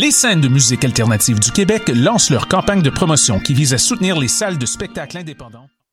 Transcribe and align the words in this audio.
Les 0.00 0.12
scènes 0.12 0.40
de 0.40 0.46
musique 0.46 0.84
alternative 0.84 1.40
du 1.40 1.50
Québec 1.50 1.90
lancent 1.92 2.30
leur 2.30 2.46
campagne 2.46 2.82
de 2.82 2.88
promotion 2.88 3.40
qui 3.40 3.52
vise 3.52 3.74
à 3.74 3.78
soutenir 3.78 4.16
les 4.16 4.28
salles 4.28 4.56
de 4.56 4.64
spectacle 4.64 5.18
indépendants. 5.18 5.66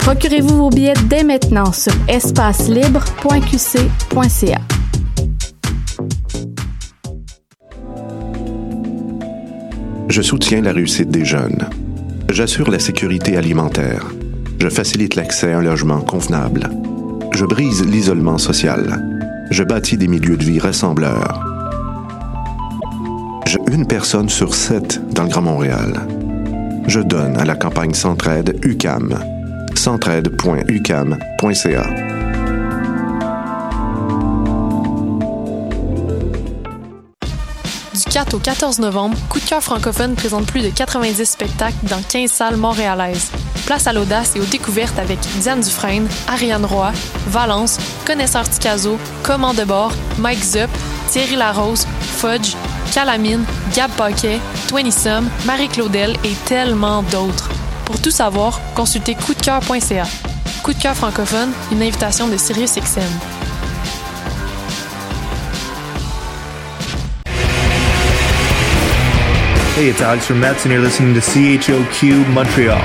Procurez-vous 0.00 0.56
vos 0.56 0.70
billets 0.70 0.94
dès 1.08 1.24
maintenant 1.24 1.72
sur 1.72 1.92
espacelibre.qc.ca. 2.08 4.60
Je 10.08 10.22
soutiens 10.22 10.62
la 10.62 10.72
réussite 10.72 11.10
des 11.10 11.24
jeunes. 11.24 11.68
J'assure 12.28 12.70
la 12.70 12.80
sécurité 12.80 13.36
alimentaire. 13.36 14.06
Je 14.58 14.68
facilite 14.68 15.14
l'accès 15.14 15.52
à 15.52 15.58
un 15.58 15.62
logement 15.62 16.00
convenable. 16.00 16.68
Je 17.32 17.44
brise 17.44 17.86
l'isolement 17.86 18.38
social. 18.38 19.20
Je 19.50 19.62
bâtis 19.62 19.96
des 19.96 20.08
milieux 20.08 20.36
de 20.36 20.44
vie 20.44 20.58
rassembleurs. 20.58 21.44
Je 23.46 23.58
une 23.72 23.86
personne 23.86 24.28
sur 24.28 24.54
sept 24.54 25.00
dans 25.14 25.24
le 25.24 25.28
Grand 25.28 25.42
Montréal. 25.42 26.00
Je 26.86 27.00
donne 27.00 27.36
à 27.36 27.44
la 27.44 27.54
campagne 27.54 27.94
Centraide 27.94 28.58
UCAM. 28.64 29.39
centraide.ucam.ca. 29.74 31.86
Du 37.94 38.04
4 38.04 38.34
au 38.34 38.38
14 38.38 38.78
novembre, 38.78 39.16
Coup 39.28 39.40
de 39.40 39.44
cœur 39.44 39.62
francophone 39.62 40.14
présente 40.14 40.46
plus 40.46 40.62
de 40.62 40.70
90 40.70 41.24
spectacles 41.24 41.76
dans 41.82 42.02
15 42.02 42.30
salles 42.30 42.56
montréalaises. 42.56 43.30
Place 43.66 43.86
à 43.86 43.92
l'audace 43.92 44.34
et 44.36 44.40
aux 44.40 44.46
découvertes 44.46 44.98
avec 44.98 45.18
Diane 45.40 45.60
Dufresne, 45.60 46.08
Ariane 46.26 46.64
Roy, 46.64 46.92
Valence, 47.28 47.78
Connaisseur 48.06 48.48
Ticazo, 48.48 48.98
Command 49.22 49.54
de 49.54 49.64
Mike 50.18 50.42
Zup, 50.42 50.70
Thierry 51.08 51.36
Larose, 51.36 51.86
Fudge, 52.00 52.54
Calamine, 52.92 53.44
Gab 53.74 53.90
Paquet, 53.92 54.40
Twenty 54.68 54.92
Marie-Claudel 55.46 56.16
et 56.24 56.34
tellement 56.46 57.02
d'autres. 57.04 57.48
Pour 57.90 58.00
tout 58.00 58.12
savoir, 58.12 58.60
consultez 58.76 59.16
coupdecoeur.ca. 59.16 60.04
Coup 60.62 60.72
de 60.72 60.78
cœur 60.78 60.94
francophone, 60.94 61.50
une 61.72 61.82
invitation 61.82 62.28
de 62.28 62.36
SiriusXM. 62.36 63.00
Hey, 69.76 69.88
it's 69.88 70.00
Alex 70.00 70.24
from 70.24 70.38
Mets, 70.38 70.64
and 70.64 70.70
you're 70.72 70.80
listening 70.80 71.14
to 71.14 71.20
CHOQ 71.20 72.28
Montreal. 72.28 72.78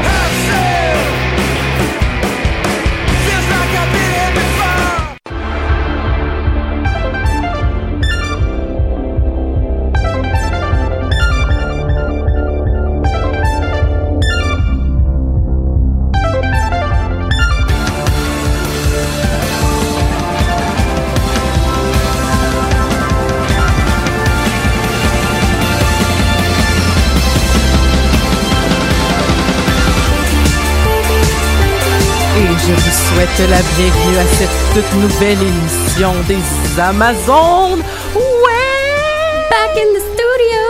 Souhaite 33.36 33.50
la 33.50 33.62
bienvenue 33.62 34.18
à 34.18 34.26
cette 34.26 34.50
toute 34.74 34.94
nouvelle 35.02 35.38
émission 35.42 36.14
des 36.28 36.42
Amazones. 36.80 37.82
Ouais! 38.16 39.48
Back 39.50 39.78
in 39.78 39.94
the 39.94 40.02
studio! 40.14 40.64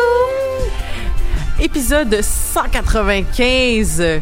Épisode 1.59 2.22
195 2.22 4.22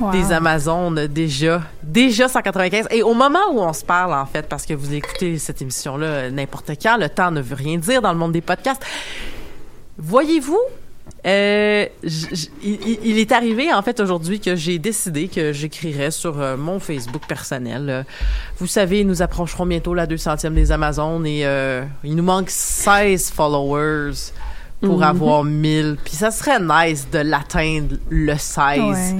Wow. 0.00 0.10
des 0.10 0.32
Amazones 0.32 1.06
déjà. 1.06 1.62
Déjà 1.84 2.26
195. 2.26 2.88
Et 2.90 3.04
au 3.04 3.14
moment 3.14 3.38
où 3.52 3.60
on 3.60 3.72
se 3.72 3.84
parle, 3.84 4.12
en 4.12 4.26
fait, 4.26 4.42
parce 4.48 4.66
que 4.66 4.74
vous 4.74 4.92
écoutez 4.92 5.38
cette 5.38 5.62
émission-là 5.62 6.30
n'importe 6.30 6.72
quand, 6.82 6.96
le 6.96 7.08
temps 7.08 7.30
ne 7.30 7.40
veut 7.40 7.54
rien 7.54 7.78
dire 7.78 8.02
dans 8.02 8.12
le 8.12 8.18
monde 8.18 8.32
des 8.32 8.40
podcasts. 8.40 8.82
Voyez-vous, 9.96 10.58
euh, 11.26 11.86
j- 12.02 12.26
j- 12.32 12.50
il, 12.62 12.98
il 13.04 13.18
est 13.18 13.32
arrivé 13.32 13.72
en 13.72 13.80
fait 13.82 13.98
aujourd'hui 14.00 14.40
que 14.40 14.56
j'ai 14.56 14.78
décidé 14.78 15.28
que 15.28 15.52
j'écrirais 15.52 16.10
sur 16.10 16.40
euh, 16.40 16.56
mon 16.56 16.80
Facebook 16.80 17.22
personnel. 17.26 17.86
Euh, 17.88 18.02
vous 18.58 18.66
savez, 18.66 19.04
nous 19.04 19.22
approcherons 19.22 19.64
bientôt 19.66 19.94
la 19.94 20.06
200e 20.06 20.52
des 20.52 20.70
Amazones 20.72 21.26
et 21.26 21.46
euh, 21.46 21.82
il 22.04 22.14
nous 22.16 22.22
manque 22.22 22.50
16 22.50 23.30
followers 23.30 24.12
pour 24.82 24.98
Mhm. 24.98 25.02
avoir 25.02 25.44
1000. 25.44 25.96
Puis 26.04 26.14
ça 26.14 26.30
serait 26.30 26.60
nice 26.60 27.06
de 27.10 27.20
l'atteindre 27.20 27.96
le 28.10 28.36
16 28.36 28.80
Ouais. 28.80 29.14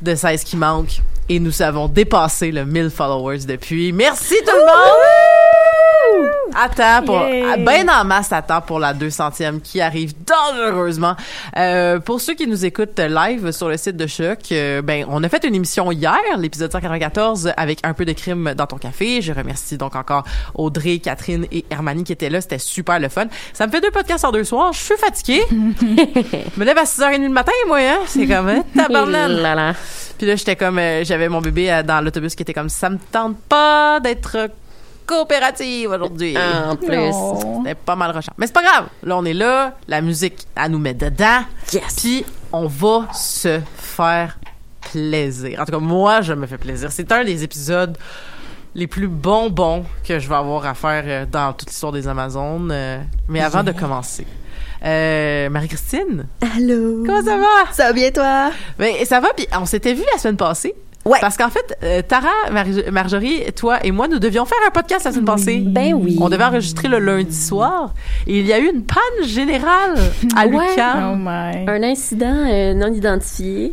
de 0.00 0.14
16 0.14 0.42
qui 0.44 0.56
manque. 0.56 1.00
Et 1.28 1.38
nous 1.40 1.60
avons 1.60 1.88
dépassé 1.88 2.50
le 2.52 2.64
1000 2.64 2.88
followers 2.88 3.40
depuis. 3.46 3.92
Merci 3.92 4.36
tout 4.46 4.52
le 4.54 4.64
monde! 4.64 5.25
Attends 6.54 7.04
pour, 7.04 7.18
ben 7.18 7.90
en 7.90 8.04
masse 8.04 8.32
attends 8.32 8.60
pour 8.60 8.78
la 8.78 8.94
200e 8.94 9.60
qui 9.60 9.80
arrive 9.80 10.14
dangereusement. 10.24 11.16
Euh, 11.56 11.98
pour 11.98 12.20
ceux 12.20 12.34
qui 12.34 12.46
nous 12.46 12.64
écoutent 12.64 12.98
live 12.98 13.50
sur 13.52 13.68
le 13.68 13.76
site 13.76 13.96
de 13.96 14.06
Choc, 14.06 14.38
euh, 14.52 14.82
ben, 14.82 15.04
on 15.08 15.22
a 15.22 15.28
fait 15.28 15.44
une 15.44 15.54
émission 15.54 15.92
hier, 15.92 16.16
l'épisode 16.38 16.72
194, 16.72 17.52
avec 17.56 17.80
un 17.82 17.92
peu 17.92 18.04
de 18.04 18.12
crime 18.12 18.54
dans 18.56 18.66
ton 18.66 18.78
café. 18.78 19.20
Je 19.20 19.32
remercie 19.32 19.76
donc 19.76 19.96
encore 19.96 20.24
Audrey, 20.54 20.98
Catherine 20.98 21.46
et 21.52 21.64
Hermanie 21.70 22.04
qui 22.04 22.12
étaient 22.12 22.30
là. 22.30 22.40
C'était 22.40 22.58
super 22.58 22.98
le 22.98 23.08
fun. 23.08 23.26
Ça 23.52 23.66
me 23.66 23.72
fait 23.72 23.80
deux 23.80 23.90
podcasts 23.90 24.24
en 24.24 24.32
deux 24.32 24.44
soirs. 24.44 24.72
Je 24.72 24.80
suis 24.80 24.96
fatiguée. 24.96 25.42
Je 25.50 26.60
me 26.60 26.64
lève 26.64 26.78
à 26.78 26.84
6h30 26.84 27.22
le 27.22 27.28
matin, 27.28 27.52
moi, 27.66 27.78
hein. 27.78 27.98
C'est 28.06 28.26
comme, 28.26 28.48
hein, 28.48 28.64
tabarnak. 28.74 29.76
Puis 30.18 30.26
là, 30.26 30.36
j'étais 30.36 30.56
comme, 30.56 30.78
euh, 30.78 31.04
j'avais 31.04 31.28
mon 31.28 31.40
bébé 31.40 31.70
euh, 31.70 31.82
dans 31.82 32.00
l'autobus 32.00 32.34
qui 32.34 32.42
était 32.42 32.54
comme, 32.54 32.68
ça 32.68 32.88
me 32.88 32.98
tente 33.12 33.36
pas 33.48 34.00
d'être 34.00 34.48
coopérative 35.06 35.90
aujourd'hui. 35.90 36.36
En 36.36 36.76
plus. 36.76 36.96
Non. 36.96 37.62
C'était 37.62 37.74
pas 37.74 37.96
mal 37.96 38.10
rushant. 38.10 38.32
Mais 38.38 38.46
c'est 38.46 38.52
pas 38.52 38.62
grave. 38.62 38.86
Là, 39.02 39.16
on 39.16 39.24
est 39.24 39.34
là. 39.34 39.76
La 39.88 40.00
musique, 40.00 40.46
elle 40.56 40.72
nous 40.72 40.78
met 40.78 40.94
dedans. 40.94 41.40
Yes. 41.72 41.96
Puis, 41.96 42.24
on 42.52 42.66
va 42.66 43.08
se 43.12 43.60
faire 43.76 44.38
plaisir. 44.92 45.60
En 45.60 45.64
tout 45.64 45.72
cas, 45.72 45.78
moi, 45.78 46.20
je 46.20 46.32
me 46.32 46.46
fais 46.46 46.58
plaisir. 46.58 46.90
C'est 46.92 47.10
un 47.12 47.24
des 47.24 47.42
épisodes 47.44 47.96
les 48.74 48.86
plus 48.86 49.08
bonbons 49.08 49.84
que 50.06 50.18
je 50.18 50.28
vais 50.28 50.34
avoir 50.34 50.66
à 50.66 50.74
faire 50.74 51.04
euh, 51.06 51.26
dans 51.26 51.52
toute 51.54 51.70
l'histoire 51.70 51.92
des 51.92 52.06
Amazones. 52.06 52.70
Euh, 52.70 52.98
mais 53.28 53.40
avant 53.40 53.64
de 53.64 53.72
commencer, 53.72 54.26
euh, 54.84 55.48
Marie-Christine, 55.48 56.26
Allô? 56.42 57.02
comment 57.06 57.24
ça 57.24 57.38
va? 57.38 57.72
Ça 57.72 57.84
va 57.86 57.92
bien, 57.94 58.10
toi? 58.10 58.50
Ben, 58.78 58.94
ça 59.06 59.18
va, 59.20 59.28
puis 59.34 59.46
on 59.58 59.64
s'était 59.64 59.94
vu 59.94 60.02
la 60.12 60.20
semaine 60.20 60.36
passée. 60.36 60.74
Ouais. 61.06 61.18
Parce 61.20 61.36
qu'en 61.36 61.48
fait, 61.50 61.78
euh, 61.84 62.02
Tara, 62.06 62.28
Mar- 62.52 62.66
Marjorie, 62.92 63.44
toi 63.54 63.78
et 63.84 63.92
moi, 63.92 64.08
nous 64.08 64.18
devions 64.18 64.44
faire 64.44 64.58
un 64.66 64.70
podcast 64.70 65.04
la 65.04 65.12
semaine 65.12 65.24
passée. 65.24 65.62
Ben 65.64 65.94
oui. 65.94 66.18
On 66.20 66.28
devait 66.28 66.44
enregistrer 66.44 66.88
le 66.88 66.98
lundi 66.98 67.34
soir. 67.36 67.94
Et 68.26 68.40
il 68.40 68.46
y 68.46 68.52
a 68.52 68.58
eu 68.58 68.66
une 68.68 68.82
panne 68.82 69.24
générale 69.26 69.94
à 70.36 70.46
Ouais. 70.46 70.52
Oh 70.56 70.60
l'UQAM. 70.70 71.22
my. 71.22 71.64
Un 71.68 71.82
incident 71.84 72.44
euh, 72.50 72.74
non 72.74 72.92
identifié. 72.92 73.72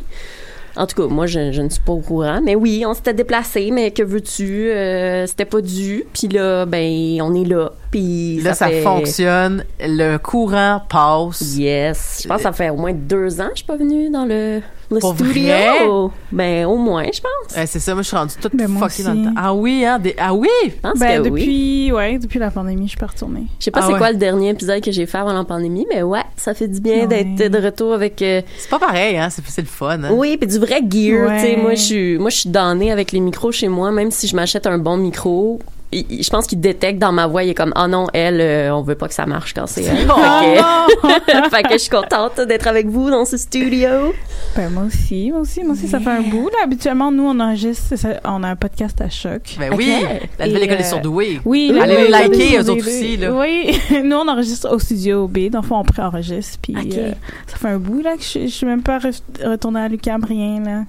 En 0.76 0.88
tout 0.88 0.96
cas, 1.02 1.08
moi, 1.08 1.28
je, 1.28 1.52
je 1.52 1.62
ne 1.62 1.70
suis 1.70 1.82
pas 1.82 1.94
au 1.94 2.00
courant. 2.00 2.40
Mais 2.44 2.56
oui, 2.56 2.84
on 2.88 2.94
s'était 2.96 3.14
déplacé, 3.14 3.70
mais 3.72 3.92
que 3.92 4.02
veux-tu? 4.04 4.70
Euh, 4.72 5.28
c'était 5.28 5.46
pas 5.46 5.62
dû. 5.62 6.04
Puis 6.14 6.28
là, 6.30 6.66
ben, 6.66 7.20
on 7.22 7.34
est 7.36 7.46
là. 7.48 7.72
Puis 7.94 8.42
Là, 8.42 8.56
ça, 8.56 8.70
fait- 8.70 8.82
fonctionne. 8.82 9.66
Le 9.80 10.18
courant 10.18 10.82
passe. 10.90 11.56
Yes. 11.56 12.22
Je 12.24 12.28
pense 12.28 12.38
que 12.38 12.44
ça 12.44 12.52
fait 12.52 12.72
au 12.72 12.76
moins 12.76 12.92
deux 12.94 13.40
ans 13.40 13.46
que 13.46 13.52
je 13.52 13.58
suis 13.58 13.66
pas 13.68 13.76
venue 13.78 14.10
dans 14.10 14.26
le, 14.26 14.62
le 14.90 15.00
Pour 15.00 15.14
studio. 15.14 15.32
vrai? 15.44 16.10
Ben, 16.32 16.66
au 16.66 16.76
moins, 16.78 17.06
je 17.14 17.22
pense. 17.22 17.56
Ouais, 17.56 17.68
c'est 17.68 17.78
ça, 17.78 17.94
moi, 17.94 18.02
je 18.02 18.08
suis 18.08 18.18
rendue 18.18 18.34
toute 18.42 18.56
Ben, 18.56 18.68
fuckée 18.68 18.80
dans 18.80 18.86
aussi. 18.88 19.04
le 19.04 19.26
temps. 19.26 19.34
Ah 19.38 19.54
oui, 19.54 19.86
hein? 19.86 20.00
des- 20.00 20.16
Ah 20.18 20.34
oui! 20.34 20.48
Je 20.66 20.72
pense 20.82 20.98
Ben, 20.98 21.22
que 21.24 21.30
oui. 21.30 21.40
depuis, 21.42 21.92
ouais, 21.92 22.18
depuis 22.18 22.40
la 22.40 22.50
pandémie, 22.50 22.86
je 22.86 22.90
suis 22.90 22.98
pas 22.98 23.06
retournée. 23.06 23.44
Je 23.60 23.66
sais 23.66 23.70
pas 23.72 23.82
Ah 23.84 23.86
c'est 23.86 23.94
ouais. 23.94 24.00
quoi 24.00 24.12
le 24.12 24.18
dernier 24.18 24.50
épisode 24.50 24.82
que 24.82 24.92
j'ai 24.92 25.06
fait 25.06 25.20
avant 25.20 25.34
la 25.34 25.44
pandémie, 25.44 25.86
mais 25.94 26.02
ouais, 26.02 26.24
ça 26.36 26.56
fait 26.56 26.68
du 26.68 26.82
bien 26.82 27.08
Ouais. 27.08 27.24
d'être 27.36 27.52
de 27.52 27.64
retour 27.64 27.94
avec 27.94 28.20
euh, 28.24 28.42
C'est 28.58 28.72
pas 28.72 28.80
pareil, 28.80 29.18
hein? 29.18 29.30
C'est 29.30 29.44
c'est 29.46 29.62
le 29.62 29.68
fun, 29.68 30.02
hein? 30.04 30.10
oui, 30.14 30.36
puis 30.38 30.48
du 30.48 30.58
vrai 30.58 30.82
gear, 30.90 31.28
Ouais. 31.30 31.36
tu 31.42 31.46
sais, 31.48 31.58
moi 31.58 31.76
je 31.76 31.82
suis 31.82 32.18
moi 32.18 32.32
je 32.32 32.38
suis 32.38 32.50
donnée 32.50 32.92
avec 32.92 33.12
les 33.12 33.20
micros 33.20 33.52
chez 33.52 33.68
moi, 33.68 33.92
même 33.92 34.10
si 34.10 34.26
je 34.28 34.36
m'achète 34.36 34.66
un 34.66 34.80
bon 34.80 34.98
micro, 34.98 35.60
je 35.94 36.30
pense 36.30 36.48
qu'il 36.48 36.60
détecte 36.60 37.00
dans 37.00 37.12
ma 37.12 37.28
voix, 37.28 37.44
il 37.44 37.50
est 37.50 37.54
comme 37.54 37.74
"Ah 37.76 37.88
non, 37.88 38.08
elle 38.14 38.40
euh, 38.42 38.76
on 38.76 38.82
veut 38.82 38.96
pas 38.96 39.08
que 39.08 39.14
ça 39.14 39.26
marche 39.26 39.54
quand 39.54 39.68
c'est 39.68 39.84
elle." 39.84 40.08
Oh, 40.10 41.08
fait, 41.08 41.20
que, 41.44 41.50
fait 41.56 41.64
que 41.64 41.74
je 41.74 41.78
suis 41.78 41.90
contente 41.90 42.40
d'être 42.42 42.68
avec 42.68 42.88
vous 42.88 43.10
dans 43.10 43.26
ce 43.26 43.38
studio. 43.38 44.14
Ben, 44.56 44.70
moi 44.70 44.84
aussi, 44.84 45.32
moi 45.32 45.42
aussi, 45.42 45.64
moi 45.64 45.74
aussi, 45.74 45.88
ça 45.88 46.00
fait 46.00 46.10
un 46.10 46.22
bout, 46.22 46.50
là. 46.50 46.60
Habituellement, 46.64 47.12
nous, 47.12 47.24
on 47.28 47.40
enregistre, 47.40 47.96
ça- 47.96 48.20
on 48.26 48.44
a 48.44 48.50
un 48.50 48.56
podcast 48.56 49.00
à 49.02 49.10
choc. 49.10 49.56
Ben 49.60 49.74
oui! 49.76 49.94
Ok. 50.02 50.30
La 50.40 50.48
nouvelle 50.48 50.64
école 50.64 50.78
est 50.78 50.86
euh, 50.86 50.90
surdouée. 50.90 51.40
Oui, 51.46 51.74
Allez 51.82 51.96
oui, 51.96 52.02
les 52.04 52.10
liker, 52.10 52.30
oui, 52.38 52.56
eux 52.58 52.64
oui, 52.64 52.70
autres 52.70 52.88
aussi, 52.88 53.18
là. 53.18 53.32
Oui, 53.34 53.80
nous, 54.04 54.16
on 54.16 54.28
enregistre 54.28 54.70
au 54.74 54.80
studio 54.80 55.28
B. 55.28 55.50
Dans 55.50 55.62
le 55.62 55.68
fond, 55.68 55.78
on 55.78 55.84
pré-enregistre. 55.84 56.58
Puis 56.62 56.76
Ok. 56.78 56.94
euh, 56.98 57.12
ça 57.48 57.58
fait 57.58 57.70
un 57.70 57.78
bout, 57.80 58.02
là, 58.02 58.16
que 58.18 58.24
je, 58.24 58.42
je 58.48 58.54
suis 58.54 58.66
même 58.66 58.84
pas 58.84 59.00
re- 59.00 59.22
retournée 59.44 59.80
à 59.82 59.88
l'UQAM, 59.88 60.24
rien, 60.24 60.62
là. 60.64 60.84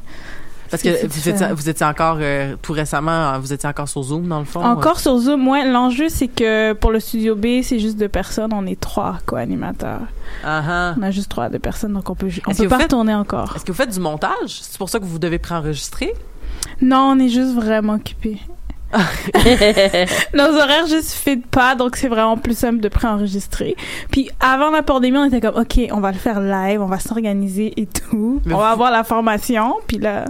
Parce 0.75 0.83
que 0.83 1.07
vous 1.07 1.19
étiez, 1.19 1.33
différent. 1.33 1.55
vous 1.55 1.69
étiez 1.69 1.87
encore, 1.87 2.17
euh, 2.21 2.57
tout 2.61 2.73
récemment, 2.73 3.39
vous 3.39 3.53
étiez 3.53 3.69
encore 3.69 3.89
sur 3.89 4.03
Zoom, 4.03 4.27
dans 4.27 4.41
le 4.41 4.45
fond. 4.45 4.63
Encore 4.65 4.99
sur 4.99 5.17
Zoom, 5.19 5.47
ouais, 5.49 5.65
l'enjeu, 5.71 6.09
c'est 6.09 6.29
que 6.29 6.73
pour 6.73 6.91
le 6.91 6.99
studio 7.01 7.37
B, 7.37 7.63
c'est 7.63 7.79
juste 7.79 7.97
deux 7.99 8.09
personnes. 8.09 8.53
On 8.53 8.67
est 8.67 8.81
trois 8.81 9.19
co-animateurs. 9.27 10.01
Ah, 10.45 10.63
ah. 10.69 10.95
On 10.99 11.03
a 11.03 11.11
juste 11.11 11.31
trois 11.31 11.49
de 11.49 11.59
personnes, 11.59 11.93
donc 11.93 12.11
on 12.11 12.15
peut, 12.15 12.27
on 12.47 12.51
peut 12.51 12.57
que 12.57 12.69
pas 12.69 12.75
vous 12.77 12.81
faites- 12.81 12.83
retourner 12.83 13.15
encore. 13.15 13.53
Est-ce 13.55 13.65
que 13.65 13.73
vous 13.73 13.77
faites 13.79 13.93
du 13.93 14.01
montage? 14.01 14.61
C'est 14.63 14.79
pour 14.79 14.89
ça 14.89 14.99
que 14.99 15.05
vous 15.05 15.19
devez 15.19 15.39
préenregistrer? 15.39 16.13
Non, 16.83 17.13
on 17.15 17.19
est 17.19 17.29
juste 17.29 17.55
vraiment 17.55 17.95
occupés. 17.95 18.41
Nos 20.35 20.45
horaires 20.57 20.87
juste 20.87 21.13
fit 21.13 21.37
pas, 21.39 21.75
donc 21.75 21.97
c'est 21.97 22.09
vraiment 22.09 22.37
plus 22.37 22.57
simple 22.57 22.81
de 22.81 22.89
préenregistrer. 22.89 23.77
Puis 24.11 24.31
avant 24.41 24.71
la 24.71 24.83
pandémie, 24.83 25.19
on 25.19 25.25
était 25.25 25.41
comme, 25.41 25.57
OK, 25.57 25.81
on 25.91 26.01
va 26.01 26.13
le 26.13 26.19
faire 26.19 26.41
live, 26.41 26.81
on 26.81 26.87
va 26.87 26.99
s'organiser 27.01 27.73
et 27.81 27.87
tout. 27.87 28.41
Mais 28.45 28.55
on 28.55 28.59
va 28.59 28.71
avoir 28.71 28.91
la 28.91 29.05
formation, 29.05 29.75
puis 29.87 29.99
là... 29.99 30.27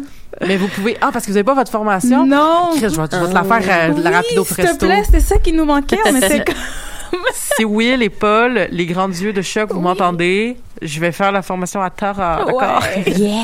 Mais 0.47 0.57
vous 0.57 0.69
pouvez. 0.69 0.97
Ah, 1.01 1.11
parce 1.13 1.25
que 1.25 1.31
vous 1.31 1.35
n'avez 1.35 1.45
pas 1.45 1.55
votre 1.55 1.71
formation? 1.71 2.27
Non! 2.27 2.71
Chris, 2.73 2.81
je 2.81 2.87
vais, 2.87 2.93
je 2.95 3.01
vais 3.01 3.09
te 3.29 3.35
la 3.35 3.45
faire 3.45 3.91
euh, 3.91 3.93
de 3.95 4.03
la 4.03 4.11
Oui, 4.11 4.17
rapido 4.17 4.45
s'il 4.45 4.57
te 4.57 4.63
presto. 4.63 4.87
plaît, 4.87 5.03
c'est 5.11 5.21
ça 5.21 5.39
qui 5.39 5.53
nous 5.53 5.65
manquait. 5.65 5.99
On 6.07 6.17
était 6.17 6.45
comme... 6.45 6.55
C'est 7.33 7.65
Will 7.65 8.03
et 8.03 8.09
Paul, 8.11 8.69
les 8.71 8.87
grands 8.87 9.09
yeux 9.09 9.33
de 9.33 9.43
choc, 9.43 9.73
vous 9.73 9.81
m'entendez? 9.81 10.57
Je 10.83 10.99
vais 11.01 11.13
faire 11.13 11.31
la 11.31 11.41
formation 11.43 11.81
à 11.81 11.89
Tara, 11.91 12.45
d'accord? 12.45 12.83
Ouais. 12.97 13.05
Yeah. 13.17 13.43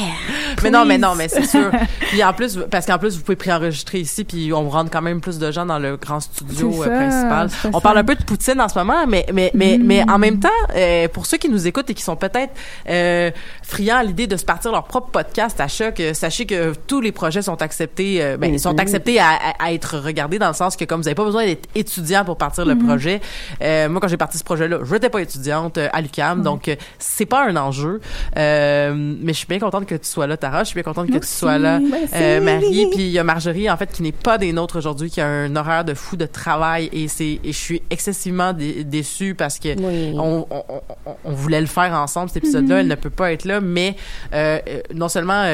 Mais 0.64 0.70
non, 0.70 0.84
mais 0.84 0.98
non, 0.98 1.14
mais 1.14 1.28
c'est 1.28 1.46
sûr. 1.46 1.70
Puis 2.10 2.22
en 2.24 2.32
plus, 2.32 2.58
parce 2.70 2.84
qu'en 2.86 2.98
plus, 2.98 3.16
vous 3.16 3.22
pouvez 3.22 3.36
préenregistrer 3.36 4.00
ici, 4.00 4.24
puis 4.24 4.52
on 4.52 4.68
rentre 4.68 4.90
quand 4.90 5.00
même 5.00 5.20
plus 5.20 5.38
de 5.38 5.50
gens 5.52 5.64
dans 5.64 5.78
le 5.78 5.96
grand 5.96 6.18
studio 6.20 6.82
euh, 6.82 6.84
ça, 6.84 6.90
principal. 6.90 7.70
On 7.72 7.80
parle 7.80 7.98
un 7.98 8.04
peu 8.04 8.16
de 8.16 8.24
Poutine 8.24 8.60
en 8.60 8.68
ce 8.68 8.76
moment, 8.78 9.06
mais 9.06 9.24
mais 9.32 9.52
mais 9.54 9.78
Mm. 9.78 9.82
mais 9.86 10.10
en 10.10 10.18
même 10.18 10.40
temps, 10.40 10.48
euh, 10.74 11.06
pour 11.08 11.24
ceux 11.26 11.36
qui 11.38 11.48
nous 11.48 11.66
écoutent 11.68 11.88
et 11.88 11.94
qui 11.94 12.02
sont 12.02 12.16
peut-être 12.16 12.52
euh, 12.88 13.30
friands 13.62 13.98
à 13.98 14.02
l'idée 14.02 14.26
de 14.26 14.36
se 14.36 14.44
partir 14.44 14.72
leur 14.72 14.84
propre 14.84 15.10
podcast 15.10 15.60
à 15.60 15.68
choc, 15.68 16.00
euh, 16.00 16.12
sachez 16.14 16.46
que 16.46 16.72
tous 16.88 17.00
les 17.00 17.12
projets 17.12 17.42
sont 17.42 17.62
acceptés, 17.62 18.20
euh, 18.20 18.36
ben, 18.36 18.52
ils 18.52 18.58
sont 18.60 18.72
Mhm. 18.72 18.80
acceptés 18.80 19.20
à, 19.20 19.28
à- 19.28 19.64
à 19.66 19.72
être 19.72 19.98
regardés 19.98 20.38
dans 20.40 20.48
le 20.48 20.54
sens 20.54 20.76
que 20.76 20.84
comme 20.84 21.00
vous 21.00 21.04
n'avez 21.04 21.14
pas 21.14 21.24
besoin 21.24 21.46
d'être 21.46 21.68
étudiant 21.76 22.24
pour 22.24 22.36
partir 22.36 22.66
le 22.66 22.76
projet. 22.76 23.20
Euh, 23.62 23.88
moi, 23.88 24.00
quand 24.00 24.08
j'ai 24.08 24.16
parti 24.16 24.38
ce 24.38 24.44
projet-là, 24.44 24.78
je 24.82 24.92
n'étais 24.92 25.08
pas 25.10 25.20
étudiante 25.20 25.78
euh, 25.78 25.88
à 25.92 26.00
l'UQAM, 26.00 26.42
donc 26.42 26.68
euh, 26.68 26.76
c'est 26.98 27.26
pas 27.26 27.44
un 27.46 27.56
enjeu. 27.56 28.00
Euh, 28.36 28.92
mais 28.94 29.32
je 29.32 29.38
suis 29.38 29.46
bien 29.46 29.58
contente 29.58 29.86
que 29.86 29.94
tu 29.94 30.08
sois 30.08 30.26
là, 30.26 30.36
Tara. 30.36 30.60
Je 30.64 30.68
suis 30.68 30.74
bien 30.74 30.82
contente 30.82 31.08
que 31.10 31.18
tu 31.18 31.26
sois 31.26 31.58
là, 31.58 31.80
euh, 32.14 32.40
Marie. 32.40 32.86
Puis 32.92 33.00
il 33.04 33.10
y 33.10 33.18
a 33.18 33.24
Marjorie, 33.24 33.70
en 33.70 33.76
fait, 33.76 33.90
qui 33.92 34.02
n'est 34.02 34.12
pas 34.12 34.38
des 34.38 34.52
nôtres 34.52 34.76
aujourd'hui, 34.76 35.10
qui 35.10 35.20
a 35.20 35.26
un 35.26 35.54
horaire 35.56 35.84
de 35.84 35.94
fou 35.94 36.16
de 36.16 36.26
travail 36.26 36.88
et 36.92 37.08
c'est 37.08 37.40
et 37.44 37.52
je 37.52 37.58
suis 37.58 37.82
excessivement 37.90 38.52
dé- 38.52 38.84
déçue 38.84 39.34
parce 39.34 39.58
que 39.58 39.68
Oui. 39.78 40.12
on, 40.16 40.46
on, 40.50 40.62
on- 41.06 41.10
on 41.24 41.32
voulait 41.32 41.60
le 41.60 41.66
faire 41.66 41.92
ensemble 41.94 42.28
cet 42.28 42.38
épisode-là. 42.38 42.80
Elle 42.80 42.88
ne 42.88 42.94
peut 42.94 43.10
pas 43.10 43.32
être 43.32 43.44
là, 43.44 43.60
mais 43.60 43.96
euh, 44.34 44.58
non 44.94 45.08
seulement 45.08 45.44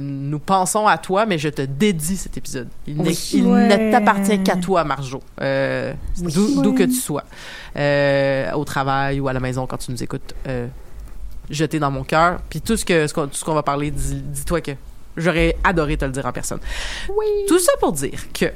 nous 0.00 0.38
pensons 0.38 0.86
à 0.86 0.98
toi, 0.98 1.26
mais 1.26 1.38
je 1.38 1.48
te 1.48 1.62
dédie 1.62 2.16
cet 2.16 2.36
épisode. 2.36 2.68
Il, 2.86 3.00
Oui. 3.00 3.30
il 3.34 3.46
Ouais. 3.46 3.66
ne 3.68 3.92
t'appartient 3.92 4.38
qu'à 4.42 4.56
toi, 4.56 4.84
Marjo. 4.84 5.20
Euh, 5.40 5.92
D'où 6.18 6.62
d'où 6.62 6.70
Oui. 6.70 6.74
que 6.76 6.82
tu 6.84 6.92
sois, 6.94 7.24
euh, 7.76 8.52
au 8.52 8.64
travail 8.64 9.20
ou 9.20 9.28
à 9.28 9.32
la 9.32 9.40
maison 9.40 9.66
quand 9.66 9.78
tu 9.78 9.90
nous 9.90 10.02
écoutes. 10.02 10.34
Euh, 10.46 10.66
jeté 11.50 11.78
dans 11.80 11.90
mon 11.90 12.04
cœur. 12.04 12.38
Puis 12.48 12.60
tout 12.60 12.76
ce 12.76 12.84
que 12.84 13.06
ce 13.08 13.14
qu'on 13.14 13.26
tout 13.26 13.34
ce 13.34 13.44
qu'on 13.44 13.54
va 13.54 13.62
parler, 13.64 13.90
dis- 13.90 14.22
dis-toi 14.22 14.60
que 14.60 14.70
j'aurais 15.16 15.56
adoré 15.64 15.96
te 15.96 16.04
le 16.04 16.12
dire 16.12 16.24
en 16.26 16.32
personne. 16.32 16.60
Oui. 17.08 17.26
Tout 17.48 17.58
ça 17.58 17.72
pour 17.80 17.92
dire 17.92 18.20
que 18.32 18.46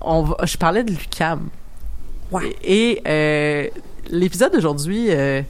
on 0.00 0.22
va, 0.22 0.36
je 0.44 0.56
parlais 0.56 0.84
de 0.84 0.92
Lucam. 0.92 1.48
Ouais. 2.30 2.54
Et 2.62 3.02
euh, 3.06 3.66
l'épisode 4.10 4.52
d'aujourd'hui, 4.52 5.06
euh, 5.10 5.42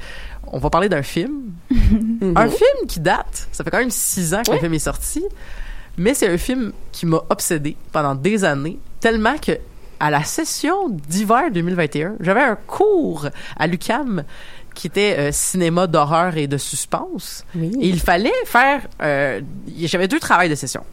on 0.47 0.59
va 0.59 0.71
parler 0.71 0.89
d'un 0.89 1.03
film. 1.03 1.53
Mhm. 2.21 2.35
Un 2.37 2.49
film 2.49 2.87
qui 2.89 3.01
date. 3.01 3.49
Ça 3.53 3.63
fait 3.65 3.71
quand 3.71 3.79
même 3.79 3.91
six 3.91 4.35
ans 4.35 4.43
que 4.43 4.49
le 4.51 4.55
Ouais. 4.55 4.61
film 4.61 4.75
est 4.75 4.79
sorti. 4.79 5.23
Mais 5.97 6.15
c'est 6.15 6.29
un 6.29 6.37
film 6.39 6.73
qui 6.93 7.07
m'a 7.07 7.23
obsédé 7.31 7.77
pendant 7.93 8.15
des 8.15 8.45
années, 8.45 8.79
tellement 9.01 9.37
que 9.39 9.53
à 10.01 10.11
la 10.11 10.23
session 10.25 10.89
d'hiver 10.89 11.51
2021, 11.53 12.15
j'avais 12.21 12.43
un 12.43 12.57
cours 12.57 13.27
à 13.59 13.67
l'UCAM 13.67 14.25
qui 14.75 14.87
était 14.87 15.17
euh, 15.19 15.31
cinéma 15.33 15.87
d'horreur 15.89 16.37
et 16.37 16.47
de 16.47 16.57
suspense. 16.57 17.45
Oui. 17.57 17.73
Et 17.81 17.89
il 17.89 17.99
fallait 18.01 18.31
faire... 18.45 18.83
euh, 19.03 19.41
J'avais 19.77 20.07
deux 20.09 20.21
travails 20.21 20.49
de 20.49 20.55
session. 20.55 20.85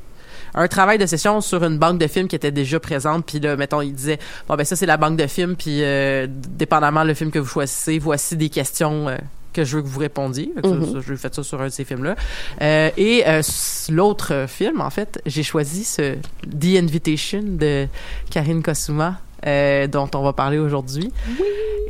Un 0.56 0.68
travail 0.68 0.98
de 0.98 1.06
session 1.06 1.42
sur 1.42 1.64
une 1.66 1.78
banque 1.78 2.00
de 2.00 2.08
films 2.08 2.28
qui 2.28 2.36
était 2.36 2.52
déjà 2.52 2.80
présente, 2.80 3.26
puis 3.26 3.40
là, 3.40 3.56
mettons, 3.58 3.82
il 3.82 3.94
disait, 3.94 4.18
bon, 4.48 4.56
ben 4.56 4.64
ça, 4.64 4.76
c'est 4.78 4.86
la 4.86 4.96
banque 4.98 5.18
de 5.18 5.28
films, 5.28 5.56
puis 5.56 5.84
euh, 5.84 6.28
dépendamment 6.30 7.04
le 7.04 7.14
film 7.14 7.30
que 7.30 7.40
vous 7.40 7.48
choisissez, 7.50 8.00
voici 8.00 8.38
des 8.38 8.50
questions 8.50 9.10
euh, 9.10 9.18
que 9.56 9.64
je 9.64 9.78
veux 9.78 9.82
que 9.84 9.88
vous 9.88 10.00
répondiez. 10.00 10.52
Fait 10.56 10.68
ça, 10.68 10.74
Mhm. 10.74 10.86
ça, 10.86 11.00
je 11.02 11.12
vais 11.14 11.18
faire 11.18 11.34
ça 11.34 11.44
sur 11.44 11.62
un 11.62 11.66
de 11.66 11.70
ces 11.72 11.86
films-là. 11.86 12.16
Euh, 12.62 12.90
et 12.98 13.24
euh, 13.28 13.42
l'autre 13.90 14.34
euh, 14.34 14.48
film, 14.48 14.82
en 14.82 14.90
fait, 14.90 15.22
j'ai 15.26 15.44
choisi 15.44 15.84
ce 15.84 16.16
The 16.50 16.78
Invitation 16.84 17.42
de 17.44 17.88
Karine 18.30 18.62
Kosuma, 18.62 19.20
euh, 19.48 19.88
dont 19.88 20.10
on 20.14 20.22
va 20.24 20.34
parler 20.34 20.58
aujourd'hui. 20.60 21.12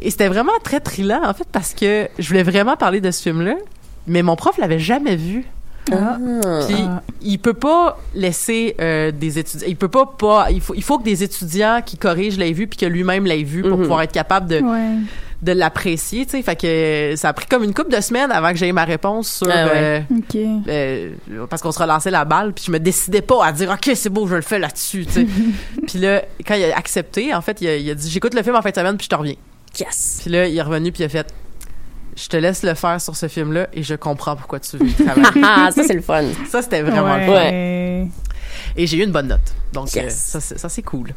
Et 0.01 0.12
c'était 0.12 0.28
vraiment 0.28 0.51
très 0.63 0.80
trillant, 0.80 1.22
en 1.25 1.34
fait, 1.34 1.48
parce 1.51 1.74
que 1.74 2.08
je 2.20 2.28
voulais 2.28 2.44
vraiment 2.44 2.75
parler 2.78 3.01
de 3.01 3.12
ce 3.12 3.22
film-là, 3.24 3.56
mais 4.08 4.22
mon 4.22 4.36
prof 4.36 4.58
l'avait 4.58 4.80
jamais 4.80 5.16
vu. 5.16 5.46
Ah. 5.92 6.18
Puis 6.68 6.75
Ah. 6.80 7.04
il 7.22 7.38
peut 7.38 7.54
pas 7.54 8.00
laisser 8.16 8.75
euh, 8.82 9.12
des 9.12 9.38
étudiants, 9.38 9.68
il 9.70 9.75
peut 9.75 9.88
pas 9.88 10.08
pas, 10.18 10.48
il 10.50 10.60
faut 10.60 10.74
il 10.74 10.82
faut 10.82 10.98
que 10.98 11.04
des 11.04 11.22
étudiants 11.22 11.80
qui 11.86 11.96
corrigent 11.98 12.39
l'aient 12.39 12.54
vu 12.54 12.66
puis 12.66 12.78
que 12.80 12.88
lui-même 12.88 13.25
l'ait 13.28 13.44
vu 13.44 13.62
pour 13.62 13.78
Mhm. 13.78 13.84
pouvoir 13.84 14.01
être 14.01 14.12
capable 14.12 14.48
de 14.48 14.62
Ouais. 14.62 14.96
De 15.42 15.51
l'apprécier, 15.51 16.25
tu 16.25 16.32
sais. 16.32 16.42
Fait 16.42 16.56
que 16.56 16.65
euh, 16.65 17.15
ça 17.18 17.30
a 17.30 17.34
pris 17.34 17.46
comme 17.46 17.63
une 17.63 17.74
couple 17.74 17.96
de 17.96 18.01
semaines 18.01 18.32
avant 18.32 18.50
que 18.51 18.56
j'aie 18.58 18.72
ma 18.72 18.86
réponse 18.86 19.30
sur 19.30 19.48
Ah 19.51 19.65
ouais. 19.65 19.72
euh, 19.74 20.00
OK. 20.18 20.38
euh, 20.70 21.12
parce 21.50 21.62
qu'on 21.62 21.72
se 21.72 21.80
relançait 21.80 22.10
la 22.12 22.25
balle 22.25 22.54
puis 22.54 22.63
je 22.68 22.72
me 22.72 22.80
décidais 22.80 23.22
pas 23.22 23.46
à 23.46 23.51
dire 23.51 23.70
ok 23.70 23.92
c'est 23.96 24.10
beau 24.10 24.27
je 24.27 24.36
le 24.36 24.42
fais 24.42 24.60
là-dessus 24.60 25.06
tu 25.06 25.12
sais 25.12 25.27
puis 25.88 26.00
là 26.00 26.24
quand 26.48 26.56
il 26.56 26.63
a 26.63 26.77
accepté 26.77 27.34
en 27.34 27.42
fait 27.42 27.60
il 27.62 27.68
a, 27.68 27.75
il 27.75 27.89
a 27.89 27.96
dit 27.96 28.10
j'écoute 28.10 28.34
le 28.34 28.42
film 28.44 28.56
en 28.56 28.62
fin 28.62 28.70
de 28.72 28.75
semaine 28.75 28.98
puis 28.98 29.06
je 29.06 29.10
te 29.10 29.15
reviens 29.15 29.36
Yes. 29.80 30.20
puis 30.22 30.32
là 30.32 30.48
il 30.48 30.58
est 30.58 30.62
revenu 30.62 30.92
puis 30.92 31.04
il 31.04 31.06
a 31.06 31.10
fait 31.10 31.27
je 32.15 32.27
te 32.30 32.38
laisse 32.38 32.63
le 32.63 32.74
faire 32.75 33.00
sur 33.01 33.15
ce 33.15 33.27
film 33.27 33.51
là 33.51 33.68
et 33.74 33.84
je 33.84 33.94
comprends 33.96 34.36
pourquoi 34.38 34.60
tu 34.62 34.77
veux 34.77 34.88
travailler 35.06 35.42
Ah, 35.44 35.70
ça, 35.75 35.84
c'est 35.84 35.94
le 35.94 36.01
fun. 36.01 36.24
ça 36.50 36.62
c'était 36.62 36.82
vraiment 36.82 37.18
le 37.18 37.30
ouais. 37.30 38.08
fun. 38.08 38.10
et 38.77 38.88
j'ai 38.88 38.98
eu 38.98 39.04
une 39.04 39.12
bonne 39.12 39.27
note 39.27 39.54
donc 39.74 39.94
Yes. 39.94 40.06
euh, 40.06 40.10
ça 40.10 40.39
c'est- 40.39 40.58
ça 40.58 40.70
c'est 40.70 40.82
cool 40.84 41.13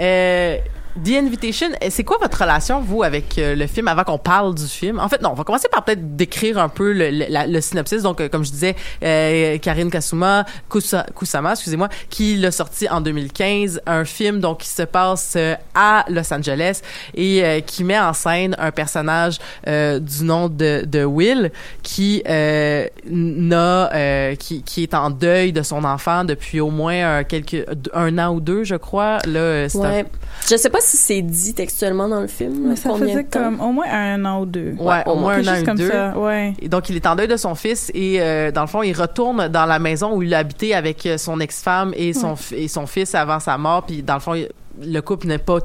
euh, 0.00 0.56
The 1.04 1.10
Invitation, 1.16 1.68
euh, 1.82 1.86
c'est 1.90 2.04
quoi 2.04 2.18
votre 2.20 2.38
relation, 2.40 2.80
vous, 2.80 3.02
avec 3.02 3.38
euh, 3.38 3.54
le 3.54 3.66
film, 3.66 3.88
avant 3.88 4.04
qu'on 4.04 4.18
parle 4.18 4.54
du 4.54 4.66
film? 4.66 4.98
En 4.98 5.08
fait, 5.08 5.22
non, 5.22 5.30
on 5.30 5.34
va 5.34 5.44
commencer 5.44 5.68
par 5.68 5.84
peut-être 5.84 6.16
décrire 6.16 6.58
un 6.58 6.68
peu 6.68 6.92
le, 6.92 7.10
le- 7.10 7.50
le 7.52 7.60
synopsis. 7.62 8.02
Donc, 8.02 8.20
euh, 8.20 8.28
comme 8.28 8.44
je 8.44 8.50
disais, 8.50 8.76
euh, 9.02 9.56
Karine 9.58 9.90
Kasuma, 9.90 10.44
Kusa- 10.70 11.06
Kusama, 11.14 11.52
excusez-moi, 11.52 11.88
qui 12.10 12.36
l'a 12.36 12.50
sorti 12.50 12.88
en 12.90 13.00
2015, 13.00 13.80
un 13.86 14.04
film 14.04 14.40
donc 14.40 14.58
qui 14.58 14.68
se 14.68 14.82
passe 14.82 15.32
euh, 15.36 15.54
à 15.74 16.04
Los 16.10 16.32
Angeles 16.32 16.80
et 17.14 17.62
qui 17.66 17.84
met 17.84 17.98
en 17.98 18.12
scène 18.12 18.54
un 18.58 18.70
personnage 18.70 19.38
du 19.66 20.24
nom 20.24 20.48
de, 20.48 20.84
de 20.86 21.04
Will 21.04 21.50
qui 21.82 22.22
n'a, 22.26 23.90
qui, 24.38 24.62
qui 24.62 24.82
est 24.82 24.94
en 24.94 25.10
deuil 25.10 25.52
de 25.52 25.62
son 25.62 25.84
enfant 25.84 26.24
depuis 26.24 26.60
au 26.60 26.70
moins 26.70 27.24
quelques, 27.24 27.64
un 27.94 28.18
an 28.18 28.34
ou 28.34 28.40
deux, 28.40 28.64
je 28.64 28.74
crois. 28.74 29.18
Là, 29.26 29.68
c'est 29.68 29.78
un- 29.78 29.82
Ouais. 29.92 30.04
Je 30.48 30.56
sais 30.56 30.70
pas 30.70 30.80
si 30.82 30.96
c'est 30.96 31.22
dit 31.22 31.54
textuellement 31.54 32.08
dans 32.08 32.20
le 32.20 32.26
film. 32.26 32.68
Mais 32.68 32.76
ça 32.76 32.90
combien 32.90 33.06
faisait 33.08 33.22
de 33.22 33.28
temps? 33.28 33.40
comme 33.44 33.60
au 33.60 33.72
moins 33.72 33.86
un 33.90 34.24
an 34.24 34.40
ou 34.42 34.46
deux. 34.46 34.74
Ouais, 34.78 35.02
au 35.06 35.14
moins 35.16 35.34
un 35.34 35.48
an 35.48 35.62
ou 35.62 35.74
deux. 35.76 35.90
ça, 35.90 36.18
ouais. 36.18 36.54
Et 36.60 36.68
donc, 36.68 36.88
il 36.90 36.96
est 36.96 37.06
en 37.06 37.16
deuil 37.16 37.28
de 37.28 37.36
son 37.36 37.54
fils 37.54 37.90
et, 37.94 38.20
euh, 38.20 38.50
dans 38.50 38.62
le 38.62 38.66
fond, 38.66 38.82
il 38.82 38.92
retourne 38.92 39.48
dans 39.48 39.66
la 39.66 39.78
maison 39.78 40.14
où 40.14 40.22
il 40.22 40.34
a 40.34 40.38
habité 40.38 40.74
avec 40.74 41.06
euh, 41.06 41.16
son 41.18 41.40
ex-femme 41.40 41.92
et 41.96 42.12
son, 42.12 42.34
f- 42.34 42.54
et 42.54 42.68
son 42.68 42.86
fils 42.86 43.14
avant 43.14 43.40
sa 43.40 43.56
mort. 43.58 43.84
Puis, 43.86 44.02
dans 44.02 44.14
le 44.14 44.20
fond, 44.20 44.34
le 44.82 45.00
couple 45.00 45.28
n'est 45.28 45.38
pas 45.38 45.58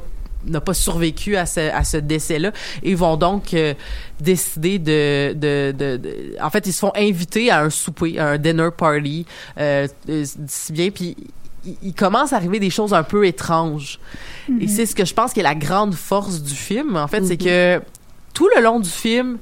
n'a 0.45 0.61
pas 0.61 0.73
survécu 0.75 1.35
à 1.35 1.45
ce, 1.45 1.59
à 1.73 1.83
ce 1.83 1.97
décès-là. 1.97 2.51
Et 2.81 2.91
ils 2.91 2.95
vont 2.95 3.17
donc 3.17 3.53
euh, 3.53 3.73
décider 4.21 4.79
de, 4.79 5.33
de, 5.33 5.73
de, 5.77 5.97
de- 5.97 6.35
En 6.41 6.49
fait, 6.49 6.65
ils 6.67 6.71
se 6.73 6.79
font 6.79 6.91
inviter 6.95 7.49
à 7.51 7.61
un 7.63 7.69
souper, 7.69 8.17
à 8.17 8.27
un 8.29 8.37
dinner 8.37 8.69
party, 8.77 9.25
euh, 9.59 9.87
si 10.47 10.71
bien. 10.71 10.89
Puis, 10.91 11.17
il, 11.67 11.77
il 11.89 11.93
commence 11.93 12.33
à 12.33 12.37
arriver 12.37 12.59
des 12.59 12.69
choses 12.69 12.93
un 12.93 13.03
peu 13.03 13.25
étranges. 13.27 13.99
Et 14.61 14.67
c'est 14.67 14.85
ce 14.85 14.95
que 14.95 15.05
je 15.05 15.13
pense 15.13 15.33
qui 15.33 15.41
est 15.41 15.43
la 15.43 15.55
grande 15.55 15.93
force 15.93 16.41
du 16.41 16.55
film, 16.55 16.95
en 16.95 17.07
fait, 17.07 17.23
c'est 17.25 17.37
que 17.37 17.81
tout 18.33 18.49
le 18.55 18.61
long 18.63 18.79
du 18.79 18.89
film, 18.89 19.37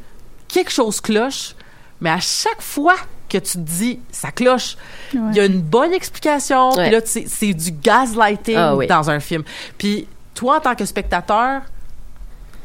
quelque 0.48 0.72
chose 0.72 1.00
cloche, 1.02 1.54
mais 2.02 2.10
à 2.10 2.20
chaque 2.20 2.62
fois 2.62 2.96
que 3.30 3.38
tu 3.38 3.54
te 3.54 3.58
dis 3.60 4.00
ça 4.12 4.32
cloche, 4.32 4.78
il 5.14 5.36
y 5.36 5.40
a 5.40 5.46
une 5.46 5.62
bonne 5.62 5.94
explication. 5.94 6.72
Puis 6.72 6.90
là, 6.92 7.00
c'est 7.06 7.54
du 7.54 7.72
gaslighting 7.72 8.56
Ah 8.58 8.76
oui. 8.76 8.88
dans 8.88 9.10
un 9.10 9.20
film. 9.20 9.44
Puis 9.78 10.08
toi, 10.34 10.58
en 10.58 10.60
tant 10.62 10.76
que 10.76 10.86
spectateur, 10.86 11.62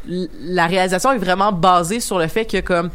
l- 0.09 0.29
la 0.41 0.67
réalisation 0.67 1.13
est 1.13 1.19
vraiment 1.19 1.53
basée 1.53 2.01
sur 2.01 2.19
le 2.19 2.27
fait 2.29 2.45
que 2.47 2.61
comme 2.61 2.91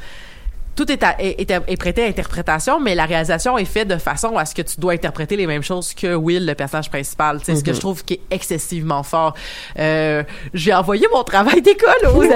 tout 0.76 0.92
est, 0.92 1.04
à- 1.04 1.16
est, 1.20 1.50
est- 1.50 1.62
est 1.68 1.78
prêté 1.78 2.04
à 2.04 2.08
interprétation, 2.08 2.80
mais 2.80 2.96
la 2.96 3.06
réalisation 3.06 3.58
est 3.58 3.66
faite 3.66 3.88
de 3.88 3.98
façon 3.98 4.38
à 4.38 4.46
ce 4.46 4.54
que 4.56 4.62
tu 4.62 4.80
dois 4.80 4.94
interpréter 4.94 5.36
les 5.36 5.48
mêmes 5.48 5.64
choses 5.64 5.94
que 5.94 6.16
Will, 6.16 6.46
le 6.46 6.56
personnage 6.56 6.90
principal. 6.90 7.40
C'est 7.44 7.56
ce 7.56 7.64
que 7.64 7.74
je 7.74 7.80
trouve 7.80 8.04
qui 8.04 8.16
est 8.16 8.22
excessivement 8.32 9.04
fort. 9.04 9.34
Euh, 9.80 10.24
J'ai 10.54 10.74
envoyé 10.74 11.08
mon 11.14 11.24
travail 11.24 11.62
d'école 11.62 11.94
aux 12.16 12.22
amis. 12.32 12.36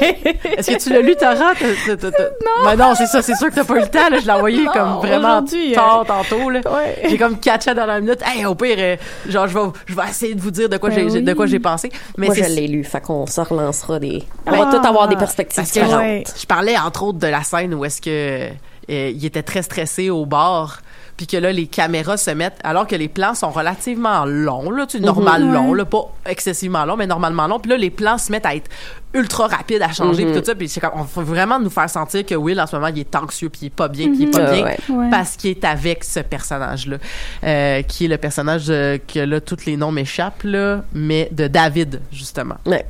Est-ce 0.56 0.70
que 0.70 0.82
tu 0.82 0.90
l'as 0.90 1.00
lu, 1.00 1.14
Tara? 1.16 1.52
Non. 1.98 2.64
Ben 2.64 2.76
non, 2.76 2.94
c'est 2.96 3.06
ça. 3.06 3.22
C'est 3.22 3.34
sûr 3.36 3.48
que 3.50 3.54
t'as 3.54 3.64
pas 3.64 3.76
eu 3.76 3.80
le 3.80 3.88
temps. 3.88 4.08
Là. 4.10 4.18
Je 4.18 4.24
l'ai 4.26 4.32
envoyé 4.32 4.64
Non, 4.64 4.72
comme 4.72 4.96
vraiment 4.98 5.42
euh, 5.52 5.74
tard 5.74 6.04
tantôt. 6.06 6.50
Ouais. 6.50 6.62
J'ai 7.08 7.18
comme 7.18 7.38
catché 7.38 7.74
dans 7.74 7.86
la 7.86 8.00
minute. 8.00 8.20
Hey, 8.24 8.44
au 8.46 8.54
pire, 8.54 8.76
euh, 8.78 8.96
genre, 9.28 9.46
je 9.48 9.58
vais, 9.58 9.64
je 9.86 9.94
vais 9.94 10.02
essayer 10.08 10.34
de 10.34 10.40
vous 10.40 10.50
dire 10.50 10.68
de 10.68 10.76
quoi 10.76 10.90
Ben 10.90 11.10
j'ai, 11.10 11.20
de 11.20 11.32
quoi 11.34 11.44
oui. 11.44 11.50
j'ai 11.50 11.60
pensé. 11.60 11.90
Mais 12.16 12.26
Moi, 12.26 12.34
je 12.34 12.44
l'ai 12.44 12.66
lu, 12.68 12.84
fait 12.84 13.00
qu'on 13.00 13.26
se 13.26 13.40
relancera 13.40 13.98
des. 13.98 14.22
On 14.46 14.52
Ah. 14.52 14.64
va 14.70 14.78
tout 14.78 14.86
avoir 14.86 15.08
des 15.08 15.16
perspectives 15.16 15.62
différentes. 15.64 15.98
Ouais. 16.00 16.24
je 16.40 16.46
parlais 16.46 16.76
entre 16.78 17.02
autres 17.04 17.18
de 17.18 17.26
la 17.26 17.42
scène 17.42 17.73
où 17.74 17.84
est-ce 17.84 18.00
que 18.00 18.48
euh, 18.90 19.10
il 19.14 19.24
était 19.24 19.42
très 19.42 19.62
stressé 19.62 20.10
au 20.10 20.26
bar 20.26 20.80
puis 21.16 21.26
que 21.28 21.36
là 21.36 21.52
les 21.52 21.66
caméras 21.68 22.16
se 22.16 22.30
mettent 22.32 22.58
alors 22.64 22.86
que 22.86 22.96
les 22.96 23.08
plans 23.08 23.34
sont 23.34 23.50
relativement 23.50 24.24
longs 24.26 24.70
là 24.70 24.84
tu 24.84 24.98
sais, 24.98 25.04
normal 25.04 25.44
Mhm. 25.44 25.52
long 25.54 25.72
là 25.74 25.84
pas 25.86 26.12
excessivement 26.26 26.84
long 26.84 26.96
mais 26.96 27.06
normalement 27.06 27.46
long 27.46 27.58
puis 27.60 27.70
là 27.70 27.76
les 27.78 27.88
plans 27.90 28.18
se 28.18 28.30
mettent 28.32 28.44
à 28.46 28.54
être 28.54 28.68
ultra 29.14 29.46
rapides 29.46 29.80
à 29.80 29.90
changer 29.92 30.24
Mhm. 30.24 30.32
puis 30.32 30.40
tout 30.40 30.46
ça 30.46 30.54
puis 30.54 30.68
c'est 30.68 30.80
comme 30.80 30.90
on 30.96 31.04
faut 31.04 31.22
vraiment 31.22 31.58
nous 31.60 31.70
faire 31.70 31.88
sentir 31.88 32.26
que 32.26 32.34
Will 32.34 32.60
en 32.60 32.66
ce 32.66 32.76
moment 32.76 32.88
il 32.88 32.98
est 32.98 33.14
anxieux 33.16 33.48
puis 33.48 33.60
il 33.62 33.66
est 33.66 33.70
pas 33.70 33.88
bien 33.88 34.08
puis 34.08 34.18
il 34.24 34.28
est 34.28 34.30
pas 34.32 34.44
Ah 34.48 34.52
bien 34.52 34.64
ouais. 34.64 34.76
Ouais. 34.90 35.10
parce 35.10 35.36
qu'il 35.36 35.50
est 35.50 35.64
avec 35.64 36.04
ce 36.04 36.20
personnage 36.20 36.86
là 36.88 37.82
qui 37.84 38.04
est 38.04 38.08
le 38.08 38.18
personnage 38.18 38.66
euh, 38.68 38.98
que 38.98 39.20
là 39.20 39.40
tous 39.40 39.64
les 39.66 39.76
noms 39.78 39.92
m'échappent 39.92 40.42
là 40.42 40.84
mais 40.92 41.28
de 41.32 41.46
David 41.46 42.02
justement 42.12 42.56
Ouais. 42.66 42.84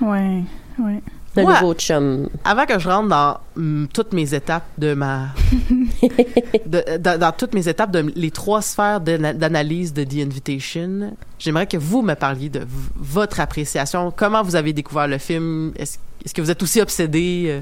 Ouais, 0.00 0.40
ouais. 0.80 1.00
Le 1.36 1.42
Moi- 1.42 1.60
nouveau 1.60 1.74
chum. 1.74 2.28
avant 2.44 2.64
que 2.64 2.78
je 2.78 2.88
rentre 2.88 3.08
dans 3.08 3.38
hum, 3.56 3.88
toutes 3.92 4.12
mes 4.12 4.34
étapes 4.34 4.64
de 4.78 4.94
ma 4.94 5.28
de- 6.66 6.98
dans, 6.98 7.18
dans 7.18 7.32
toutes 7.32 7.54
mes 7.54 7.66
étapes 7.68 7.90
de 7.90 8.12
les 8.14 8.30
trois 8.30 8.62
sphères 8.62 9.00
d'ana- 9.00 9.32
d'analyse 9.32 9.92
de 9.92 10.04
The 10.04 10.18
Invitation, 10.26 11.16
j'aimerais 11.38 11.66
que 11.66 11.76
vous 11.76 12.02
me 12.02 12.14
parliez 12.14 12.48
de 12.48 12.60
votre 12.96 13.40
appréciation. 13.40 14.12
Comment 14.14 14.42
vous 14.42 14.56
avez 14.56 14.72
découvert 14.72 15.08
le 15.08 15.18
film? 15.18 15.72
Est-ce 15.76 15.98
est-ce 16.24 16.32
que 16.32 16.40
vous 16.40 16.50
êtes 16.50 16.62
aussi 16.62 16.80
obsédé 16.80 17.46
euh? 17.48 17.60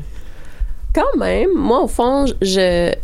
Quand 0.95 1.17
même, 1.19 1.51
moi, 1.57 1.83
au 1.83 1.89
fond, 1.89 2.27
je. 2.41 2.93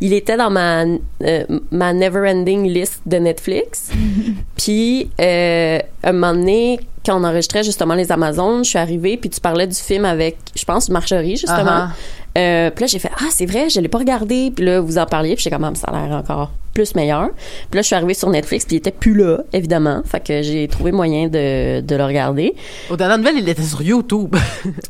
Il 0.00 0.12
était 0.12 0.36
dans 0.36 0.50
ma, 0.50 0.84
euh, 1.24 1.44
ma 1.70 1.92
never-ending 1.92 2.68
list 2.68 3.00
de 3.06 3.16
Netflix. 3.16 3.90
puis, 4.56 5.10
euh, 5.20 5.78
un 6.04 6.12
moment 6.12 6.34
donné, 6.34 6.78
quand 7.04 7.20
on 7.20 7.24
enregistrait 7.24 7.64
justement 7.64 7.94
les 7.94 8.12
Amazones, 8.12 8.64
je 8.64 8.70
suis 8.70 8.78
arrivée, 8.78 9.16
puis 9.16 9.30
tu 9.30 9.40
parlais 9.40 9.66
du 9.66 9.74
film 9.74 10.04
avec, 10.04 10.36
je 10.54 10.64
pense, 10.64 10.88
Marjorie, 10.88 11.36
justement. 11.36 11.64
Ah 11.66 11.90
Euh, 12.36 12.70
puis 12.70 12.82
là, 12.82 12.86
j'ai 12.86 12.98
fait 13.00 13.10
Ah, 13.18 13.28
c'est 13.30 13.46
vrai, 13.46 13.68
je 13.70 13.80
l'ai 13.80 13.88
pas 13.88 13.98
regardé. 13.98 14.52
Puis 14.54 14.64
là, 14.64 14.80
vous 14.80 14.98
en 14.98 15.06
parliez, 15.06 15.34
puis 15.34 15.42
j'ai 15.42 15.50
quand 15.50 15.58
même, 15.58 15.74
ça 15.74 15.88
a 15.88 16.06
l'air 16.06 16.16
encore 16.16 16.52
plus 16.74 16.94
meilleur. 16.94 17.30
Puis 17.70 17.76
là, 17.78 17.82
je 17.82 17.86
suis 17.86 17.96
arrivée 17.96 18.14
sur 18.14 18.30
Netflix, 18.30 18.64
puis 18.66 18.76
il 18.76 18.78
était 18.78 18.92
plus 18.92 19.14
là, 19.14 19.38
évidemment. 19.52 20.02
Fait 20.04 20.20
que 20.20 20.42
j'ai 20.42 20.68
trouvé 20.68 20.92
moyen 20.92 21.26
de, 21.26 21.80
de 21.80 21.96
le 21.96 22.04
regarder. 22.04 22.54
Au 22.90 22.96
dernier 22.96 23.16
nouvelle, 23.16 23.38
il 23.38 23.48
était 23.48 23.62
sur 23.62 23.82
YouTube. 23.82 24.36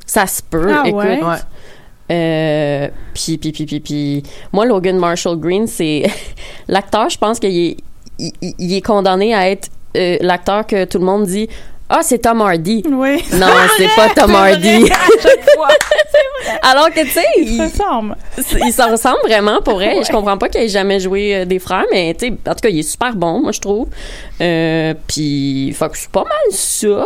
Ça 0.05 0.27
se 0.27 0.43
peut, 0.43 0.71
Ah 0.71 0.83
écoute. 0.87 1.01
ouais? 1.05 1.23
ouais. 1.23 1.37
Euh, 2.11 2.89
puis, 3.15 3.39
puis, 3.39 3.53
puis, 3.53 3.67
puis, 3.67 3.81
puis, 3.81 4.23
moi, 4.53 4.65
Logan 4.65 4.97
Marshall 4.97 5.39
Green, 5.39 5.67
c'est 5.67 6.05
l'acteur, 6.69 7.09
je 7.11 7.19
pense 7.19 7.39
qu'il 7.39 7.57
est, 7.57 7.77
il, 8.19 8.75
est 8.75 8.81
condamné 8.81 9.35
à 9.35 9.51
être 9.51 9.69
euh, 9.97 10.17
l'acteur 10.21 10.67
que 10.67 10.85
tout 10.85 10.99
le 10.99 11.05
monde 11.05 11.27
dit 11.27 11.49
Ah, 11.89 12.01
c'est 12.03 12.19
Tom 12.19 12.41
Hardy. 12.41 12.83
Oui. 12.87 13.23
Non, 13.35 13.47
c'est 13.77 13.95
pas 13.95 14.09
Tom 14.11 14.35
Hardy. 14.35 14.91
Alors 16.63 16.91
que, 16.91 17.01
tu 17.01 17.11
sais, 17.11 17.25
Il 17.39 17.55
il, 17.55 17.63
ressemble. 17.63 18.17
il 18.65 18.73
s'en 18.73 18.91
ressemble 18.91 19.19
vraiment 19.25 19.61
pour 19.61 19.75
vrai. 19.75 20.03
Je 20.05 20.11
comprends 20.11 20.39
pas 20.39 20.49
qu'il 20.49 20.63
ait 20.63 20.69
jamais 20.69 21.01
joué 21.01 21.35
euh, 21.35 21.45
des 21.45 21.59
frères, 21.59 21.85
mais 21.91 22.15
tu 22.15 22.29
sais, 22.29 22.33
en 22.47 22.55
tout 22.55 22.61
cas, 22.63 22.69
il 22.69 22.79
est 22.79 22.91
super 22.91 23.15
bon, 23.15 23.41
moi, 23.43 23.53
je 23.53 23.61
trouve. 23.61 23.89
Euh, 24.41 24.95
puis, 25.07 25.75
que 25.79 25.99
c'est 25.99 26.11
pas 26.11 26.25
mal 26.25 26.53
ça. 26.53 27.05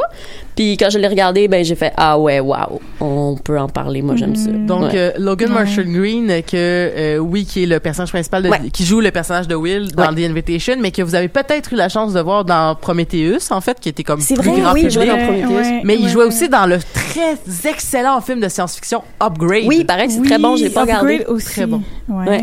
Puis 0.56 0.76
quand 0.76 0.90
je 0.90 0.98
l'ai 0.98 1.08
regardé, 1.08 1.48
ben 1.48 1.64
j'ai 1.64 1.74
fait 1.74 1.92
ah 1.96 2.18
ouais, 2.18 2.40
waouh, 2.40 2.80
on 3.00 3.36
peut 3.42 3.58
en 3.58 3.68
parler. 3.68 4.02
Moi, 4.02 4.16
j'aime 4.16 4.36
ça. 4.36 4.50
Donc 4.50 4.82
Ouais. 4.82 4.90
euh, 4.94 5.10
Logan 5.18 5.50
Marshall 5.50 5.86
Green, 5.86 6.26
que 6.42 6.54
euh, 6.54 7.18
oui, 7.18 7.44
qui 7.46 7.62
est 7.62 7.66
le 7.66 7.80
personnage 7.80 8.10
principal, 8.10 8.42
de, 8.42 8.48
Ouais. 8.50 8.60
qui 8.72 8.84
joue 8.84 9.00
le 9.00 9.10
personnage 9.10 9.48
de 9.48 9.54
Will 9.54 9.92
dans 9.92 10.12
The 10.14 10.18
Invitation, 10.20 10.74
mais 10.80 10.90
que 10.90 11.00
vous 11.02 11.14
avez 11.14 11.28
peut-être 11.28 11.72
eu 11.72 11.76
la 11.76 11.88
chance 11.88 12.12
de 12.12 12.20
voir 12.20 12.44
dans 12.44 12.74
Prometheus, 12.74 13.50
en 13.50 13.60
fait, 13.60 13.80
qui 13.80 13.88
était 13.88 14.02
comme 14.04 14.20
C'est 14.20 14.34
plus 14.34 14.50
vrai, 14.50 14.60
grand 14.60 14.72
oui, 14.74 14.82
il 14.82 14.88
public. 14.88 14.90
jouait 14.90 15.06
dans 15.06 15.24
Prometheus. 15.24 15.80
Mais 15.84 15.96
il 15.98 16.08
jouait 16.08 16.22
ouais. 16.24 16.28
aussi 16.28 16.48
dans 16.48 16.66
le 16.66 16.78
très 16.78 17.38
excellent 17.70 18.20
film 18.20 18.40
de 18.40 18.48
science-fiction 18.48 19.02
Upgrade. 19.22 19.64
Oui, 19.66 19.78
il 19.80 19.86
paraît 19.86 20.06
que 20.06 20.12
c'est 20.12 20.22
très 20.22 20.38
bon, 20.38 20.56
je 20.56 20.64
l'ai 20.64 20.70
pas 20.70 20.82
Upgrade 20.82 21.02
regardé. 21.02 21.24
aussi. 21.28 21.46
Très 21.52 21.66
bon. 21.66 21.82
Ouais. 22.08 22.28
Ouais. 22.28 22.42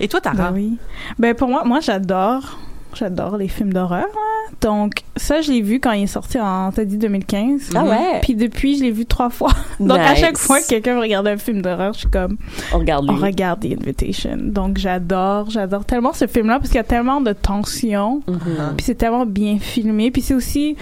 Et 0.00 0.08
toi, 0.08 0.20
Tara? 0.20 0.50
Ben 0.50 0.52
oui. 0.54 0.76
Ben 1.18 1.34
pour 1.34 1.48
moi, 1.48 1.62
moi 1.64 1.80
j'adore, 1.80 2.58
j'adore 2.96 3.36
les 3.36 3.48
films 3.48 3.72
d'horreur. 3.72 4.04
hein. 4.04 4.52
Donc 4.60 5.00
ça, 5.16 5.40
je 5.40 5.50
l'ai 5.52 5.60
vu 5.62 5.80
quand 5.80 5.92
il 5.92 6.04
est 6.04 6.06
sorti 6.06 6.38
en, 6.40 6.70
t'as 6.72 6.84
dit 6.84 6.96
2015. 6.98 7.70
Ah 7.74 7.84
ouais. 7.84 8.20
Puis 8.22 8.34
depuis, 8.34 8.78
je 8.78 8.84
l'ai 8.84 8.90
vu 8.90 9.04
trois 9.06 9.30
fois. 9.30 9.50
Donc 9.80 9.98
à 9.98 10.14
chaque 10.14 10.38
fois 10.38 10.60
que 10.60 10.68
quelqu'un 10.68 10.98
regarde 11.00 11.26
un 11.26 11.36
film 11.36 11.60
d'horreur, 11.62 11.92
je 11.94 12.00
suis 12.00 12.08
comme, 12.08 12.36
On 12.72 12.78
regarde 12.78 13.06
on 13.10 13.16
regarde 13.16 13.60
The 13.60 13.72
Invitation. 13.80 14.36
Donc 14.40 14.78
j'adore, 14.78 15.50
j'adore 15.50 15.84
tellement 15.84 16.12
ce 16.12 16.26
film-là 16.26 16.58
parce 16.58 16.68
qu'il 16.68 16.76
y 16.76 16.80
a 16.80 16.84
tellement 16.84 17.20
de 17.20 17.32
tension. 17.32 18.22
Mhm. 18.28 18.74
Puis 18.76 18.84
c'est 18.86 18.94
tellement 18.94 19.26
bien 19.26 19.58
filmé. 19.58 20.10
Puis 20.10 20.22
c'est 20.22 20.34
aussi, 20.34 20.76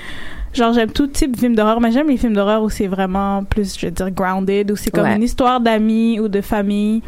genre, 0.53 0.73
j'aime 0.73 0.91
tout 0.91 1.07
type 1.07 1.35
de 1.35 1.41
film 1.41 1.55
d'horreur, 1.55 1.81
mais 1.81 1.91
j'aime 1.93 2.09
les 2.09 2.17
films 2.17 2.35
d'horreur 2.35 2.63
où 2.63 2.71
c'est 2.71 2.87
vraiment 2.87 3.43
plus, 3.45 3.79
je 3.79 3.87
veux 3.87 3.93
dire, 3.93 4.11
grounded, 4.11 4.71
où 4.71 4.77
c'est 4.77 4.91
comme 4.91 5.05
Ouais. 5.05 5.17
une 5.17 5.23
histoire 5.23 5.61
d'amis 5.61 6.21
ou 6.21 6.29
de 6.29 6.41
famille. 6.41 7.03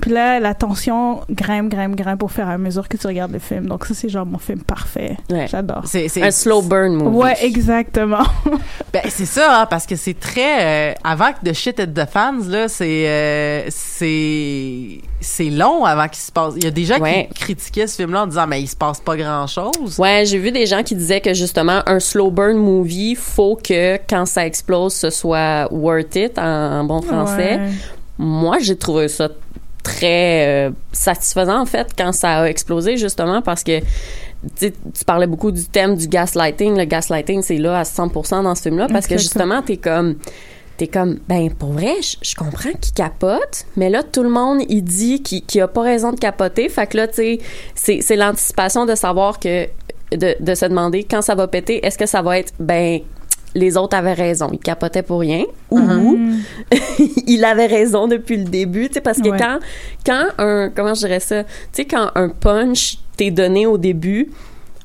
Puis 0.00 0.10
là, 0.10 0.38
la 0.40 0.54
tension 0.54 1.20
grimpe, 1.30 1.70
grimpe, 1.70 1.96
grimpe 1.96 2.22
au 2.22 2.28
fur 2.28 2.46
et 2.48 2.52
à 2.52 2.58
mesure 2.58 2.88
que 2.88 2.96
tu 2.96 3.06
regardes 3.06 3.32
le 3.32 3.38
film. 3.38 3.66
Donc 3.66 3.84
ça, 3.86 3.94
c'est 3.94 4.08
genre 4.08 4.26
mon 4.26 4.38
film 4.38 4.60
parfait. 4.62 5.16
Ouais. 5.30 5.46
J'adore. 5.48 5.82
C'est, 5.86 6.08
c'est, 6.08 6.22
Un 6.22 6.30
slow 6.30 6.62
burn 6.62 6.92
movie. 6.94 7.16
Ouais, 7.16 7.36
exactement. 7.44 8.24
ben, 8.92 9.02
c'est 9.08 9.24
ça, 9.26 9.62
hein, 9.62 9.66
parce 9.68 9.86
que 9.86 9.96
c'est 9.96 10.18
très... 10.18 10.90
euh, 10.92 10.94
avant 11.02 11.32
que 11.32 11.48
de 11.48 11.52
shit 11.52 11.80
at 11.80 11.86
the 11.86 12.08
fans, 12.08 12.38
là, 12.48 12.68
c'est... 12.68 13.08
euh, 13.08 13.62
c'est... 13.68 15.00
C'est 15.20 15.50
long 15.50 15.84
avant 15.84 16.06
qu'il 16.08 16.18
se 16.22 16.30
passe... 16.30 16.54
Il 16.56 16.64
y 16.64 16.66
a 16.66 16.70
des 16.70 16.84
gens 16.84 16.98
Ouais. 17.00 17.28
qui 17.34 17.40
critiquaient 17.40 17.86
ce 17.86 17.96
film-là 17.96 18.22
en 18.22 18.26
disant 18.26 18.46
«Mais 18.48 18.60
il 18.62 18.66
se 18.68 18.76
passe 18.76 19.00
pas 19.00 19.16
grand-chose. 19.16 19.98
Ouais, 19.98 20.24
j'ai 20.26 20.38
vu 20.38 20.52
des 20.52 20.66
gens 20.66 20.82
qui 20.82 20.94
disaient 20.94 21.20
que 21.20 21.34
justement 21.34 21.80
un 21.86 22.00
slow 22.00 22.30
burn 22.30 22.56
movie, 22.56 23.14
faut 23.16 23.56
que 23.56 23.96
quand 24.08 24.26
ça 24.26 24.46
explose, 24.46 24.94
ce 24.94 25.10
soit 25.10 25.68
worth 25.72 26.14
it 26.16 26.38
en, 26.38 26.42
en 26.80 26.84
bon 26.84 27.02
français. 27.02 27.56
Ouais. 27.56 27.70
Moi, 28.18 28.58
j'ai 28.60 28.76
trouvé 28.76 29.08
ça 29.08 29.28
très 29.86 30.66
euh, 30.66 30.70
satisfaisant 30.90 31.60
en 31.60 31.66
fait 31.66 31.88
quand 31.96 32.10
ça 32.10 32.40
a 32.40 32.48
explosé 32.48 32.96
justement 32.96 33.40
parce 33.40 33.62
que 33.62 33.80
tu 34.58 35.04
parlais 35.06 35.28
beaucoup 35.28 35.52
du 35.52 35.64
thème 35.64 35.96
du 35.96 36.08
gaslighting. 36.08 36.76
Le 36.76 36.84
gaslighting, 36.84 37.42
c'est 37.42 37.58
là 37.58 37.78
à 37.78 37.82
100% 37.84 38.42
dans 38.42 38.54
ce 38.56 38.62
film-là 38.62 38.88
parce 38.88 39.06
que 39.06 39.16
justement, 39.16 39.62
t'es 39.62 39.76
comme 39.76 40.16
t'es 40.76 40.88
comme 40.88 41.20
ben 41.26 41.50
pour 41.50 41.72
vrai 41.72 41.94
je, 42.02 42.18
je 42.20 42.34
comprends 42.34 42.72
qu'il 42.78 42.92
capote 42.92 43.64
mais 43.76 43.88
là 43.88 44.02
tout 44.02 44.22
le 44.22 44.28
monde 44.28 44.58
il 44.68 44.82
dit 44.82 45.22
qu'il 45.22 45.42
qu'il 45.42 45.62
a 45.62 45.68
pas 45.68 45.80
raison 45.80 46.12
de 46.12 46.18
capoter 46.18 46.68
fait 46.68 46.86
que 46.86 46.98
là 46.98 47.08
tu 47.08 47.14
sais 47.14 47.38
c'est 47.74 48.02
c'est 48.02 48.16
l'anticipation 48.16 48.84
de 48.84 48.94
savoir 48.94 49.40
que 49.40 49.68
de, 50.12 50.36
de 50.38 50.54
se 50.54 50.66
demander 50.66 51.04
quand 51.04 51.22
ça 51.22 51.34
va 51.34 51.48
péter 51.48 51.84
est-ce 51.86 51.96
que 51.96 52.04
ça 52.04 52.20
va 52.20 52.38
être 52.38 52.52
ben 52.60 53.00
les 53.56 53.76
autres 53.76 53.96
avaient 53.96 54.12
raison 54.12 54.48
ils 54.52 54.58
capotaient 54.58 55.02
pour 55.02 55.20
rien 55.20 55.44
ou 55.70 55.78
Mm. 55.80 56.38
il 57.26 57.44
avait 57.44 57.66
raison 57.66 58.06
depuis 58.06 58.36
le 58.36 58.44
début, 58.44 58.88
tu 58.88 58.94
sais, 58.94 59.00
parce 59.00 59.20
que 59.20 59.28
Ouais. 59.30 59.38
quand, 59.38 59.58
quand 60.04 60.26
un, 60.38 60.70
comment 60.74 60.94
je 60.94 61.00
dirais 61.00 61.20
ça, 61.20 61.42
tu 61.44 61.50
sais, 61.72 61.84
quand 61.84 62.10
un 62.14 62.28
punch 62.28 62.98
t'est 63.16 63.30
donné 63.30 63.66
au 63.66 63.78
début, 63.78 64.30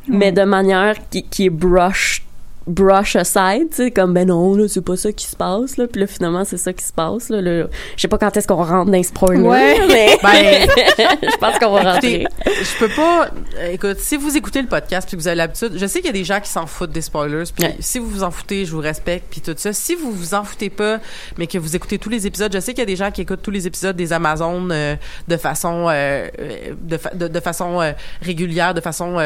mais 0.08 0.32
de 0.32 0.44
manière 0.44 0.96
qui, 1.10 1.24
qui 1.24 1.46
est 1.46 1.50
brush 1.50 2.24
brush 2.68 3.16
aside, 3.16 3.70
tu 3.72 3.76
sais, 3.78 3.92
comme 3.92 4.14
ben 4.14 4.28
non, 4.28 4.56
là, 4.56 4.68
c'est 4.68 4.82
pas 4.86 4.96
ça 4.96 5.12
qui 5.12 5.26
se 5.26 5.36
passe, 5.36 5.78
là. 5.78 5.88
Puis 5.88 6.00
là, 6.02 6.08
finalement, 6.08 6.46
c'est 6.46 6.58
ça 6.58 6.72
qui 6.74 6.86
se 6.86 6.94
passe, 6.94 7.30
là. 7.30 7.42
là. 7.42 7.66
Je 7.96 8.02
sais 8.02 8.08
pas 8.08 8.18
quand 8.20 8.38
est-ce 8.38 8.48
qu'on 8.48 8.64
rentre 8.64 8.86
dans 8.92 8.98
les 8.98 9.04
spoilers, 9.04 9.42
Ouais. 9.42 9.78
mais 9.88 10.18
Ben, 10.24 10.68
je 11.24 11.38
pense 11.38 11.58
qu'on 11.58 11.72
va 11.72 11.94
rentrer. 11.94 12.28
je 12.46 12.78
peux 12.80 12.90
pas. 12.94 13.30
euh, 13.58 13.72
Écoute, 13.72 13.98
si 14.00 14.16
vous 14.16 14.38
écoutez 14.38 14.62
le 14.62 14.68
podcast 14.68 15.08
puis 15.08 15.18
que 15.18 15.22
vous 15.22 15.28
avez 15.28 15.38
l'habitude, 15.38 15.72
je 15.76 15.86
sais 15.88 16.00
qu'il 16.00 16.08
y 16.08 16.10
a 16.10 16.14
des 16.14 16.24
gens 16.24 16.40
qui 16.40 16.50
s'en 16.50 16.68
foutent 16.68 16.92
des 16.92 17.02
spoilers. 17.02 17.44
Puis 17.56 17.66
Ouais. 17.66 17.76
si 17.80 17.98
vous 18.00 18.08
vous 18.08 18.24
en 18.24 18.30
foutez, 18.32 18.66
je 18.66 18.72
vous 18.72 18.80
respecte 18.82 19.26
puis 19.32 19.42
tout 19.42 19.56
ça. 19.58 19.74
Si 19.74 19.96
vous 19.96 20.12
vous 20.12 20.34
en 20.36 20.44
foutez 20.44 20.70
pas, 20.70 21.00
mais 21.38 21.48
que 21.48 21.58
vous 21.58 21.76
écoutez 21.76 21.98
tous 21.98 22.10
les 22.10 22.28
épisodes, 22.28 22.54
je 22.54 22.60
sais 22.60 22.74
qu'il 22.74 22.82
y 22.82 22.84
a 22.84 22.86
des 22.86 22.96
gens 22.96 23.10
qui 23.10 23.22
écoutent 23.22 23.42
tous 23.42 23.52
les 23.52 23.66
épisodes 23.66 23.96
des 23.96 24.14
Amazones 24.14 24.72
euh, 24.72 24.96
de 25.28 25.38
façon 25.38 25.88
euh, 25.90 26.28
euh, 26.40 26.74
de, 26.80 26.98
fa- 26.98 27.14
de, 27.16 27.28
de 27.28 27.40
façon 27.40 27.82
euh, 27.82 27.92
régulière, 28.22 28.74
de 28.76 28.82
façon 28.82 29.18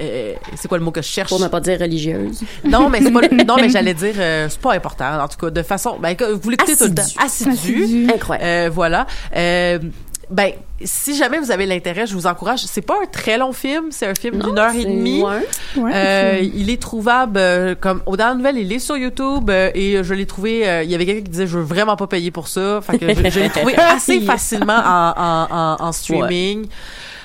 euh, 0.00 0.32
euh, 0.32 0.34
c'est 0.56 0.68
quoi 0.68 0.78
le 0.78 0.84
mot 0.84 0.90
que 0.90 1.02
je 1.02 1.08
cherche? 1.08 1.28
Pour 1.28 1.40
ne 1.40 1.48
pas 1.48 1.60
dire 1.60 1.78
religieuse. 1.80 2.40
Non, 2.64 2.88
mais 2.88 3.00
c'est 3.02 3.10
pas 3.10 3.20
le- 3.22 3.44
non, 3.44 3.56
mais 3.56 3.68
j'allais 3.68 3.94
dire 4.04 4.14
euh, 4.18 4.46
c'est 4.48 4.60
pas 4.60 4.74
important 4.74 5.22
en 5.22 5.28
tout 5.28 5.38
cas 5.38 5.50
de 5.50 5.62
façon 5.62 5.98
ben 6.00 6.16
vous 6.42 6.50
l'écoutez 6.50 6.76
tout 6.76 6.84
le 6.84 6.94
temps 6.94 7.02
Assidu. 7.24 8.06
Incroyable. 8.14 8.44
Euh, 8.44 8.70
voilà. 8.72 9.06
Ben, 10.30 10.52
si 10.84 11.16
jamais 11.16 11.38
vous 11.38 11.50
avez 11.50 11.64
l'intérêt, 11.66 12.06
je 12.06 12.14
vous 12.14 12.26
encourage. 12.26 12.60
C'est 12.60 12.82
pas 12.82 12.94
un 13.02 13.06
très 13.06 13.38
long 13.38 13.52
film, 13.52 13.86
c'est 13.90 14.06
un 14.06 14.14
film 14.14 14.38
d'une 14.42 14.58
heure 14.58 14.74
et 14.74 14.84
demie. 14.84 15.22
ouais. 15.22 15.46
Ouais, 15.76 15.90
Euh, 15.94 16.38
il 16.54 16.70
est 16.70 16.80
trouvable 16.80 17.38
euh, 17.38 17.74
comme 17.74 18.02
au 18.06 18.16
dernier 18.16 18.36
nouvelle, 18.36 18.58
il 18.58 18.72
est 18.72 18.78
sur 18.78 18.96
YouTube 18.96 19.48
euh, 19.50 19.70
et 19.74 20.04
je 20.04 20.14
l'ai 20.14 20.26
trouvé. 20.26 20.68
euh, 20.68 20.82
il 20.82 20.90
y 20.90 20.94
avait 20.94 21.06
quelqu'un 21.06 21.22
qui 21.22 21.30
disait 21.30 21.46
je 21.46 21.56
veux 21.58 21.64
vraiment 21.64 21.96
pas 21.96 22.06
payer 22.06 22.30
pour 22.30 22.46
ça, 22.48 22.80
fait 22.82 22.98
que 22.98 23.08
je, 23.14 23.30
je 23.30 23.40
l'ai 23.40 23.48
trouvé 23.48 23.74
assez 23.78 24.20
facilement 24.20 24.76
en, 24.78 25.14
en, 25.16 25.46
en, 25.50 25.76
en 25.86 25.92
streaming. 25.92 26.66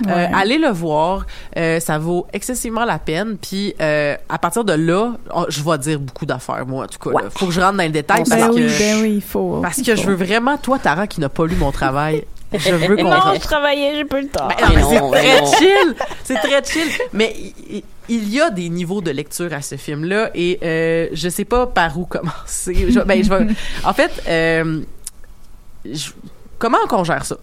Ouais. 0.05 0.29
allez 0.33 0.57
le 0.57 0.69
voir, 0.69 1.25
euh, 1.55 1.79
ça 1.79 1.99
vaut 1.99 2.25
excessivement 2.33 2.83
la 2.83 2.97
peine. 2.97 3.37
Puis 3.39 3.75
euh, 3.79 4.15
à 4.27 4.39
partir 4.39 4.63
de 4.65 4.73
là, 4.73 5.11
oh, 5.35 5.45
je 5.49 5.61
vais 5.61 5.77
dire 5.77 5.99
beaucoup 5.99 6.25
d'affaires 6.25 6.65
moi 6.65 6.85
en 6.85 6.87
tout 6.87 6.97
cas. 6.97 7.21
là. 7.21 7.29
Faut 7.29 7.45
que 7.45 7.51
je 7.51 7.61
rentre 7.61 7.77
dans 7.77 7.83
le 7.83 7.89
détail 7.89 8.23
parce 8.27 8.29
ben 8.31 8.49
que 8.49 8.79
ben 8.79 9.01
oui, 9.03 9.11
il 9.17 9.21
faut. 9.21 9.59
parce 9.61 9.81
que 9.81 9.95
je 9.95 10.03
veux 10.07 10.15
vraiment 10.15 10.57
toi 10.57 10.79
Tara 10.79 11.05
qui 11.05 11.19
n'a 11.19 11.29
pas 11.29 11.45
lu 11.45 11.55
mon 11.55 11.71
travail. 11.71 12.23
Je 12.57 12.75
veux 12.75 12.95
qu'on 12.97 13.03
Non, 13.03 13.33
je 13.33 13.39
travaillais, 13.39 13.95
j'ai 13.95 14.05
pas 14.05 14.21
le 14.21 14.27
temps. 14.27 14.47
ben 14.47 14.55
non, 14.67 14.73
mais 14.75 14.81
non, 14.81 15.11
c'est 15.11 15.19
très 15.19 15.41
non. 15.41 15.51
chill. 15.53 15.95
C'est 16.23 16.35
très 16.35 16.63
chill. 16.63 16.87
Mais 17.13 17.35
il- 18.09 18.29
y 18.33 18.41
a 18.41 18.49
des 18.49 18.69
niveaux 18.69 19.01
de 19.01 19.11
lecture 19.11 19.53
à 19.53 19.61
ce 19.61 19.75
film-là 19.75 20.29
et 20.35 20.59
euh, 20.63 21.07
je 21.13 21.29
sais 21.29 21.45
pas 21.45 21.67
par 21.67 21.97
où 21.97 22.05
commencer. 22.05 22.87
Je, 22.89 22.99
ben, 22.99 23.23
je 23.23 23.29
vais, 23.29 23.47
en 23.85 23.93
fait, 23.93 24.11
euh, 24.27 24.81
je- 25.85 26.11
comment 26.59 26.85
qu'on 26.87 27.03
gère 27.03 27.25
ça? 27.25 27.37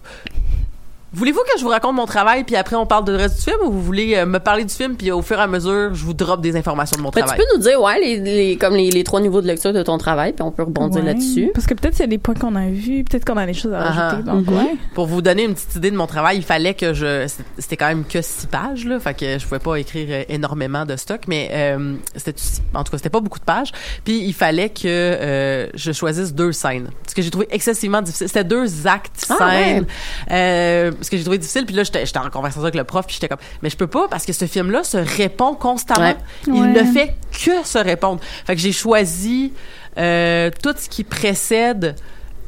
Voulez-vous 1.12 1.40
que 1.40 1.58
je 1.58 1.64
vous 1.64 1.70
raconte 1.70 1.96
mon 1.96 2.06
travail 2.06 2.44
puis 2.44 2.54
après 2.54 2.76
on 2.76 2.86
parle 2.86 3.04
du 3.04 3.10
reste 3.10 3.36
du 3.38 3.42
film 3.42 3.56
ou 3.64 3.70
vous 3.72 3.82
voulez 3.82 4.14
euh, 4.16 4.26
me 4.26 4.38
parler 4.38 4.64
du 4.64 4.72
film 4.72 4.94
puis 4.96 5.10
au 5.10 5.22
fur 5.22 5.38
et 5.38 5.42
à 5.42 5.46
mesure 5.48 5.92
je 5.92 6.04
vous 6.04 6.14
drop 6.14 6.40
des 6.40 6.54
informations 6.56 6.96
de 6.96 7.02
mon 7.02 7.10
Ben, 7.10 7.22
tu 7.22 7.26
travail? 7.26 7.44
peux 7.44 7.56
nous 7.56 7.62
dire, 7.62 7.80
ouais, 7.82 7.98
les, 8.00 8.16
les- 8.18 8.56
comme 8.56 8.74
les, 8.76 8.90
les 8.90 9.02
trois 9.02 9.20
niveaux 9.20 9.40
de 9.40 9.46
lecture 9.48 9.72
de 9.72 9.82
ton 9.82 9.98
travail, 9.98 10.32
puis 10.32 10.42
on 10.42 10.52
peut 10.52 10.62
rebondir 10.62 11.00
Ouais. 11.00 11.06
là-dessus. 11.08 11.50
Parce 11.52 11.66
que 11.66 11.74
peut-être 11.74 11.96
c'est 11.96 12.06
des 12.06 12.18
points 12.18 12.34
qu'on 12.34 12.54
a 12.54 12.68
vus, 12.68 13.02
peut-être 13.04 13.24
qu'on 13.24 13.36
a 13.38 13.44
des 13.46 13.54
choses 13.54 13.72
à 13.72 13.80
Ah, 13.80 13.90
rajouter. 13.90 14.22
Donc, 14.30 14.46
mhm. 14.46 14.56
ouais. 14.56 14.74
Pour 14.94 15.06
vous 15.06 15.20
donner 15.20 15.44
une 15.44 15.54
petite 15.54 15.74
idée 15.76 15.90
de 15.90 15.96
mon 15.96 16.06
travail, 16.06 16.36
il 16.36 16.44
fallait 16.44 16.74
que 16.74 16.94
je 16.94 17.26
c'était 17.58 17.76
quand 17.76 17.88
même 17.88 18.04
que 18.04 18.22
six 18.22 18.46
pages 18.46 18.84
là, 18.86 19.00
fait 19.00 19.14
que 19.14 19.38
je 19.38 19.44
pouvais 19.44 19.58
pas 19.58 19.76
écrire 19.76 20.06
euh, 20.10 20.22
énormément 20.28 20.86
de 20.86 20.94
stock, 20.96 21.22
mais 21.26 21.48
euh, 21.52 21.94
c'était 22.14 22.40
en 22.74 22.84
tout 22.84 22.92
cas 22.92 22.98
c'était 22.98 23.10
pas 23.10 23.20
beaucoup 23.20 23.38
de 23.40 23.44
pages. 23.44 23.72
Puis 24.04 24.20
il 24.24 24.32
fallait 24.34 24.68
que 24.70 24.86
euh, 24.86 25.66
je 25.74 25.90
choisisse 25.92 26.32
deux 26.34 26.52
scènes, 26.52 26.88
ce 27.08 27.14
que 27.16 27.22
j'ai 27.22 27.30
trouvé 27.30 27.48
excessivement 27.50 28.00
difficile. 28.00 28.28
C'était 28.28 28.44
deux 28.44 28.86
actes 28.86 29.26
Ah, 29.28 29.36
scènes, 29.38 29.86
euh, 30.30 30.92
ce 31.00 31.10
que 31.10 31.16
j'ai 31.16 31.22
trouvé 31.22 31.38
difficile. 31.38 31.66
Puis 31.66 31.74
là 31.74 31.82
j'étais 31.82 32.04
j'étais 32.06 32.18
en 32.18 32.28
conversation 32.30 32.62
avec 32.62 32.74
le 32.74 32.84
prof, 32.84 33.06
puis 33.06 33.14
j'étais 33.14 33.28
comme 33.28 33.38
mais 33.62 33.70
je 33.70 33.76
peux 33.76 33.86
pas 33.86 34.06
parce 34.08 34.24
que 34.26 34.32
ce 34.32 34.46
film 34.46 34.70
là 34.70 34.84
se 34.84 34.96
répond 34.98 35.54
constamment. 35.54 36.00
Ouais. 36.08 36.16
Il 36.46 36.52
Ouais. 36.54 36.68
ne 36.68 36.84
fait 36.92 37.14
que 37.32 37.64
se 37.66 37.78
répondre. 37.78 38.20
Fait 38.46 38.54
que 38.54 38.60
j'ai 38.60 38.72
choisi 38.72 39.52
euh, 39.98 40.50
tout 40.62 40.74
ce 40.76 40.88
qui 40.88 41.04
précède 41.04 41.96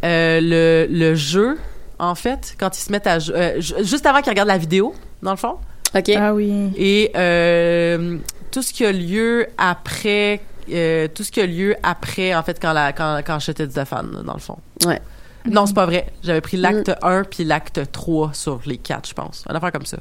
euh, 0.05 0.41
le, 0.43 0.87
le 0.91 1.15
jeu, 1.15 1.59
en 1.99 2.15
fait, 2.15 2.55
quand 2.59 2.77
ils 2.77 2.81
se 2.81 2.91
mettent 2.93 3.07
à 3.07 3.17
euh, 3.31 3.61
ju- 3.61 3.75
juste 3.85 4.05
avant 4.07 4.21
qu'ils 4.21 4.31
regardent 4.31 4.49
la 4.49 4.59
vidéo, 4.59 4.95
dans 5.23 5.31
le 5.31 5.37
fond, 5.37 5.57
OK. 5.95 6.11
Ah 6.17 6.35
oui. 6.35 6.73
et 6.77 7.11
euh, 7.17 8.17
tout 8.51 8.63
ce 8.63 8.73
qui 8.73 8.85
a 8.85 8.91
lieu 8.93 9.47
après, 9.59 10.41
euh, 10.73 11.07
tout 11.15 11.23
ce 11.23 11.31
qui 11.31 11.41
a 11.41 11.47
lieu 11.47 11.77
après, 11.83 12.35
en 12.35 12.43
fait, 12.43 12.59
quand 12.61 12.73
la 12.73 12.93
quand 12.93 13.21
quand 13.25 13.39
j'étais 13.39 13.69
Stéphane, 13.69 14.23
dans 14.25 14.35
le 14.35 14.41
fond. 14.41 14.59
Ouais. 14.87 15.01
Non, 15.51 15.67
c'est 15.67 15.75
pas 15.75 15.87
vrai. 15.87 16.07
J'avais 16.23 16.41
pris 16.41 16.57
l'acte 16.57 16.93
1 17.03 17.25
puis 17.25 17.45
l'acte 17.45 17.81
3 17.93 18.31
sur 18.33 18.61
les 18.67 18.77
4, 18.79 19.09
je 19.09 19.15
pense. 19.15 19.45
Une 19.49 19.57
affaire 19.57 19.73
comme 19.73 19.87
ça. 19.87 19.99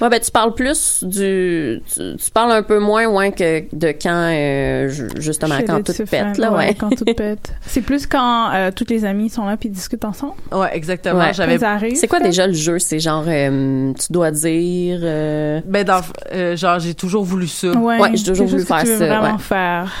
Ouais, 0.00 0.08
ben, 0.08 0.20
tu 0.20 0.30
parles 0.30 0.54
plus 0.54 1.02
du. 1.02 1.82
Tu, 1.92 2.16
tu 2.16 2.30
parles 2.32 2.52
un 2.52 2.62
peu 2.62 2.78
moins, 2.78 3.06
ouais, 3.06 3.32
que 3.32 3.64
de 3.74 3.88
quand, 3.88 4.30
euh, 4.32 4.88
ju- 4.88 5.08
justement, 5.16 5.58
Chez 5.58 5.64
quand 5.64 5.82
tout 5.84 5.92
pète, 6.08 6.38
là, 6.38 6.52
ouais. 6.52 6.74
Quand 6.74 6.90
tout 6.90 7.04
pète. 7.16 7.52
C'est 7.66 7.80
plus 7.80 8.06
quand 8.06 8.52
euh, 8.54 8.70
tous 8.74 8.86
les 8.88 9.04
amis 9.04 9.28
sont 9.28 9.44
là 9.44 9.56
puis 9.56 9.68
discutent 9.68 10.04
ensemble? 10.04 10.34
Ouais, 10.52 10.70
exactement. 10.72 11.18
Ouais. 11.18 11.34
J'avais 11.34 11.54
Quand 11.58 11.62
ils 11.62 11.64
arrivent, 11.64 11.96
C'est 11.96 12.06
quoi 12.08 12.20
déjà 12.20 12.46
le 12.46 12.52
jeu? 12.52 12.78
C'est 12.78 13.00
genre, 13.00 13.24
euh, 13.26 13.92
tu 13.94 14.12
dois 14.12 14.30
dire. 14.30 15.00
euh, 15.02 15.60
ben 15.66 15.84
dans 15.84 16.00
euh, 16.32 16.56
genre 16.56 16.78
j'ai 16.78 16.94
toujours 16.94 17.24
voulu 17.24 17.48
ça. 17.48 17.72
Ouais, 17.72 17.98
Ouais, 18.00 18.10
j'ai 18.14 18.24
toujours 18.24 18.46
voulu 18.46 18.64
faire 18.64 18.80
tu 18.82 18.86
veux 18.86 18.98
ça, 18.98 19.06
vraiment 19.06 19.36
ouais. 19.36 19.42
faire 19.42 19.92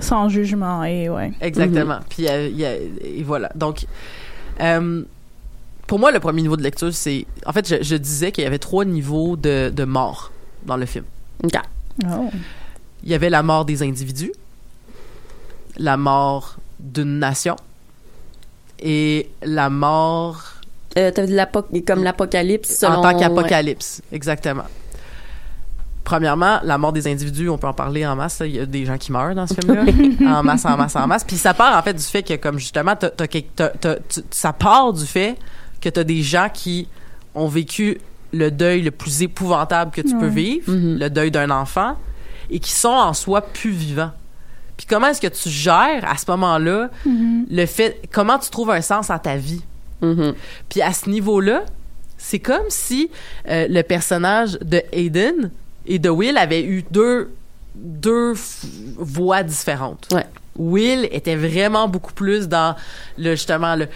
sans 0.00 0.28
jugement 0.28 0.84
et 0.84 1.08
ouais. 1.08 1.32
Exactement. 1.40 1.98
Puis 2.08 2.24
il 2.24 2.56
y 2.58 2.64
a- 2.64 2.74
et 2.76 3.22
voilà. 3.24 3.50
Donc, 3.54 3.86
euh, 4.60 5.02
pour 5.86 5.98
moi, 5.98 6.10
le 6.12 6.20
premier 6.20 6.42
niveau 6.42 6.56
de 6.56 6.62
lecture, 6.62 6.92
c'est. 6.92 7.26
En 7.46 7.52
fait, 7.52 7.68
je, 7.68 7.82
je 7.82 7.96
disais 7.96 8.32
qu'il 8.32 8.44
y 8.44 8.46
avait 8.46 8.58
trois 8.58 8.84
niveaux 8.84 9.36
de, 9.36 9.70
de 9.70 9.84
mort 9.84 10.32
dans 10.64 10.76
le 10.76 10.86
film. 10.86 11.04
OK. 11.44 11.54
Oh. 12.10 12.30
Il 13.04 13.10
y 13.10 13.14
avait 13.14 13.30
la 13.30 13.42
mort 13.42 13.64
des 13.64 13.82
individus, 13.82 14.32
la 15.76 15.96
mort 15.96 16.56
d'une 16.80 17.18
nation 17.18 17.56
et 18.80 19.28
la 19.42 19.70
mort 19.70 20.42
Euh, 20.98 21.10
dit 21.72 21.84
comme 21.84 22.02
l'apocalypse 22.02 22.82
en 22.82 23.02
tant 23.02 23.18
qu'apocalypse. 23.18 24.02
Exactement. 24.12 24.64
Premièrement, 26.06 26.60
la 26.62 26.78
mort 26.78 26.92
des 26.92 27.08
individus, 27.08 27.48
on 27.48 27.58
peut 27.58 27.66
en 27.66 27.72
parler 27.72 28.06
en 28.06 28.14
masse. 28.14 28.40
Il 28.44 28.54
y 28.54 28.60
a 28.60 28.64
des 28.64 28.84
gens 28.86 28.96
qui 28.96 29.10
meurent 29.10 29.34
dans 29.34 29.48
ce 29.48 29.54
film-là. 29.54 29.82
en 30.38 30.42
masse, 30.44 30.64
en 30.64 30.76
masse, 30.76 30.94
en 30.94 31.04
masse. 31.08 31.24
Puis 31.24 31.34
ça 31.36 31.52
part 31.52 31.76
en 31.76 31.82
fait 31.82 31.94
du 31.94 32.02
fait 32.04 32.22
que, 32.22 32.34
comme 32.34 32.60
justement, 32.60 32.94
t'as- 32.94 33.10
t'as 33.10 33.26
t'as- 33.26 33.96
ça 34.30 34.52
part 34.52 34.92
du 34.92 35.04
fait 35.04 35.34
que 35.80 35.88
tu 35.88 35.98
as 35.98 36.04
des 36.04 36.22
gens 36.22 36.46
qui 36.48 36.86
ont 37.34 37.48
vécu 37.48 37.98
le 38.32 38.52
deuil 38.52 38.82
le 38.82 38.92
plus 38.92 39.22
épouvantable 39.22 39.90
que 39.90 40.00
tu 40.00 40.16
peux 40.16 40.28
vivre, 40.28 40.70
Mhm. 40.72 40.96
le 41.00 41.10
deuil 41.10 41.32
d'un 41.32 41.50
enfant, 41.50 41.96
et 42.50 42.60
qui 42.60 42.70
sont 42.70 42.88
en 42.88 43.12
soi 43.12 43.40
plus 43.40 43.70
vivants. 43.72 44.12
Puis 44.76 44.86
comment 44.88 45.08
est-ce 45.08 45.20
que 45.20 45.26
tu 45.26 45.48
gères 45.48 46.04
à 46.08 46.16
ce 46.18 46.30
moment-là 46.30 46.88
Mhm. 47.04 47.46
le 47.50 47.66
fait, 47.66 48.00
comment 48.12 48.38
tu 48.38 48.48
trouves 48.50 48.70
un 48.70 48.80
sens 48.80 49.10
à 49.10 49.18
ta 49.18 49.34
vie? 49.36 49.62
Mhm. 50.02 50.34
Puis 50.68 50.82
à 50.82 50.92
ce 50.92 51.10
niveau-là, 51.10 51.64
c'est 52.16 52.38
comme 52.38 52.66
si 52.68 53.10
euh, 53.48 53.66
le 53.68 53.82
personnage 53.82 54.52
de 54.62 54.82
Aiden 54.92 55.50
et 55.86 55.98
de 55.98 56.08
Will 56.08 56.36
avaient 56.38 56.64
eu 56.64 56.84
deux, 56.90 57.30
deux 57.74 58.34
voix 58.96 59.42
différentes. 59.42 60.08
Ouais. 60.12 60.24
Will 60.58 61.06
était 61.12 61.36
vraiment 61.36 61.86
beaucoup 61.86 62.14
plus 62.14 62.48
dans 62.48 62.74
le 63.18 63.32
justement 63.32 63.76
le 63.76 63.88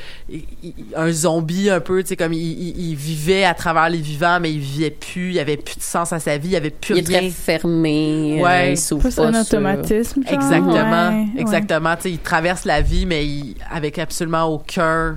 un 0.95 1.11
zombie 1.11 1.71
un 1.71 1.81
peu 1.81 2.03
tu 2.03 2.09
sais 2.09 2.17
comme 2.17 2.35
il, 2.35 2.39
il- 2.43 2.91
il 2.91 2.95
vivait 2.97 3.45
à 3.45 3.55
travers 3.55 3.89
les 3.89 3.97
vivants 3.97 4.39
mais 4.41 4.53
il 4.53 4.59
vivait 4.59 4.91
plus 4.91 5.31
il 5.33 5.39
avait 5.39 5.57
plus 5.57 5.77
de 5.77 5.83
sens 5.83 6.13
à 6.13 6.19
sa 6.21 6.37
vie 6.37 6.51
il 6.51 6.57
avait 6.57 6.69
plus 6.69 6.99
Il 6.99 6.99
est 6.99 7.09
rien 7.19 7.21
très 7.21 7.31
fermé. 7.31 8.41
euh, 8.41 8.45
Ouais. 8.45 8.73
il 8.73 8.77
s'ouvre 8.77 9.01
Plus 9.05 9.15
pas 9.15 9.29
un 9.29 9.43
sur- 9.43 9.57
automatisme. 9.57 10.23
genre. 10.23 10.35
Exactement, 10.35 11.09
Ouais, 11.09 11.15
ouais. 11.35 11.41
exactement. 11.41 11.97
Tu 11.97 12.03
sais, 12.03 12.11
il 12.11 12.19
traverse 12.19 12.67
la 12.67 12.83
vie, 12.83 13.07
mais 13.07 13.25
il, 13.27 13.55
avec 13.71 13.99
absolument 13.99 14.45
aucun 14.45 15.17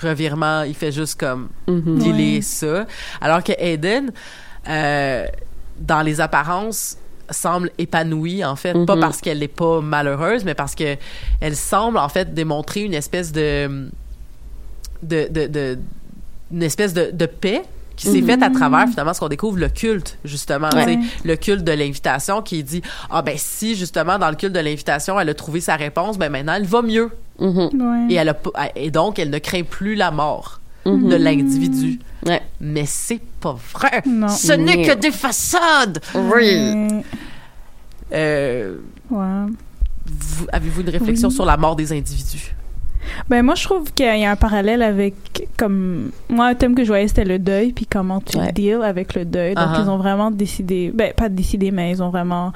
revirement. 0.00 0.62
Il 0.62 0.74
fait 0.74 0.92
juste 0.92 1.18
comme 1.18 1.48
dealer 1.66 2.36
Ouais. 2.36 2.40
ça. 2.42 2.86
Alors 3.20 3.42
que 3.42 3.50
Aiden, 3.58 4.12
euh, 4.68 5.26
dans 5.80 6.02
les 6.02 6.20
apparences, 6.20 6.96
semble 7.30 7.70
épanouie 7.78 8.44
en 8.44 8.56
fait, 8.56 8.72
pas 8.86 8.94
Mhm. 8.94 9.00
parce 9.00 9.20
qu'elle 9.20 9.40
n'est 9.40 9.48
pas 9.48 9.80
malheureuse, 9.80 10.44
mais 10.44 10.54
parce 10.54 10.74
que 10.74 10.96
elle 11.40 11.56
semble 11.56 11.98
en 11.98 12.08
fait 12.08 12.32
démontrer 12.34 12.82
une 12.82 12.94
espèce 12.94 13.32
de 13.32 13.88
de, 15.02 15.28
de, 15.30 15.46
de- 15.46 15.78
une 16.52 16.62
espèce 16.62 16.92
de, 16.94 17.10
de 17.12 17.26
paix 17.26 17.62
qui 17.96 18.06
s'est 18.06 18.20
Mhm. 18.20 18.26
faite 18.26 18.42
à 18.42 18.50
travers 18.50 18.88
finalement 18.88 19.12
ce 19.12 19.20
qu'on 19.20 19.28
découvre 19.28 19.58
le 19.58 19.68
culte 19.68 20.18
justement 20.24 20.70
Ouais. 20.74 20.98
le 21.24 21.36
culte 21.36 21.64
de 21.64 21.72
l'invitation 21.72 22.42
qui 22.42 22.62
dit 22.62 22.80
ah 23.10 23.22
ben 23.22 23.34
si 23.36 23.74
justement 23.76 24.18
dans 24.18 24.30
le 24.30 24.36
culte 24.36 24.52
de 24.54 24.60
l'invitation 24.60 25.18
elle 25.20 25.28
a 25.28 25.34
trouvé 25.34 25.60
sa 25.60 25.76
réponse 25.76 26.16
ben 26.16 26.30
maintenant 26.30 26.54
elle 26.54 26.64
va 26.66 26.82
mieux 26.82 27.10
Mhm. 27.38 27.56
Ouais. 27.58 28.12
et 28.12 28.14
elle 28.14 28.28
a 28.30 28.36
et 28.76 28.90
donc 28.90 29.18
elle 29.18 29.30
ne 29.30 29.38
craint 29.38 29.62
plus 29.64 29.94
la 29.96 30.10
mort. 30.10 30.60
De 30.96 31.16
l'individu 31.16 31.98
Ouais. 32.26 32.40
mais 32.60 32.84
c'est 32.86 33.20
pas 33.40 33.56
vrai 33.74 34.02
Non. 34.06 34.28
ce 34.28 34.52
n'est 34.52 34.82
que 34.86 34.94
des 34.94 35.10
façades 35.12 36.00
Oui. 36.14 37.02
Euh, 38.12 38.76
Ouais. 39.10 39.46
vous- 40.06 40.46
avez-vous 40.52 40.80
une 40.80 40.88
réflexion 40.90 41.28
Oui. 41.28 41.34
sur 41.34 41.44
la 41.44 41.56
mort 41.56 41.76
des 41.76 41.92
individus? 41.92 42.54
Ben 43.28 43.42
moi 43.42 43.54
je 43.54 43.64
trouve 43.64 43.92
qu'il 43.94 44.04
y 44.06 44.24
a 44.24 44.30
un 44.30 44.36
parallèle 44.36 44.82
avec 44.82 45.14
comme 45.56 46.10
moi 46.28 46.46
un 46.48 46.54
thème 46.54 46.74
que 46.74 46.82
je 46.82 46.88
voyais 46.88 47.08
c'était 47.08 47.24
le 47.24 47.38
deuil 47.38 47.72
puis 47.72 47.86
comment 47.86 48.20
tu 48.20 48.36
Ouais. 48.38 48.52
deals 48.52 48.82
avec 48.82 49.14
le 49.14 49.24
deuil. 49.24 49.54
Donc 49.54 49.64
Uh-huh. 49.68 49.82
ils 49.84 49.88
ont 49.90 49.96
vraiment 49.98 50.30
décidé 50.30 50.90
ben 50.94 51.12
pas 51.14 51.28
décidé 51.28 51.70
mais 51.70 51.90
ils 51.90 52.02
ont 52.02 52.10
vraiment 52.10 52.52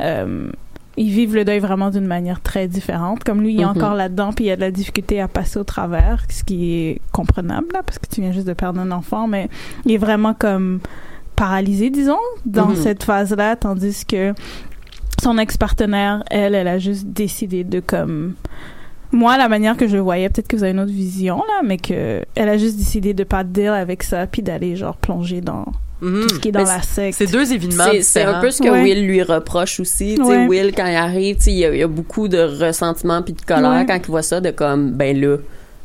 euh, 0.00 0.50
ils 0.96 1.10
vivent 1.10 1.34
le 1.34 1.44
deuil 1.44 1.58
vraiment 1.58 1.90
d'une 1.90 2.06
manière 2.06 2.40
très 2.40 2.68
différente. 2.68 3.24
Comme 3.24 3.40
lui, 3.40 3.54
il 3.54 3.60
est 3.60 3.64
Mhm. 3.64 3.70
encore 3.70 3.94
là-dedans, 3.94 4.32
puis 4.32 4.44
il 4.46 4.50
a 4.50 4.56
de 4.56 4.60
la 4.60 4.70
difficulté 4.70 5.20
à 5.20 5.28
passer 5.28 5.58
au 5.58 5.64
travers, 5.64 6.24
ce 6.28 6.44
qui 6.44 6.74
est 6.74 7.00
comprenable, 7.12 7.68
là, 7.72 7.82
parce 7.84 7.98
que 7.98 8.06
tu 8.06 8.20
viens 8.20 8.32
juste 8.32 8.46
de 8.46 8.52
perdre 8.52 8.80
un 8.80 8.90
enfant, 8.90 9.26
mais 9.26 9.48
il 9.86 9.92
est 9.92 9.98
vraiment 9.98 10.34
comme 10.34 10.80
paralysé, 11.36 11.90
disons, 11.90 12.18
dans 12.44 12.68
Mhm. 12.68 12.76
cette 12.76 13.02
phase-là, 13.04 13.56
tandis 13.56 14.04
que 14.04 14.34
son 15.22 15.38
ex-partenaire, 15.38 16.22
elle, 16.30 16.54
elle 16.54 16.68
a 16.68 16.78
juste 16.78 17.06
décidé 17.06 17.64
de 17.64 17.80
comme... 17.80 18.34
Moi, 19.12 19.36
la 19.36 19.48
manière 19.48 19.76
que 19.76 19.86
je 19.86 19.96
le 19.96 20.00
voyais, 20.02 20.28
peut-être 20.30 20.48
que 20.48 20.56
vous 20.56 20.62
avez 20.62 20.72
une 20.72 20.80
autre 20.80 20.90
vision, 20.92 21.36
là, 21.36 21.62
mais 21.64 21.76
que 21.76 22.22
elle 22.34 22.48
a 22.48 22.56
juste 22.56 22.76
décidé 22.78 23.12
de 23.14 23.24
pas 23.24 23.44
deal 23.44 23.68
avec 23.68 24.02
ça, 24.02 24.26
puis 24.26 24.42
d'aller, 24.42 24.74
genre, 24.74 24.96
plonger 24.96 25.40
dans 25.42 25.66
Mhm. 26.02 26.22
tout 26.22 26.34
ce 26.34 26.40
qui 26.40 26.48
est 26.48 26.52
dans 26.52 26.60
Mais 26.60 26.66
la 26.66 26.82
secte. 26.82 27.16
C'est 27.16 27.30
deux 27.30 27.52
événements 27.52 27.84
C'est 28.02 28.22
un 28.24 28.40
peu 28.40 28.50
ce 28.50 28.60
que 28.62 28.68
Ouais. 28.68 28.82
Will 28.82 29.06
lui 29.06 29.22
reproche 29.22 29.78
aussi. 29.80 30.16
Ouais. 30.20 30.46
Will, 30.46 30.72
quand 30.76 30.86
il 30.86 30.96
arrive, 30.96 31.36
il 31.46 31.52
y, 31.54 31.64
a- 31.64 31.70
il 31.72 31.78
y 31.78 31.82
a 31.82 31.86
beaucoup 31.88 32.26
de 32.28 32.38
ressentiment 32.38 33.22
puis 33.22 33.32
de 33.34 33.40
colère 33.42 33.70
Ouais. 33.70 33.86
quand 33.86 33.96
il 34.02 34.06
voit 34.10 34.22
ça, 34.22 34.40
de 34.40 34.50
comme, 34.50 34.90
ben 34.92 35.18
là, 35.18 35.36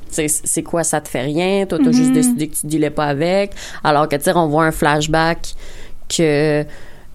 c'est 0.09 0.63
quoi, 0.63 0.83
ça 0.83 1.01
te 1.01 1.07
fait 1.07 1.21
rien? 1.21 1.65
Toi, 1.67 1.77
t'as 1.77 1.85
Mhm. 1.91 1.93
juste 1.93 2.13
décidé 2.13 2.47
que 2.47 2.55
tu 2.55 2.65
dealais 2.67 2.89
pas 2.89 3.05
avec. 3.05 3.51
Alors 3.83 4.09
que, 4.09 4.15
tu 4.15 4.23
sais, 4.23 4.31
on 4.35 4.47
voit 4.47 4.65
un 4.65 4.71
flashback 4.71 5.53
que 6.09 6.63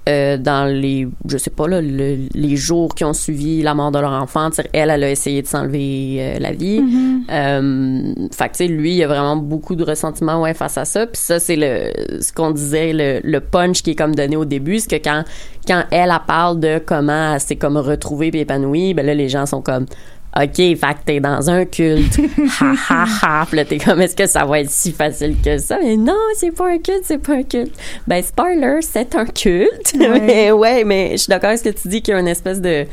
euh, 0.08 0.36
dans 0.36 0.64
les, 0.66 1.06
je 1.28 1.38
sais 1.38 1.50
pas, 1.50 1.68
là, 1.68 1.80
le- 1.80 2.26
les 2.34 2.56
jours 2.56 2.94
qui 2.94 3.04
ont 3.04 3.12
suivi 3.12 3.62
la 3.62 3.74
mort 3.74 3.92
de 3.92 3.98
leur 4.00 4.12
enfant, 4.12 4.50
elle, 4.72 4.90
elle 4.90 5.04
a 5.04 5.10
essayé 5.10 5.42
de 5.42 5.46
s'enlever 5.46 6.16
euh, 6.18 6.38
la 6.40 6.52
vie. 6.52 6.82
Euh, 7.30 8.12
fait 8.32 8.48
que, 8.48 8.52
tu 8.56 8.56
sais, 8.58 8.68
lui, 8.68 8.96
il 8.96 9.04
a 9.04 9.06
vraiment 9.06 9.36
beaucoup 9.36 9.76
de 9.76 9.84
ressentiment 9.84 10.42
ouais, 10.42 10.54
face 10.54 10.76
à 10.76 10.84
ça. 10.84 11.06
Puis 11.06 11.20
ça, 11.20 11.38
c'est 11.38 11.56
le 11.56 11.92
ce 12.20 12.32
qu'on 12.32 12.50
disait, 12.50 12.92
le, 12.92 13.20
le 13.22 13.40
punch 13.40 13.82
qui 13.82 13.90
est 13.92 13.94
comme 13.94 14.14
donné 14.14 14.36
au 14.36 14.44
début, 14.44 14.80
c'est 14.80 14.98
que 14.98 15.08
quand, 15.08 15.24
quand 15.66 15.84
elle, 15.90 16.10
elle 16.10 16.18
parle 16.26 16.58
de 16.58 16.80
comment 16.84 17.34
elle 17.34 17.40
s'est 17.40 17.56
comme 17.56 17.76
retrouvée 17.76 18.30
puis 18.30 18.40
épanouie, 18.40 18.94
ben 18.94 19.06
là, 19.06 19.14
les 19.14 19.28
gens 19.28 19.46
sont 19.46 19.62
comme... 19.62 19.86
OK, 20.34 20.54
fait 20.56 20.76
que 20.76 21.04
t'es 21.04 21.20
dans 21.20 21.50
un 21.50 21.66
culte. 21.66 22.18
ha, 22.60 22.74
ha, 22.88 23.04
ha. 23.22 23.46
Puis 23.46 23.56
là, 23.56 23.64
t'es 23.66 23.76
comme, 23.78 24.00
est-ce 24.00 24.16
que 24.16 24.26
ça 24.26 24.46
va 24.46 24.60
être 24.60 24.70
si 24.70 24.92
facile 24.92 25.36
que 25.44 25.58
ça? 25.58 25.78
Mais 25.82 25.96
non, 25.96 26.16
c'est 26.36 26.52
pas 26.52 26.68
un 26.70 26.78
culte, 26.78 27.02
c'est 27.04 27.18
pas 27.18 27.34
un 27.34 27.42
culte. 27.42 27.74
Ben, 28.06 28.22
spoiler, 28.22 28.78
c'est 28.80 29.14
un 29.14 29.26
culte. 29.26 29.92
Ouais. 29.98 30.20
mais 30.26 30.50
ouais, 30.50 30.84
mais 30.84 31.10
je 31.12 31.16
suis 31.18 31.28
d'accord 31.30 31.48
avec 31.50 31.58
ce 31.58 31.64
que 31.64 31.78
tu 31.78 31.88
dis 31.88 32.00
qu'il 32.00 32.14
y 32.14 32.16
a 32.16 32.20
une 32.20 32.28
espèce 32.28 32.60
de... 32.62 32.86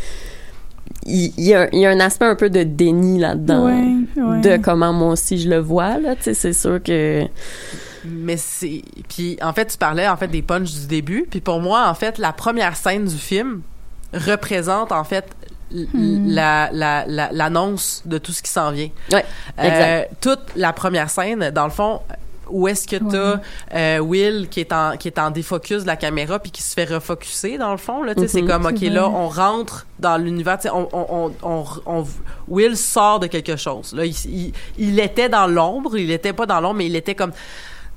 Il 1.06 1.32
y, 1.38 1.54
a, 1.54 1.70
il 1.72 1.80
y 1.80 1.86
a 1.86 1.92
un 1.92 2.00
aspect 2.02 2.26
un 2.26 2.36
peu 2.36 2.50
de 2.50 2.64
déni 2.64 3.20
là-dedans 3.20 3.66
Ouais, 3.68 4.22
ouais. 4.22 4.42
de 4.42 4.58
comment 4.62 4.92
moi 4.92 5.14
aussi 5.14 5.38
je 5.40 5.50
le 5.50 5.58
vois 5.60 5.98
là 5.98 6.16
tu 6.16 6.24
sais 6.24 6.34
c'est 6.34 6.52
sûr 6.52 6.84
que 6.84 7.24
Mais 8.06 8.36
c'est 8.36 8.82
puis 9.08 9.38
en 9.42 9.54
fait 9.54 9.68
tu 9.68 9.78
parlais 9.78 10.08
en 10.10 10.18
fait 10.18 10.28
des 10.28 10.42
punchs 10.42 10.74
du 10.74 10.88
début 10.88 11.26
puis 11.30 11.40
pour 11.40 11.62
moi 11.62 11.88
en 11.88 11.94
fait 11.94 12.18
la 12.18 12.34
première 12.34 12.76
scène 12.76 13.06
du 13.06 13.16
film 13.16 13.62
représente 14.14 14.92
en 14.92 15.06
fait 15.06 15.26
l'annonce 17.32 18.02
de 18.06 18.18
tout 18.18 18.32
ce 18.32 18.42
qui 18.42 18.50
s'en 18.52 18.72
vient. 18.72 18.90
ouais 19.12 19.26
Euh, 19.60 19.64
exact. 19.64 20.12
toute 20.22 20.40
la 20.56 20.74
première 20.74 21.10
scène 21.10 21.52
dans 21.52 21.66
le 21.66 21.72
fond 21.72 22.02
où 22.52 22.68
est-ce 22.68 22.88
que 22.88 22.96
t'as 22.96 23.40
euh, 23.76 24.00
Will 24.00 24.48
qui 24.50 24.60
est 24.62 24.74
en 24.74 24.98
qui 24.98 25.08
est 25.08 25.20
en 25.20 25.30
défocus 25.30 25.84
de 25.84 25.88
la 25.88 25.96
caméra 25.96 26.40
puis 26.40 26.50
qui 26.52 26.64
se 26.64 26.74
fait 26.74 26.86
refocuser 26.86 27.60
dans 27.60 27.72
le 27.72 27.78
fond 27.78 28.02
là 28.02 28.16
tu 28.16 28.22
sais 28.22 28.28
c'est 28.28 28.42
Mhm. 28.42 28.48
comme 28.48 28.66
ok 28.66 28.82
là 28.82 29.08
on 29.08 29.28
rentre 29.28 29.86
dans 30.00 30.18
l'univers 30.18 30.58
tu 30.58 30.64
sais 30.64 30.72
on, 30.74 30.90
on, 30.92 31.06
on, 31.12 31.34
on, 31.44 31.64
on- 31.86 32.08
Will 32.48 32.76
sort 32.76 33.20
de 33.20 33.28
quelque 33.28 33.56
chose. 33.56 33.94
Là 33.94 34.04
il, 34.06 34.16
il, 34.26 34.54
il 34.80 35.00
était 35.00 35.30
dans 35.30 35.46
l'ombre 35.46 35.96
il 35.96 36.10
était 36.10 36.34
pas 36.34 36.48
dans 36.48 36.60
l'ombre 36.60 36.78
mais 36.78 36.88
il 36.88 36.96
était 36.96 37.14
comme 37.14 37.34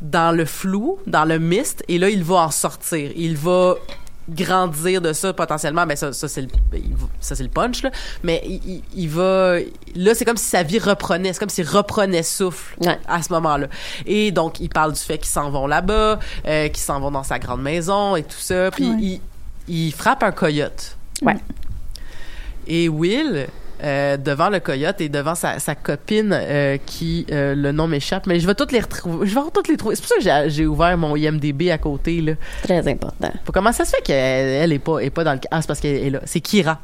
dans 0.02 0.36
le 0.36 0.44
flou 0.44 0.98
dans 1.06 1.24
le 1.24 1.38
mist 1.38 1.82
et 1.88 1.96
là 1.96 2.10
il 2.10 2.22
va 2.22 2.34
en 2.42 2.50
sortir. 2.50 3.10
Il 3.16 3.36
va 3.38 3.76
grandir 4.28 5.00
de 5.00 5.12
ça 5.12 5.32
potentiellement 5.32 5.84
ben 5.86 5.96
ça, 5.96 6.12
ça 6.12 6.28
c'est 6.28 6.42
le 6.42 6.48
va- 6.48 7.08
ça 7.20 7.34
c'est 7.34 7.42
le 7.42 7.48
punch 7.48 7.82
là 7.82 7.90
mais 8.22 8.40
il, 8.46 8.60
il, 8.64 8.82
il 8.94 9.08
va 9.08 9.56
là 9.96 10.14
c'est 10.14 10.24
comme 10.24 10.36
si 10.36 10.44
sa 10.48 10.62
vie 10.62 10.78
reprenait 10.78 11.32
c'est 11.32 11.40
comme 11.40 11.48
s'il 11.48 11.66
reprenait 11.68 12.22
souffle 12.22 12.76
Ouais. 12.86 12.98
à 13.08 13.20
ce 13.22 13.32
moment-là 13.32 13.66
et 14.06 14.30
donc 14.30 14.60
il 14.60 14.68
parle 14.68 14.92
du 14.92 15.00
fait 15.00 15.18
qu'ils 15.18 15.26
s'en 15.28 15.50
vont 15.50 15.66
là-bas 15.66 16.20
euh, 16.46 16.68
qu'ils 16.68 16.78
s'en 16.82 17.00
vont 17.00 17.10
dans 17.10 17.24
sa 17.24 17.38
grande 17.40 17.62
maison 17.62 18.14
et 18.16 18.22
tout 18.22 18.38
ça 18.38 18.70
puis 18.70 18.88
Ouais. 18.88 18.96
il, 19.00 19.20
il 19.68 19.92
frappe 19.92 20.22
un 20.22 20.32
coyote 20.32 20.96
Ouais. 21.22 21.36
et 22.66 22.88
Will 22.88 23.48
euh, 23.82 24.16
devant 24.16 24.48
le 24.48 24.60
coyote 24.60 25.00
et 25.00 25.08
devant 25.08 25.34
sa, 25.34 25.58
sa 25.58 25.74
copine 25.74 26.30
euh, 26.32 26.76
qui 26.84 27.26
euh, 27.32 27.54
le 27.54 27.72
nom 27.72 27.86
m'échappe 27.88 28.26
mais 28.26 28.38
je 28.40 28.46
vais 28.46 28.54
toutes 28.54 28.72
les 28.72 28.80
retrouver 28.80 29.26
je 29.26 29.34
vais 29.34 29.40
toutes 29.52 29.68
les 29.68 29.76
trouver. 29.76 29.96
C'est 29.96 30.02
pour 30.02 30.08
ça 30.22 30.42
que 30.44 30.48
j'ai- 30.50 30.66
ouvert 30.66 30.96
mon 30.96 31.16
IMDb 31.16 31.70
à 31.70 31.78
côté 31.78 32.20
là. 32.20 32.32
Très 32.62 32.86
important. 32.88 33.32
Comment 33.52 33.72
ça 33.72 33.84
se 33.84 33.90
fait 33.96 34.02
qu'elle 34.02 34.48
elle 34.48 34.72
est 34.72 34.78
pas 34.78 34.98
est 35.00 35.10
pas 35.10 35.24
dans 35.24 35.32
le 35.34 35.40
ah 35.50 35.60
c'est 35.60 35.66
parce 35.66 35.80
qu'elle 35.80 35.96
est 36.04 36.10
là. 36.10 36.20
C'est 36.24 36.40
Kira 36.40 36.78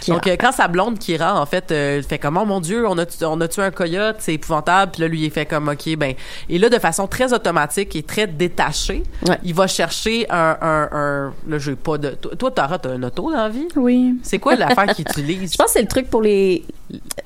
Kira. 0.00 0.16
donc 0.16 0.26
euh, 0.26 0.36
quand 0.38 0.52
sa 0.52 0.68
blonde 0.68 0.98
Kira 0.98 1.40
en 1.40 1.46
fait 1.46 1.70
euh, 1.72 2.02
fait 2.02 2.18
comme 2.18 2.36
oh 2.36 2.44
mon 2.44 2.60
dieu 2.60 2.86
on 2.88 2.98
a 2.98 3.04
on 3.22 3.40
a 3.40 3.48
tué 3.48 3.62
un 3.62 3.70
coyote 3.70 4.16
c'est 4.20 4.34
épouvantable 4.34 4.92
puis 4.92 5.02
là 5.02 5.08
lui 5.08 5.24
il 5.24 5.30
fait 5.30 5.46
comme 5.46 5.68
ok 5.68 5.96
ben 5.96 6.14
et 6.48 6.58
là 6.58 6.68
de 6.68 6.78
façon 6.78 7.06
très 7.06 7.32
automatique 7.32 7.94
et 7.96 8.02
très 8.02 8.26
détachée 8.26 9.02
Ouais. 9.28 9.38
il 9.42 9.54
va 9.54 9.66
chercher 9.66 10.26
un 10.30 10.56
un, 10.60 10.88
un 10.92 11.32
là 11.48 11.58
j'ai 11.58 11.74
pas 11.76 11.98
de 11.98 12.10
toi 12.10 12.32
toi, 12.38 12.50
Tara 12.50 12.78
t'as 12.78 12.90
un 12.90 13.02
auto 13.02 13.30
dans 13.30 13.36
la 13.36 13.48
vie? 13.48 13.66
Oui. 13.76 14.14
c'est 14.22 14.38
quoi 14.38 14.54
l'affaire 14.56 14.94
qu'il 14.94 15.04
utilise? 15.08 15.52
Je 15.52 15.56
pense 15.56 15.66
que 15.68 15.72
c'est 15.72 15.82
le 15.82 15.88
truc 15.88 16.08
pour 16.10 16.22
les 16.22 16.64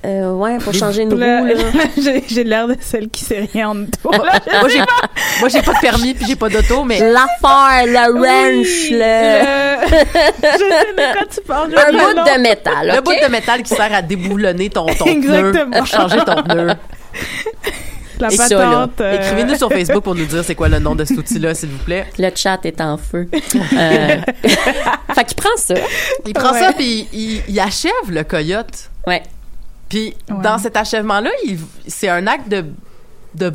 euh, 0.05 0.33
ouais 0.33 0.57
pour 0.59 0.73
changer 0.73 1.03
une 1.03 1.13
roue 1.13 1.19
Là, 1.19 1.43
là. 1.43 1.55
j'ai 2.03 2.25
j'ai 2.27 2.45
l'air 2.45 2.67
de 2.69 2.77
celle 2.81 3.09
qui 3.11 3.23
sait 3.25 3.47
rien 3.53 3.69
en 3.71 3.75
tout. 3.85 3.91
moi 4.11 4.69
j'ai 4.69 4.79
moi 5.41 5.49
j'ai 5.51 5.61
pas 5.63 5.75
de 5.75 5.81
permis 5.81 6.15
puis 6.15 6.25
j'ai 6.27 6.37
pas 6.37 6.49
d'auto 6.49 6.85
mais 6.85 6.99
l'affaire 7.01 7.85
le 7.87 8.19
wrench 8.19 8.91
là 8.93 9.77
Le- 9.85 9.89
je 10.43 10.59
sais 10.59 10.95
de 10.97 11.13
quoi 11.13 11.27
tu 11.31 11.41
parles. 11.43 11.75
un 11.77 11.93
bout 11.93 12.31
de 12.31 12.41
métal 12.41 12.93
le 12.97 13.01
bout 13.03 13.13
de 13.13 13.31
métal 13.31 13.63
qui 13.63 13.75
sert 13.75 13.93
à 13.93 14.01
déboulonner 14.03 14.71
ton, 14.71 14.87
ton 14.87 15.05
pneu 15.05 15.13
Exactement. 15.17 15.77
pour 15.77 15.87
changer 15.87 16.19
ton 16.25 16.43
pneu 16.45 16.67
La 18.19 18.29
Et 18.29 18.37
ça, 18.37 18.49
là, 18.49 18.59
patente. 18.59 19.01
euh, 19.01 19.17
Écrivez-nous 19.17 19.55
sur 19.57 19.71
Facebook 19.71 20.03
pour 20.03 20.15
nous 20.15 20.27
dire 20.27 20.45
c'est 20.45 20.55
quoi 20.55 20.69
le 20.69 20.79
nom 20.79 20.95
de 20.95 21.05
cet 21.07 21.17
outil-là, 21.17 21.55
s'il 21.55 21.71
vous 21.71 21.79
plaît. 21.85 22.07
le 22.19 22.29
chat 22.35 22.59
est 22.65 22.81
en 22.83 22.99
feu 22.99 23.29
euh... 23.33 24.17
fait 25.15 25.25
qu'il 25.25 25.37
prend 25.37 25.57
ça 25.57 25.75
Il 26.27 26.33
prend 26.35 26.53
Ouais. 26.53 26.61
ça 26.61 26.73
puis 26.75 27.09
il, 27.15 27.43
il 27.49 27.61
achève 27.61 27.91
le 28.11 28.23
coyote. 28.25 28.91
ouais 29.07 29.23
Puis 29.91 30.15
Ouais. 30.31 30.43
dans 30.43 30.57
cet 30.57 30.77
achèvement-là, 30.79 31.29
c'est 31.87 32.09
un 32.09 32.27
acte 32.27 32.49
de 32.49 32.65
de 33.35 33.53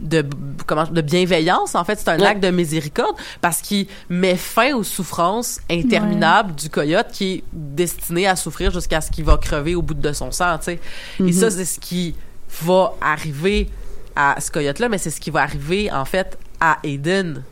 de 0.00 0.24
comment 0.66 0.84
de 0.84 1.00
bienveillance. 1.00 1.74
En 1.74 1.84
fait 1.84 1.98
c'est 1.98 2.08
un 2.08 2.18
Ouais. 2.18 2.26
acte 2.26 2.42
de 2.42 2.50
miséricorde 2.50 3.14
parce 3.40 3.60
qu'il 3.60 3.86
met 4.08 4.36
fin 4.36 4.74
aux 4.74 4.82
souffrances 4.82 5.60
interminables 5.70 6.54
du 6.54 6.68
coyote 6.70 7.08
qui 7.12 7.32
est 7.34 7.44
destiné 7.52 8.26
à 8.26 8.36
souffrir 8.36 8.70
jusqu'à 8.72 9.00
ce 9.00 9.10
qu'il 9.10 9.24
va 9.24 9.36
crever 9.36 9.74
au 9.74 9.82
bout 9.82 9.94
de 9.94 10.12
son 10.12 10.30
sang 10.32 10.58
tu 10.58 10.64
sais. 10.64 10.80
Et 11.24 11.32
ça 11.32 11.50
c'est 11.50 11.64
ce 11.64 11.78
qui 11.78 12.14
va 12.62 12.94
arriver 13.00 13.68
à 14.16 14.36
ce 14.40 14.50
coyote 14.50 14.78
là 14.78 14.88
mais 14.88 14.98
c'est 14.98 15.10
ce 15.10 15.20
qui 15.20 15.30
va 15.30 15.42
arriver 15.42 15.90
en 15.92 16.04
fait 16.04 16.38
à 16.60 16.78
Aiden. 16.84 17.42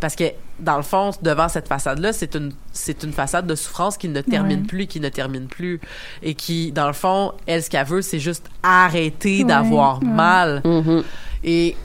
Parce 0.00 0.14
que 0.16 0.24
dans 0.60 0.76
le 0.76 0.82
fond 0.82 1.10
devant 1.22 1.48
cette 1.48 1.66
façade 1.68 1.98
là 1.98 2.12
c'est 2.12 2.34
une 2.36 2.52
c'est 2.72 3.02
une 3.02 3.12
façade 3.12 3.46
de 3.46 3.54
souffrance 3.54 3.96
qui 3.96 4.08
ne 4.08 4.20
termine 4.20 4.60
Ouais. 4.60 4.66
plus 4.66 4.86
qui 4.86 5.00
ne 5.00 5.08
termine 5.08 5.46
plus 5.48 5.80
et 6.22 6.34
qui 6.34 6.72
dans 6.72 6.86
le 6.86 6.92
fond 6.92 7.32
elle 7.46 7.62
ce 7.62 7.70
qu'elle 7.70 7.86
veut 7.86 8.02
c'est 8.02 8.20
juste 8.20 8.46
arrêter 8.62 9.38
Ouais, 9.38 9.44
d'avoir 9.44 10.00
ouais. 10.02 10.08
mal 10.08 10.60
Mhm. 10.64 11.02
et 11.44 11.76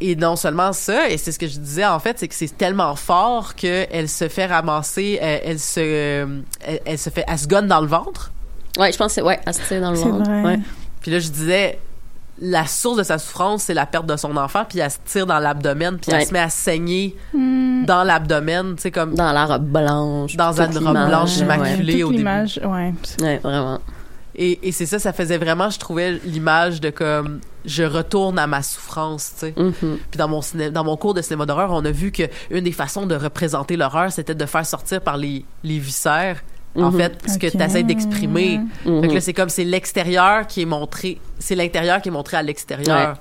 et 0.00 0.16
non 0.16 0.34
seulement 0.36 0.72
ça, 0.72 1.08
et 1.08 1.16
c'est 1.16 1.30
ce 1.32 1.38
que 1.38 1.46
je 1.46 1.56
disais 1.58 1.86
en 1.86 1.98
fait, 2.00 2.18
c'est 2.18 2.26
que 2.28 2.34
c'est 2.34 2.58
tellement 2.58 2.94
fort 2.96 3.54
que 3.54 3.86
elle 3.90 4.08
se 4.08 4.28
fait 4.28 4.44
ramasser, 4.44 5.18
euh, 5.22 5.38
elle 5.44 5.60
se, 5.60 5.80
euh, 5.80 6.40
elle, 6.60 6.80
elle 6.84 6.98
se 6.98 7.08
fait, 7.10 7.24
elle 7.26 7.38
se 7.38 7.46
gonne 7.46 7.68
dans 7.68 7.80
le 7.80 7.86
ventre. 7.86 8.32
ouais 8.76 8.90
je 8.92 8.98
pense 8.98 9.06
que 9.08 9.12
c'est 9.14 9.22
ouais 9.22 9.40
elle 9.46 9.54
se 9.54 9.62
tire 9.66 9.80
dans 9.80 9.92
le 9.92 9.96
C'est 9.96 10.08
ventre 10.08 10.28
vrai. 10.28 10.42
ouais 10.42 10.58
Puis 11.00 11.10
là, 11.12 11.20
je 11.20 11.28
disais, 11.28 11.78
la 12.40 12.66
source 12.66 12.96
de 12.98 13.02
sa 13.04 13.18
souffrance, 13.18 13.64
c'est 13.64 13.74
la 13.74 13.86
perte 13.86 14.06
de 14.06 14.16
son 14.16 14.36
enfant, 14.36 14.64
puis 14.68 14.80
elle 14.80 14.90
se 14.90 14.98
tire 15.04 15.26
dans 15.26 15.38
l'abdomen, 15.38 15.98
puis 15.98 16.10
Ouais. 16.12 16.20
elle 16.22 16.26
se 16.28 16.32
met 16.32 16.40
à 16.40 16.50
saigner 16.50 17.16
hmm, 17.32 17.84
dans 17.84 18.02
l'abdomen, 18.02 18.74
tu 18.76 18.82
sais 18.82 18.90
comme 18.90 19.14
dans 19.14 19.32
la 19.32 19.46
robe 19.46 19.64
blanche 19.66 20.36
Dans 20.36 20.60
une 20.60 20.76
robe 20.78 21.06
blanche 21.08 21.36
ouais. 21.38 21.42
immaculée. 21.44 21.92
toute 21.94 22.02
au 22.02 22.08
début. 22.08 22.18
l'image, 22.18 22.60
ouais. 22.64 22.92
ouais 23.22 23.38
vraiment 23.38 23.80
et, 24.36 24.66
et 24.66 24.72
c'est 24.72 24.86
ça, 24.86 24.98
ça 24.98 25.12
faisait 25.12 25.38
vraiment, 25.38 25.70
je 25.70 25.78
trouvais 25.78 26.18
l'image 26.24 26.80
de 26.80 26.90
comme 26.90 27.38
je 27.64 27.84
retourne 27.84 28.36
à 28.36 28.48
ma 28.48 28.64
souffrance, 28.64 29.34
tu 29.38 29.46
sais. 29.46 29.54
Mhm. 29.56 29.72
Puis 30.10 30.18
dans 30.18 30.26
mon 30.26 30.40
ciné- 30.42 30.70
dans 30.72 30.82
mon 30.82 30.96
cours 30.96 31.14
de 31.14 31.22
cinéma 31.22 31.46
d'horreur, 31.46 31.70
on 31.70 31.84
a 31.84 31.90
vu 31.92 32.10
que 32.10 32.24
une 32.50 32.64
des 32.64 32.72
façons 32.72 33.06
de 33.06 33.14
représenter 33.14 33.76
l'horreur, 33.76 34.10
c'était 34.10 34.34
de 34.34 34.44
faire 34.44 34.66
sortir 34.66 35.00
par 35.02 35.16
les 35.18 35.44
les 35.62 35.78
viscères 35.78 36.42
en 36.76 36.90
Mhm. 36.90 36.98
fait 36.98 37.12
ce 37.28 37.38
que 37.38 37.46
tu 37.46 37.62
essaies 37.62 37.82
d'exprimer. 37.84 38.60
Mhm. 38.84 39.02
Fait 39.02 39.08
que 39.08 39.14
là 39.14 39.20
c'est 39.20 39.32
comme 39.32 39.48
c'est 39.48 39.64
l'extérieur 39.64 40.46
qui 40.46 40.62
est 40.62 40.66
montré, 40.66 41.20
c'est 41.38 41.54
l'intérieur 41.54 42.00
qui 42.02 42.08
est 42.08 42.12
montré 42.12 42.36
à 42.36 42.42
l'extérieur. 42.42 43.16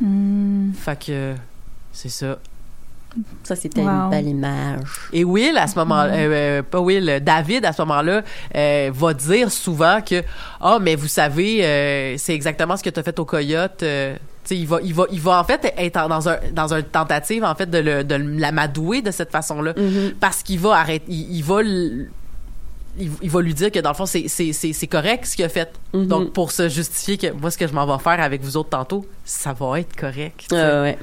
Hmm. 0.00 0.72
Fait 0.74 0.98
que 1.06 1.34
c'est 1.92 2.08
ça. 2.08 2.38
ça 3.42 3.56
c'était 3.56 3.80
Wow. 3.80 3.88
une 4.04 4.10
belle 4.10 4.28
image 4.28 4.80
Et 5.12 5.24
Will 5.24 5.56
à 5.58 5.66
ce 5.66 5.74
moment 5.76 6.04
là 6.04 6.12
euh, 6.12 6.62
pas 6.62 6.78
Will, 6.78 7.08
euh, 7.08 7.18
David 7.20 7.64
à 7.64 7.72
ce 7.72 7.82
moment-là 7.82 8.22
euh, 8.54 8.90
va 8.94 9.14
dire 9.14 9.50
souvent 9.50 10.00
que 10.00 10.22
ah 10.60 10.78
mais 10.80 10.94
vous 10.94 11.08
savez 11.08 11.64
euh, 11.64 12.14
c'est 12.16 12.34
exactement 12.34 12.76
ce 12.76 12.82
que 12.84 12.90
tu 12.90 13.00
as 13.00 13.02
fait 13.02 13.18
au 13.18 13.24
coyote 13.24 13.82
euh, 13.82 14.14
tu 14.44 14.54
sais, 14.54 14.56
il 14.60 14.66
va, 14.68 14.78
il 14.84 14.94
va, 14.94 15.04
il 15.10 15.20
va 15.20 15.40
en 15.40 15.44
fait 15.44 15.74
être 15.76 16.08
dans 16.08 16.28
un, 16.28 16.36
dans 16.52 16.72
une 16.72 16.82
tentative 16.84 17.42
en 17.44 17.54
fait 17.56 17.68
de, 17.68 17.78
le, 17.78 18.04
de 18.04 18.14
l'amadouer 18.14 19.02
de 19.02 19.10
cette 19.10 19.30
façon-là, 19.32 19.72
Mhm. 19.76 20.12
parce 20.20 20.42
qu'il 20.42 20.58
va 20.60 20.74
arrêter, 20.76 21.04
il, 21.08 21.36
il 21.36 21.42
va, 21.44 21.56
il, 22.98 23.10
il 23.22 23.30
va 23.30 23.40
lui 23.40 23.54
dire 23.54 23.70
que 23.70 23.78
dans 23.78 23.90
le 23.90 23.94
fond 23.96 24.06
c'est 24.06 24.28
c'est 24.28 24.52
c'est 24.52 24.72
c'est 24.72 24.86
correct 24.86 25.24
ce 25.26 25.36
qu'il 25.36 25.44
a 25.44 25.48
fait. 25.48 25.70
Mhm. 25.94 26.06
Donc 26.06 26.32
pour 26.32 26.52
se 26.52 26.68
justifier 26.68 27.16
que 27.18 27.32
moi 27.32 27.50
ce 27.50 27.58
que 27.58 27.66
je 27.66 27.72
m'en 27.72 27.86
vais 27.86 28.02
faire 28.02 28.20
avec 28.20 28.42
vous 28.42 28.56
autres 28.56 28.70
tantôt, 28.70 29.04
ça 29.24 29.52
va 29.52 29.80
être 29.80 29.94
correct. 29.96 30.46
sais. 30.50 30.56
Ouais, 30.56 30.80
ouais. 30.80 30.98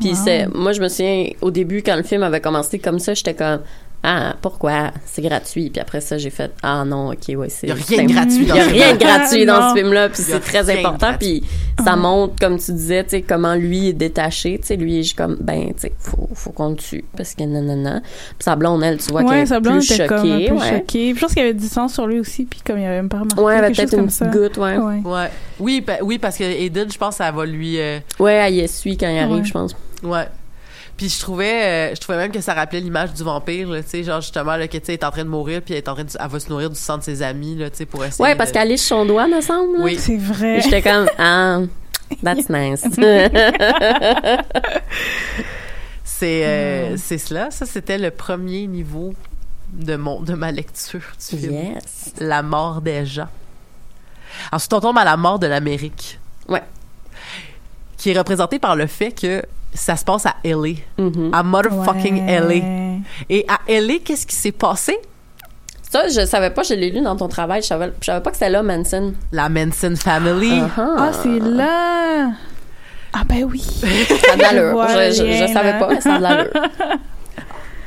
Puis 0.00 0.10
Wow. 0.10 0.16
c'est, 0.24 0.46
moi, 0.48 0.72
je 0.72 0.80
me 0.82 0.88
souviens, 0.88 1.30
au 1.40 1.52
début, 1.52 1.80
quand 1.80 1.94
le 1.94 2.02
film 2.02 2.24
avait 2.24 2.40
commencé 2.40 2.80
comme 2.80 2.98
ça, 2.98 3.14
j'étais 3.14 3.34
comme, 3.34 3.60
ah, 4.06 4.36
pourquoi? 4.42 4.90
C'est 5.06 5.22
gratuit. 5.22 5.70
Puis 5.70 5.80
après 5.80 6.02
ça, 6.02 6.18
j'ai 6.18 6.28
fait, 6.28 6.50
ah 6.62 6.84
non, 6.84 7.10
ok, 7.12 7.36
ouais, 7.38 7.48
c'est. 7.48 7.66
Il 7.66 7.70
y 7.70 7.72
a 7.72 7.74
rien 7.74 8.04
de 8.04 8.12
gratuit 8.12 8.38
Il 8.42 8.46
dans 8.48 8.54
y 8.56 8.60
a 8.60 8.64
rien 8.64 8.92
de 8.94 8.98
gratuit 8.98 9.46
dans 9.46 9.60
Non. 9.60 9.70
ce 9.70 9.74
film-là, 9.78 10.08
puis 10.10 10.22
Il 10.22 10.28
y 10.28 10.32
a 10.32 10.34
c'est 10.36 10.40
très 10.40 10.78
important. 10.78 11.14
Puis 11.18 11.42
ça 11.82 11.96
montre, 11.96 12.34
comme 12.38 12.58
tu 12.58 12.72
disais, 12.72 13.02
tu 13.04 13.10
sais, 13.10 13.22
comment 13.22 13.54
lui 13.54 13.88
est 13.88 13.92
détaché. 13.94 14.58
Tu 14.60 14.66
sais, 14.66 14.76
lui, 14.76 14.98
je 15.02 15.08
suis 15.08 15.16
comme, 15.16 15.36
ben, 15.40 15.68
tu 15.68 15.72
sais, 15.78 15.92
faut, 15.98 16.28
faut 16.34 16.50
qu'on 16.50 16.70
le 16.70 16.76
tue, 16.76 17.04
parce 17.16 17.34
que 17.34 17.44
nanana. 17.44 18.00
Puis 18.02 18.44
sa 18.44 18.56
blonde, 18.56 18.82
elle, 18.84 18.98
tu 18.98 19.10
vois 19.10 19.22
qu'elle 19.22 19.30
ouais, 19.30 19.40
est 19.42 19.46
sa 19.46 19.60
blonde 19.60 19.78
plus 19.78 19.90
était 19.92 20.06
choquée. 20.06 20.08
comme 20.08 20.30
un 20.32 20.46
peu 20.48 20.52
ouais. 20.64 20.70
choquée. 20.80 21.10
Puis 21.12 21.14
Je 21.16 21.20
pense 21.20 21.32
qu'il 21.32 21.42
y 21.42 21.44
avait 21.46 21.54
du 21.54 21.66
sang 21.66 21.88
sur 21.88 22.06
lui 22.06 22.20
aussi, 22.20 22.44
puis 22.44 22.60
comme 22.66 22.78
il 22.78 22.84
avait 22.84 22.96
même 22.96 23.08
pas 23.08 23.20
remarqué 23.20 23.40
Ouais, 23.42 23.54
elle 23.56 23.64
avait 23.64 23.72
quelque 23.74 23.90
chose 23.90 23.90
peut-être 23.90 24.00
une 24.00 24.00
comme 24.00 24.10
ça. 24.10 24.26
petite 24.26 24.40
goutte, 24.42 24.56
ouais. 24.58 24.76
Ouais. 24.76 25.00
Ouais. 25.04 25.30
Oui, 25.60 25.80
pa- 25.80 25.98
oui 26.02 26.18
parce 26.18 26.36
que 26.36 26.44
Aiden, 26.44 26.90
je 26.92 26.98
pense 26.98 27.16
ça 27.16 27.30
va 27.32 27.46
lui 27.46 27.78
euh, 27.80 27.98
Ouais, 28.18 28.32
elle 28.34 28.54
y 28.54 28.60
essuie 28.60 28.96
quand 28.96 29.08
il 29.08 29.18
arrive, 29.18 29.36
Ouais. 29.36 29.44
je 29.44 29.52
pense. 29.52 29.74
ouais. 30.02 30.26
Puis 30.96 31.08
je 31.08 31.18
trouvais 31.20 31.90
euh, 31.90 31.94
je 31.96 32.00
trouvais 32.00 32.18
même 32.18 32.30
que 32.30 32.40
ça 32.40 32.54
rappelait 32.54 32.80
l'image 32.80 33.12
du 33.14 33.24
vampire 33.24 33.68
là, 33.68 33.82
tu 33.82 33.88
sais 33.88 34.04
genre 34.04 34.20
justement 34.20 34.56
là 34.56 34.68
que 34.68 34.76
tu 34.78 34.84
sais 34.86 34.92
elle 34.92 35.00
est 35.00 35.04
en 35.04 35.10
train 35.10 35.24
de 35.24 35.28
mourir 35.28 35.60
puis 35.60 35.74
elle 35.74 35.78
est 35.78 35.88
en 35.88 35.94
train 35.94 36.04
de, 36.04 36.10
elle 36.18 36.28
va 36.28 36.38
se 36.40 36.48
nourrir 36.48 36.70
du 36.70 36.76
sang 36.76 36.98
de 36.98 37.02
ses 37.02 37.20
amis 37.22 37.56
là, 37.56 37.68
tu 37.68 37.78
sais 37.78 37.86
pour 37.86 38.04
essayer 38.04 38.22
Ouais, 38.22 38.36
parce 38.36 38.50
de- 38.50 38.54
qu'elle 38.54 38.68
liche 38.68 38.80
son 38.82 39.04
doigt, 39.04 39.26
me 39.26 39.40
semble. 39.40 39.76
Oui. 39.80 39.96
C'est 39.98 40.16
vrai. 40.16 40.60
J'étais 40.60 40.82
comme, 40.82 41.08
ah, 41.18 41.60
that's 42.22 42.48
nice. 42.48 42.84
C'est 46.06 46.44
euh, 46.46 46.96
c'est 46.96 47.18
cela, 47.18 47.50
ça 47.50 47.66
c'était 47.66 47.98
le 47.98 48.10
premier 48.10 48.66
niveau 48.66 49.14
de 49.72 49.96
mon 49.96 50.20
de 50.20 50.34
ma 50.34 50.52
lecture 50.52 51.00
du 51.30 51.36
film. 51.38 51.52
yes. 51.52 52.12
La 52.20 52.42
mort 52.42 52.80
des 52.82 53.04
gens. 53.06 53.28
Ensuite, 54.52 54.72
on 54.74 54.80
tombe 54.80 54.98
à 54.98 55.04
la 55.04 55.16
mort 55.16 55.38
de 55.38 55.46
l'Amérique. 55.46 56.18
Ouais. 56.48 56.62
Qui 57.96 58.10
est 58.10 58.18
représentée 58.18 58.58
par 58.58 58.76
le 58.76 58.86
fait 58.86 59.12
que 59.12 59.42
ça 59.74 59.96
se 59.96 60.04
passe 60.04 60.26
à 60.26 60.36
LA. 60.44 60.74
Mhm. 60.98 61.30
À 61.32 61.42
motherfucking 61.42 62.26
Ouais. 62.26 62.40
LA. 62.40 63.00
Et 63.28 63.44
à 63.48 63.58
LA, 63.68 63.98
qu'est-ce 64.04 64.26
qui 64.26 64.36
s'est 64.36 64.52
passé? 64.52 64.96
Ça, 65.90 66.08
je 66.08 66.24
savais 66.26 66.50
pas, 66.50 66.62
je 66.62 66.74
l'ai 66.74 66.90
lu 66.90 67.00
dans 67.02 67.16
ton 67.16 67.28
travail. 67.28 67.62
Je 67.62 67.68
savais, 67.68 67.92
je 68.00 68.06
savais 68.06 68.20
pas 68.20 68.30
que 68.30 68.36
c'était 68.36 68.50
là, 68.50 68.62
Manson. 68.62 69.14
La 69.30 69.48
Manson 69.48 69.94
Family. 69.96 70.60
Uh-huh. 70.60 70.94
Ah, 70.98 71.10
c'est 71.22 71.38
là. 71.40 72.32
Ah 73.12 73.22
ben 73.28 73.44
oui. 73.44 73.60
Ça 73.80 74.32
a 74.32 74.36
de 74.36 74.42
l'allure. 74.42 74.88
Je, 74.88 75.46
je, 75.46 75.52
savais 75.52 75.78
pas, 75.78 75.88
mais 75.88 76.00
ça 76.00 76.14
a 76.14 76.18
de 76.18 76.22
l'allure. 76.22 76.50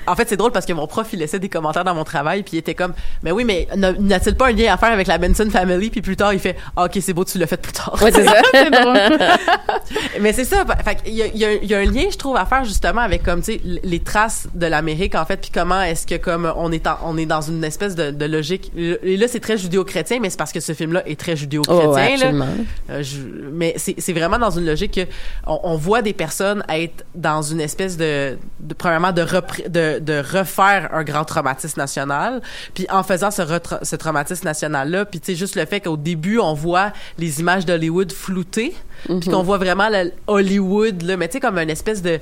En 0.08 0.16
fait, 0.16 0.28
c'est 0.30 0.38
drôle 0.38 0.52
parce 0.52 0.66
que 0.66 0.74
mon 0.74 0.88
prof, 0.88 1.08
il 1.14 1.20
laissait 1.20 1.40
des 1.40 1.50
commentaires 1.50 1.84
dans 1.84 1.94
mon 1.96 2.04
travail, 2.04 2.44
puis 2.44 2.54
il 2.56 2.60
était 2.60 2.76
comme, 2.76 2.94
mais 3.24 3.32
oui, 3.32 3.44
mais 3.44 3.68
n'a- 3.76 3.94
n'a-t-il 3.94 4.36
pas 4.36 4.48
un 4.48 4.52
lien 4.52 4.74
à 4.74 4.78
faire 4.78 4.92
avec 4.92 5.08
la 5.08 5.18
Manson 5.18 5.50
Family? 5.50 5.90
Puis 5.90 6.02
plus 6.02 6.16
tard, 6.16 6.34
il 6.34 6.40
fait, 6.40 6.56
ah, 6.76 6.86
ok, 6.86 6.98
c'est 7.02 7.14
beau, 7.14 7.24
tu 7.26 7.38
l'as 7.38 7.48
fait 7.48 7.62
plus 7.62 7.74
tard. 7.74 7.98
Ouais, 8.02 8.12
c'est 8.12 8.24
ça. 8.26 8.36
c'est 8.52 8.70
drôle. 8.72 8.98
Mais 10.22 10.34
c'est 10.34 10.46
ça. 10.46 10.64
Fait 10.84 10.98
y 11.10 11.22
il 11.34 11.38
y, 11.38 11.46
a, 11.46 11.54
il 11.54 11.66
y 11.70 11.74
a 11.76 11.80
un 11.80 11.86
lien, 11.86 12.06
je 12.12 12.18
trouve, 12.18 12.36
à 12.38 12.46
faire 12.46 12.64
justement 12.66 13.02
avec 13.02 13.24
comme 13.24 13.42
tu 13.42 13.54
sais 13.54 13.62
les 13.84 14.00
traces 14.00 14.48
de 14.54 14.66
l'Amérique 14.68 15.16
en 15.16 15.26
fait, 15.26 15.38
puis 15.38 15.52
comment 15.54 15.82
est-ce 15.82 16.06
que 16.08 16.16
comme 16.16 16.52
on 16.56 16.72
est 16.72 16.88
en- 16.88 16.98
on 17.04 17.18
est 17.18 17.26
dans 17.26 17.42
une 17.42 17.64
espèce 17.64 17.96
de, 17.96 18.12
de 18.12 18.26
logique. 18.26 18.72
Et 18.76 19.18
là, 19.18 19.28
c'est 19.28 19.40
très 19.40 19.58
judéo-chrétien, 19.58 20.20
mais 20.22 20.30
c'est 20.30 20.38
parce 20.38 20.52
que 20.52 20.60
ce 20.60 20.74
film-là 20.74 21.08
est 21.08 21.20
très 21.20 21.36
judéo-chrétien. 21.36 21.86
Oh, 21.90 21.94
ouais, 21.94 22.08
là. 22.10 22.14
absolument. 22.28 22.48
Euh, 22.90 23.04
je- 23.04 23.18
mais 23.52 23.74
c'est 23.78 23.96
c'est 24.00 24.14
vraiment 24.14 24.40
dans 24.40 24.52
une 24.52 24.66
logique 24.66 24.94
que 24.96 25.02
on, 25.46 25.60
on 25.64 25.76
voit 25.76 26.02
des 26.02 26.14
personnes 26.14 26.64
être 26.70 27.06
dans 27.16 27.42
une 27.42 27.60
espèce 27.62 27.98
de, 27.98 28.38
de 28.60 28.74
premièrement 28.74 29.12
de, 29.12 29.22
repri- 29.22 29.68
de 29.70 29.97
de 30.00 30.20
refaire 30.38 30.90
un 30.94 31.04
grand 31.04 31.26
traumatisme 31.26 31.80
national, 31.80 32.42
puis 32.74 32.86
en 32.90 33.04
faisant 33.04 33.32
ce, 33.32 33.42
ce 33.84 33.96
traumatisme 33.96 34.46
national 34.46 34.90
là, 34.90 35.06
puis 35.06 35.20
tu 35.20 35.28
sais 35.28 35.36
juste 35.36 35.56
le 35.56 35.66
fait 35.66 35.80
qu'au 35.82 35.98
début 35.98 36.40
on 36.40 36.54
voit 36.54 36.92
les 37.18 37.40
images 37.40 37.66
d'Hollywood 37.66 38.12
floutées, 38.12 38.76
puis 39.20 39.30
qu'on 39.30 39.44
voit 39.44 39.58
vraiment 39.58 39.90
le 39.90 40.12
Hollywood 40.28 41.02
là, 41.04 41.18
mais 41.18 41.28
tu 41.28 41.34
sais 41.34 41.40
comme 41.40 41.58
une 41.58 41.70
espèce 41.70 42.02
de 42.02 42.20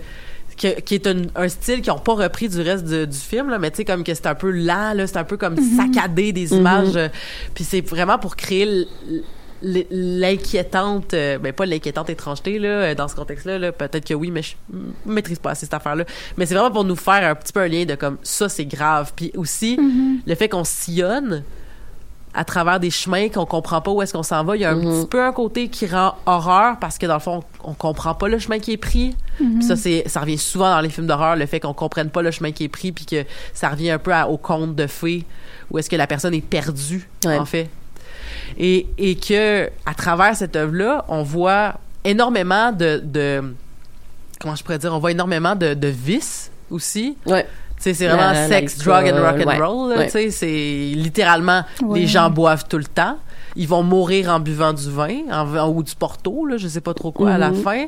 que- 0.62 0.80
qui 0.80 0.96
est 0.96 1.06
un, 1.08 1.24
un 1.36 1.50
style 1.50 1.82
qu'ils 1.82 1.92
ont 1.92 2.00
pas 2.00 2.14
repris 2.14 2.48
du 2.48 2.62
reste 2.62 2.86
de- 2.86 3.04
du 3.06 3.18
film 3.18 3.50
là 3.50 3.60
mais 3.60 3.72
tu 3.72 3.78
sais 3.78 3.86
comme 3.86 4.04
que 4.06 4.14
c'est 4.14 4.26
un 4.28 4.36
peu 4.36 4.52
lent 4.52 4.94
là 4.94 5.06
c'est 5.06 5.18
un 5.18 5.26
peu 5.26 5.36
comme 5.36 5.58
saccadé 5.76 6.32
des 6.32 6.54
images 6.54 6.96
euh, 6.96 7.10
puis 7.54 7.66
c'est 7.66 7.82
vraiment 7.82 8.18
pour 8.18 8.38
créer 8.38 8.88
l'inquiétante 9.62 11.14
euh, 11.14 11.38
ben 11.38 11.54
pas 11.54 11.66
l'inquiétante 11.66 12.10
étrangeté 12.10 12.60
là 12.60 12.68
euh, 12.68 12.96
dans 12.96 13.08
ce 13.08 13.16
contexte 13.16 13.46
là, 13.46 13.72
peut-être 13.72 14.06
que 14.08 14.14
oui 14.14 14.32
mais 14.32 14.42
je 14.42 14.54
maîtrise 15.06 15.40
pas 15.40 15.52
assez 15.52 15.66
cette 15.66 15.74
affaire 15.74 15.96
là 15.96 16.06
mais 16.38 16.46
c'est 16.46 16.54
vraiment 16.56 16.72
pour 16.72 16.84
nous 16.84 16.96
faire 16.96 17.24
un 17.30 17.36
petit 17.36 17.54
peu 17.54 17.62
un 17.62 17.68
lien 17.68 17.86
de 17.86 17.96
comme 17.96 18.18
ça 18.24 18.50
c'est 18.50 18.66
grave 18.66 19.14
puis 19.16 19.32
aussi 19.36 19.78
le 20.26 20.36
fait 20.36 20.50
qu'on 20.50 20.64
sillonne 20.64 21.44
à 22.38 22.44
travers 22.44 22.82
des 22.82 22.90
chemins 22.90 23.30
qu'on 23.30 23.46
comprend 23.46 23.80
pas 23.80 23.92
où 23.92 24.02
est-ce 24.02 24.12
qu'on 24.12 24.22
s'en 24.22 24.44
va. 24.44 24.58
Il 24.58 24.62
y 24.62 24.66
a 24.66 24.72
un 24.72 24.78
petit 24.78 25.08
peu 25.08 25.24
un 25.24 25.32
côté 25.32 25.70
qui 25.70 25.88
rend 25.88 26.16
horreur 26.26 26.78
parce 26.82 26.98
que 26.98 27.06
dans 27.06 27.14
le 27.14 27.22
fond, 27.22 27.42
on, 27.64 27.70
on 27.72 27.74
comprend 27.76 28.14
pas 28.14 28.28
le 28.28 28.38
chemin 28.40 28.60
qui 28.60 28.74
est 28.74 28.78
pris. 28.78 29.16
Puis 29.38 29.64
ça, 29.64 29.78
c'est, 29.78 30.04
ça 30.08 30.20
revient 30.20 30.38
souvent 30.38 30.70
dans 30.70 30.82
les 30.82 30.90
films 30.90 31.08
d'horreur, 31.08 31.38
le 31.38 31.46
fait 31.46 31.62
qu'on 31.62 31.72
comprenne 31.74 32.10
pas 32.10 32.22
le 32.22 32.32
chemin 32.32 32.52
qui 32.52 32.66
est 32.66 32.68
pris 32.68 32.92
puis 32.92 33.06
que 33.06 33.24
ça 33.54 33.70
revient 33.70 33.92
un 33.92 34.00
peu 34.00 34.12
à- 34.14 34.28
au 34.28 34.36
conte 34.36 34.76
de 34.76 34.86
fées 34.86 35.24
où 35.72 35.78
est-ce 35.78 35.90
que 35.90 35.96
la 35.96 36.08
personne 36.08 36.34
est 36.34 36.42
perdue, 36.46 37.08
Ouais. 37.26 37.38
en 37.38 37.46
fait. 37.46 37.70
Et, 38.58 38.88
et 38.98 39.16
que, 39.16 39.70
à 39.86 39.94
travers 39.94 40.36
cette 40.36 40.56
œuvre-là, 40.56 41.06
on 41.08 41.24
voit 41.24 41.76
énormément 42.04 42.72
de, 42.72 43.02
de, 43.04 43.44
comment 44.40 44.56
je 44.56 44.64
pourrais 44.64 44.78
dire, 44.80 44.94
on 44.94 45.00
voit 45.00 45.12
énormément 45.12 45.56
de, 45.56 45.74
de 45.74 45.88
vices 45.88 46.52
aussi. 46.70 47.18
Ouais. 47.26 47.46
Tu 47.78 47.84
sais, 47.84 47.94
c'est 47.94 48.08
vraiment 48.08 48.32
La- 48.32 48.48
sex, 48.48 48.78
l'alcool, 48.86 49.04
drug 49.12 49.14
and 49.14 49.24
rock 49.24 49.42
and 49.46 49.50
ouais. 49.50 49.66
roll. 49.68 49.98
Ouais. 49.98 50.32
C'est 50.32 50.92
littéralement 50.96 51.64
Ouais. 51.84 52.00
les 52.00 52.08
gens 52.08 52.30
boivent 52.30 52.66
tout 52.70 52.78
le 52.78 52.86
temps. 52.86 53.18
Ils 53.58 53.68
vont 53.68 53.84
mourir 53.84 54.30
en 54.32 54.40
buvant 54.40 54.74
du 54.74 54.90
vin, 54.90 55.20
en, 55.32 55.56
en- 55.58 55.70
ou 55.70 55.82
du 55.84 55.96
porto, 55.96 56.46
là, 56.46 56.58
je 56.58 56.68
sais 56.68 56.82
pas 56.82 56.94
trop 56.94 57.12
quoi 57.12 57.32
à 57.32 57.38
la 57.38 57.52
Mhm. 57.52 57.62
fin. 57.64 57.86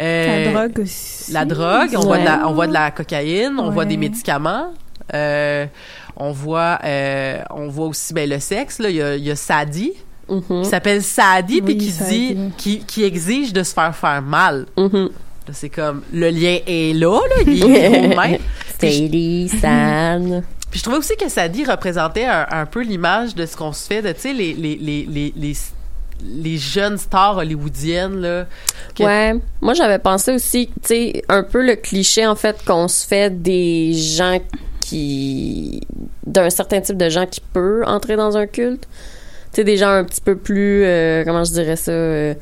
Euh, 0.00 0.44
La 0.44 0.50
drogue 0.66 0.78
aussi. 0.82 1.32
La 1.32 1.44
drogue, 1.44 1.90
on 1.96 2.00
voit 2.00 2.18
de 2.18 2.24
la, 2.24 2.48
on 2.48 2.52
voit 2.52 2.66
de 2.66 2.72
la 2.72 2.90
cocaïne, 2.90 3.58
on 3.58 3.70
voit 3.70 3.84
des 3.84 3.96
médicaments. 3.98 4.72
Euh, 5.12 5.66
on 6.16 6.32
voit, 6.32 6.78
euh, 6.84 7.38
on 7.50 7.68
voit 7.68 7.86
aussi 7.86 8.12
ben, 8.14 8.28
le 8.28 8.38
sexe. 8.38 8.78
Là, 8.78 8.90
il 8.90 8.96
y 8.96 9.02
a, 9.02 9.16
il 9.16 9.24
y 9.24 9.30
a 9.30 9.36
Sadie 9.36 9.92
Mhm. 10.28 10.62
qui 10.62 10.68
s'appelle 10.68 11.02
Sadie 11.02 11.60
puis 11.60 11.76
qui 11.76 11.90
dit, 12.08 12.36
qui, 12.56 12.78
qui 12.80 13.02
exige 13.02 13.52
de 13.52 13.62
se 13.64 13.74
faire 13.74 13.94
faire 13.96 14.22
mal. 14.22 14.66
Mhm. 14.76 15.10
Là, 15.48 15.52
C'est 15.54 15.70
comme 15.70 16.02
le 16.12 16.30
lien 16.30 16.58
est 16.66 16.94
là, 16.94 17.18
là, 17.18 17.42
il 17.46 17.64
est 17.74 18.08
même. 18.16 18.38
Sadie, 18.80 19.48
sad. 19.60 20.44
Puis 20.70 20.78
je 20.78 20.84
trouvais 20.84 20.98
aussi 20.98 21.16
que 21.16 21.28
Sadie 21.28 21.64
représentait 21.64 22.26
un, 22.26 22.46
un 22.48 22.64
peu 22.64 22.82
l'image 22.82 23.34
de 23.34 23.44
ce 23.44 23.56
qu'on 23.56 23.72
se 23.72 23.88
fait 23.88 24.02
de, 24.02 24.12
tu 24.12 24.20
sais, 24.20 24.32
les, 24.32 24.52
les, 24.54 24.76
les, 24.76 25.04
les, 25.10 25.32
les, 25.36 25.52
les 26.24 26.58
jeunes 26.58 26.96
stars 26.96 27.38
hollywoodiennes, 27.38 28.20
là. 28.20 28.46
que- 28.94 29.02
Ouais. 29.02 29.34
Moi, 29.60 29.74
j'avais 29.74 29.98
pensé 29.98 30.32
aussi, 30.32 30.68
tu 30.68 30.72
sais, 30.84 31.22
un 31.28 31.42
peu 31.42 31.66
le 31.66 31.74
cliché, 31.74 32.24
en 32.24 32.36
fait, 32.36 32.64
qu'on 32.64 32.86
se 32.86 33.04
fait 33.04 33.30
des 33.42 33.92
gens 33.94 34.38
qui. 34.90 35.80
d'un 36.26 36.50
certain 36.50 36.80
type 36.80 36.96
de 36.96 37.08
gens 37.08 37.26
qui 37.26 37.40
peut 37.40 37.82
entrer 37.86 38.16
dans 38.16 38.36
un 38.36 38.46
culte. 38.46 38.86
Tu 39.52 39.56
sais, 39.56 39.64
des 39.64 39.76
gens 39.76 39.88
un 39.90 40.04
petit 40.04 40.20
peu 40.20 40.36
plus. 40.36 40.84
euh, 40.84 41.24
comment 41.24 41.44
je 41.44 41.52
dirais 41.52 41.76
ça? 41.76 41.92
euh, 41.92 42.34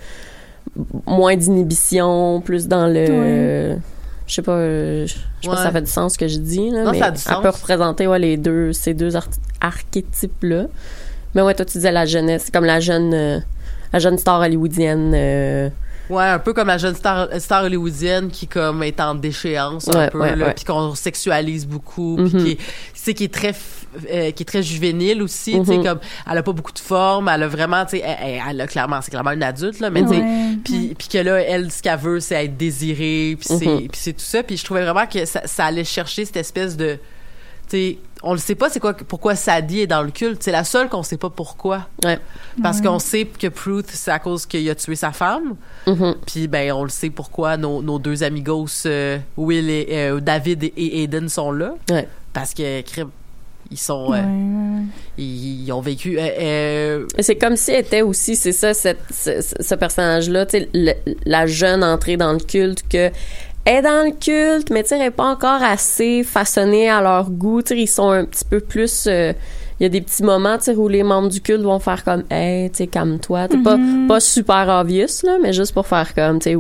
moins 1.07 1.37
d'inhibition, 1.37 2.41
plus 2.41 2.67
dans 2.69 2.87
le. 2.87 3.77
Je 4.27 4.35
sais 4.35 4.43
pas, 4.43 4.53
euh, 4.53 5.07
je 5.07 5.15
sais 5.15 5.49
pas 5.49 5.57
si 5.57 5.63
ça 5.63 5.71
fait 5.73 5.81
du 5.81 5.91
sens 5.91 6.13
ce 6.13 6.19
que 6.19 6.29
je 6.29 6.37
dis, 6.39 6.69
là, 6.71 6.85
Non, 6.85 6.91
mais 6.93 6.99
ça 6.99 7.07
a 7.07 7.11
du 7.11 7.17
elle 7.17 7.33
sens. 7.35 7.43
peut 7.43 7.49
représenter 7.49 8.07
ouais, 8.07 8.19
les 8.19 8.37
deux, 8.37 8.75
ces 8.75 8.93
deux 8.93 9.17
ar- 9.17 9.27
archétypes-là. 9.63 10.67
Mais 11.35 11.41
ouais, 11.43 11.55
toi, 11.55 11.65
tu 11.65 11.73
disais 11.79 11.93
la 11.93 12.05
jeunesse, 12.05 12.51
comme 12.53 12.67
la 12.67 12.79
jeune, 12.81 13.43
la 13.93 13.99
jeune 13.99 14.19
star 14.19 14.41
hollywoodienne. 14.41 15.71
Ouais, 16.11 16.25
un 16.25 16.39
peu 16.39 16.53
comme 16.55 16.69
la 16.69 16.79
jeune 16.79 16.95
star, 16.95 17.29
star 17.39 17.65
hollywoodienne 17.65 18.31
qui 18.31 18.47
comme 18.47 18.83
est 18.83 18.99
en 19.01 19.15
déchéance 19.15 19.89
un 19.89 19.99
Ouais, 19.99 20.11
peu 20.11 20.19
ouais, 20.21 20.55
puis 20.55 20.65
qu'on 20.65 20.95
sexualise 20.95 21.67
beaucoup, 21.67 22.17
puis 22.17 22.25
Mhm. 22.35 22.45
qui 22.45 23.11
est, 23.11 23.15
qui 23.15 23.25
est 23.25 23.33
très 23.35 23.55
euh, 24.13 24.31
qui 24.33 24.43
est 24.43 24.47
très 24.47 24.63
juvénile 24.63 25.23
aussi, 25.23 25.53
tu 25.61 25.65
sais 25.65 25.79
Mhm. 25.79 25.85
comme 25.85 25.99
elle 26.31 26.39
a 26.39 26.43
pas 26.43 26.53
beaucoup 26.53 26.73
de 26.73 26.79
forme, 26.79 27.29
elle 27.29 27.43
a 27.43 27.49
vraiment, 27.49 27.85
tu 27.87 27.97
sais, 27.99 28.05
elle, 28.47 28.61
a 28.61 28.67
clairement, 28.67 29.01
c'est 29.01 29.11
clairement 29.11 29.31
une 29.33 29.43
adulte 29.43 29.81
là, 29.81 29.89
mais 29.91 30.03
tu 30.03 30.09
sais, 30.11 30.17
Ouais. 30.17 30.59
puis 30.63 30.95
puis 30.97 31.09
que 31.09 31.19
là 31.19 31.41
elle 31.41 31.73
ce 31.73 31.83
qu'elle 31.83 31.99
veut 31.99 32.21
c'est 32.21 32.45
être 32.45 32.57
désirée, 32.57 33.37
puis 33.41 33.49
c'est 33.49 33.65
puis 33.65 33.89
c'est 33.95 34.13
tout 34.13 34.21
ça, 34.25 34.43
puis 34.43 34.57
je 34.59 34.65
trouvais 34.65 34.83
vraiment 34.83 35.07
que 35.07 35.25
ça, 35.25 35.43
ça 35.47 35.65
allait 35.65 35.85
chercher 35.85 36.25
cette 36.27 36.37
espèce 36.37 36.77
de 36.77 36.99
sais, 37.71 37.99
on 38.23 38.33
le 38.33 38.39
sait 38.39 38.55
pas 38.57 38.69
c'est 38.69 38.81
quoi 38.81 38.95
pourquoi 38.95 39.37
Sadie 39.37 39.81
est 39.83 39.87
dans 39.87 40.03
le 40.03 40.11
culte, 40.11 40.43
c'est 40.43 40.51
la 40.53 40.65
seule 40.65 40.89
qu'on 40.89 41.03
sait 41.05 41.17
pas 41.19 41.31
pourquoi. 41.31 41.87
Ouais. 42.05 42.19
Parce 42.63 42.81
qu'on 42.81 42.99
sait 42.99 43.25
que 43.27 43.47
Pruth, 43.47 43.87
c'est 43.89 44.11
à 44.11 44.19
cause 44.19 44.45
qu'il 44.47 44.69
a 44.71 44.75
tué 44.75 44.97
sa 44.97 45.13
femme. 45.13 45.55
Mhm. 45.87 46.17
Puis 46.27 46.49
ben 46.49 46.73
on 46.73 46.83
le 46.83 46.89
sait 46.91 47.11
pourquoi 47.11 47.57
nos, 47.57 47.81
nos 47.83 47.99
deux 47.99 48.23
amigos 48.25 48.67
euh, 48.87 49.19
Will 49.37 49.71
et 49.71 49.87
euh, 49.93 50.21
David 50.21 50.65
et, 50.65 50.73
et 50.77 51.03
Aiden 51.05 51.29
sont 51.29 51.53
là 51.53 51.75
Ouais. 51.91 52.09
parce 52.33 52.55
que 52.55 52.81
crime, 52.83 53.11
ils 53.71 53.77
sont 53.79 54.07
euh, 54.07 54.17
ouais, 54.17 54.21
ouais. 54.23 54.83
ils, 55.19 55.65
ils 55.67 55.73
ont 55.73 55.81
vécu 55.83 56.19
euh, 56.19 56.23
euh, 56.41 57.07
Et 57.19 57.23
C'est 57.23 57.37
comme 57.37 57.55
si 57.57 57.71
elle 57.71 57.81
était 57.85 58.01
aussi, 58.03 58.35
c'est 58.35 58.53
ça, 58.53 58.73
cette, 58.75 58.99
ce, 59.13 59.41
ce 59.61 59.75
personnage-là, 59.75 60.47
tu 60.47 60.59
sais, 60.59 60.69
le- 60.73 60.95
la 61.27 61.47
jeune 61.47 61.85
entrée 61.85 62.17
dans 62.17 62.33
le 62.33 62.39
culte, 62.41 62.83
que 62.89 63.11
est 63.69 63.83
dans 63.83 64.05
le 64.07 64.13
culte, 64.13 64.71
mais 64.71 64.83
tu 64.83 64.91
sais, 64.91 64.97
elle 64.99 65.07
est 65.07 65.11
pas 65.11 65.31
encore 65.31 65.63
assez 65.63 66.23
façonnée 66.25 66.89
à 66.89 67.01
leur 67.01 67.31
goût. 67.31 67.63
Tu 67.63 67.75
sais, 67.75 67.81
ils 67.81 67.87
sont 67.87 68.11
un 68.11 68.25
petit 68.25 68.45
peu 68.45 68.61
plus, 68.61 69.07
euh, 69.07 69.33
il 69.79 69.83
y 69.85 69.87
a 69.87 69.89
des 69.89 70.01
petits 70.01 70.23
moments, 70.23 70.59
tu 70.59 70.65
sais, 70.65 70.75
où 70.75 70.89
les 70.89 71.03
membres 71.03 71.29
du 71.29 71.41
culte 71.41 71.63
vont 71.63 71.79
faire 71.79 72.03
comme, 72.05 72.25
hey, 72.31 72.71
tu 72.71 72.79
sais, 72.79 72.87
calme-toi. 72.87 73.49
Pas, 73.63 73.79
pas 74.09 74.21
super 74.21 74.69
obvious, 74.81 75.23
là, 75.25 75.39
mais 75.43 75.53
juste 75.53 75.73
pour 75.75 75.87
faire 75.87 76.15
comme, 76.15 76.39
tu 76.41 76.51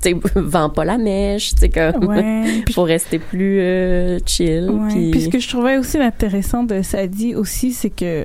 sais, 0.00 0.14
vends 0.36 0.70
pas 0.70 0.84
la 0.84 0.98
mèche, 0.98 1.54
tu 1.54 1.60
sais, 1.62 1.68
comme, 1.68 2.04
Ouais. 2.06 2.62
Pour 2.74 2.86
rester 2.86 3.18
plus 3.18 3.58
euh, 3.60 4.18
chill. 4.24 4.70
Ouais. 4.70 4.88
puis- 4.90 5.10
Puis 5.10 5.20
ce 5.22 5.28
que 5.28 5.38
je 5.40 5.48
trouvais 5.48 5.78
aussi 5.78 5.98
intéressant 5.98 6.62
de 6.62 6.82
Sadie 6.82 7.34
aussi, 7.34 7.72
c'est 7.72 7.90
que 7.90 8.24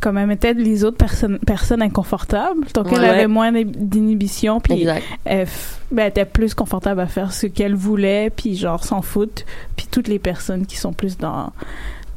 comme 0.00 0.16
elle 0.18 0.26
mettait 0.26 0.54
les 0.54 0.82
autres 0.84 0.96
personnes 0.96 1.38
personnes 1.40 1.82
inconfortables, 1.82 2.66
donc 2.74 2.86
elle 2.90 3.00
Ouais. 3.00 3.08
avait 3.08 3.26
moins 3.26 3.52
d'in- 3.52 3.64
d'inhibition, 3.64 4.58
puis 4.60 4.84
elle, 5.24 5.46
ben, 5.92 6.04
elle 6.04 6.08
était 6.08 6.24
plus 6.24 6.54
confortable 6.54 7.00
à 7.00 7.06
faire 7.06 7.32
ce 7.32 7.46
qu'elle 7.46 7.74
voulait, 7.74 8.30
puis 8.30 8.56
genre 8.56 8.82
s'en 8.82 9.02
foutre. 9.02 9.42
Puis 9.76 9.86
toutes 9.90 10.08
les 10.08 10.18
personnes 10.18 10.64
qui 10.66 10.76
sont 10.78 10.92
plus 10.94 11.18
dans, 11.18 11.52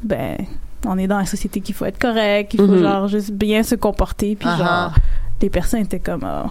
ben, 0.02 0.36
on 0.86 0.96
est 0.98 1.06
dans 1.06 1.18
la 1.18 1.26
société 1.26 1.60
qu'il 1.60 1.74
faut 1.74 1.84
être 1.84 1.98
correct, 1.98 2.54
il 2.54 2.60
faut 2.60 2.66
Mhm. 2.66 2.82
genre 2.82 3.08
juste 3.08 3.32
bien 3.32 3.62
se 3.62 3.74
comporter, 3.74 4.34
puis 4.36 4.48
Ah 4.50 4.56
genre 4.56 4.94
les 5.42 5.50
personnes 5.50 5.80
étaient 5.80 5.98
comme 6.00 6.24
oh, 6.24 6.48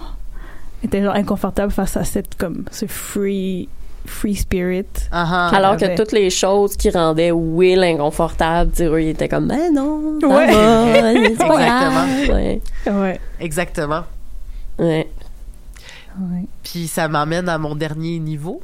étaient 0.83 1.01
genre 1.01 1.15
inconfortables 1.15 1.71
face 1.71 1.97
à 1.97 2.03
cette 2.03 2.35
comme 2.35 2.65
ce 2.71 2.85
free 2.85 3.67
free 4.05 4.35
spirit. 4.35 4.85
Ah, 5.11 5.49
ah. 5.51 5.55
Alors 5.55 5.77
que 5.77 5.85
avait- 5.85 5.95
toutes 5.95 6.11
les 6.11 6.29
choses 6.29 6.75
qui 6.77 6.89
rendaient 6.89 7.31
Will 7.31 7.83
inconfortable, 7.83 8.71
eux, 8.81 9.01
ils 9.01 9.09
étaient 9.09 9.29
comme, 9.29 9.47
ben 9.47 9.73
non, 9.73 10.19
ça 10.21 10.27
Ouais. 10.27 10.53
va, 10.53 11.13
Exactement. 11.23 12.33
Ouais. 12.33 12.61
Ouais. 12.87 13.19
Exactement. 13.39 14.03
Ouais. 14.79 15.07
ouais. 16.19 16.45
Puis 16.63 16.87
ça 16.87 17.07
m'amène 17.07 17.47
à 17.49 17.57
mon 17.57 17.75
dernier 17.75 18.19
niveau, 18.19 18.61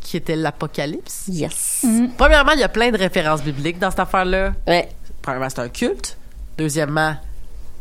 qui 0.00 0.16
était 0.16 0.36
l'apocalypse. 0.36 1.24
Yes. 1.28 1.80
Mm. 1.84 2.06
Premièrement, 2.16 2.52
il 2.52 2.60
y 2.60 2.64
a 2.64 2.68
plein 2.68 2.90
de 2.90 2.96
références 2.98 3.42
bibliques 3.42 3.78
dans 3.78 3.90
cette 3.90 4.00
affaire-là. 4.00 4.52
Ouais. 4.66 4.88
Premièrement, 5.22 5.48
c'est 5.50 5.60
un 5.60 5.68
culte. 5.68 6.16
Deuxièmement, 6.56 7.14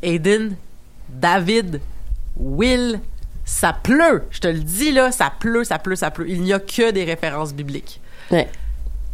Aiden, 0.01 0.55
David, 1.07 1.79
Will, 2.37 2.99
ça 3.51 3.73
pleut. 3.73 4.21
Je 4.29 4.39
te 4.41 4.47
le 4.47 4.59
dis 4.59 4.91
là, 4.91 5.11
ça 5.11 5.31
pleut, 5.39 5.63
ça 5.63 5.79
pleut, 5.79 5.95
ça 5.95 6.11
pleut. 6.11 6.29
Il 6.29 6.41
n'y 6.43 6.53
a 6.53 6.59
que 6.59 6.91
des 6.91 7.03
références 7.03 7.51
bibliques. 7.53 7.99
Ouais. 8.31 8.47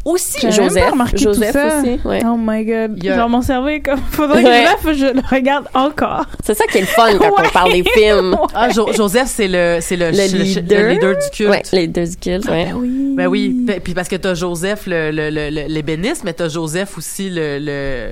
Aussi, 0.04 0.52
Joseph, 0.52 0.92
remarqué 0.92 1.18
Joseph 1.18 1.54
tout 1.54 1.58
ça. 1.58 1.80
aussi, 1.80 2.00
ouais. 2.06 2.22
Oh 2.26 2.36
my 2.38 2.64
god. 2.64 3.04
A- 3.08 3.16
Genre 3.16 3.30
mon 3.30 3.42
cerveau 3.42 3.70
est 3.70 3.80
comme 3.80 4.00
faudrait 4.12 4.44
Ouais. 4.44 4.66
que 4.84 4.94
je, 4.94 5.06
le- 5.06 5.10
je 5.10 5.14
le 5.16 5.22
regarde 5.32 5.66
encore. 5.74 6.26
C'est 6.44 6.54
ça 6.54 6.68
qui 6.68 6.78
est 6.78 6.82
le 6.82 6.86
fun 6.88 7.18
quand 7.18 7.32
on 7.36 7.42
Ouais. 7.42 7.50
parle 7.52 7.72
des 7.72 7.84
films. 7.84 8.38
ah, 8.54 8.70
Jo- 8.70 8.92
Joseph, 8.94 9.28
c'est 9.30 9.48
le, 9.48 9.80
c'est 9.82 9.96
le, 9.96 10.12
Le 10.12 10.12
le- 10.12 10.44
leader. 10.44 10.82
le 10.84 10.90
leader 10.92 11.14
du 11.16 11.30
culte. 11.36 11.50
Ouais, 11.50 11.62
les 11.72 11.88
deux 11.88 12.06
kills, 12.20 12.42
ouais. 12.50 12.72
oui. 12.76 13.14
Ben 13.16 13.26
oui, 13.28 13.64
P- 13.66 13.80
puis 13.80 13.94
parce 13.96 14.08
que 14.10 14.18
t'as 14.18 14.36
Joseph 14.36 14.86
le, 14.86 15.10
le, 15.10 15.30
le, 15.32 15.50
le- 15.50 15.68
l'ébéniste, 15.70 16.24
mais 16.24 16.34
t'as 16.34 16.50
Joseph 16.50 16.98
aussi 17.00 17.30
le, 17.32 17.58
le, 17.60 18.10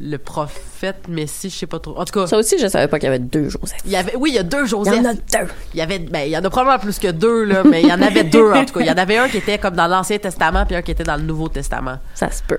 le 0.00 0.16
prophète 0.18 1.08
Messie, 1.08 1.50
je 1.50 1.56
sais 1.58 1.66
pas 1.66 1.78
trop. 1.78 1.96
En 1.98 2.04
tout 2.04 2.12
cas, 2.18 2.26
Ça 2.26 2.36
aussi, 2.38 2.58
je 2.58 2.66
savais 2.66 2.88
pas 2.88 2.98
qu'il 2.98 3.06
y 3.06 3.08
avait 3.08 3.18
deux 3.18 3.48
Joseph. 3.48 3.78
il 3.84 3.90
y 3.92 3.96
avait, 3.96 4.16
oui, 4.16 4.30
il 4.30 4.34
y 4.36 4.38
a 4.38 4.42
deux 4.42 4.62
Il 4.64 4.68
Joseph. 4.68 4.94
y 4.94 4.98
en 4.98 5.04
a 5.04 5.14
deux. 5.14 5.50
Il 5.74 5.78
y 5.78 5.82
avait, 5.82 5.98
ben, 5.98 6.20
il 6.26 6.30
y 6.30 6.36
en 6.36 6.44
a 6.44 6.50
probablement 6.50 6.78
plus 6.78 6.98
que 6.98 7.10
deux, 7.10 7.44
là, 7.44 7.62
mais 7.64 7.82
il 7.82 7.88
y 7.88 7.92
en 7.92 8.02
avait 8.02 8.24
deux, 8.24 8.52
en 8.52 8.64
tout 8.64 8.74
cas. 8.74 8.80
Il 8.80 8.86
y 8.86 8.90
en 8.90 8.96
avait 8.98 9.16
un 9.18 9.28
qui 9.28 9.38
était 9.38 9.58
comme 9.58 9.74
dans 9.76 9.86
l'Ancien 9.86 10.18
Testament, 10.18 10.66
puis 10.66 10.76
un 10.76 10.82
qui 10.82 10.90
était 10.90 11.04
dans 11.04 11.16
le 11.16 11.22
Nouveau 11.22 11.48
Testament. 11.48 11.98
Ça 12.14 12.30
se 12.30 12.42
peut. 12.42 12.58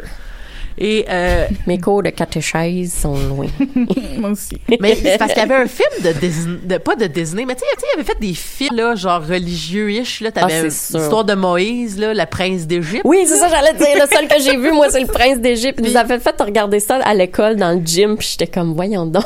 Et, 0.78 1.06
euh, 1.10 1.48
Mes 1.68 1.80
cours 1.80 2.04
de 2.04 2.10
catéchèse 2.10 2.94
sont 2.94 3.16
loin. 3.16 3.48
Moi 4.18 4.32
aussi. 4.32 4.58
mais 4.80 4.96
c'est 4.96 5.18
parce 5.18 5.34
qu'il 5.34 5.42
y 5.42 5.46
avait 5.46 5.64
un 5.64 5.68
film 5.68 5.90
de 6.04 6.12
Disney, 6.20 6.58
de, 6.64 6.78
pas 6.78 6.96
de 6.96 7.06
Disney, 7.08 7.46
mais 7.46 7.56
tu 7.56 7.62
sais, 7.62 7.66
tu 7.76 7.82
sais, 7.82 7.88
il 7.94 8.00
avait 8.00 8.08
fait 8.08 8.20
des 8.20 8.34
films, 8.34 8.76
là, 8.76 8.96
genre 8.96 9.22
religieux-ish, 9.26 10.22
là. 10.22 10.32
T'avais 10.32 10.60
Ah, 10.60 10.64
l'histoire 10.64 11.24
de 11.24 11.34
Moïse, 11.34 11.98
là, 11.98 12.14
le 12.14 12.26
prince 12.26 12.68
d'Égypte. 12.68 13.02
Oui, 13.06 13.24
c'est 13.26 13.38
ça, 13.38 13.48
j'allais 13.48 13.74
dire. 13.74 13.88
Le 13.96 14.08
seul 14.14 14.28
que 14.28 14.42
j'ai 14.42 14.58
vu, 14.58 14.72
moi, 14.72 14.90
c'est 14.90 15.02
le 15.02 15.08
prince 15.08 15.40
d'Égypte. 15.40 15.80
Ils 15.82 15.92
nous 15.92 15.98
avaient 15.98 16.20
fait 16.20 16.36
regarder 16.42 16.80
ça 16.80 16.96
à 16.98 17.14
l'école, 17.14 17.56
dans 17.56 17.72
le 17.72 17.86
gym, 17.86 18.18
puis 18.18 18.28
j'étais 18.32 18.48
comme, 18.48 18.74
voyons 18.74 19.06
donc. 19.06 19.24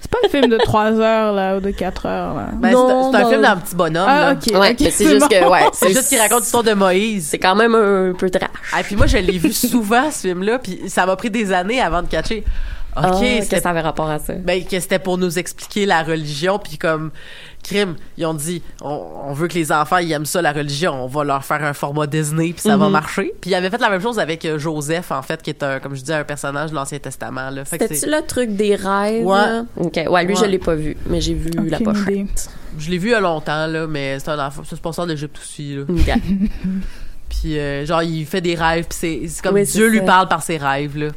C'est 0.00 0.10
pas 0.10 0.18
le 0.22 0.28
film 0.28 0.46
de 0.48 0.58
3 0.58 0.92
heures 1.00 1.32
là 1.32 1.56
ou 1.56 1.60
de 1.60 1.70
4 1.70 2.06
heures 2.06 2.34
là. 2.34 2.46
Ben, 2.54 2.70
Non, 2.70 3.10
c'est, 3.10 3.10
c'est 3.10 3.16
un 3.16 3.24
non. 3.24 3.30
film 3.30 3.42
d'un 3.42 3.56
petit 3.56 3.74
bonhomme, 3.74 4.06
Ah 4.08 4.20
là. 4.20 4.32
ok. 4.34 4.60
Ouais, 4.60 4.70
ok, 4.70 4.76
mais 4.80 4.90
c'est 4.90 5.08
juste 5.08 5.28
que, 5.28 5.48
ouais. 5.50 5.60
C'est 5.72 5.88
juste 5.92 6.08
qu'il 6.08 6.18
raconte 6.20 6.40
l'histoire 6.42 6.62
de 6.62 6.72
Moïse. 6.74 7.26
C'est 7.30 7.38
quand 7.38 7.56
même 7.56 7.74
un 7.74 8.12
peu 8.16 8.30
trash. 8.30 8.48
Ah, 8.72 8.82
puis 8.84 8.94
moi, 8.96 9.06
je 9.06 9.18
l'ai 9.18 9.38
vu 9.38 9.52
souvent, 9.52 10.10
ce 10.10 10.28
film-là, 10.28 10.58
puis 10.60 10.80
ça 10.88 11.04
m'a 11.04 11.16
pris 11.16 11.30
des 11.30 11.52
années 11.52 11.80
avant 11.80 12.02
de 12.02 12.06
catcher. 12.08 12.44
OK, 12.98 13.04
Ah, 13.04 13.38
que 13.38 13.42
c'était 13.44 13.60
ça 13.60 13.70
avait 13.70 13.80
rapport 13.80 14.08
à 14.10 14.18
ça? 14.18 14.34
ben, 14.34 14.64
que 14.64 14.78
c'était 14.80 14.98
pour 14.98 15.18
nous 15.18 15.38
expliquer 15.38 15.86
la 15.86 16.02
religion, 16.02 16.58
puis 16.58 16.78
comme 16.78 17.10
crime, 17.62 17.96
ils 18.16 18.24
ont 18.24 18.34
dit 18.34 18.62
on, 18.80 19.02
on 19.26 19.32
veut 19.32 19.48
que 19.48 19.54
les 19.54 19.72
enfants 19.72 19.98
ils 19.98 20.10
aiment 20.12 20.24
ça 20.26 20.40
la 20.40 20.52
religion, 20.52 20.92
on 21.04 21.06
va 21.06 21.24
leur 21.24 21.44
faire 21.44 21.62
un 21.64 21.72
format 21.74 22.06
Disney 22.06 22.52
puis 22.52 22.62
ça 22.62 22.76
va 22.76 22.86
Mhm. 22.86 22.92
marcher. 22.92 23.32
Puis 23.40 23.50
ils 23.50 23.54
avaient 23.54 23.68
fait 23.70 23.80
la 23.80 23.90
même 23.90 24.00
chose 24.00 24.18
avec 24.18 24.44
euh, 24.44 24.58
Joseph 24.58 25.10
en 25.10 25.22
fait 25.22 25.42
qui 25.42 25.50
est 25.50 25.62
un 25.62 25.80
comme 25.80 25.94
je 25.96 26.02
dis 26.02 26.12
un 26.12 26.24
personnage 26.24 26.70
de 26.70 26.74
l'Ancien 26.76 26.98
Testament 26.98 27.50
là. 27.50 27.64
C'est- 27.64 28.06
le 28.06 28.26
truc 28.26 28.54
des 28.56 28.74
rêves? 28.76 29.24
Ouais. 29.26 29.60
OK. 29.76 30.00
Ouais, 30.08 30.24
lui, 30.24 30.34
Ouais. 30.34 30.40
je 30.40 30.44
l'ai 30.46 30.58
pas 30.58 30.74
vu, 30.76 30.96
mais 31.06 31.20
j'ai 31.20 31.34
vu 31.34 31.50
la 31.68 31.78
pochette. 31.80 32.08
idée. 32.08 32.26
je 32.78 32.90
l'ai 32.90 32.98
vu 32.98 33.08
il 33.08 33.12
y 33.12 33.14
a 33.14 33.20
longtemps 33.20 33.66
là, 33.66 33.86
mais 33.88 34.18
c'est 34.20 34.30
un 34.30 34.46
enfant, 34.46 34.62
ça 34.64 34.76
se 34.76 34.80
passe 34.80 34.98
en 35.00 35.08
Égypte 35.08 35.36
aussi 35.38 35.74
là. 35.74 35.82
OK. 35.88 36.20
Puis 37.28 37.58
euh, 37.58 37.84
genre 37.84 38.02
il 38.02 38.24
fait 38.24 38.40
des 38.40 38.54
rêves 38.54 38.86
puis 38.88 38.96
c'est 38.98 39.20
c'est 39.28 39.42
comme 39.42 39.54
Oui, 39.56 39.66
c'est 39.66 39.78
Dieu 39.78 39.88
lui 39.88 40.00
parle 40.00 40.28
par 40.28 40.42
ses 40.42 40.56
rêves 40.56 40.96
là. 40.96 41.08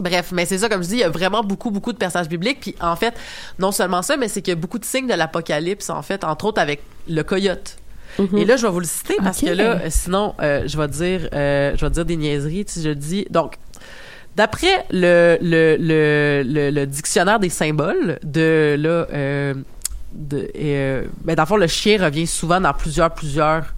Bref, 0.00 0.32
mais 0.32 0.44
c'est 0.44 0.58
ça, 0.58 0.68
comme 0.68 0.82
je 0.82 0.88
dis, 0.88 0.94
il 0.94 1.00
y 1.00 1.04
a 1.04 1.08
vraiment 1.08 1.42
beaucoup, 1.42 1.70
beaucoup 1.70 1.92
de 1.92 1.98
personnages 1.98 2.28
bibliques. 2.28 2.60
Puis 2.60 2.74
en 2.80 2.96
fait, 2.96 3.14
non 3.58 3.70
seulement 3.70 4.02
ça, 4.02 4.16
mais 4.16 4.28
c'est 4.28 4.42
qu'il 4.42 4.52
y 4.52 4.56
a 4.56 4.60
beaucoup 4.60 4.78
de 4.78 4.84
signes 4.84 5.06
de 5.06 5.14
l'apocalypse, 5.14 5.88
en 5.90 6.02
fait, 6.02 6.24
entre 6.24 6.46
autres 6.46 6.60
avec 6.60 6.82
le 7.08 7.22
coyote. 7.22 7.76
Mhm. 8.18 8.38
Et 8.38 8.44
là, 8.44 8.56
je 8.56 8.66
vais 8.66 8.72
vous 8.72 8.80
le 8.80 8.86
citer 8.86 9.14
parce 9.22 9.40
que 9.40 9.50
là, 9.50 9.72
euh, 9.72 9.86
sinon, 9.90 10.34
euh, 10.40 10.62
je 10.66 10.78
vais 10.78 10.88
dire, 10.88 11.28
euh, 11.32 11.72
je 11.76 11.84
vais 11.84 11.90
dire 11.90 12.04
des 12.04 12.16
niaiseries 12.16 12.64
si 12.66 12.82
je 12.82 12.90
dis. 12.90 13.26
Donc, 13.30 13.54
d'après 14.36 14.84
le, 14.90 15.38
le, 15.40 15.76
le, 15.78 16.42
le, 16.44 16.70
le 16.70 16.86
dictionnaire 16.86 17.38
des 17.38 17.48
symboles 17.48 18.18
de 18.22 18.76
là, 18.78 19.06
euh, 19.12 19.54
de, 20.12 20.48
euh, 20.56 21.04
ben, 21.24 21.34
dans 21.34 21.42
le 21.42 21.46
fond, 21.46 21.56
le 21.56 21.66
chien 21.66 22.02
revient 22.04 22.26
souvent 22.26 22.60
dans 22.60 22.72
plusieurs, 22.72 23.12
plusieurs 23.12 23.74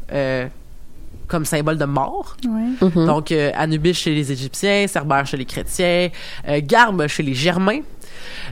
comme 1.29 1.45
symbole 1.45 1.79
de 1.79 1.85
mort. 1.85 2.37
Ouais. 2.47 2.89
Mhm. 2.89 3.07
Donc, 3.07 3.33
euh, 3.33 3.51
Anubis 3.55 3.95
chez 3.95 4.15
les 4.15 4.31
Égyptiens, 4.33 4.87
Cerbère 4.87 5.27
chez 5.27 5.37
les 5.37 5.45
chrétiens, 5.45 6.11
euh, 6.49 6.61
Garbe 6.63 7.07
chez 7.09 7.23
les 7.23 7.35
Germains. 7.35 7.81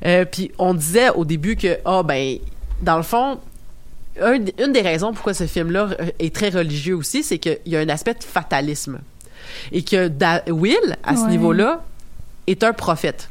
Euh, 0.04 0.24
Puis 0.24 0.50
on 0.58 0.74
disait 0.74 1.10
au 1.10 1.24
début 1.24 1.56
que, 1.56 1.78
ah 1.84 2.02
ben, 2.02 2.38
dans 2.82 2.96
le 2.96 3.02
fond, 3.02 3.38
un- 4.20 4.38
une 4.64 4.72
des 4.72 4.80
raisons 4.80 5.12
pourquoi 5.12 5.34
ce 5.34 5.46
film-là 5.46 5.88
euh, 6.00 6.06
est 6.18 6.34
très 6.34 6.48
religieux 6.50 6.94
aussi, 6.96 7.22
c'est 7.22 7.38
qu'il 7.38 7.58
y 7.66 7.76
a 7.76 7.80
un 7.80 7.88
aspect 7.88 8.14
de 8.14 8.22
fatalisme. 8.24 9.00
Et 9.72 9.82
que 9.82 10.08
Da- 10.08 10.42
Will, 10.48 10.96
à 11.02 11.16
ce 11.16 11.22
Ouais. 11.22 11.30
niveau-là, 11.30 11.84
est 12.46 12.62
un 12.64 12.72
prophète. 12.72 13.28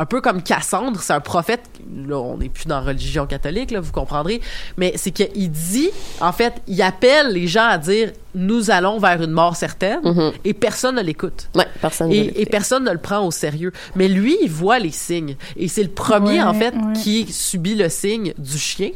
Un 0.00 0.06
peu 0.06 0.20
comme 0.20 0.42
Cassandre, 0.42 1.00
c'est 1.02 1.12
un 1.12 1.20
prophète. 1.20 1.62
Là, 2.06 2.16
on 2.18 2.38
n'est 2.38 2.48
plus 2.48 2.66
dans 2.68 2.76
la 2.76 2.86
religion 2.86 3.26
catholique, 3.26 3.72
là, 3.72 3.80
vous 3.80 3.90
comprendrez. 3.90 4.40
Mais 4.76 4.92
c'est 4.96 5.10
qu'il 5.10 5.50
dit, 5.50 5.90
en 6.20 6.32
fait, 6.32 6.54
il 6.68 6.80
appelle 6.82 7.32
les 7.32 7.48
gens 7.48 7.66
à 7.66 7.78
dire 7.78 8.12
nous 8.34 8.70
allons 8.70 8.98
vers 9.00 9.20
une 9.20 9.32
mort 9.32 9.56
certaine 9.56 9.98
Mhm. 10.04 10.32
et 10.44 10.54
personne 10.54 10.94
ne 10.96 11.02
l'écoute. 11.02 11.48
Ouais, 11.56 11.66
personne 11.80 12.10
ne 12.10 12.14
Et, 12.14 12.46
personne 12.46 12.84
ne 12.84 12.92
le 12.92 12.98
prend 12.98 13.26
au 13.26 13.32
sérieux. 13.32 13.72
Mais 13.96 14.06
lui, 14.06 14.36
il 14.42 14.50
voit 14.50 14.78
les 14.78 14.92
signes. 14.92 15.34
Et 15.56 15.66
c'est 15.66 15.82
le 15.82 15.88
premier, 15.90 16.38
Ouais, 16.38 16.42
en 16.42 16.54
fait, 16.54 16.74
ouais. 16.74 16.92
qui 17.02 17.26
subit 17.32 17.74
le 17.74 17.88
signe 17.88 18.34
du 18.38 18.56
chien. 18.58 18.90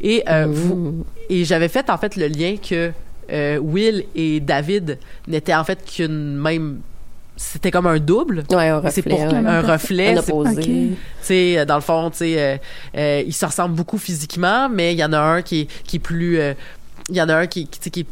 Et, 0.00 0.22
euh, 0.28 0.46
vous- 0.48 0.74
Mhm. 0.76 1.04
et 1.28 1.44
j'avais 1.44 1.68
fait, 1.68 1.90
en 1.90 1.98
fait, 1.98 2.14
le 2.16 2.28
lien 2.28 2.54
que 2.56 2.92
euh, 3.32 3.58
Will 3.58 4.04
et 4.14 4.38
David 4.38 4.98
n'étaient, 5.26 5.56
en 5.56 5.64
fait, 5.64 5.84
qu'une 5.84 6.36
même... 6.36 6.80
C'était 7.36 7.70
comme 7.70 7.86
un 7.86 7.98
double. 7.98 8.44
Ouais, 8.50 8.68
un 8.68 8.76
reflet. 8.78 8.90
C'est 8.90 9.02
pour 9.02 9.20
ouais. 9.20 9.34
un 9.34 9.60
reflet. 9.60 10.16
Un 10.16 10.22
c'est- 10.22 10.32
opposé. 10.32 10.56
Ok. 10.60 10.64
tu 10.64 10.96
sais, 11.20 11.58
euh, 11.58 11.64
dans 11.66 11.74
le 11.74 11.80
fond, 11.82 12.08
tu 12.10 12.18
sais, 12.18 12.34
euh, 12.38 12.56
euh, 12.96 13.22
ils 13.26 13.32
se 13.34 13.44
ressemblent 13.44 13.74
beaucoup 13.74 13.98
physiquement, 13.98 14.68
mais 14.70 14.92
il 14.94 14.98
y 14.98 15.04
en 15.04 15.12
a 15.12 15.18
un 15.20 15.42
qui 15.42 15.60
est, 15.62 15.66
qui 15.84 15.96
est 15.96 16.00
plus, 16.00 16.38
euh, 16.38 16.54
il 17.10 17.16
y 17.16 17.20
en 17.20 17.28
a 17.28 17.34
un 17.34 17.46
qui, 17.46 17.66
qui, 17.66 17.78
tu 17.78 17.84
sais, 17.84 17.90
qui 17.90 18.06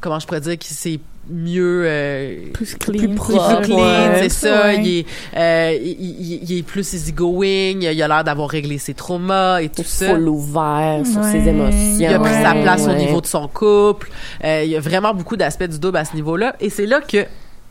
comment 0.00 0.18
je 0.18 0.26
pourrais 0.26 0.40
dire, 0.40 0.56
qui 0.58 0.72
c'est 0.72 0.98
mieux, 1.32 1.82
euh, 1.84 2.36
Plus 2.54 2.74
plus 2.76 2.98
clean. 2.98 3.14
propre, 3.14 3.60
clean, 3.62 3.76
ouais. 3.76 4.18
c'est 4.22 4.28
ça. 4.30 4.66
Ouais. 4.68 4.80
Il, 4.82 4.98
est, 5.00 5.06
euh, 5.36 5.78
il, 5.80 5.90
il- 5.90 6.50
il 6.50 6.58
est 6.58 6.62
plus 6.62 6.92
easygoing, 6.94 7.80
il 7.82 8.02
a 8.02 8.08
l'air 8.08 8.24
d'avoir 8.24 8.48
réglé 8.48 8.78
ses 8.78 8.94
traumas 8.94 9.60
et 9.60 9.68
tout 9.68 9.84
ça. 9.84 10.08
Full 10.08 10.26
ouvert 10.26 11.02
sur 11.04 11.20
Ouais. 11.20 11.30
ses 11.32 11.48
émotions. 11.48 11.96
Il 12.00 12.06
a 12.06 12.18
pris 12.18 12.32
sa 12.32 12.54
Ouais, 12.54 12.62
place 12.62 12.86
au 12.88 12.94
niveau 12.94 13.20
de 13.20 13.26
son 13.26 13.46
couple. 13.46 14.10
Euh, 14.42 14.62
il 14.64 14.70
y 14.70 14.76
a 14.76 14.80
vraiment 14.80 15.12
beaucoup 15.14 15.36
d'aspects 15.36 15.68
du 15.68 15.78
double 15.78 15.98
à 15.98 16.04
ce 16.06 16.14
niveau-là. 16.16 16.56
Et 16.60 16.70
c'est 16.70 16.86
là 16.86 17.00
que, 17.00 17.26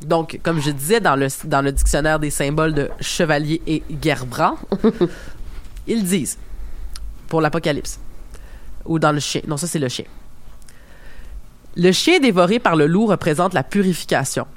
donc, 0.05 0.39
comme 0.43 0.61
je 0.61 0.71
disais 0.71 0.99
dans 0.99 1.15
le, 1.15 1.27
dans 1.45 1.61
le 1.61 1.71
dictionnaire 1.71 2.19
des 2.19 2.29
symboles 2.29 2.73
de 2.73 2.89
chevalier 3.01 3.61
et 3.67 3.83
Gerbrand, 4.01 4.57
ils 5.87 6.03
disent, 6.03 6.37
pour 7.27 7.41
l'Apocalypse, 7.41 7.99
ou 8.85 8.97
dans 8.99 9.11
le 9.11 9.19
chien, 9.19 9.41
non, 9.47 9.57
ça 9.57 9.67
c'est 9.67 9.79
le 9.79 9.89
chien. 9.89 10.05
Le 11.75 11.91
chien 11.91 12.19
dévoré 12.19 12.59
par 12.59 12.75
le 12.75 12.87
loup 12.87 13.05
représente 13.05 13.53
la 13.53 13.63
purification. 13.63 14.47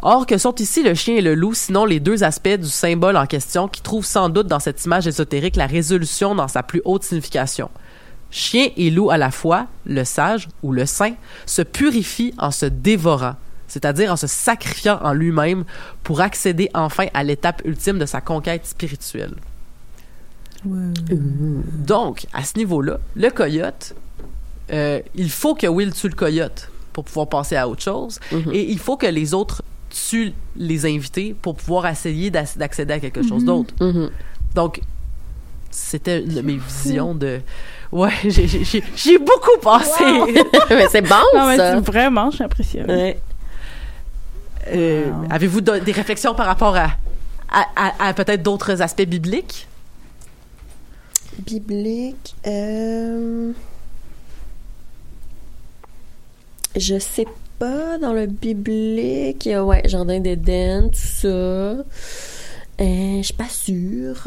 Or, 0.00 0.26
que 0.26 0.36
sont 0.36 0.54
ici 0.56 0.82
le 0.82 0.94
chien 0.94 1.16
et 1.16 1.20
le 1.20 1.34
loup, 1.34 1.54
sinon 1.54 1.84
les 1.84 2.00
deux 2.00 2.24
aspects 2.24 2.48
du 2.48 2.68
symbole 2.68 3.16
en 3.16 3.26
question 3.26 3.68
qui 3.68 3.82
trouvent 3.82 4.04
sans 4.04 4.28
doute 4.28 4.48
dans 4.48 4.58
cette 4.58 4.84
image 4.84 5.06
ésotérique 5.06 5.56
la 5.56 5.66
résolution 5.66 6.34
dans 6.34 6.48
sa 6.48 6.62
plus 6.62 6.82
haute 6.84 7.04
signification. 7.04 7.70
Chien 8.30 8.68
et 8.76 8.90
loup 8.90 9.10
à 9.10 9.18
la 9.18 9.30
fois, 9.30 9.66
le 9.86 10.04
sage 10.04 10.48
ou 10.62 10.72
le 10.72 10.86
saint, 10.86 11.14
se 11.46 11.62
purifient 11.62 12.34
en 12.38 12.50
se 12.50 12.66
dévorant. 12.66 13.36
C'est-à-dire 13.72 14.12
en 14.12 14.16
se 14.16 14.26
sacrifiant 14.26 14.98
en 15.02 15.14
lui-même 15.14 15.64
pour 16.02 16.20
accéder 16.20 16.68
enfin 16.74 17.06
à 17.14 17.24
l'étape 17.24 17.62
ultime 17.64 17.98
de 17.98 18.04
sa 18.04 18.20
conquête 18.20 18.66
spirituelle. 18.66 19.32
Donc, 20.64 22.26
à 22.34 22.44
ce 22.44 22.58
niveau-là, 22.58 22.98
le 23.16 23.30
coyote, 23.30 23.94
euh, 24.72 25.00
il 25.14 25.30
faut 25.30 25.54
que 25.54 25.66
Will 25.66 25.92
tue 25.92 26.08
le 26.08 26.14
coyote 26.14 26.68
pour 26.92 27.04
pouvoir 27.04 27.28
passer 27.28 27.56
à 27.56 27.66
autre 27.68 27.82
chose, 27.82 28.20
et 28.52 28.70
il 28.70 28.78
faut 28.78 28.96
que 28.98 29.06
les 29.06 29.32
autres 29.32 29.62
tuent 29.90 30.34
les 30.56 30.84
invités 30.86 31.34
pour 31.40 31.54
pouvoir 31.56 31.86
essayer 31.86 32.30
d'ac- 32.30 32.56
d'accéder 32.58 32.92
à 32.94 33.00
quelque 33.00 33.22
chose 33.26 33.44
d'autre. 33.44 33.72
Mhm. 33.80 34.10
Donc, 34.54 34.80
c'était 35.70 36.22
une 36.22 36.34
de 36.34 36.42
mes 36.42 36.58
visions 36.58 37.14
de... 37.14 37.40
Ouais, 37.90 38.12
j'ai- 38.24 39.18
beaucoup 39.18 39.58
pensé. 39.62 40.04
mais 40.70 40.86
c'est 40.90 41.00
bon, 41.02 41.14
Non, 41.34 41.46
mais 41.48 41.56
ça. 41.56 41.74
c'est 41.74 41.80
vraiment, 41.80 42.30
je 42.30 42.36
suis 42.36 42.44
impressionnée. 42.44 42.94
Ouais. 42.94 43.20
Euh, 44.68 45.10
Wow. 45.10 45.26
Avez-vous 45.30 45.60
des 45.60 45.92
réflexions 45.92 46.34
par 46.34 46.46
rapport 46.46 46.76
à, 46.76 46.90
à, 47.50 47.64
à- 47.76 48.08
à 48.08 48.14
peut-être 48.14 48.42
d'autres 48.42 48.80
aspects 48.82 49.02
bibliques? 49.02 49.66
Biblique. 51.46 52.34
Euh... 52.46 53.52
Je 56.76 56.98
sais 56.98 57.26
pas, 57.58 57.98
dans 57.98 58.12
le 58.12 58.26
biblique, 58.26 59.44
il 59.46 59.50
y 59.50 59.54
a, 59.54 59.64
ouais, 59.64 59.82
Jardin 59.86 60.20
d'Éden, 60.20 60.88
tout 60.90 60.98
ça. 60.98 61.28
Euh, 61.28 61.84
je 62.78 63.22
suis 63.22 63.34
pas 63.34 63.48
sûre. 63.48 64.26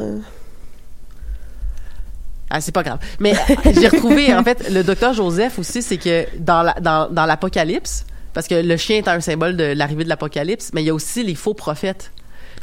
Ah, 2.50 2.62
c'est 2.62 2.72
pas 2.72 2.84
grave. 2.84 3.00
Mais 3.20 3.34
j'ai 3.74 3.88
retrouvé, 3.88 4.34
en 4.34 4.44
fait, 4.44 4.70
le 4.70 4.84
docteur 4.84 5.14
Joseph 5.14 5.58
aussi, 5.58 5.82
c'est 5.82 5.98
que 5.98 6.26
dans 6.38 6.62
la- 6.62 6.76
dans, 6.80 7.10
dans 7.10 7.26
l'Apocalypse, 7.26 8.06
parce 8.36 8.48
que 8.48 8.54
le 8.54 8.78
chien 8.78 8.98
est 8.98 9.08
un 9.08 9.20
symbole 9.20 9.58
de 9.58 9.64
l'arrivée 9.64 10.04
de 10.04 10.10
l'Apocalypse, 10.10 10.70
mais 10.74 10.84
il 10.84 10.86
y 10.86 10.90
a 10.92 10.94
aussi 10.94 11.24
les 11.24 11.34
faux 11.36 11.56
prophètes. 11.56 12.12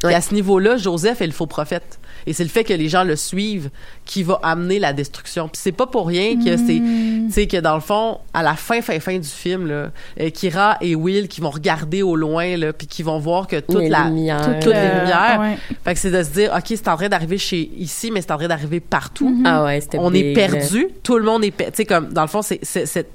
Et 0.04 0.06
Ouais. 0.06 0.14
à 0.14 0.20
ce 0.20 0.34
niveau-là, 0.34 0.76
Joseph 0.78 1.20
est 1.20 1.26
le 1.26 1.32
faux 1.32 1.46
prophète. 1.46 2.00
Et 2.26 2.32
c'est 2.32 2.42
le 2.42 2.48
fait 2.50 2.64
que 2.64 2.72
les 2.72 2.88
gens 2.88 3.04
le 3.04 3.14
suivent 3.14 3.70
qui 4.04 4.24
va 4.24 4.40
amener 4.42 4.80
la 4.80 4.92
destruction. 4.92 5.46
Puis 5.48 5.60
c'est 5.62 5.70
pas 5.72 5.86
pour 5.86 6.08
rien 6.08 6.34
que 6.36 6.56
c'est, 6.56 6.80
tu 6.80 7.30
sais, 7.30 7.46
que 7.46 7.56
dans 7.58 7.74
le 7.76 7.80
fond, 7.80 8.18
à 8.34 8.42
la 8.42 8.54
fin, 8.54 8.80
fin, 8.82 8.98
fin 8.98 9.16
du 9.18 9.28
film, 9.28 9.66
là, 9.68 9.90
euh, 10.20 10.30
Kira 10.30 10.76
et 10.80 10.96
Will 10.96 11.28
qui 11.28 11.40
vont 11.40 11.50
regarder 11.50 12.02
au 12.02 12.16
loin, 12.16 12.56
là, 12.56 12.72
puis 12.72 12.88
qui 12.88 13.04
vont 13.04 13.18
voir 13.20 13.46
que 13.46 13.60
toute 13.60 13.78
Les 13.78 13.88
la, 13.88 14.04
lumières. 14.06 14.58
toutes 14.60 14.72
les 14.72 14.78
Euh, 14.78 15.00
lumières. 15.00 15.38
ouais. 15.40 15.56
Fait 15.84 15.94
que 15.94 16.00
c'est 16.00 16.10
de 16.10 16.22
se 16.24 16.30
dire, 16.30 16.52
ok, 16.56 16.64
c'est 16.66 16.88
en 16.88 16.96
train 16.96 17.08
d'arriver 17.08 17.38
chez 17.38 17.70
ici, 17.76 18.10
mais 18.10 18.22
c'est 18.22 18.32
en 18.32 18.38
train 18.38 18.48
d'arriver 18.48 18.80
partout 18.80 19.32
Ah 19.44 19.62
ouais, 19.64 19.80
c'était 19.80 19.98
on 20.00 20.12
est 20.12 20.34
là. 20.34 20.48
perdu, 20.48 20.88
tout 21.04 21.16
le 21.16 21.24
monde 21.24 21.44
est 21.44 21.52
perdu. 21.52 21.72
Tu 21.72 21.76
sais, 21.76 21.84
comme, 21.84 22.12
dans 22.12 22.22
le 22.22 22.28
fond, 22.28 22.42
c'est, 22.42 22.58
c'est, 22.62 22.86
cette- 22.86 23.12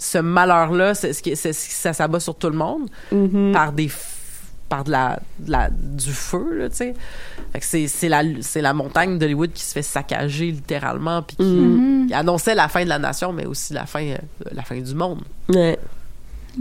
ce 0.00 0.18
malheur-là, 0.18 0.94
c'est 0.94 1.12
ce 1.12 1.22
qui, 1.22 1.36
c'est, 1.36 1.52
ça 1.52 1.92
s'abat 1.92 2.20
sur 2.20 2.34
tout 2.34 2.48
le 2.50 2.56
monde 2.56 2.88
Mhm. 3.12 3.52
par 3.52 3.72
des, 3.72 3.90
par 4.68 4.84
de 4.84 4.90
la, 4.92 5.18
de 5.38 5.50
la- 5.50 5.70
du 5.70 6.10
feu, 6.12 6.46
là, 6.58 6.68
tu 6.70 6.76
sais. 6.76 6.94
Fait 7.52 7.58
que 7.60 7.64
c'est, 7.66 7.88
c'est 7.88 8.08
la, 8.08 8.22
c'est 8.40 8.60
la 8.62 8.72
montagne 8.72 9.18
d'Hollywood 9.18 9.52
qui 9.52 9.62
se 9.64 9.72
fait 9.72 9.82
saccager 9.82 10.52
littéralement, 10.52 11.22
puis 11.22 11.36
qui, 11.36 11.42
Mhm. 11.44 12.06
qui 12.08 12.14
annonçait 12.14 12.54
la 12.54 12.68
fin 12.68 12.84
de 12.84 12.88
la 12.88 12.98
nation, 12.98 13.32
mais 13.32 13.46
aussi 13.46 13.72
la 13.72 13.86
fin, 13.86 14.02
euh, 14.04 14.16
la 14.52 14.62
fin 14.62 14.78
du 14.80 14.94
monde. 14.94 15.20
Ouais. 15.48 15.78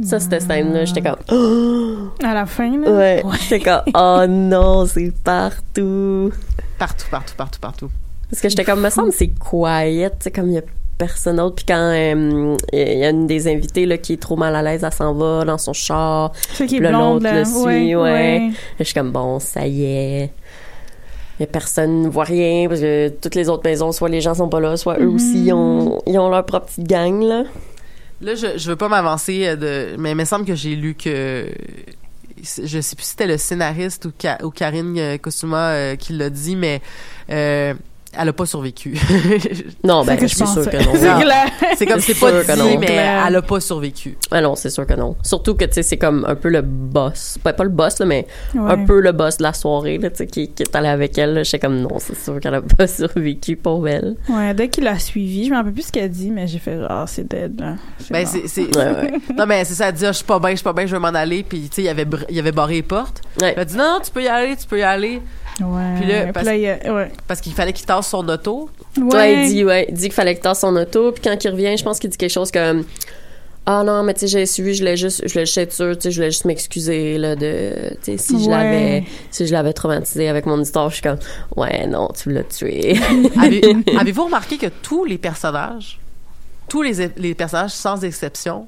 Ça, 0.04 0.20
cette 0.20 0.42
scène-là, 0.44 0.86
j'étais 0.86 1.02
comme... 1.02 1.16
Oh! 1.32 2.10
À 2.24 2.34
la 2.34 2.46
fin, 2.46 2.70
là? 2.80 2.92
Ouais, 2.92 3.24
j'étais 3.42 3.60
comme... 3.60 3.82
Oh 3.96 4.22
non, 4.28 4.86
c'est 4.86 5.12
partout. 5.24 6.32
Partout, 6.78 7.08
partout, 7.10 7.34
partout, 7.36 7.60
partout. 7.60 7.92
Parce 8.30 8.42
que 8.42 8.50
j'étais 8.50 8.64
comme, 8.64 8.82
me 8.82 8.90
semble, 8.92 9.12
c'est 9.12 9.30
quiet, 9.30 10.10
tu 10.12 10.16
sais, 10.20 10.32
comme 10.32 10.48
il 10.50 10.54
y 10.54 10.58
a 10.60 10.62
personne 11.00 11.38
d'autre. 11.38 11.56
Puis 11.56 11.66
quand 11.66 11.92
euh, 11.92 12.56
il 12.72 12.98
y 13.00 13.04
a 13.04 13.10
une 13.10 13.26
des 13.26 13.48
invitées 13.48 13.88
là, 13.88 13.98
qui 13.98 14.14
est 14.14 14.22
trop 14.22 14.36
mal 14.36 14.56
à 14.56 14.62
l'aise, 14.62 14.84
elle 14.84 14.94
s'en 14.94 15.14
va 15.16 15.44
dans 15.46 15.58
son 15.58 15.74
char. 15.74 16.32
Qui 16.56 16.64
est 16.76 16.80
Le 16.80 16.90
blonde, 16.90 17.24
l'autre 17.24 17.34
là. 17.34 17.40
le 17.40 17.46
suit, 17.46 17.96
ouais. 17.96 18.52
je 18.78 18.84
suis 18.84 18.94
comme, 18.94 19.12
bon, 19.12 19.40
ça 19.40 19.66
y 19.66 19.84
est. 19.84 20.32
Il 21.40 21.44
y 21.44 21.44
a 21.44 21.48
personne 21.48 22.04
ne 22.04 22.10
voit 22.10 22.26
rien 22.26 22.68
parce 22.68 22.82
que 22.82 23.08
toutes 23.10 23.36
les 23.36 23.48
autres 23.50 23.64
maisons, 23.64 23.92
soit 23.94 24.10
les 24.10 24.20
gens 24.22 24.36
sont 24.36 24.50
pas 24.50 24.60
là, 24.60 24.76
soit 24.78 25.00
eux 25.00 25.08
aussi, 25.08 25.46
ils 25.46 25.54
ont, 25.54 26.00
ils 26.06 26.20
ont 26.20 26.30
leur 26.30 26.46
propre 26.46 26.66
petite 26.68 26.88
gang, 26.88 27.24
là. 27.24 27.44
Là, 28.22 28.36
je, 28.36 28.58
je 28.58 28.70
veux 28.70 28.76
pas 28.76 28.90
m'avancer, 28.90 29.48
euh, 29.48 29.56
de, 29.56 29.96
mais 29.98 30.12
il 30.12 30.16
me 30.18 30.26
semble 30.26 30.44
que 30.46 30.54
j'ai 30.54 30.76
lu 30.76 30.94
que 30.96 31.48
je 32.42 32.82
sais 32.82 32.96
plus 32.96 33.04
si 33.04 33.10
c'était 33.12 33.28
le 33.28 33.38
scénariste 33.38 34.06
ou, 34.06 34.12
Ka- 34.18 34.38
ou 34.44 34.50
Karine 34.50 34.98
euh, 34.98 35.18
Kosuma 35.18 35.70
euh, 35.70 35.96
qui 35.96 36.12
l'a 36.14 36.30
dit, 36.30 36.58
mais 36.58 36.82
euh, 37.30 37.74
elle 38.18 38.30
a 38.30 38.34
pas 38.34 38.46
survécu. 38.46 38.98
Non, 39.84 40.04
ben, 40.04 40.14
C'est 40.14 40.18
que 40.18 40.28
je 40.28 40.36
suis 40.36 40.46
sûre 40.48 40.56
pensais. 40.56 40.70
que 40.70 40.78
non. 40.84 40.92
C'est 40.94 41.24
clair. 41.24 41.46
c'est 41.78 41.86
comme 41.86 42.00
c'est 42.00 42.14
C'est 42.14 42.20
pas 42.20 42.30
sûr 42.32 42.46
que 42.46 42.52
dit, 42.54 42.60
non. 42.60 42.80
mais 42.80 42.88
elle 43.28 43.36
a 43.36 43.42
pas 43.42 43.60
survécu. 43.60 44.18
Ah 44.32 44.42
non, 44.42 44.56
c'est 44.56 44.70
sûr 44.70 44.86
que 44.86 44.94
non. 44.94 45.16
Surtout 45.24 45.56
que, 45.56 45.66
tu 45.66 45.74
sais, 45.74 45.84
c'est 45.84 45.98
comme 45.98 46.26
un 46.28 46.36
peu 46.36 46.50
le 46.50 46.62
boss. 46.62 47.38
Pas, 47.44 47.54
pas 47.54 47.64
le 47.64 47.70
boss, 47.70 48.00
là, 48.00 48.06
mais 48.06 48.28
Ouais. 48.56 48.72
un 48.72 48.86
peu 48.86 49.00
le 49.00 49.12
boss 49.12 49.38
de 49.38 49.44
la 49.44 49.54
soirée, 49.54 49.98
là, 49.98 50.10
tu 50.10 50.18
sais, 50.18 50.28
qui, 50.28 50.50
qui 50.50 50.64
est 50.64 50.76
allé 50.76 50.88
avec 50.90 51.18
elle. 51.18 51.44
J'étais 51.46 51.60
comme, 51.60 51.80
non, 51.80 51.98
c'est 52.00 52.18
sûr 52.18 52.40
qu'elle 52.40 52.56
a 52.56 52.62
pas 52.78 52.88
survécu, 52.88 53.56
pour 53.56 53.88
elle. 53.88 54.16
Ouais, 54.28 54.54
dès 54.54 54.70
qu'il 54.70 54.84
l'a 54.84 55.00
suivi, 55.00 55.46
je 55.46 55.52
me 55.52 55.56
rappelle 55.58 55.74
plus 55.74 55.84
ce 55.88 55.92
qu'elle 55.92 56.10
dit, 56.10 56.30
mais 56.32 56.48
j'ai 56.48 56.60
fait, 56.60 56.80
ah, 56.90 57.06
c'est 57.08 57.28
dead, 57.28 57.60
là. 57.60 57.76
Ben 58.10 58.24
mort. 58.24 58.32
c'est 58.34 58.48
c'est 58.48 58.76
Ouais, 58.78 58.86
ouais. 58.86 59.12
non 59.38 59.46
mais 59.46 59.64
c'est 59.66 59.74
ça 59.76 59.90
elle 59.90 59.94
dit 59.96 60.06
ah, 60.06 60.12
je 60.12 60.18
suis 60.18 60.26
pas 60.26 60.40
bien, 60.40 60.52
je 60.52 60.56
suis 60.56 60.64
pas 60.64 60.74
bien, 60.74 60.86
je 60.86 60.94
veux 60.96 61.00
m'en 61.02 61.08
aller 61.10 61.44
puis 61.44 61.62
tu 61.70 61.76
sais 61.76 61.82
il 61.84 61.90
avait 61.90 62.06
br- 62.06 62.26
il 62.30 62.40
avait 62.40 62.52
barré 62.52 62.76
les 62.76 62.82
portes. 62.84 63.22
Ouais. 63.42 63.54
Elle 63.56 63.60
a 63.62 63.66
dit 63.66 63.76
non, 63.78 64.00
tu 64.04 64.10
peux 64.12 64.24
y 64.24 64.28
aller, 64.28 64.56
tu 64.56 64.66
peux 64.68 64.80
y 64.80 64.84
aller 64.84 65.22
Ouais. 65.62 65.96
Puis 66.00 66.10
là, 66.10 66.34
parce- 66.34 66.48
il 66.48 66.60
y 66.62 66.68
a- 66.70 66.94
ouais. 66.94 67.12
parce 67.28 67.42
qu'il 67.42 67.54
fallait 67.54 67.74
qu'il 67.74 67.86
tasse 67.86 68.08
son 68.10 68.28
auto. 68.30 68.70
Ouais, 68.98 69.46
il 69.46 69.50
dit, 69.54 69.64
ouais, 69.66 69.86
il 69.90 69.94
dit 69.96 70.04
qu'il 70.04 70.14
fallait 70.14 70.34
qu'il 70.34 70.44
tasse 70.44 70.62
son 70.62 70.76
auto, 70.76 71.12
puis 71.12 71.22
quand 71.24 71.44
il 71.44 71.50
revient, 71.50 71.76
je 71.78 71.84
pense 71.84 72.00
qu'il 72.00 72.10
dit 72.10 72.18
quelque 72.18 72.32
chose 72.32 72.52
comme 72.52 72.84
Ah 73.66 73.84
non, 73.84 74.02
mais 74.02 74.16
tu 74.16 74.22
sais, 74.22 74.28
j'ai 74.28 74.46
suivi, 74.48 74.74
je 74.74 74.80
voulais 74.80 74.98
juste, 74.98 75.22
je 75.28 75.40
juste 75.42 75.58
être 75.60 75.74
sûr, 75.74 75.96
tu 75.96 76.04
sais, 76.04 76.12
je 76.12 76.16
voulais 76.18 76.32
juste 76.32 76.46
m'excuser, 76.46 77.20
là, 77.20 77.36
de, 77.36 77.92
tu 78.04 78.14
sais, 78.14 78.18
si 78.18 78.44
je 78.44 78.50
Ouais. 78.50 78.56
l'avais, 78.58 79.04
si 79.30 79.46
je 79.46 79.52
l'avais 79.54 79.74
traumatisé 79.74 80.28
avec 80.28 80.48
mon 80.48 80.60
histoire, 80.60 80.90
je 80.90 80.96
suis 80.96 81.04
comme, 81.04 81.20
ouais, 81.56 81.86
non, 81.86 82.08
tu 82.20 82.32
l'as 82.32 82.44
tué. 82.44 82.98
Avez- 83.40 83.76
Avez-vous 84.00 84.26
remarqué 84.26 84.58
que 84.58 84.68
tous 84.82 85.06
les 85.06 85.20
personnages, 85.20 86.00
tous 86.68 86.82
les, 86.82 87.10
les 87.18 87.36
personnages 87.36 87.72
sans 87.72 88.04
exception, 88.04 88.66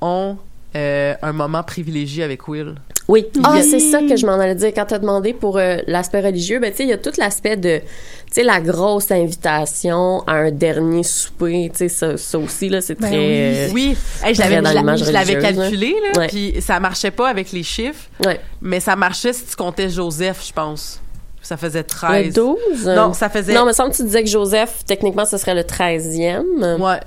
ont 0.00 0.36
euh, 0.76 1.14
un 1.22 1.32
moment 1.32 1.62
privilégié 1.62 2.24
avec 2.24 2.48
Will? 2.48 2.74
Oui. 3.06 3.26
Ah, 3.44 3.60
c'est 3.62 3.80
ça 3.80 4.00
que 4.00 4.16
je 4.16 4.24
m'en 4.24 4.40
allais 4.40 4.54
dire 4.54 4.72
quand 4.74 4.86
t'as 4.86 4.98
demandé 4.98 5.34
pour 5.34 5.58
euh, 5.58 5.76
l'aspect 5.86 6.20
religieux. 6.22 6.58
Ben, 6.58 6.70
tu 6.70 6.78
sais, 6.78 6.82
il 6.84 6.88
y 6.88 6.92
a 6.92 6.96
tout 6.96 7.12
l'aspect 7.18 7.56
de, 7.58 7.78
tu 7.80 7.84
sais, 8.30 8.42
la 8.42 8.60
grosse 8.62 9.10
invitation 9.10 10.22
à 10.26 10.32
un 10.34 10.50
dernier 10.50 11.02
souper. 11.02 11.70
Tu 11.72 11.78
sais, 11.80 11.88
ça, 11.90 12.16
ça 12.16 12.38
aussi, 12.38 12.70
là, 12.70 12.80
c'est 12.80 12.98
Ben 12.98 13.08
très... 13.08 13.18
euh, 13.18 13.68
Oui, 13.74 13.94
Hey, 14.22 14.34
je 14.34 14.40
Très 14.40 14.48
l'avais 14.50 14.62
dans 14.62 14.70
je 14.70 14.74
l'a- 14.74 14.80
l'image 14.80 15.04
je 15.04 15.10
l'avais 15.12 15.34
religieuse, 15.34 15.56
calculé, 15.58 15.94
là, 16.14 16.26
puis 16.28 16.54
ça 16.62 16.80
marchait 16.80 17.10
pas 17.10 17.28
avec 17.28 17.52
les 17.52 17.62
chiffres, 17.62 18.08
ouais. 18.24 18.40
mais 18.62 18.80
ça 18.80 18.96
marchait 18.96 19.34
si 19.34 19.44
tu 19.44 19.54
comptais 19.54 19.90
Joseph, 19.90 20.42
je 20.48 20.52
pense. 20.54 21.00
Ça 21.42 21.58
faisait 21.58 21.80
Le 21.80 21.84
13. 21.84 22.32
12? 22.34 22.56
Non, 22.86 23.12
ça 23.12 23.28
faisait... 23.28 23.52
Non, 23.52 23.66
mais 23.66 23.74
semble 23.74 23.90
que 23.90 23.96
tu 23.96 24.04
disais 24.04 24.22
que 24.24 24.30
Joseph, 24.30 24.78
techniquement, 24.86 25.26
ce 25.26 25.36
serait 25.36 25.54
le 25.54 25.60
13e. 25.60 26.80
Ouais. 26.80 27.00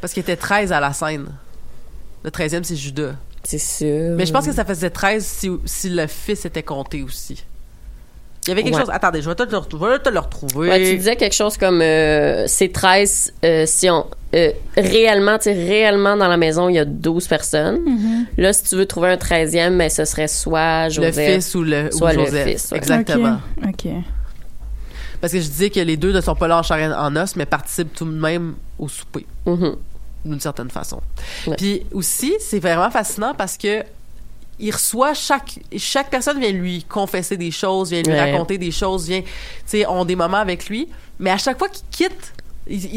Parce 0.00 0.12
qu'il 0.12 0.22
était 0.22 0.34
13 0.34 0.72
à 0.72 0.80
la 0.80 0.92
scène. 0.92 1.26
Le 2.28 2.30
13e, 2.30 2.62
c'est 2.62 2.76
Judas. 2.76 3.12
C'est 3.42 3.56
sûr. 3.58 4.14
Mais 4.16 4.26
je 4.26 4.32
pense 4.34 4.44
que 4.46 4.52
ça 4.52 4.66
faisait 4.66 4.90
13 4.90 5.24
si, 5.24 5.50
si 5.64 5.88
le 5.88 6.06
fils 6.06 6.44
était 6.44 6.62
compté 6.62 7.02
aussi. 7.02 7.42
Il 8.46 8.50
y 8.50 8.52
avait 8.52 8.62
quelque 8.62 8.74
Ouais. 8.74 8.80
chose... 8.82 8.90
Attendez, 8.92 9.22
je 9.22 9.28
vais 9.30 9.34
te 9.34 9.44
le, 9.44 9.56
retrouver- 9.56 9.86
je 9.86 9.92
vais 9.92 9.98
te 10.02 10.08
le 10.10 10.18
retrouver. 10.18 10.68
Ouais, 10.68 10.90
tu 10.90 10.98
disais 10.98 11.16
quelque 11.16 11.34
chose 11.34 11.56
comme 11.56 11.80
euh, 11.80 12.44
c'est 12.46 12.70
13 12.70 13.32
euh, 13.44 13.64
si 13.66 13.88
on 13.88 14.06
euh, 14.34 14.50
réellement 14.76 15.38
tu 15.38 15.44
sais 15.44 15.52
réellement 15.54 16.16
dans 16.18 16.28
la 16.28 16.36
maison 16.36 16.68
il 16.68 16.74
y 16.74 16.78
a 16.78 16.84
12 16.84 17.26
personnes. 17.28 17.80
Là 18.36 18.52
si 18.52 18.64
tu 18.64 18.76
veux 18.76 18.84
trouver 18.84 19.08
un 19.08 19.16
13e 19.16 19.70
mais 19.70 19.88
ce 19.88 20.04
serait 20.04 20.28
soit 20.28 20.88
le 20.88 20.90
Joseph 20.94 21.34
fils 21.34 21.54
ou 21.54 21.62
le, 21.62 21.88
ou 21.94 21.96
soit 21.98 22.12
le 22.12 22.24
Joseph. 22.26 22.46
fils, 22.48 22.70
ouais. 22.72 22.76
Exactement. 22.78 23.38
Ok. 23.66 23.86
Parce 25.22 25.32
que 25.32 25.40
je 25.40 25.48
disais 25.48 25.70
que 25.70 25.80
les 25.80 25.96
deux 25.96 26.12
ne 26.12 26.20
sont 26.20 26.34
pas 26.34 26.46
là 26.48 26.58
en 26.58 26.62
chair 26.62 26.76
et 26.78 26.92
en 26.94 27.16
os, 27.16 27.36
mais 27.36 27.46
participent 27.46 27.94
tout 27.94 28.04
de 28.04 28.10
même 28.18 28.54
au 28.78 28.86
souper, 28.88 29.24
Mhm. 29.46 29.76
D'une 30.28 30.40
certaine 30.40 30.70
façon. 30.70 31.00
Ouais. 31.46 31.56
Puis 31.56 31.82
aussi, 31.92 32.34
c'est 32.40 32.58
vraiment 32.60 32.90
fascinant 32.90 33.34
parce 33.34 33.56
que 33.56 33.82
il 34.60 34.72
reçoit 34.72 35.14
chaque 35.14 35.60
chaque 35.76 36.10
personne 36.10 36.40
vient 36.40 36.50
lui 36.50 36.82
confesser 36.82 37.36
des 37.36 37.50
choses, 37.52 37.90
vient 37.90 38.02
lui 38.02 38.12
Ouais. 38.12 38.32
raconter 38.32 38.58
des 38.58 38.72
choses, 38.72 39.06
vient, 39.06 39.20
tu 39.22 39.28
sais, 39.66 39.86
ont 39.86 40.04
des 40.04 40.16
moments 40.16 40.38
avec 40.38 40.68
lui, 40.68 40.88
mais 41.20 41.30
à 41.30 41.38
chaque 41.38 41.58
fois 41.58 41.68
qu'il 41.68 41.84
quitte, 41.90 42.32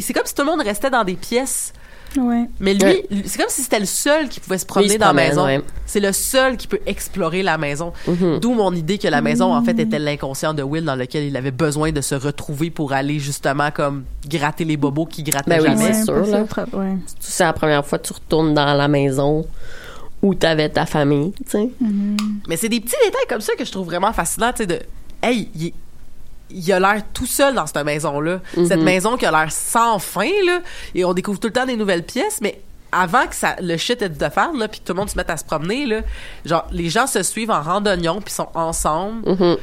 c'est 0.01 0.13
comme 0.13 0.25
si 0.25 0.33
tout 0.33 0.41
le 0.43 0.49
monde 0.49 0.61
restait 0.61 0.89
dans 0.89 1.03
des 1.03 1.13
pièces. 1.15 1.71
Ouais. 2.17 2.45
Mais 2.59 2.73
lui, 2.73 2.83
Ouais. 2.83 3.05
c'est 3.25 3.37
comme 3.39 3.49
si 3.49 3.61
c'était 3.61 3.79
le 3.79 3.85
seul 3.85 4.27
qui 4.27 4.39
pouvait 4.39 4.57
se 4.57 4.65
promener 4.65 4.93
se 4.93 4.97
dans 4.97 5.07
la 5.07 5.13
maison. 5.13 5.45
ouais. 5.45 5.61
C'est 5.85 5.99
le 5.99 6.11
seul 6.11 6.57
qui 6.57 6.67
peut 6.67 6.79
explorer 6.85 7.41
la 7.43 7.57
maison. 7.57 7.93
Mhm. 8.07 8.39
D'où 8.39 8.53
mon 8.53 8.73
idée 8.73 8.97
que 8.97 9.07
la 9.07 9.21
maison, 9.21 9.53
en 9.53 9.63
fait, 9.63 9.79
était 9.79 9.99
l'inconscient 9.99 10.53
de 10.53 10.63
Will 10.63 10.83
dans 10.83 10.95
lequel 10.95 11.23
il 11.25 11.37
avait 11.37 11.51
besoin 11.51 11.91
de 11.91 12.01
se 12.01 12.15
retrouver 12.15 12.69
pour 12.69 12.91
aller 12.93 13.19
justement 13.19 13.71
comme 13.71 14.03
gratter 14.27 14.65
les 14.65 14.77
bobos 14.77 15.05
qui 15.05 15.23
grattaient 15.23 15.49
Ben 15.49 15.61
oui, 15.61 15.67
jamais. 15.67 15.93
c'est 15.93 16.03
sûr, 16.05 16.25
là. 16.25 16.43
C'est 17.19 17.43
la 17.43 17.53
première 17.53 17.85
fois 17.85 17.97
que 17.99 18.07
tu 18.07 18.13
retournes 18.13 18.53
dans 18.53 18.73
la 18.73 18.87
maison 18.87 19.45
où 20.21 20.35
t'avais 20.35 20.69
ta 20.69 20.85
famille, 20.85 21.31
tu 21.45 21.51
sais. 21.51 21.69
Mais 22.47 22.57
c'est 22.57 22.69
des 22.69 22.79
petits 22.79 22.95
détails 23.05 23.25
comme 23.29 23.41
ça 23.41 23.53
que 23.55 23.65
je 23.65 23.71
trouve 23.71 23.87
vraiment 23.87 24.13
fascinants, 24.13 24.51
tu 24.51 24.57
sais, 24.63 24.67
de 24.67 24.79
hey, 25.23 25.49
il, 25.55 25.67
est- 25.67 25.73
il 26.53 26.71
a 26.73 26.79
l'air 26.79 27.01
tout 27.13 27.25
seul 27.25 27.53
dans 27.55 27.65
cette 27.65 27.83
maison-là. 27.83 28.39
Cette 28.53 28.77
Mhm. 28.79 28.83
maison 28.83 29.17
qui 29.17 29.25
a 29.25 29.31
l'air 29.31 29.51
sans 29.51 29.99
fin, 29.99 30.29
là, 30.45 30.59
et 30.95 31.03
on 31.05 31.13
découvre 31.13 31.39
tout 31.39 31.47
le 31.47 31.53
temps 31.53 31.65
des 31.65 31.75
nouvelles 31.77 32.03
pièces, 32.03 32.39
mais 32.41 32.61
avant 32.91 33.25
que 33.27 33.35
ça, 33.35 33.55
le 33.61 33.77
shit 33.77 34.01
ait 34.01 34.09
de 34.09 34.29
faire, 34.29 34.51
là, 34.53 34.67
puis 34.67 34.79
que 34.81 34.85
tout 34.85 34.93
le 34.93 34.99
monde 34.99 35.09
se 35.09 35.17
mette 35.17 35.29
à 35.29 35.37
se 35.37 35.45
promener, 35.45 35.85
là, 35.85 36.01
genre, 36.45 36.67
les 36.71 36.89
gens 36.89 37.07
se 37.07 37.23
suivent 37.23 37.51
en 37.51 37.61
randonnion, 37.61 38.19
puis 38.21 38.33
sont 38.33 38.49
ensemble. 38.53 39.29
Mhm. 39.29 39.57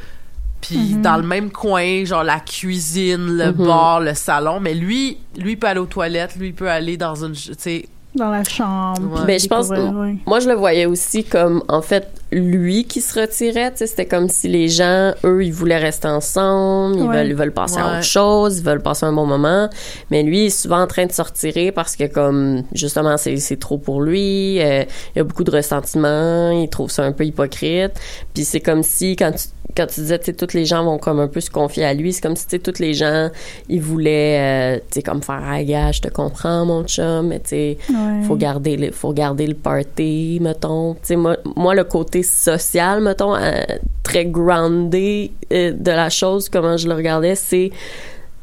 Puis 0.60 0.94
dans 0.96 1.16
le 1.16 1.22
même 1.22 1.50
coin, 1.52 2.04
genre 2.04 2.24
la 2.24 2.40
cuisine, 2.40 3.36
le 3.36 3.52
Mhm. 3.52 3.66
bar, 3.66 4.00
le 4.00 4.14
salon. 4.14 4.58
Mais 4.58 4.74
lui, 4.74 5.18
lui 5.36 5.56
peut 5.56 5.68
aller 5.68 5.78
aux 5.78 5.86
toilettes, 5.86 6.34
lui 6.36 6.52
peut 6.52 6.68
aller 6.68 6.96
dans 6.96 7.14
une, 7.24 7.32
tu 7.34 7.52
sais, 7.56 7.88
Dans 8.14 8.30
la 8.30 8.42
chambre. 8.42 9.02
Ouais. 9.20 9.20
Mais 9.26 9.38
je 9.38 9.46
pense, 9.46 9.68
ouais. 9.68 10.16
moi 10.26 10.40
je 10.40 10.48
le 10.48 10.54
voyais 10.54 10.86
aussi 10.86 11.22
comme 11.24 11.62
en 11.68 11.82
fait 11.82 12.10
lui 12.30 12.84
qui 12.84 13.00
se 13.00 13.18
retirait, 13.18 13.70
tu 13.70 13.78
sais, 13.78 13.86
c'était 13.86 14.06
comme 14.06 14.28
si 14.28 14.48
les 14.48 14.68
gens, 14.68 15.12
eux, 15.24 15.42
ils 15.44 15.52
voulaient 15.52 15.78
rester 15.78 16.08
ensemble, 16.08 16.96
ils 16.98 17.02
Ouais. 17.04 17.16
veulent, 17.16 17.26
ils 17.28 17.34
veulent 17.34 17.52
passer 17.52 17.78
à 17.78 17.94
autre 17.98 18.02
chose, 18.04 18.58
ils 18.58 18.64
veulent 18.64 18.82
passer 18.82 19.06
un 19.06 19.12
bon 19.12 19.24
moment, 19.26 19.68
mais 20.10 20.22
lui 20.22 20.42
il 20.42 20.46
est 20.46 20.50
souvent 20.50 20.82
en 20.82 20.86
train 20.86 21.06
de 21.06 21.12
se 21.12 21.22
retirer 21.22 21.72
parce 21.72 21.96
que 21.96 22.04
comme 22.04 22.62
justement 22.74 23.16
c'est 23.16 23.58
trop 23.58 23.78
pour 23.78 24.02
lui, 24.02 24.60
euh, 24.60 24.84
il 25.14 25.18
y 25.18 25.20
a 25.20 25.24
beaucoup 25.24 25.44
de 25.44 25.50
ressentiment, 25.50 26.50
il 26.50 26.68
trouve 26.68 26.90
ça 26.90 27.04
un 27.04 27.12
peu 27.12 27.24
hypocrite, 27.24 27.92
puis 28.34 28.44
c'est 28.44 28.60
comme 28.60 28.82
si 28.82 29.16
quand 29.16 29.32
tu 29.32 29.48
quand 29.76 29.86
tu 29.86 30.00
disais, 30.00 30.18
tu 30.18 30.24
sais, 30.24 30.32
tous 30.32 30.54
les 30.54 30.64
gens 30.64 30.82
vont 30.82 30.98
comme 30.98 31.20
un 31.20 31.28
peu 31.28 31.40
se 31.40 31.50
confier 31.50 31.84
à 31.84 31.92
lui, 31.94 32.12
c'est 32.12 32.22
comme 32.22 32.34
si, 32.34 32.46
tu 32.46 32.56
sais, 32.56 32.58
tous 32.58 32.80
les 32.80 32.94
gens, 32.94 33.28
ils 33.68 33.82
voulaient, 33.82 34.38
euh, 34.40 34.78
tu 34.78 34.94
sais, 34.94 35.02
comme 35.02 35.22
faire, 35.22 35.40
ah, 35.46 35.62
gars, 35.62 35.92
je 35.92 36.00
te 36.00 36.08
comprends, 36.08 36.64
mon 36.64 36.84
chum, 36.84 37.28
mais 37.28 37.38
tu 37.38 37.50
sais, 37.50 37.78
Ouais. 37.90 38.22
faut 38.26 38.34
garder 38.34 38.76
le 38.76 38.90
faut 38.90 39.12
garder 39.12 39.46
le 39.46 39.54
party 39.54 40.38
mettons 40.40 40.94
tu 40.94 41.00
sais 41.04 41.16
moi, 41.16 41.36
moi 41.54 41.74
le 41.74 41.84
côté 41.84 42.17
social 42.22 43.00
mettons 43.02 43.34
euh, 43.34 43.60
très 44.02 44.26
groundé 44.26 45.32
euh, 45.52 45.72
de 45.72 45.90
la 45.90 46.10
chose 46.10 46.48
comment 46.48 46.76
je 46.76 46.88
le 46.88 46.94
regardais 46.94 47.34
c'est 47.34 47.70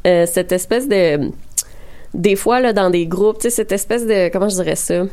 euh, 0.07 0.26
cette 0.26 0.51
espèce 0.51 0.88
de 0.88 1.32
des 2.13 2.36
fois 2.36 2.59
là 2.61 2.73
dans 2.73 2.89
des 2.89 3.07
groupes 3.07 3.38
tu 3.39 3.43
sais 3.43 3.49
cette 3.49 3.71
espèce 3.71 4.05
de 4.05 4.30
comment 4.30 4.49
je 4.49 4.55
dirais 4.55 4.76
ça 4.76 5.03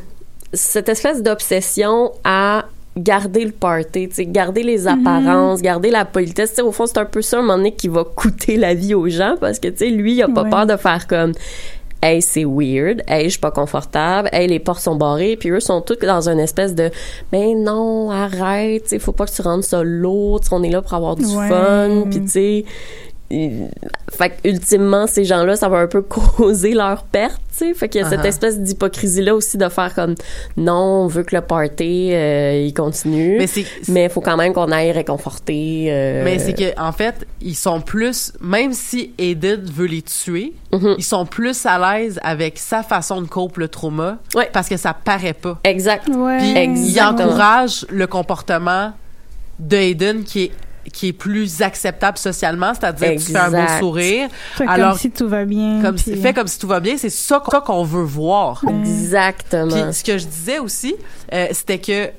cette 0.53 0.89
espèce 0.89 1.21
d'obsession 1.23 2.11
à 2.23 2.65
garder 2.95 3.43
le 3.43 3.51
party, 3.51 4.09
tu 4.09 4.15
sais, 4.15 4.25
garder 4.27 4.61
les 4.61 4.87
apparences, 4.87 5.63
garder 5.63 5.89
la 5.89 6.05
politesse. 6.05 6.53
Au 6.59 6.71
fond, 6.71 6.85
c'est 6.85 6.99
un 6.99 7.05
peu 7.05 7.23
ça, 7.23 7.39
un 7.39 7.41
moment 7.41 7.57
donné, 7.57 7.73
qui 7.73 7.87
va 7.87 8.03
coûter 8.03 8.55
la 8.55 8.75
vie 8.75 8.93
aux 8.93 9.09
gens 9.09 9.35
parce 9.41 9.57
que, 9.57 9.67
tu 9.69 9.77
sais, 9.77 9.89
lui, 9.89 10.13
il 10.13 10.21
a 10.21 10.27
pas 10.27 10.43
Ouais. 10.43 10.49
peur 10.51 10.67
de 10.67 10.77
faire 10.77 11.07
comme 11.07 11.31
hey 12.03 12.21
c'est 12.21 12.43
weird 12.45 13.01
hey 13.07 13.23
je 13.25 13.29
suis 13.29 13.39
pas 13.39 13.51
confortable 13.51 14.29
hey 14.33 14.47
les 14.47 14.59
portes 14.59 14.81
sont 14.81 14.95
barrées 14.95 15.37
puis 15.37 15.49
eux 15.49 15.59
sont 15.59 15.81
tous 15.81 15.95
dans 16.05 16.27
une 16.29 16.39
espèce 16.39 16.75
de 16.75 16.91
ben 17.31 17.63
non 17.63 18.11
arrête 18.11 18.89
sais 18.89 18.99
faut 18.99 19.13
pas 19.13 19.25
que 19.25 19.31
tu 19.31 19.41
rendes 19.41 19.63
ça 19.63 19.81
lourd 19.83 20.41
on 20.51 20.61
est 20.63 20.69
là 20.69 20.81
pour 20.81 20.93
avoir 20.93 21.15
du 21.15 21.25
Ouais. 21.25 21.47
fun 21.47 22.03
puis 22.11 22.21
tu 22.21 22.27
sais 22.27 22.65
fait 24.11 24.29
que, 24.29 24.47
ultimement 24.49 25.07
ces 25.07 25.23
gens-là 25.25 25.55
ça 25.55 25.69
va 25.69 25.77
un 25.79 25.87
peu 25.87 26.01
causer 26.37 26.73
leur 26.73 27.03
perte 27.03 27.41
tu 27.51 27.65
sais 27.69 27.73
fait 27.73 27.89
qu'il 27.89 28.01
y 28.01 28.03
a 28.03 28.09
cette 28.09 28.21
Uh-huh. 28.21 28.27
espèce 28.27 28.59
d'hypocrisie 28.59 29.21
là 29.21 29.35
aussi 29.35 29.57
de 29.57 29.67
faire 29.69 29.93
comme 29.93 30.15
non 30.57 31.03
on 31.03 31.07
veut 31.07 31.23
que 31.23 31.35
le 31.35 31.41
party 31.41 32.11
euh, 32.13 32.63
il 32.65 32.73
continue 32.73 33.37
mais 33.37 33.47
c'est, 33.47 33.65
mais 33.87 34.05
il 34.05 34.09
faut 34.09 34.21
quand 34.21 34.37
même 34.37 34.53
qu'on 34.53 34.71
aille 34.71 34.91
réconforter 34.91 35.87
euh, 35.89 36.23
Mais 36.23 36.39
c'est 36.39 36.53
que 36.53 36.79
en 36.79 36.91
fait, 36.91 37.15
ils 37.41 37.55
sont 37.55 37.81
plus 37.81 38.33
même 38.41 38.73
si 38.73 39.13
Edith 39.17 39.69
veut 39.71 39.85
les 39.87 40.01
tuer, 40.01 40.53
Mhm. 40.71 40.95
ils 40.97 41.03
sont 41.03 41.25
plus 41.25 41.65
à 41.65 41.77
l'aise 41.77 42.19
avec 42.23 42.57
sa 42.57 42.81
façon 42.83 43.21
de 43.21 43.27
cope 43.27 43.57
le 43.57 43.67
trauma 43.67 44.17
Ouais. 44.35 44.49
parce 44.53 44.67
que 44.69 44.77
ça 44.77 44.93
paraît 44.93 45.33
pas. 45.33 45.59
exact 45.63 46.07
Ouais. 46.09 46.37
Puis 46.37 46.49
ils 46.51 46.57
Exactement. 46.57 47.29
encouragent 47.29 47.85
le 47.89 48.07
comportement 48.07 48.93
de 49.59 49.77
Hayden 49.77 50.23
qui 50.23 50.43
est 50.45 50.51
qui 50.91 51.07
est 51.09 51.13
plus 51.13 51.61
acceptable 51.61 52.17
socialement, 52.17 52.73
c'est-à-dire 52.73 53.11
tu 53.11 53.31
fais 53.31 53.37
un 53.37 53.51
beau 53.51 53.79
sourire, 53.79 54.27
Fait 54.55 54.65
alors 54.67 54.91
comme 54.91 54.99
si 54.99 55.11
tout 55.11 55.29
va 55.29 55.45
bien. 55.45 55.79
comme 55.81 55.95
puis- 55.95 56.03
si, 56.15 56.17
fait 56.17 56.33
comme 56.33 56.47
si 56.47 56.59
tout 56.59 56.67
va 56.67 56.79
bien, 56.79 56.97
c'est 56.97 57.09
ça 57.09 57.39
qu'on- 57.39 57.51
ça 57.51 57.61
qu'on 57.61 57.83
veut 57.83 58.03
voir. 58.03 58.61
exactement 58.67 59.67
Puis 59.85 59.93
ce 59.93 60.03
que 60.03 60.17
je 60.17 60.25
disais 60.25 60.59
aussi, 60.59 60.95
euh, 61.33 61.47
c'était 61.51 61.79
que 61.79 62.09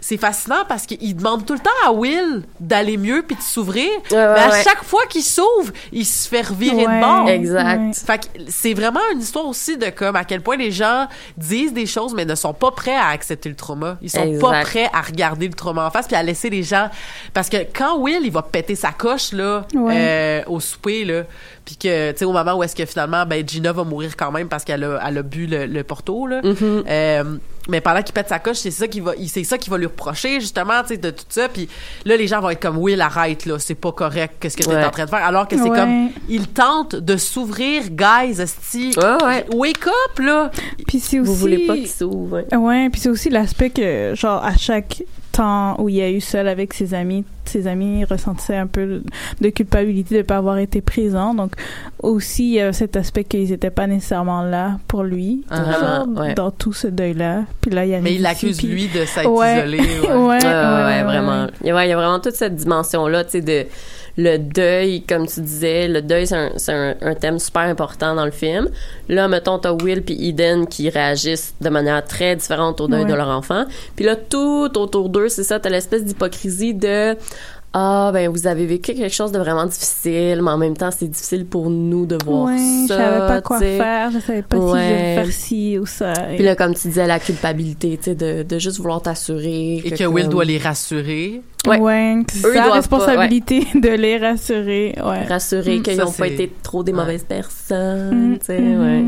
c'est 0.00 0.16
fascinant 0.16 0.64
parce 0.68 0.86
qu'il 0.86 1.14
demande 1.16 1.44
tout 1.46 1.52
le 1.52 1.58
temps 1.58 1.70
à 1.86 1.92
Will 1.92 2.42
d'aller 2.58 2.96
mieux 2.96 3.22
puis 3.26 3.36
de 3.36 3.42
s'ouvrir, 3.42 3.88
Ouais, 4.10 4.16
ouais, 4.16 4.32
mais 4.34 4.40
à 4.40 4.50
ouais. 4.50 4.62
chaque 4.64 4.82
fois 4.84 5.02
qu'il 5.08 5.22
s'ouvre, 5.22 5.72
il 5.92 6.04
se 6.06 6.28
fait 6.28 6.42
revirer 6.42 6.86
Ouais. 6.86 6.96
de 6.96 7.00
bord. 7.00 7.28
Exact. 7.28 7.78
Ouais. 7.80 7.92
Fait 7.94 8.18
que 8.18 8.26
c'est 8.48 8.74
vraiment 8.74 9.00
une 9.12 9.20
histoire 9.20 9.46
aussi 9.46 9.76
de 9.76 9.90
comme 9.90 10.16
à 10.16 10.24
quel 10.24 10.40
point 10.40 10.56
les 10.56 10.70
gens 10.70 11.06
disent 11.36 11.72
des 11.72 11.86
choses 11.86 12.14
mais 12.14 12.24
ne 12.24 12.34
sont 12.34 12.54
pas 12.54 12.70
prêts 12.70 12.96
à 12.96 13.08
accepter 13.08 13.48
le 13.48 13.54
trauma. 13.56 13.98
Ils 14.02 14.10
sont 14.10 14.22
Exact. 14.22 14.40
pas 14.40 14.60
prêts 14.62 14.90
à 14.92 15.00
regarder 15.02 15.46
le 15.48 15.54
trauma 15.54 15.86
en 15.86 15.90
face 15.90 16.06
puis 16.06 16.16
à 16.16 16.22
laisser 16.22 16.50
les 16.50 16.62
gens 16.62 16.88
parce 17.34 17.48
que 17.48 17.58
quand 17.74 17.98
Will 17.98 18.20
il 18.22 18.32
va 18.32 18.42
péter 18.42 18.74
sa 18.74 18.92
coche 18.92 19.32
là 19.32 19.64
Ouais. 19.74 19.94
euh, 19.96 20.42
au 20.46 20.60
souper 20.60 21.04
là 21.04 21.22
puis 21.64 21.76
que 21.76 22.10
tu 22.12 22.18
sais 22.18 22.24
au 22.24 22.32
moment 22.32 22.54
où 22.54 22.62
est-ce 22.62 22.74
que 22.74 22.84
finalement 22.86 23.26
ben 23.26 23.46
Gina 23.46 23.72
va 23.72 23.84
mourir 23.84 24.16
quand 24.16 24.32
même 24.32 24.48
parce 24.48 24.64
qu'elle 24.64 24.82
a, 24.84 25.00
elle 25.06 25.18
a 25.18 25.22
bu 25.22 25.46
le, 25.46 25.66
le 25.66 25.84
porto 25.84 26.26
là. 26.26 26.40
Mm-hmm. 26.40 26.84
Euh, 26.88 27.24
mais 27.70 27.80
pendant 27.80 28.02
qu'il 28.02 28.12
pète 28.12 28.28
sa 28.28 28.38
coche, 28.38 28.58
c'est 28.58 28.70
ça 28.70 28.86
qui 28.88 29.00
va, 29.00 29.12
c'est 29.26 29.44
ça 29.44 29.56
qui 29.56 29.70
va 29.70 29.78
lui 29.78 29.86
reprocher 29.86 30.40
justement, 30.40 30.82
tu 30.82 30.88
sais, 30.88 30.96
de 30.98 31.10
tout 31.10 31.24
ça. 31.28 31.48
Puis 31.48 31.68
là, 32.04 32.16
les 32.16 32.26
gens 32.26 32.40
vont 32.40 32.50
être 32.50 32.60
comme, 32.60 32.76
oui, 32.78 33.00
arrête 33.00 33.46
là, 33.46 33.58
c'est 33.58 33.74
pas 33.74 33.92
correct, 33.92 34.34
qu'est-ce 34.40 34.56
que 34.56 34.64
t'es 34.64 34.68
Ouais. 34.74 34.84
en 34.84 34.90
train 34.90 35.04
de 35.06 35.10
faire, 35.10 35.24
alors 35.24 35.48
que 35.48 35.56
c'est 35.56 35.62
Ouais. 35.62 35.78
comme, 35.78 36.08
il 36.28 36.48
tente 36.48 36.96
de 36.96 37.16
s'ouvrir, 37.16 37.84
guys, 37.90 38.40
esti, 38.40 38.92
Ouais, 38.98 39.24
ouais. 39.24 39.46
wake 39.54 39.86
up 39.86 40.18
là. 40.18 40.50
Puis 40.86 41.00
c'est 41.00 41.18
aussi. 41.20 41.28
vous 41.30 41.34
voulez 41.36 41.66
pas 41.66 41.74
qu'il 41.76 41.88
s'ouvre 41.88 42.42
ouais. 42.50 42.56
Ouais, 42.56 42.90
puis 42.90 43.00
c'est 43.00 43.08
aussi 43.08 43.30
l'aspect 43.30 43.70
que, 43.70 44.12
genre, 44.14 44.44
à 44.44 44.56
chaque 44.56 45.02
temps 45.40 45.80
où 45.80 45.88
il 45.88 45.94
y 45.96 46.02
a 46.02 46.10
eu 46.10 46.20
seul 46.20 46.48
avec 46.48 46.74
ses 46.74 46.92
amis, 46.92 47.24
ses 47.46 47.66
amis 47.66 48.04
ressentaient 48.04 48.56
un 48.56 48.66
peu 48.66 49.02
de 49.40 49.48
culpabilité 49.48 50.18
de 50.18 50.22
pas 50.22 50.36
avoir 50.36 50.58
été 50.58 50.80
présents. 50.82 51.34
Donc, 51.34 51.52
aussi, 52.02 52.44
il 52.48 52.54
y 52.54 52.60
a 52.60 52.72
cet 52.72 52.96
aspect 52.96 53.24
qu'ils 53.24 53.50
étaient 53.52 53.70
pas 53.70 53.86
nécessairement 53.86 54.42
là 54.42 54.78
pour 54.86 55.02
lui. 55.02 55.44
Vraiment, 55.50 55.72
genre, 55.72 56.08
ouais. 56.20 56.34
Dans 56.34 56.50
tout 56.50 56.72
ce 56.72 56.86
deuil-là. 56.88 57.44
Puis 57.60 57.70
là, 57.70 57.84
il 57.86 57.90
y 57.90 57.94
a 57.94 58.00
Mais 58.00 58.14
il 58.14 58.26
accuse 58.26 58.62
lui 58.62 58.88
de 58.88 59.04
s'être 59.06 59.30
Ouais. 59.30 59.58
isolé. 59.58 59.78
ouais. 60.02 60.08
Ouais, 60.08 60.16
ouais, 60.16 60.38
Ouais, 60.38 60.42
ouais, 60.44 60.84
ouais, 60.84 61.02
vraiment. 61.04 61.44
ouais. 61.44 61.50
Il 61.62 61.66
y, 61.68 61.70
a, 61.70 61.74
ouais, 61.74 61.86
il 61.86 61.90
y 61.90 61.92
a 61.92 61.96
vraiment 61.96 62.20
toute 62.20 62.34
cette 62.34 62.56
dimension-là, 62.56 63.24
tu 63.24 63.30
sais, 63.30 63.40
de 63.40 63.66
le 64.16 64.38
deuil, 64.38 65.02
comme 65.02 65.26
tu 65.26 65.40
disais, 65.40 65.88
le 65.88 66.02
deuil, 66.02 66.26
c'est 66.26 66.36
un, 66.36 66.50
c'est 66.56 66.72
un, 66.72 66.94
un 67.00 67.14
thème 67.14 67.38
super 67.38 67.62
important 67.62 68.14
dans 68.14 68.24
le 68.24 68.30
film. 68.30 68.68
Là, 69.08 69.28
mettons, 69.28 69.58
t'as 69.58 69.72
Will 69.72 70.02
puis 70.02 70.28
Eden 70.28 70.66
qui 70.66 70.88
réagissent 70.90 71.54
de 71.60 71.68
manière 71.68 72.04
très 72.04 72.36
différente 72.36 72.80
au 72.80 72.88
deuil 72.88 73.04
Ouais. 73.04 73.10
de 73.10 73.14
leur 73.14 73.28
enfant. 73.28 73.64
Puis 73.96 74.04
là, 74.04 74.16
tout 74.16 74.70
autour 74.76 75.08
d'eux, 75.08 75.28
c'est 75.28 75.44
ça, 75.44 75.58
t'as 75.60 75.70
l'espèce 75.70 76.04
d'hypocrisie 76.04 76.74
de... 76.74 77.16
Ah, 77.72 78.10
ben, 78.12 78.28
vous 78.28 78.48
avez 78.48 78.66
vécu 78.66 78.94
quelque 78.94 79.14
chose 79.14 79.30
de 79.30 79.38
vraiment 79.38 79.64
difficile, 79.64 80.40
mais 80.42 80.50
en 80.50 80.58
même 80.58 80.76
temps, 80.76 80.90
c'est 80.90 81.06
difficile 81.06 81.46
pour 81.46 81.70
nous 81.70 82.04
de 82.04 82.18
voir 82.24 82.46
Ouais, 82.46 82.56
ça. 82.58 82.82
je 82.82 83.00
savais 83.00 83.18
pas 83.28 83.40
quoi 83.42 83.60
faire, 83.60 84.10
je 84.10 84.18
savais 84.18 84.42
pas 84.42 84.56
si 84.56 84.62
je 84.62 84.72
Ouais. 84.72 85.14
faire 85.14 85.32
ci 85.32 85.78
ou 85.78 85.86
ça. 85.86 86.12
Puis 86.34 86.42
là, 86.42 86.56
comme 86.56 86.74
tu 86.74 86.88
disais, 86.88 87.06
la 87.06 87.20
culpabilité, 87.20 87.96
tu 87.96 88.04
sais, 88.10 88.14
de, 88.16 88.42
de 88.42 88.58
juste 88.58 88.78
vouloir 88.78 89.00
t'assurer. 89.02 89.76
Et 89.84 89.90
que 89.92 90.02
Will 90.04 90.24
comme- 90.24 90.32
doit 90.32 90.44
les 90.44 90.58
rassurer. 90.58 91.42
Ouais. 91.68 91.78
Ouais, 91.78 92.22
que 92.26 92.32
c'est 92.32 92.46
Eux, 92.48 92.54
ils 92.54 92.58
sa 92.58 92.72
responsabilité 92.72 93.64
de 93.76 93.88
les 93.90 94.18
rassurer. 94.18 94.96
Ouais. 95.04 95.24
rassurer 95.26 95.78
Mm. 95.78 95.82
qu'ils 95.82 95.96
n'ont 95.98 96.10
pas 96.10 96.26
été 96.26 96.50
trop 96.64 96.82
des 96.82 96.90
Ouais. 96.90 96.98
mauvaises 96.98 97.22
personnes, 97.24 98.32
Mm, 98.32 98.38
tu 98.40 98.46
sais, 98.46 98.58
ouais. 98.58 99.04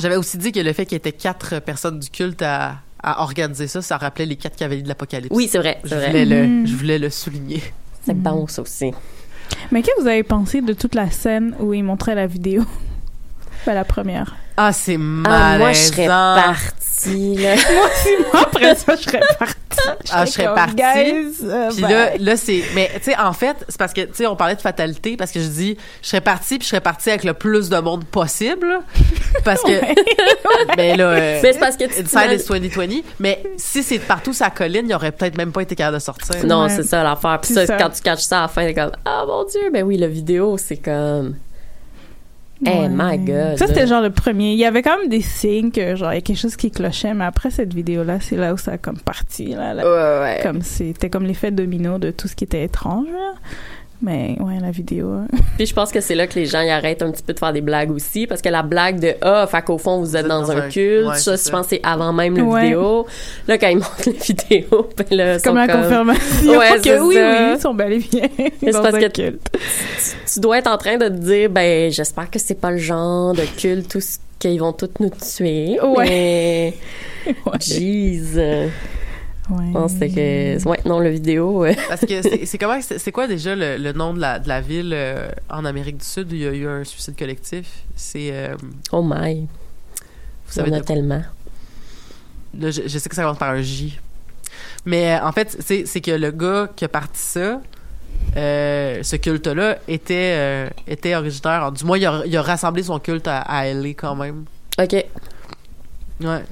J'avais 0.00 0.16
aussi 0.16 0.38
dit 0.38 0.52
que 0.52 0.60
le 0.60 0.72
fait 0.72 0.84
qu'il 0.86 0.94
y 0.94 0.96
était 0.96 1.10
quatre 1.12 1.60
personnes 1.60 1.98
du 1.98 2.08
culte 2.08 2.42
à, 2.42 2.76
à 3.02 3.22
organiser 3.22 3.66
ça, 3.66 3.82
ça 3.82 3.96
rappelait 3.96 4.26
les 4.26 4.36
quatre 4.36 4.56
cavaliers 4.56 4.82
de 4.82 4.88
l'Apocalypse. 4.88 5.34
Oui, 5.34 5.48
c'est 5.50 5.58
vrai, 5.58 5.78
Je 5.84 5.94
vrai. 5.94 6.06
voulais, 6.08 6.24
le, 6.26 6.46
Mhm. 6.46 6.66
je 6.66 6.74
voulais 6.76 6.98
le 6.98 7.10
souligner. 7.10 7.62
C'est 8.04 8.14
bon, 8.16 8.46
ça 8.46 8.62
aussi. 8.62 8.92
Mais 9.72 9.82
qu'est-ce 9.82 9.96
que 9.96 10.02
vous 10.02 10.08
avez 10.08 10.22
pensé 10.22 10.60
de 10.62 10.72
toute 10.72 10.94
la 10.94 11.10
scène 11.10 11.54
où 11.60 11.74
il 11.74 11.82
montrait 11.82 12.14
la 12.14 12.26
vidéo? 12.26 12.62
Ben, 13.66 13.74
la 13.74 13.84
première. 13.84 14.34
Ah, 14.56 14.72
c'est 14.72 14.94
Ah, 14.94 14.98
malaisant. 14.98 15.58
moi, 15.58 15.72
je 15.72 15.78
serais 15.80 16.06
partie, 16.06 17.36
là. 17.36 17.54
Moi 17.72 17.86
aussi, 17.86 18.08
moi, 18.32 18.42
après 18.42 18.74
ça, 18.74 18.94
je 18.96 19.02
serais 19.02 19.20
partie. 19.38 19.54
Ah, 20.12 20.24
je 20.26 20.32
serais 20.32 20.52
partie. 20.54 20.74
Guys, 20.74 21.36
euh, 21.44 21.70
Puis 21.70 21.80
ben, 21.82 21.88
là, 21.88 22.10
là 22.18 22.36
c'est. 22.36 22.62
Mais 22.74 22.90
tu 22.96 23.04
sais, 23.12 23.16
en 23.18 23.32
fait, 23.32 23.56
c'est 23.68 23.78
parce 23.78 23.92
que 23.94 24.02
tu 24.02 24.08
sais, 24.14 24.26
on 24.26 24.36
parlait 24.36 24.56
de 24.56 24.60
fatalité 24.60 25.16
parce 25.16 25.30
que 25.30 25.40
je 25.40 25.46
dis, 25.46 25.78
je 26.02 26.08
serais 26.08 26.20
partie 26.20 26.58
puis 26.58 26.64
je 26.64 26.70
serais 26.70 26.80
partie 26.82 27.08
avec 27.08 27.24
le 27.24 27.32
plus 27.32 27.70
de 27.70 27.78
monde 27.78 28.04
possible, 28.04 28.80
parce 29.44 29.62
que. 29.62 29.70
ben 30.76 30.98
là. 30.98 31.04
euh, 31.04 31.40
Mais 31.42 31.52
c'est 31.52 31.58
parce 31.60 31.76
que 31.76 31.84
tu 31.84 31.92
Inside 31.92 32.06
is 32.06 32.44
t'imagines- 32.44 32.68
2020. 32.68 33.02
Mais 33.20 33.42
si 33.56 33.82
c'est 33.82 34.00
partout 34.00 34.32
sa 34.34 34.50
colline, 34.50 34.86
il 34.88 34.94
aurait 34.94 35.12
peut-être 35.12 35.38
même 35.38 35.52
pas 35.52 35.62
été 35.62 35.74
capable 35.76 35.96
de 35.98 36.02
sortir. 36.02 36.44
Non, 36.44 36.64
Ouais. 36.64 36.68
c'est 36.68 36.82
ça 36.82 37.02
l'affaire. 37.02 37.38
Puis 37.40 37.54
ça, 37.54 37.64
ça. 37.66 37.76
quand 37.76 37.90
tu 37.90 38.02
catches 38.02 38.22
ça 38.22 38.38
à 38.38 38.42
la 38.42 38.48
fin, 38.48 38.64
t'es 38.66 38.74
comme, 38.74 38.92
ah 39.04 39.24
mon 39.26 39.44
Dieu, 39.44 39.70
ben 39.72 39.84
oui, 39.84 39.96
la 39.96 40.08
vidéo, 40.08 40.56
c'est 40.58 40.76
comme. 40.78 41.36
Hey, 42.64 42.80
ouais. 42.80 42.88
my 42.90 43.18
God. 43.18 43.56
Ça, 43.56 43.66
c'était 43.66 43.86
genre 43.86 44.02
le 44.02 44.10
premier. 44.10 44.52
Il 44.52 44.58
y 44.58 44.66
avait 44.66 44.82
quand 44.82 44.98
même 44.98 45.08
des 45.08 45.22
signes 45.22 45.70
que, 45.70 45.96
genre, 45.96 46.12
il 46.12 46.16
y 46.16 46.18
a 46.18 46.20
quelque 46.20 46.38
chose 46.38 46.56
qui 46.56 46.70
clochait, 46.70 47.14
mais 47.14 47.24
après 47.24 47.50
cette 47.50 47.72
vidéo-là, 47.72 48.18
c'est 48.20 48.36
là 48.36 48.52
où 48.52 48.58
ça 48.58 48.72
a 48.72 48.78
comme 48.78 48.98
parti, 48.98 49.54
là. 49.54 49.72
là. 49.72 49.82
Ouais, 49.84 50.22
ouais. 50.22 50.40
Comme 50.42 50.62
c'était 50.62 51.08
comme 51.08 51.24
l'effet 51.24 51.50
domino 51.50 51.98
de 51.98 52.10
tout 52.10 52.28
ce 52.28 52.36
qui 52.36 52.44
était 52.44 52.62
étrange, 52.62 53.06
là. 53.06 53.32
Mais, 54.02 54.34
ouais, 54.40 54.58
la 54.60 54.70
vidéo. 54.70 55.10
hein. 55.10 55.26
Puis 55.58 55.66
je 55.66 55.74
pense 55.74 55.92
que 55.92 56.00
c'est 56.00 56.14
là 56.14 56.26
que 56.26 56.34
les 56.38 56.46
gens 56.46 56.62
ils 56.62 56.70
arrêtent 56.70 57.02
un 57.02 57.10
petit 57.10 57.22
peu 57.22 57.34
de 57.34 57.38
faire 57.38 57.52
des 57.52 57.60
blagues 57.60 57.90
aussi, 57.90 58.26
parce 58.26 58.40
que 58.40 58.48
la 58.48 58.62
blague 58.62 58.98
de 58.98 59.14
ah, 59.20 59.46
fait 59.46 59.60
qu'au 59.62 59.76
fond 59.76 60.00
vous 60.00 60.16
êtes 60.16 60.26
dans, 60.26 60.50
un 60.50 60.68
culte, 60.70 61.06
ouais, 61.06 61.16
ça, 61.18 61.36
je 61.36 61.50
pense 61.50 61.66
que 61.66 61.70
c'est 61.76 61.80
avant 61.82 62.12
même 62.14 62.34
la 62.36 62.44
Ouais. 62.44 62.62
vidéo. 62.62 63.06
Là, 63.46 63.58
quand 63.58 63.68
ils 63.68 63.76
montrent 63.76 64.06
la 64.06 64.12
vidéo, 64.24 64.88
ben 64.96 65.06
là, 65.10 65.34
ils 65.36 65.42
Comme 65.42 65.52
sont 65.52 65.66
la 65.66 65.68
confirmation? 65.68 66.52
Ouais, 66.58 66.80
que 66.82 66.98
oui, 67.00 67.14
ça. 67.14 67.30
oui, 67.30 67.54
ils 67.56 67.60
sont 67.60 67.74
bel 67.74 67.92
et 67.92 67.98
bien 67.98 68.28
c'est 68.62 68.70
dans 68.70 68.82
parce 68.82 68.94
un 68.94 69.00
que- 69.00 69.06
culte. 69.08 69.50
tu 70.32 70.40
dois 70.40 70.58
être 70.58 70.70
en 70.70 70.78
train 70.78 70.96
de 70.96 71.08
te 71.08 71.12
dire 71.14 71.50
ben 71.50 71.90
j'espère 71.92 72.30
que 72.30 72.38
c'est 72.38 72.58
pas 72.58 72.70
le 72.70 72.78
genre 72.78 73.34
de 73.34 73.42
culte 73.58 73.88
tout 73.90 74.00
qu'ils 74.38 74.58
vont 74.60 74.72
tous 74.72 74.88
nous 74.98 75.10
tuer. 75.10 75.78
Ouais. 75.82 76.06
Mais... 76.08 76.74
Ouais. 77.44 77.58
Jeez. 77.60 78.70
Ouais. 79.50 79.66
Je 79.68 79.72
pense 79.72 79.94
que... 79.94 80.68
Ouais, 80.68 80.78
non, 80.84 81.00
le 81.00 81.10
vidéo... 81.10 81.64
euh, 81.64 81.74
Parce 81.88 82.02
que 82.02 82.46
c'est 82.46 82.58
comment 82.58 82.78
c'est 82.80 83.12
quoi 83.12 83.26
déjà 83.26 83.54
le, 83.56 83.76
le 83.76 83.92
nom 83.92 84.14
de 84.14 84.20
la, 84.20 84.38
de 84.38 84.48
la 84.48 84.60
ville 84.60 84.92
euh, 84.94 85.28
en 85.48 85.64
Amérique 85.64 85.98
du 85.98 86.04
Sud 86.04 86.30
où 86.32 86.34
il 86.34 86.42
y 86.42 86.46
a 86.46 86.52
eu 86.52 86.66
un 86.68 86.84
suicide 86.84 87.16
collectif? 87.18 87.82
C'est 87.96 88.30
euh, 88.32 88.54
Oh 88.92 89.02
my. 89.02 89.40
vous 89.40 89.46
Il 89.96 90.50
y 90.50 90.54
savez 90.54 90.70
en 90.70 90.74
a 90.74 90.80
de- 90.80 90.84
tellement. 90.84 91.22
là, 92.58 92.70
je, 92.70 92.82
je 92.86 92.98
sais 92.98 93.08
que 93.08 93.14
ça 93.14 93.22
commence 93.22 93.38
par 93.38 93.50
un 93.50 93.60
J. 93.62 93.98
Mais 94.84 95.14
euh, 95.14 95.24
en 95.26 95.32
fait, 95.32 95.56
c'est 95.60 95.86
c'est 95.86 96.00
que 96.00 96.10
le 96.10 96.30
gars 96.30 96.68
qui 96.74 96.84
a 96.84 96.88
parti 96.88 97.18
ça, 97.20 97.60
euh, 98.36 99.02
ce 99.02 99.16
culte-là, 99.16 99.78
était, 99.88 100.34
euh, 100.36 100.68
était 100.86 101.14
originaire. 101.14 101.72
Du 101.72 101.84
moins, 101.84 101.98
il 101.98 102.06
a, 102.06 102.22
il 102.26 102.36
a 102.36 102.42
rassemblé 102.42 102.82
son 102.82 102.98
culte 102.98 103.26
à, 103.28 103.40
à 103.40 103.66
LA 103.72 103.90
quand 103.90 104.14
même. 104.14 104.44
OK. 104.80 104.92
Ouais. 106.22 106.42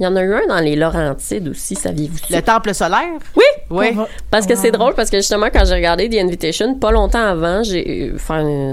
Il 0.00 0.02
y 0.02 0.06
en 0.06 0.16
a 0.16 0.22
eu 0.22 0.34
un 0.34 0.46
dans 0.48 0.58
les 0.58 0.74
Laurentides 0.74 1.48
aussi, 1.48 1.76
saviez-vous 1.76 2.18
ça? 2.18 2.36
Le 2.36 2.42
temple 2.42 2.74
solaire? 2.74 3.18
Oui! 3.36 3.44
Oui. 3.70 3.96
Parce 4.30 4.46
que 4.46 4.54
c'est 4.56 4.72
drôle, 4.72 4.94
parce 4.94 5.08
que 5.08 5.18
justement, 5.18 5.46
quand 5.52 5.64
j'ai 5.64 5.74
regardé 5.74 6.08
The 6.10 6.16
Invitation, 6.16 6.74
pas 6.74 6.90
longtemps 6.90 7.24
avant, 7.24 7.62
j'ai 7.62 8.12
fait 8.18 8.32
un- 8.34 8.72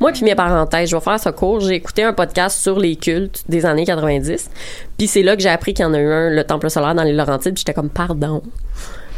Moi 0.00 0.12
puis 0.12 0.24
mes 0.24 0.34
parenthèses, 0.34 0.88
je 0.90 0.96
vais 0.96 1.02
faire 1.02 1.20
ce 1.20 1.28
cours, 1.28 1.60
j'ai 1.60 1.74
écouté 1.74 2.02
un 2.02 2.12
podcast 2.14 2.58
sur 2.60 2.78
les 2.80 2.96
cultes 2.96 3.44
des 3.48 3.64
années 3.66 3.84
90, 3.84 4.50
puis 4.96 5.06
c'est 5.06 5.22
là 5.22 5.36
que 5.36 5.42
j'ai 5.42 5.48
appris 5.50 5.74
qu'il 5.74 5.84
y 5.84 5.86
en 5.86 5.92
a 5.94 5.98
eu 6.00 6.10
un, 6.10 6.30
le 6.30 6.44
Temple 6.44 6.70
solaire 6.70 6.94
dans 6.94 7.04
les 7.04 7.12
Laurentides, 7.12 7.54
puis 7.54 7.60
j'étais 7.60 7.74
comme, 7.74 7.90
pardon. 7.90 8.42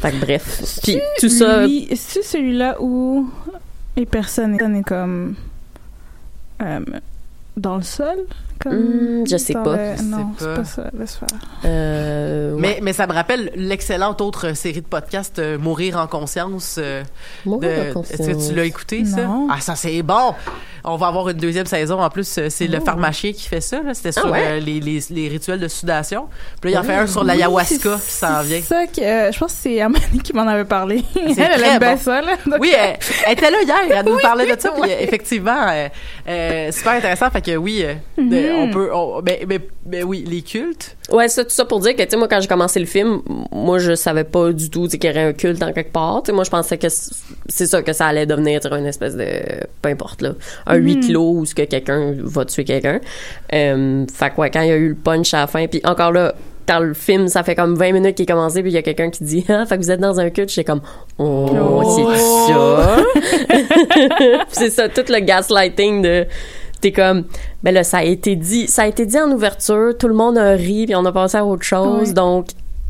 Fait 0.00 0.10
que 0.12 0.16
bref. 0.16 0.62
Puis 0.82 0.98
tout 1.20 1.28
ça... 1.28 1.64
C'est 1.94 2.22
celui-là 2.24 2.76
où 2.80 3.30
les 3.96 4.06
personnes 4.06 4.58
sont 4.58 4.82
comme 4.82 5.34
euh, 6.62 6.80
dans 7.56 7.76
le 7.76 7.82
sol? 7.82 8.18
Comme 8.60 8.72
Hmm, 8.74 9.24
je 9.30 9.36
sais 9.36 9.52
pas. 9.54 9.76
le- 9.76 9.96
Je 9.98 10.02
Non, 10.02 10.32
sais 10.38 10.44
c'est 10.44 10.46
pas. 10.82 10.90
pas 10.90 11.06
ça. 11.06 11.26
Euh, 11.64 12.52
ouais. 12.54 12.60
Mais, 12.60 12.78
mais 12.82 12.92
ça 12.92 13.06
me 13.06 13.12
rappelle 13.12 13.50
l'excellente 13.54 14.20
autre 14.20 14.54
série 14.54 14.80
de 14.80 14.86
podcasts 14.86 15.38
euh, 15.38 15.58
Mourir 15.58 15.98
en 15.98 16.06
conscience. 16.06 16.76
euh, 16.78 17.02
Mourir 17.44 17.84
de- 17.86 17.90
en 17.90 17.94
conscience. 17.94 18.20
Est-ce 18.20 18.30
que 18.30 18.48
tu 18.48 18.54
l'as 18.54 18.64
écouté, 18.64 19.04
ça? 19.04 19.28
Ah, 19.50 19.60
ça, 19.60 19.74
c'est 19.76 20.02
bon! 20.02 20.34
On 20.82 20.96
va 20.96 21.08
avoir 21.08 21.28
une 21.28 21.36
deuxième 21.36 21.66
saison. 21.66 22.00
En 22.00 22.08
plus, 22.08 22.38
euh, 22.38 22.46
c'est 22.48 22.66
le 22.66 22.78
Oh. 22.80 22.84
pharmacien 22.84 23.32
qui 23.32 23.46
fait 23.46 23.60
ça. 23.60 23.82
là. 23.82 23.92
C'était 23.92 24.08
Ah 24.16 24.20
sur 24.22 24.30
ouais? 24.30 24.42
euh, 24.46 24.60
les, 24.60 24.80
les, 24.80 24.98
les 25.10 25.28
rituels 25.28 25.60
de 25.60 25.68
sudation. 25.68 26.26
Puis 26.62 26.70
là, 26.72 26.78
il 26.78 26.80
en 26.80 26.86
fait 26.86 26.94
un 26.94 27.06
sur 27.06 27.22
l'ayahuasca 27.22 27.90
Oui, 27.96 28.00
qui 28.02 28.10
s'en 28.10 28.40
vient. 28.40 28.60
C'est 28.62 28.74
ça 28.74 28.86
que 28.86 29.00
euh, 29.02 29.30
je 29.30 29.38
pense 29.38 29.52
que 29.52 29.58
c'est 29.60 29.80
Amani 29.82 30.20
qui 30.24 30.32
m'en 30.32 30.46
avait 30.46 30.64
parlé. 30.64 31.04
elle, 31.16 31.34
elle 31.36 31.62
aime 31.64 31.78
bien 31.80 31.94
bon. 31.96 32.00
ça 32.00 32.22
là. 32.22 32.36
Donc, 32.46 32.60
Oui, 32.60 32.72
elle, 32.74 32.96
elle 33.26 33.32
était 33.34 33.50
là 33.50 33.58
hier, 33.62 33.76
elle 33.90 34.06
nous 34.06 34.12
Oui, 34.16 34.22
parlait 34.22 34.56
de 34.56 34.58
ça, 34.58 34.70
puis 34.80 34.90
effectivement, 34.90 35.66
euh, 35.68 35.88
euh, 36.26 36.72
super 36.72 36.92
intéressant. 36.92 37.28
Fait 37.30 37.42
que 37.42 37.56
oui, 37.56 37.84
euh, 38.50 38.62
on 38.64 38.70
peut, 38.70 38.90
on- 38.94 39.22
mais, 39.22 39.40
mais, 39.48 39.60
mais 39.86 40.02
oui, 40.02 40.24
les 40.28 40.42
cultes. 40.42 40.96
Ouais, 41.10 41.28
ça, 41.28 41.42
tout 41.44 41.50
ça 41.50 41.64
pour 41.64 41.80
dire 41.80 41.94
que, 41.96 42.02
tu 42.02 42.10
sais, 42.10 42.16
moi, 42.16 42.28
quand 42.28 42.40
j'ai 42.40 42.48
commencé 42.48 42.78
le 42.80 42.86
film, 42.86 43.20
moi, 43.50 43.78
je 43.78 43.94
savais 43.94 44.24
pas 44.24 44.52
du 44.52 44.70
tout, 44.70 44.86
qu'il 44.88 45.04
y 45.04 45.08
aurait 45.10 45.24
un 45.24 45.32
culte 45.32 45.62
en 45.62 45.72
quelque 45.72 45.92
part. 45.92 46.22
Tu 46.22 46.26
sais, 46.28 46.32
moi, 46.32 46.44
je 46.44 46.50
pensais 46.50 46.78
que 46.78 46.86
c'est 46.88 47.66
ça, 47.66 47.82
que 47.82 47.92
ça 47.92 48.06
allait 48.06 48.26
devenir, 48.26 48.60
une 48.72 48.86
espèce 48.86 49.16
de, 49.16 49.26
peu 49.82 49.88
importe, 49.88 50.22
là, 50.22 50.34
un 50.66 50.76
huis 50.76 51.00
clos 51.00 51.32
où 51.38 51.44
ce 51.46 51.54
que 51.54 51.62
quelqu'un 51.62 52.14
va 52.18 52.44
tuer 52.44 52.64
quelqu'un. 52.64 53.00
Euh, 53.52 54.04
fait 54.12 54.30
que, 54.30 54.40
ouais, 54.40 54.50
quand 54.50 54.60
il 54.62 54.68
y 54.68 54.72
a 54.72 54.76
eu 54.76 54.90
le 54.90 54.94
punch 54.94 55.34
à 55.34 55.40
la 55.40 55.46
fin, 55.46 55.66
puis 55.66 55.80
encore 55.84 56.12
là, 56.12 56.34
dans 56.66 56.78
le 56.78 56.94
film, 56.94 57.26
ça 57.26 57.42
fait 57.42 57.56
comme 57.56 57.74
20 57.74 57.92
minutes 57.92 58.14
qu'il 58.14 58.22
est 58.22 58.26
commencé, 58.26 58.62
puis 58.62 58.70
il 58.70 58.74
y 58.74 58.78
a 58.78 58.82
quelqu'un 58.82 59.10
qui 59.10 59.24
dit, 59.24 59.44
ah, 59.48 59.66
fait 59.66 59.76
que 59.76 59.82
vous 59.82 59.90
êtes 59.90 59.98
dans 59.98 60.20
un 60.20 60.30
culte, 60.30 60.50
j'étais 60.50 60.62
comme, 60.70 60.82
oh, 61.18 61.48
Oh. 61.52 62.12
c'est 62.14 62.52
ça? 62.52 64.44
c'est 64.50 64.70
ça, 64.70 64.88
tout 64.88 65.02
le 65.08 65.18
gaslighting 65.20 66.02
de, 66.02 66.26
t'es 66.80 66.92
comme 66.92 67.24
ben 67.62 67.72
là 67.74 67.84
ça 67.84 67.98
a 67.98 68.04
été 68.04 68.36
dit 68.36 68.66
ça 68.66 68.82
a 68.82 68.86
été 68.86 69.06
dit 69.06 69.18
en 69.18 69.30
ouverture 69.30 69.96
tout 69.98 70.08
le 70.08 70.14
monde 70.14 70.38
a 70.38 70.52
ri 70.52 70.86
puis 70.86 70.94
on 70.94 71.04
a 71.04 71.12
passé 71.12 71.36
à 71.38 71.44
autre 71.44 71.64
chose. 71.64 72.14
Donc 72.14 72.46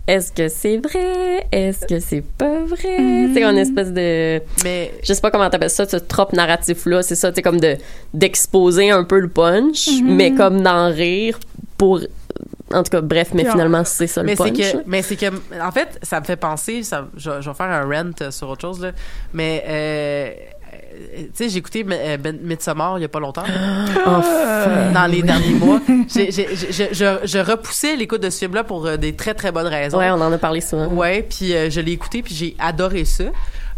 est-ce 0.06 0.32
que 0.32 0.48
c'est 0.48 0.78
vrai? 0.78 1.46
Est-ce 1.52 1.86
que 1.86 2.00
c'est 2.00 2.22
pas 2.36 2.64
vrai? 2.64 2.98
Mhm. 2.98 3.30
c'est 3.34 3.44
une 3.44 3.58
espèce 3.58 3.92
de 3.92 4.40
Mais 4.64 4.92
je 5.04 5.12
sais 5.12 5.20
pas 5.20 5.30
comment 5.30 5.48
t'appelles 5.48 5.70
ça 5.70 5.86
ce 5.88 5.96
trop 5.98 6.26
narratif 6.32 6.86
là 6.86 7.02
c'est 7.02 7.14
ça 7.14 7.30
c'est 7.34 7.42
comme 7.42 7.60
de 7.60 7.76
d'exposer 8.14 8.90
un 8.90 9.04
peu 9.04 9.18
le 9.18 9.28
punch 9.28 9.88
Mhm. 9.88 10.14
mais 10.16 10.32
comme 10.34 10.62
d'en 10.62 10.88
rire 10.90 11.38
pour 11.78 12.00
en 12.72 12.82
tout 12.84 12.90
cas 12.90 13.00
bref 13.00 13.30
mais 13.34 13.44
finalement 13.44 13.82
c'est 13.84 14.06
ça 14.06 14.22
le 14.22 14.26
mais 14.28 14.36
c'est 14.36 14.44
punch. 14.52 14.72
que 14.72 14.78
mais 14.86 15.02
c'est 15.02 15.16
que 15.16 15.26
en 15.26 15.70
fait 15.72 15.98
ça 16.02 16.20
me 16.20 16.24
fait 16.24 16.36
penser 16.36 16.82
ça 16.82 17.06
je, 17.16 17.30
je 17.40 17.48
vais 17.50 17.54
faire 17.54 17.66
un 17.66 17.84
rant 17.84 18.30
sur 18.30 18.48
autre 18.48 18.60
chose 18.62 18.80
là 18.80 18.92
mais 19.32 19.64
euh, 19.68 20.30
tu 20.90 21.30
sais 21.34 21.48
j'ai 21.48 21.58
écouté 21.58 21.86
euh, 21.90 22.16
Ben- 22.16 22.38
Midsommar 22.42 22.98
il 22.98 23.02
y 23.02 23.04
a 23.04 23.08
pas 23.08 23.20
longtemps 23.20 23.44
Enfin. 24.06 24.90
dans 24.92 25.06
les 25.06 25.22
derniers 25.22 25.54
mois 25.54 25.80
J'ai- 26.12 26.30
j'ai- 26.30 26.48
je, 26.54 26.84
je, 26.92 27.18
je 27.26 27.38
repoussais 27.38 27.96
l'écoute 27.96 28.22
de 28.22 28.30
ce 28.30 28.38
film 28.40 28.54
là 28.54 28.64
pour 28.64 28.86
euh, 28.86 28.96
des 28.96 29.14
très 29.14 29.34
très 29.34 29.52
bonnes 29.52 29.66
raisons 29.66 29.98
ouais 29.98 30.10
on 30.10 30.20
en 30.20 30.32
a 30.32 30.38
parlé 30.38 30.60
souvent 30.60 30.86
Ouais, 30.88 31.22
puis 31.28 31.54
euh, 31.54 31.70
je 31.70 31.80
l'ai 31.80 31.92
écouté, 31.92 32.22
puis 32.22 32.34
j'ai 32.34 32.56
adoré 32.58 33.04
ça. 33.04 33.24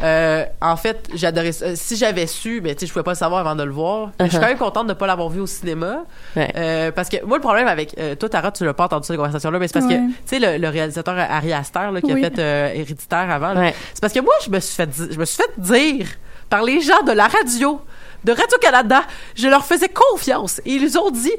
Euh, 0.03 0.45
en 0.61 0.77
fait, 0.77 1.09
j'ai 1.15 1.27
adoré 1.27 1.53
ça. 1.53 1.67
Euh, 1.67 1.73
Si 1.77 1.97
j'avais 1.97 2.27
su, 2.27 2.61
mais 2.63 2.75
tu 2.75 2.81
sais, 2.81 2.87
je 2.87 2.93
pouvais 2.93 3.03
pas 3.05 3.13
le 3.13 3.17
savoir 3.17 3.41
avant 3.47 3.55
de 3.55 3.63
le 3.63 3.71
voir. 3.71 4.11
Je 4.19 4.25
suis 4.27 4.37
Uh-huh. 4.37 4.41
quand 4.41 4.47
même 4.49 4.59
contente 4.59 4.87
de 4.89 4.95
pas 4.95 5.07
l'avoir 5.07 5.29
vu 5.29 5.41
au 5.41 5.47
cinéma. 5.47 6.05
Ouais. 6.35 6.51
Euh, 6.57 6.91
parce 6.91 7.09
que 7.09 7.25
moi, 7.25 7.37
le 7.37 7.43
problème 7.43 7.69
avec... 7.69 7.95
euh, 7.99 8.15
toi, 8.17 8.29
Tara, 8.29 8.51
tu 8.51 8.65
l'as 8.65 8.75
pas 8.75 8.85
entendu 8.87 9.07
cette 9.07 9.17
conversation-là, 9.17 9.59
mais 9.59 9.69
c'est 9.69 9.75
parce 9.75 9.87
Ouais. 9.87 9.97
que, 9.97 10.07
tu 10.09 10.15
sais, 10.25 10.39
le, 10.41 10.59
le 10.59 10.69
réalisateur 10.69 11.15
Ari 11.17 11.53
Aster, 11.53 11.91
là, 11.93 12.01
qui 12.01 12.13
Oui. 12.13 12.25
a 12.25 12.31
fait 12.31 12.39
euh, 12.41 12.71
Héréditaire 12.75 13.31
avant, 13.31 13.53
là, 13.53 13.61
Ouais. 13.61 13.75
c'est 13.93 14.01
parce 14.01 14.13
que 14.13 14.21
moi, 14.21 14.33
je 14.45 14.51
me 14.51 14.59
suis 14.59 14.75
fait, 14.75 14.87
di- 14.89 15.13
je 15.13 15.19
me 15.19 15.25
suis 15.25 15.37
fait 15.37 15.51
dire 15.61 16.07
par 16.53 16.63
les 16.63 16.83
gens 16.83 17.03
de 17.03 17.13
la 17.13 17.29
radio, 17.29 17.81
de 18.25 18.33
Radio-Canada, 18.33 19.05
je 19.35 19.49
leur 19.49 19.65
faisais 19.65 19.89
confiance. 19.89 20.61
Et 20.67 20.73
ils 20.73 20.99
ont 20.99 21.11
dit, 21.11 21.33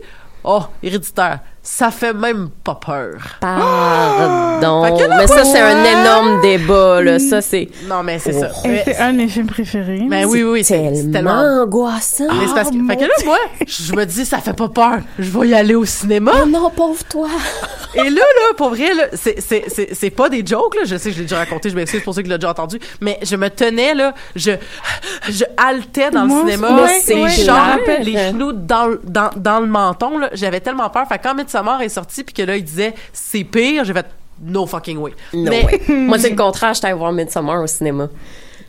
oh, 0.44 0.64
Héréditaire, 0.82 1.42
ça 1.66 1.92
fait 1.92 2.14
même 2.14 2.50
pas 2.64 2.76
peur. 2.76 3.38
pardon 3.40 4.84
mais 5.18 5.28
ça 5.28 5.44
c'est 5.46 5.60
un 5.60 5.84
énorme 5.84 6.42
débat 6.42 7.02
là 7.02 7.20
ça 7.20 7.42
c'est 7.42 7.70
Non, 7.88 8.04
mais 8.04 8.20
c'est 8.20 8.34
Oh. 8.36 8.40
ça. 8.42 8.50
C'est 8.86 8.98
un 8.98 9.12
de 9.14 9.18
mes 9.18 9.28
films 9.28 9.48
préférés. 9.48 10.04
Mais 10.08 10.26
oui, 10.26 10.44
oui, 10.44 10.64
c'est 10.64 10.74
c'est 10.96 11.12
tellement 11.12 11.40
tellement. 11.40 11.64
angoissant 11.64 12.26
Mais 12.30 12.48
c'est 12.48 12.54
parce 12.56 12.70
que, 12.72 12.76
Ah, 12.84 12.88
fait 12.90 12.96
que 12.98 13.02
là, 13.04 13.10
moi, 13.26 13.38
je 13.68 13.94
me 13.94 14.06
dis, 14.06 14.26
ça 14.26 14.40
fait 14.40 14.54
pas 14.54 14.70
peur. 14.70 14.98
Je 15.20 15.30
vais 15.38 15.48
y 15.50 15.54
aller 15.54 15.76
au 15.76 15.86
cinéma. 15.86 16.32
oh 16.44 16.46
non 16.48 16.70
pauvre 16.70 17.04
toi 17.06 17.28
Et 17.96 18.04
là, 18.10 18.10
là, 18.10 18.54
pour 18.58 18.70
vrai, 18.70 18.94
là, 18.96 19.04
c'est, 19.14 19.40
c'est, 19.40 19.66
c'est, 19.68 19.90
c'est 19.94 20.10
pas 20.10 20.30
des 20.30 20.44
jokes, 20.46 20.76
là. 20.76 20.82
Je 20.86 20.96
sais 20.98 21.10
que 21.10 21.16
je 21.16 21.20
l'ai 21.22 21.26
déjà 21.26 21.38
raconté, 21.38 21.70
je 21.70 21.76
m'excuse 21.76 22.02
pour 22.04 22.14
ceux 22.16 22.22
qui 22.24 22.30
l'ont 22.30 22.38
déjà 22.38 22.50
entendu. 22.50 22.80
Mais 23.02 23.20
je 23.22 23.36
me 23.36 23.50
tenais, 23.50 23.94
là, 23.94 24.14
je, 24.36 24.52
je 25.30 25.44
haltais 25.58 26.10
dans 26.10 26.26
Moi, 26.26 26.44
le 26.46 26.52
cinéma. 26.52 27.28
les 27.28 27.44
jambes, 27.44 27.80
les 28.02 28.18
genoux 28.30 28.52
dans, 28.54 28.88
le- 28.88 29.02
dans, 29.04 29.30
dans 29.36 29.60
le 29.60 29.68
menton, 29.68 30.18
là. 30.18 30.30
J'avais 30.34 30.60
tellement 30.60 30.90
peur. 30.90 31.08
Fait 31.08 31.18
que 31.20 31.24
Midsommar 31.54 31.82
est 31.82 31.90
sorti 31.90 32.24
puis 32.24 32.34
que 32.34 32.42
là, 32.44 32.56
il 32.58 32.64
disait, 32.64 32.94
c'est 33.12 33.44
pire, 33.44 33.84
j'ai 33.86 33.94
fait, 33.94 34.06
no 34.42 34.66
fucking 34.66 34.98
way. 34.98 35.14
Non, 35.34 35.52
Mais-. 35.52 35.82
Moi, 35.96 36.18
c'est 36.20 36.30
le 36.32 36.36
contraire. 36.36 36.74
J'étais 36.74 36.88
allée 36.88 36.98
voir 36.98 37.12
Midsommar 37.12 37.62
au 37.62 37.68
cinéma. 37.68 38.10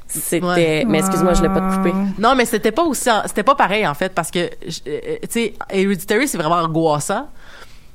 C'était... 0.07 0.45
Ouais. 0.45 0.85
Mais 0.87 0.99
excuse-moi, 0.99 1.33
je 1.35 1.43
l'ai 1.43 1.49
pas 1.49 1.61
coupé. 1.77 1.93
Non, 2.19 2.35
mais 2.35 2.45
c'était 2.45 2.71
pas 2.73 2.83
aussi, 2.85 3.09
c'était 3.27 3.43
pas 3.43 3.55
pareil 3.55 3.87
en 3.87 3.95
fait 3.95 4.13
parce 4.15 4.31
que, 4.31 4.51
je- 4.67 4.81
euh, 4.87 5.17
tu 5.23 5.29
sais, 5.31 5.55
Hereditary 5.71 6.29
c'est 6.29 6.39
vraiment 6.39 6.57
angoissant. 6.63 7.27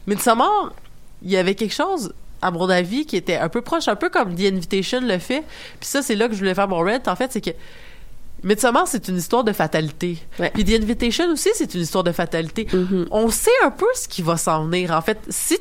Midsommar, 0.07 0.73
il 1.21 1.31
y 1.31 1.37
avait 1.37 1.55
quelque 1.55 1.73
chose 1.73 2.13
à 2.41 2.51
mon 2.51 2.67
avis 2.69 3.05
qui 3.05 3.15
était 3.15 3.35
un 3.37 3.49
peu 3.49 3.61
proche, 3.61 3.87
un 3.87 3.95
peu 3.95 4.09
comme 4.09 4.33
The 4.35 4.51
Invitation 4.51 5.01
le 5.01 5.17
fait. 5.19 5.43
Puis 5.79 5.87
ça, 5.89 6.01
c'est 6.01 6.15
là 6.15 6.27
que 6.27 6.33
je 6.33 6.39
voulais 6.39 6.55
faire 6.55 6.67
mon 6.67 6.79
rant. 6.79 6.97
En 7.07 7.15
fait, 7.15 7.31
c'est 7.31 7.41
que 7.41 7.51
Midsommar, 8.43 8.87
c'est 8.87 9.07
une 9.07 9.17
histoire 9.17 9.43
de 9.43 9.51
fatalité. 9.51 10.17
Ouais. 10.39 10.51
Puis 10.53 10.63
The 10.63 10.81
Invitation 10.81 11.31
aussi, 11.31 11.49
c'est 11.53 11.73
une 11.73 11.81
histoire 11.81 12.03
de 12.03 12.11
fatalité. 12.11 12.67
Mhm. 12.71 13.07
On 13.11 13.29
sait 13.29 13.51
un 13.63 13.71
peu 13.71 13.87
ce 13.95 14.07
qui 14.07 14.21
va 14.21 14.37
s'en 14.37 14.65
venir. 14.65 14.91
En 14.91 15.01
fait, 15.01 15.19
si 15.29 15.57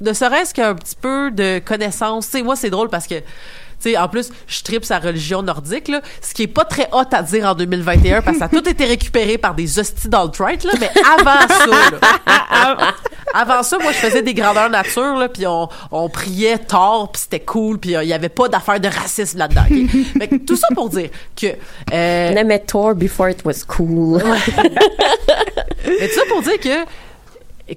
ne 0.00 0.12
serait-ce 0.12 0.54
qu'un 0.54 0.74
petit 0.74 0.96
peu 1.00 1.30
de 1.30 1.58
connaissance. 1.58 2.26
Tu 2.26 2.38
sais, 2.38 2.42
moi, 2.42 2.56
c'est 2.56 2.70
drôle 2.70 2.88
parce 2.88 3.06
que 3.06 3.14
tu 3.14 3.90
sais, 3.90 3.98
en 3.98 4.08
plus, 4.08 4.30
je 4.46 4.62
tripe 4.62 4.86
sa 4.86 4.98
religion 4.98 5.42
nordique, 5.42 5.88
là, 5.88 6.00
ce 6.22 6.32
qui 6.32 6.44
est 6.44 6.46
pas 6.46 6.64
très 6.64 6.88
hot 6.92 7.04
à 7.12 7.22
dire 7.22 7.44
en 7.44 7.54
2021 7.54 8.22
parce 8.22 8.36
que 8.36 8.38
ça 8.38 8.46
a 8.46 8.48
tout 8.48 8.66
été 8.66 8.86
récupéré 8.86 9.36
par 9.36 9.54
des 9.54 9.78
hosties 9.78 10.08
d'alt-right, 10.08 10.64
là, 10.64 10.72
mais 10.80 10.90
avant 11.04 11.46
ça, 11.46 11.90
là, 11.90 12.94
avant 13.36 13.62
ça, 13.62 13.78
moi, 13.78 13.92
je 13.92 13.98
faisais 13.98 14.22
des 14.22 14.34
grandeurs 14.34 14.70
nature, 14.70 15.16
là, 15.16 15.28
puis 15.28 15.46
on, 15.46 15.68
on 15.92 16.08
priait 16.08 16.58
tard, 16.58 17.10
puis 17.12 17.22
c'était 17.22 17.40
cool, 17.40 17.78
puis 17.78 17.94
euh, 17.94 18.02
il 18.02 18.08
y 18.08 18.12
avait 18.12 18.28
pas 18.28 18.48
d'affaire 18.48 18.80
de 18.80 18.88
racisme 18.88 19.38
là-dedans. 19.38 19.62
ok? 19.70 19.90
Fait 20.18 20.28
que 20.28 20.36
tout 20.36 20.56
ça 20.56 20.68
pour 20.74 20.88
dire 20.88 21.10
que... 21.40 21.46
euh, 21.92 22.30
On 22.32 22.36
aimait 22.36 22.60
Thor 22.60 22.94
before 22.94 23.28
it 23.30 23.44
was 23.44 23.64
cool. 23.66 24.22
mais 25.86 26.08
tout 26.08 26.14
ça 26.14 26.22
pour 26.28 26.42
dire 26.42 26.58
que 26.60 26.84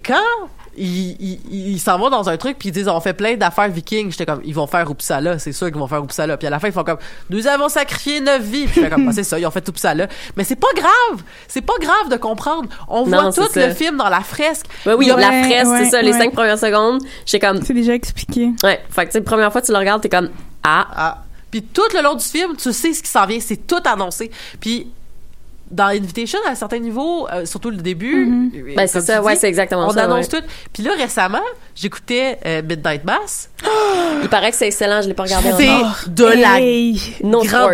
quand 0.05 0.16
ils 0.80 1.17
ils- 1.51 1.71
ils 1.73 1.80
s'en 1.80 1.97
vont 1.99 2.09
dans 2.09 2.30
un 2.30 2.38
truc 2.38 2.57
puis 2.57 2.69
ils 2.69 2.71
disent 2.71 2.88
on 2.88 2.99
fait 3.01 3.13
plein 3.13 3.36
d'affaires 3.36 3.69
vikings 3.69 4.11
j'étais 4.11 4.25
comme 4.25 4.41
ils 4.45 4.53
vont 4.55 4.65
faire 4.67 4.89
Uppsala 4.89 5.38
c'est 5.39 5.51
sûr 5.51 5.67
qu'ils 5.67 5.77
vont 5.77 5.88
faire 5.88 6.01
Uppsala 6.03 6.38
puis 6.38 6.47
à 6.47 6.49
la 6.49 6.59
fin 6.59 6.67
ils 6.67 6.73
font 6.73 6.84
comme 6.84 6.97
nous 7.30 7.47
avons 7.47 7.69
sacrifié 7.69 8.21
neuf 8.21 8.41
vies 8.41 8.65
puis 8.65 8.75
j'étais 8.82 8.89
comme 8.89 9.07
Ah, 9.09 9.11
c'est 9.13 9.23
ça 9.23 9.38
ils 9.38 9.45
ont 9.45 9.51
fait 9.51 9.67
Uppsala 9.67 10.07
mais 10.38 10.43
c'est 10.43 10.55
pas 10.55 10.67
grave 10.75 11.21
c'est 11.47 11.61
pas 11.61 11.73
grave 11.82 12.09
de 12.09 12.15
comprendre 12.17 12.69
on 12.88 13.03
voit 13.03 13.32
tout 13.32 13.41
le 13.55 13.73
film 13.73 13.97
dans 13.97 14.09
la 14.09 14.21
fresque 14.21 14.65
Ouais, 14.86 14.93
oui, 14.93 15.05
Il 15.05 15.09
y 15.09 15.11
a- 15.11 15.17
la 15.17 15.30
Ouais, 15.30 15.43
fraise, 15.43 15.67
ouais, 15.67 15.84
c'est 15.86 15.89
ça, 15.91 16.01
les 16.01 16.13
cinq 16.13 16.32
premières 16.34 16.57
secondes. 16.57 17.01
J'étais 17.25 17.45
comme, 17.45 17.61
C'est 17.63 17.73
déjà 17.73 17.93
expliqué. 17.93 18.49
ouais. 18.63 18.80
Fait 18.89 19.01
que, 19.05 19.11
tu 19.11 19.17
sais, 19.17 19.21
première 19.21 19.51
fois 19.51 19.61
que 19.61 19.65
tu 19.65 19.71
le 19.71 19.77
regardes, 19.77 20.01
t'es 20.01 20.09
comme, 20.09 20.30
ah. 20.63 20.88
Ah. 20.95 21.17
Puis 21.51 21.61
tout 21.63 21.82
le 21.93 22.01
long 22.01 22.15
du 22.15 22.23
film, 22.23 22.55
tu 22.55 22.71
sais 22.71 22.93
ce 22.93 23.01
qui 23.03 23.09
s'en 23.09 23.25
vient, 23.25 23.39
c'est 23.39 23.67
tout 23.67 23.82
annoncé. 23.86 24.32
Puis 24.59 24.88
dans 25.72 25.86
Invitation, 25.88 26.39
à 26.47 26.51
un 26.51 26.55
certain 26.55 26.80
niveau, 26.80 27.28
euh, 27.30 27.45
surtout 27.45 27.70
le 27.70 27.78
début. 27.78 28.51
euh, 28.55 28.74
Ben, 28.76 28.88
c'est 28.88 29.01
ça, 29.01 29.22
ouais, 29.22 29.36
c'est 29.36 29.47
exactement 29.47 29.88
on 29.88 29.91
ça, 29.91 30.03
annonce 30.05 30.28
ouais. 30.28 30.41
tout. 30.41 30.47
Puis 30.74 30.84
là, 30.84 30.91
récemment, 30.97 31.41
j'écoutais 31.76 32.39
euh, 32.45 32.61
Midnight 32.61 33.03
Mass. 33.03 33.49
Il 34.24 34.30
paraît 34.30 34.51
que 34.51 34.57
c'est 34.57 34.67
excellent, 34.67 35.01
je 35.01 35.07
l'ai 35.07 35.13
pas 35.13 35.24
regardé 35.24 35.51
C'est 35.57 35.70
encore. 35.70 35.95
de 36.07 36.26
la 36.26 36.59
Hey, 36.59 36.99
No 37.24 37.43
grande... 37.43 37.74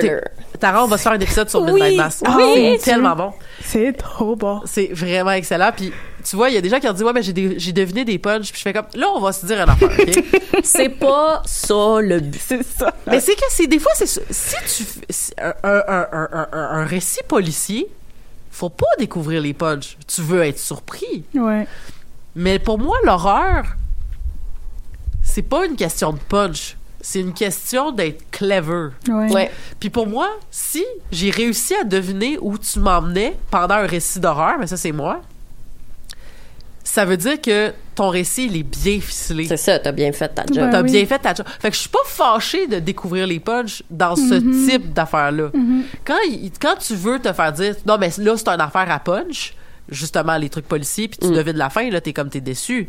Tara, 0.60 0.84
on 0.86 0.88
va 0.88 0.98
se 0.98 1.04
faire 1.04 1.12
un 1.12 1.20
épisode 1.20 1.50
sur 1.50 1.62
Oui. 1.64 1.74
Midnight 1.74 1.98
Mass. 1.98 2.24
Ah 2.26 2.38
c'est 2.38 2.44
oui, 2.72 2.78
tellement 2.80 3.16
bon. 3.16 3.34
c'est 3.62 3.92
trop 3.94 4.36
bon. 4.38 4.62
C'est 4.66 4.90
vraiment 4.94 5.32
excellent. 5.32 5.72
Puis, 5.76 5.92
tu 6.28 6.36
vois, 6.36 6.50
il 6.50 6.56
y 6.56 6.58
a 6.58 6.62
des 6.62 6.70
gens 6.70 6.80
qui 6.80 6.88
ont 6.88 6.94
dit, 6.94 7.04
ouais, 7.04 7.14
mais 7.14 7.22
j'ai 7.24 7.72
deviné 7.74 8.04
des 8.04 8.18
punchs. 8.18 8.50
Puis 8.52 8.58
je 8.58 8.62
fais 8.64 8.74
comme, 8.74 8.88
là, 8.96 9.08
on 9.16 9.20
va 9.20 9.32
se 9.32 9.46
dire 9.46 9.62
un 9.62 9.66
affaire, 9.72 9.90
OK? 9.90 10.24
C'est 10.64 10.90
pas 10.90 11.42
ça 11.46 12.00
le 12.02 12.20
but. 12.20 12.42
C'est 12.44 12.64
ça. 12.64 12.94
Mais 13.08 13.20
c'est 13.20 13.36
que 13.36 13.42
c'est 13.50 13.68
des 13.68 13.78
fois 13.80 13.92
c'est 13.96 14.08
ça. 14.08 14.22
si 14.30 14.56
tu 14.66 15.42
un, 15.42 15.54
un, 15.64 15.84
un, 15.88 16.08
un, 16.12 16.48
un- 16.52 16.70
un 16.80 16.86
récit 16.86 17.20
policier, 17.28 17.88
faut 18.52 18.70
pas 18.70 18.86
découvrir 18.98 19.42
les 19.42 19.54
punchs. 19.54 19.98
Tu 20.08 20.22
veux 20.22 20.42
être 20.44 20.58
surpris. 20.60 21.24
Ouais. 21.36 21.68
Mais 22.36 22.58
pour 22.60 22.80
moi 22.80 22.98
l'horreur 23.04 23.66
c'est 25.24 25.42
pas 25.42 25.66
une 25.66 25.76
question 25.76 26.14
de 26.14 26.20
punch, 26.20 26.78
c'est 27.02 27.20
une 27.20 27.34
question 27.34 27.92
d'être 27.92 28.30
clever. 28.32 28.90
Ouais. 29.08 29.32
Ouais. 29.32 29.52
Puis 29.80 29.90
pour 29.90 30.08
moi, 30.08 30.30
si 30.52 30.84
j'ai 31.12 31.30
réussi 31.30 31.76
à 31.76 31.84
deviner 31.84 32.38
où 32.42 32.58
tu 32.58 32.80
m'emmenais 32.80 33.36
pendant 33.52 33.76
un 33.76 33.88
récit 33.88 34.20
d'horreur, 34.20 34.56
mais 34.60 34.68
ça 34.68 34.78
c'est 34.78 34.92
moi. 34.92 35.22
Ça 36.88 37.04
veut 37.04 37.18
dire 37.18 37.42
que 37.42 37.74
ton 37.96 38.10
récit 38.10 38.46
il 38.46 38.58
est 38.58 38.64
bien 38.64 39.02
ficelé. 39.02 39.46
C'est 39.48 39.58
ça, 39.58 39.80
t'as 39.80 39.92
bien 39.92 40.12
fait 40.12 40.30
ta 40.30 40.44
job. 40.46 40.56
Ben 40.66 40.70
T'as 40.70 40.84
oui. 40.84 40.92
bien 40.92 41.06
fait 41.06 41.18
ta 41.20 41.34
job. 41.34 41.46
Fait 41.60 41.70
que 41.72 41.76
je 41.76 41.82
suis 41.82 41.90
pas 41.90 41.98
fâchée 42.06 42.68
de 42.68 42.78
découvrir 42.80 43.26
les 43.26 43.40
punchs 43.40 43.82
dans 43.90 44.16
ce 44.16 44.22
Mm-hmm. 44.36 44.70
type 44.70 44.94
d'affaires-là. 44.94 45.50
Quand, 46.06 46.18
il- 46.30 46.52
quand 46.62 46.76
tu 46.78 46.96
veux 46.96 47.20
te 47.20 47.34
faire 47.34 47.52
dire, 47.52 47.76
non, 47.88 47.98
mais 48.00 48.12
là, 48.20 48.38
c'est 48.38 48.48
une 48.50 48.62
affaire 48.62 48.90
à 48.90 49.00
punch, 49.00 49.56
justement, 49.90 50.38
les 50.38 50.50
trucs 50.50 50.68
policiers, 50.68 51.08
puis 51.08 51.18
tu 51.20 51.28
Mm. 51.28 51.34
devines 51.34 51.58
la 51.58 51.70
fin, 51.72 51.90
là, 51.90 52.00
t'es 52.00 52.14
comme, 52.14 52.30
t'es 52.30 52.40
déçu. 52.42 52.88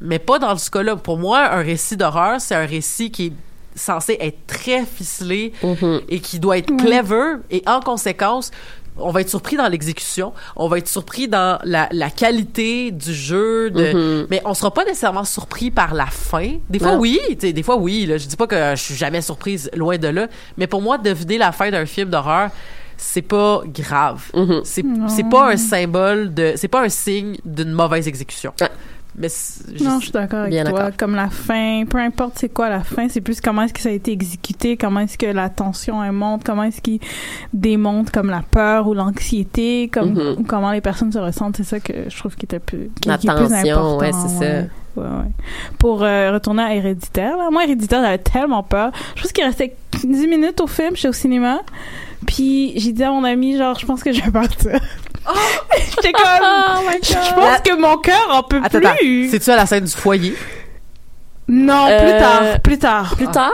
Mais 0.00 0.18
pas 0.18 0.38
dans 0.40 0.56
ce 0.58 0.68
cas-là. 0.70 0.96
Pour 0.96 1.16
moi, 1.18 1.48
un 1.52 1.62
récit 1.62 1.96
d'horreur, 1.96 2.40
c'est 2.40 2.54
un 2.56 2.66
récit 2.66 3.10
qui 3.12 3.26
est 3.26 3.32
censé 3.76 4.16
être 4.20 4.46
très 4.48 4.84
ficelé 4.84 5.52
Mm-hmm. 5.62 6.00
et 6.08 6.18
qui 6.20 6.40
doit 6.40 6.58
être 6.58 6.76
clever. 6.76 7.36
Et 7.50 7.62
en 7.66 7.78
conséquence, 7.80 8.50
on 8.96 9.10
va 9.10 9.20
être 9.20 9.28
surpris 9.28 9.56
dans 9.56 9.68
l'exécution, 9.68 10.32
on 10.56 10.68
va 10.68 10.78
être 10.78 10.88
surpris 10.88 11.28
dans 11.28 11.58
la, 11.64 11.88
la 11.92 12.10
qualité 12.10 12.90
du 12.90 13.14
jeu, 13.14 13.70
de, 13.70 13.82
Mm-hmm. 13.92 14.26
mais 14.30 14.40
on 14.44 14.54
sera 14.54 14.72
pas 14.72 14.84
nécessairement 14.84 15.24
surpris 15.24 15.70
par 15.70 15.92
la 15.94 16.06
fin. 16.06 16.58
Des 16.70 16.78
fois, 16.78 16.94
oui, 16.96 17.18
des 17.40 17.62
fois, 17.62 17.76
oui. 17.76 18.06
Là, 18.06 18.16
je 18.16 18.26
dis 18.26 18.36
pas 18.36 18.46
que 18.46 18.56
je 18.76 18.82
suis 18.82 18.94
jamais 18.94 19.20
surprise, 19.20 19.70
loin 19.74 19.98
de 19.98 20.08
là. 20.08 20.28
Mais 20.56 20.66
pour 20.66 20.80
moi, 20.80 20.98
deviner 20.98 21.38
la 21.38 21.52
fin 21.52 21.70
d'un 21.70 21.84
film 21.84 22.10
d'horreur, 22.10 22.50
c'est 22.96 23.22
pas 23.22 23.62
grave. 23.66 24.22
Mm-hmm. 24.34 24.60
C'est 24.64 24.84
c'est 25.08 25.28
pas 25.28 25.50
un 25.50 25.56
symbole 25.56 26.32
de, 26.32 26.52
c'est 26.56 26.68
pas 26.68 26.82
un 26.82 26.88
signe 26.88 27.36
d'une 27.44 27.72
mauvaise 27.72 28.06
exécution. 28.06 28.52
Ouais. 28.60 28.68
Mais 29.16 29.28
Non, 29.28 29.96
je- 29.96 29.98
je 29.98 30.02
suis 30.04 30.10
d'accord 30.12 30.40
avec 30.40 30.64
toi. 30.64 30.90
Comme 30.96 31.14
la 31.14 31.28
fin, 31.28 31.84
peu 31.88 31.98
importe 31.98 32.38
c'est 32.38 32.48
quoi 32.48 32.70
la 32.70 32.80
fin, 32.82 33.08
c'est 33.10 33.20
plus 33.20 33.40
comment 33.42 33.62
est-ce 33.62 33.74
que 33.74 33.80
ça 33.80 33.90
a 33.90 33.92
été 33.92 34.10
exécuté, 34.10 34.76
comment 34.78 35.00
est-ce 35.00 35.18
que 35.18 35.26
la 35.26 35.50
tension 35.50 36.02
elle 36.02 36.12
monte, 36.12 36.44
comment 36.44 36.62
est-ce 36.62 36.80
qu'il 36.80 36.98
démontre 37.52 38.10
comme 38.12 38.30
la 38.30 38.42
peur 38.42 38.86
ou 38.88 38.94
l'anxiété, 38.94 39.90
comme 39.92 40.12
Mhm. 40.14 40.36
ou 40.38 40.44
comment 40.44 40.72
les 40.72 40.80
personnes 40.80 41.12
se 41.12 41.18
ressentent. 41.18 41.56
C'est 41.58 41.64
ça 41.64 41.80
que 41.80 41.92
je 42.08 42.16
trouve 42.16 42.34
qui 42.36 42.46
était 42.46 42.58
plus, 42.58 42.90
qui, 43.00 43.08
La 43.08 43.18
qui 43.18 43.26
est 43.28 43.34
plus 43.34 43.48
tension, 43.48 43.76
important. 43.78 43.98
ouais, 43.98 44.12
c'est 44.12 44.28
ça. 44.28 44.40
ouais. 44.40 44.68
Ouais, 44.94 45.04
ouais. 45.04 45.30
Pour 45.78 46.02
euh, 46.02 46.32
retourner 46.32 46.62
à 46.62 46.74
Héréditaire, 46.74 47.36
là. 47.38 47.48
moi 47.50 47.64
Héréditaire 47.64 48.02
j'avais 48.02 48.18
tellement 48.18 48.62
peur. 48.62 48.92
Je 49.16 49.22
pense 49.22 49.32
qu'il 49.32 49.42
restait 49.44 49.74
10 50.04 50.26
minutes 50.26 50.60
au 50.60 50.66
film, 50.66 50.90
j'étais 50.96 51.08
au 51.08 51.12
cinéma. 51.14 51.60
Puis 52.26 52.72
j'ai 52.78 52.92
dit 52.92 53.02
à 53.02 53.10
mon 53.10 53.24
ami 53.24 53.56
genre 53.56 53.78
je 53.78 53.86
pense 53.86 54.02
que 54.02 54.12
je 54.12 54.22
vais 54.22 54.30
partir. 54.30 54.78
J'étais 55.96 56.12
comme 56.12 56.24
Oh 56.42 56.90
je 57.02 57.34
pense 57.34 57.60
que 57.64 57.80
mon 57.80 57.96
cœur 57.98 58.26
en 58.30 58.42
peut 58.42 58.60
Attends, 58.62 58.78
attends. 58.78 58.94
plus. 58.98 59.30
C'est-tu 59.30 59.50
à 59.50 59.56
la 59.56 59.66
scène 59.66 59.84
du 59.84 59.92
foyer? 59.92 60.34
Non, 61.48 61.86
Euh, 61.88 61.98
plus 61.98 62.18
tard, 62.18 62.60
plus 62.62 62.78
tard. 62.78 63.14
Plus 63.16 63.26
tard? 63.28 63.50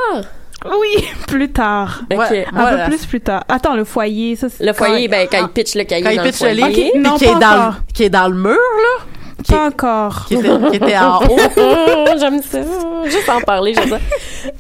Oui, 0.67 1.05
plus 1.29 1.51
tard. 1.53 2.03
Ok. 2.13 2.19
Ouais. 2.19 2.47
Un 2.53 2.61
Voilà. 2.61 2.85
peu 2.85 2.91
plus 2.93 3.07
plus 3.07 3.21
tard. 3.21 3.45
Attends, 3.49 3.75
le 3.75 3.85
foyer, 3.85 4.37
ça 4.37 4.49
c'est 4.49 4.65
Le 4.65 4.73
foyer, 4.73 5.07
quand- 5.09 5.13
ben, 5.17 5.29
quand 5.31 5.39
il 5.43 5.49
pitch 5.49 5.75
le 5.75 5.85
cahier 5.85 6.05
Quand 6.05 6.11
il 6.11 6.21
pitch 6.23 6.41
le 6.43 6.55
foyer. 6.57 6.93
Non, 6.97 7.17
qui 7.17 7.25
est, 7.27 7.35
dans, 7.35 7.75
qui 7.95 8.03
est 8.05 8.11
dans 8.11 8.29
le 8.29 8.35
mur, 8.35 8.51
là, 8.53 9.05
qui, 9.45 9.53
Pas 9.53 9.67
encore. 9.67 10.25
qui 10.27 10.35
était, 10.35 10.49
qui 10.71 10.77
était 10.77 10.99
en 10.99 11.19
haut. 11.29 11.39
Oh, 11.57 12.07
J'aime 12.19 12.43
ça. 12.43 12.59
Juste 13.05 13.29
en 13.29 13.41
parler, 13.41 13.73
j'aime 13.75 13.89
ça. 13.89 13.99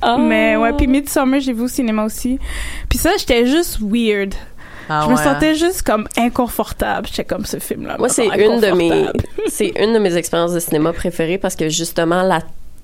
Oh. 0.06 0.16
Mais 0.18 0.56
ouais, 0.56 0.72
puis 0.72 0.86
Midsummer, 0.86 1.40
j'ai 1.40 1.52
vu 1.52 1.62
au 1.62 1.68
cinéma 1.68 2.04
aussi. 2.04 2.38
Puis 2.88 2.98
ça, 2.98 3.10
j'étais 3.18 3.44
juste 3.46 3.78
weird. 3.80 4.34
Ah 4.88 5.04
je 5.06 5.10
me 5.12 5.16
sentais 5.16 5.54
juste 5.54 5.82
comme 5.82 6.06
inconfortable. 6.16 7.06
J'étais 7.08 7.24
comme 7.24 7.44
ce 7.44 7.58
film-là. 7.58 7.96
Moi, 7.98 8.08
c'est 8.08 8.26
une 8.26 8.60
de 8.60 8.70
mes, 8.72 9.06
c'est 9.48 9.72
une 9.78 9.92
de 9.94 9.98
mes 9.98 10.16
expériences 10.16 10.52
de 10.54 10.60
cinéma 10.60 10.92
préférées 10.92 11.38
parce 11.38 11.56
que 11.56 11.68
justement, 11.68 12.22
la 12.22 12.40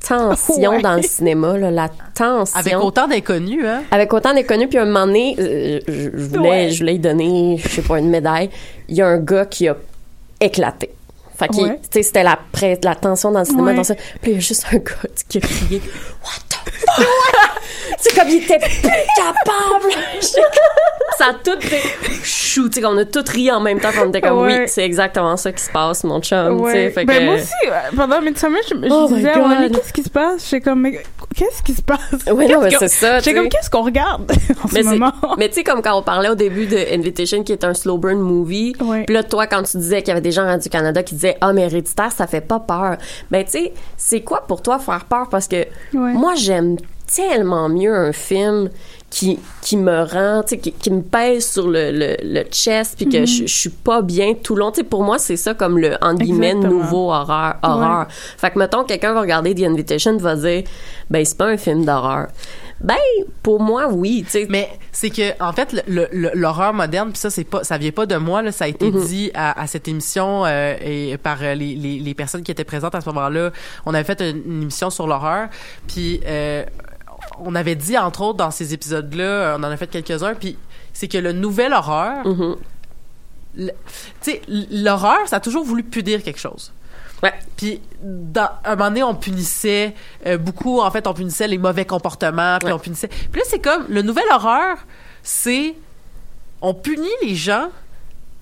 tension 0.07 0.71
Ouais. 0.73 0.83
dans 0.83 0.97
le 0.97 1.03
cinéma, 1.03 1.57
là, 1.57 1.71
la 1.71 1.89
tension. 2.15 2.59
Avec 2.59 2.77
autant 2.77 3.09
d'inconnus, 3.09 3.65
hein? 3.67 3.83
Avec 3.91 4.13
autant 4.13 4.35
d'inconnus, 4.35 4.69
puis 4.69 4.79
un 4.79 4.85
moment 4.85 5.07
donné, 5.07 5.35
euh, 5.39 5.81
je, 5.89 6.11
je 6.15 6.25
voulais, 6.27 6.49
Ouais. 6.51 6.71
je 6.71 6.79
voulais 6.81 6.93
lui 6.93 6.99
donner, 6.99 7.57
je 7.59 7.69
sais 7.69 7.83
pas, 7.83 7.99
une 7.99 8.11
médaille. 8.11 8.51
Il 8.89 8.97
y 8.97 9.01
a 9.03 9.07
un 9.07 9.17
gars 9.19 9.47
qui 9.47 9.67
a 9.69 9.77
éclaté. 10.41 10.91
Fait 11.37 11.49
que, 11.49 11.57
Ouais. 11.57 11.81
tu 11.83 11.89
sais, 11.91 12.03
c'était 12.03 12.23
la, 12.23 12.39
la 12.83 12.95
tension 12.95 13.33
dans 13.33 13.41
le 13.41 13.45
cinéma. 13.45 13.71
Ouais. 13.71 13.77
Dans 13.77 13.83
ça. 13.83 13.95
Puis 14.21 14.33
il 14.33 14.35
y 14.35 14.37
a 14.37 14.41
juste 14.41 14.67
un 14.73 14.77
gars 14.77 14.93
qui 15.29 15.39
a 15.39 15.41
crié 15.41 15.83
«What 16.25 16.41
the 16.49 16.71
fuck?» 16.87 17.07
C'est 17.99 18.15
comme 18.19 18.29
il 18.29 18.43
était 18.43 18.59
plus 18.59 18.81
capable. 18.81 19.95
Ça 21.19 21.27
a 21.27 21.35
tout 21.35 21.61
fait 21.61 21.83
chou, 22.25 22.69
tu 22.69 22.81
sais, 22.81 22.87
on 22.87 22.97
a 22.97 23.05
tout 23.05 23.23
ri 23.33 23.51
en 23.53 23.61
même 23.61 23.79
temps. 23.79 23.91
On 24.05 24.09
était 24.09 24.21
comme 24.21 24.39
Ouais. 24.41 24.61
oui, 24.61 24.65
c'est 24.67 24.83
exactement 24.85 25.37
ça 25.37 25.53
qui 25.53 25.63
se 25.63 25.71
passe, 25.71 26.03
mon 26.03 26.21
chum. 26.21 26.57
tu 26.65 26.71
sais. 26.73 26.85
Ouais. 26.87 26.91
Fait 26.91 27.05
Ben, 27.05 27.19
que- 27.19 27.25
moi 27.25 27.35
aussi, 27.35 27.53
ouais. 27.67 27.97
pendant 27.97 28.21
Midsummer, 28.21 28.59
je, 28.69 28.75
je 28.75 28.89
Oh 28.93 29.07
disais 29.09 29.31
à 29.31 29.39
mon 29.39 29.51
ami, 29.51 29.69
God. 29.69 29.77
qu'est-ce 29.81 29.93
qui 29.93 30.03
se 30.03 30.11
passe? 30.11 30.49
J'étais 30.51 30.63
comme, 30.63 30.81
mais 30.81 31.03
qu'est-ce 31.37 31.63
qui 31.63 31.73
se 31.75 31.83
passe? 31.83 32.01
Ouais, 32.27 32.47
non, 32.49 32.63
mais 32.63 32.71
Qu'est-ce 32.71 32.79
c'est 32.81 32.89
ça. 32.89 33.19
tu 33.19 33.25
J'étais 33.25 33.31
sais. 33.31 33.35
comme, 33.37 33.49
qu'est-ce 33.49 33.71
qu'on 33.71 33.83
regarde 33.85 34.33
en 34.65 34.69
Mais 34.73 34.83
ce 34.83 34.89
moment? 34.89 35.13
Mais 35.39 35.49
tu 35.49 35.55
sais, 35.57 35.63
comme 35.65 35.83
quand 35.83 35.97
on 35.97 36.03
parlait 36.03 36.31
au 36.31 36.35
début 36.35 36.67
de 36.67 36.79
Invitation, 36.93 37.45
qui 37.45 37.53
est 37.53 37.65
un 37.65 37.75
slow 37.75 37.99
burn 37.99 38.19
movie, 38.19 38.75
Ouais. 38.81 39.05
puis 39.05 39.15
là, 39.15 39.23
toi, 39.23 39.47
quand 39.47 39.63
tu 39.63 39.77
disais 39.77 39.99
qu'il 40.03 40.09
y 40.09 40.13
avait 40.13 40.21
des 40.21 40.33
gens 40.33 40.43
à 40.43 40.47
Radio-Canada 40.47 41.03
qui 41.03 41.15
disaient 41.15 41.37
«Ah, 41.41 41.53
mais 41.53 41.63
Héréditaire, 41.63 42.11
ça 42.13 42.27
fait 42.27 42.41
pas 42.41 42.59
peur.» 42.61 42.97
Ben, 43.31 43.45
tu 43.45 43.51
sais, 43.53 43.73
c'est 43.97 44.23
quoi 44.23 44.45
pour 44.49 44.63
toi 44.63 44.79
faire 44.81 45.05
peur? 45.05 45.29
Parce 45.31 45.47
que 45.49 45.65
Ouais. 45.95 46.14
Moi, 46.15 46.35
j'aime 46.37 46.77
tellement 47.15 47.69
mieux 47.69 47.95
un 47.95 48.13
film 48.13 48.71
qui, 49.11 49.39
qui 49.63 49.77
me 49.77 50.03
rend, 50.03 50.43
tu 50.43 50.49
sais, 50.51 50.59
qui, 50.59 50.73
qui 50.73 50.91
me 50.91 51.01
pèse 51.03 51.47
sur 51.53 51.69
le, 51.69 51.93
le, 51.93 52.17
le 52.25 52.43
chest, 52.51 52.95
puis 52.97 53.09
que 53.09 53.19
Mhm. 53.19 53.27
je, 53.27 53.47
je 53.47 53.55
suis 53.55 53.69
pas 53.71 54.03
bien 54.03 54.35
tout 54.35 54.57
le 54.57 54.61
long. 54.61 54.73
Tu 54.73 54.79
sais, 54.81 54.83
pour 54.85 55.05
moi, 55.05 55.19
c'est 55.21 55.37
ça 55.37 55.55
comme 55.55 55.79
le, 55.79 55.97
en 56.03 56.15
guillemets, 56.15 56.55
nouveau 56.55 57.13
horreur. 57.13 57.55
horreur. 57.63 58.07
Fait 58.39 58.51
que, 58.51 58.59
mettons, 58.59 58.83
quelqu'un 58.83 59.13
va 59.13 59.21
regarder 59.21 59.55
The 59.55 59.63
Invitation, 59.65 60.17
va 60.17 60.35
dire 60.35 60.65
«Ben, 61.11 61.25
c'est 61.25 61.37
pas 61.39 61.47
un 61.47 61.57
film 61.57 61.85
d'horreur.» 61.85 62.27
Ben, 62.85 62.97
pour 63.43 63.61
moi, 63.63 63.89
oui. 63.89 64.25
Mais 64.51 64.69
c'est 64.93 65.09
que 65.11 65.43
en 65.43 65.53
fait 65.55 65.83
l'horreur 66.35 66.73
moderne 66.75 67.11
puis 67.13 67.19
ça 67.19 67.31
c'est 67.31 67.45
pas 67.45 67.65
ça 67.65 67.79
vient 67.79 67.91
pas 67.93 68.05
de 68.07 68.17
moi 68.17 68.43
là 68.43 68.53
ça 68.53 68.67
a 68.67 68.69
été 68.69 68.91
Mhm. 68.91 69.05
dit 69.07 69.31
à, 69.35 69.59
à 69.61 69.67
cette 69.67 69.89
émission 69.89 70.45
euh, 70.45 70.77
et 70.83 71.17
par 71.17 71.39
euh, 71.43 71.55
les, 71.55 71.75
les, 71.75 71.99
les 71.99 72.15
personnes 72.15 72.43
qui 72.43 72.51
étaient 72.53 72.63
présentes 72.65 72.95
à 72.95 73.01
ce 73.01 73.09
moment-là 73.09 73.51
on 73.87 73.95
avait 73.95 74.05
fait 74.05 74.21
une, 74.21 74.43
une 74.47 74.63
émission 74.63 74.91
sur 74.91 75.07
l'horreur 75.07 75.49
puis 75.89 76.21
euh, 76.27 76.63
on 77.41 77.55
avait 77.55 77.75
dit 77.75 77.97
entre 77.97 78.21
autres 78.21 78.37
dans 78.37 78.51
ces 78.51 78.75
épisodes 78.75 79.13
là 79.15 79.57
on 79.59 79.63
en 79.63 79.71
a 79.71 79.77
fait 79.79 79.87
quelques-uns 79.87 80.35
puis 80.35 80.59
c'est 80.93 81.09
que 81.09 81.19
le 81.19 81.33
nouvel 81.33 81.73
horreur 81.73 82.27
Mhm. 82.27 82.57
le- 83.57 83.71
tu 84.23 84.31
sais 84.33 84.43
l'horreur 84.71 85.27
ça 85.27 85.37
a 85.37 85.41
toujours 85.41 85.65
voulu 85.65 85.83
punir 85.85 86.23
quelque 86.23 86.41
chose 86.41 86.71
Ouais. 87.25 87.33
puis, 87.57 87.81
dans, 88.03 88.49
un 88.65 88.77
moment 88.77 88.89
donné, 88.91 89.03
on 89.03 89.15
punissait 89.15 89.95
euh, 90.27 90.39
beaucoup. 90.39 90.81
En 90.81 90.91
fait, 90.91 91.07
on 91.07 91.15
punissait 91.15 91.49
les 91.49 91.59
mauvais 91.59 91.85
comportements. 91.85 92.59
Puis 92.61 92.69
Ouais. 92.69 92.73
on 92.75 92.79
punissait. 92.79 93.09
Puis 93.09 93.41
là, 93.41 93.43
c'est 93.49 93.59
comme 93.61 93.87
le 93.89 94.03
nouvel 94.03 94.25
horreur, 94.33 94.77
c'est 95.23 95.75
on 96.63 96.75
punit 96.75 97.09
les 97.23 97.35
gens 97.35 97.69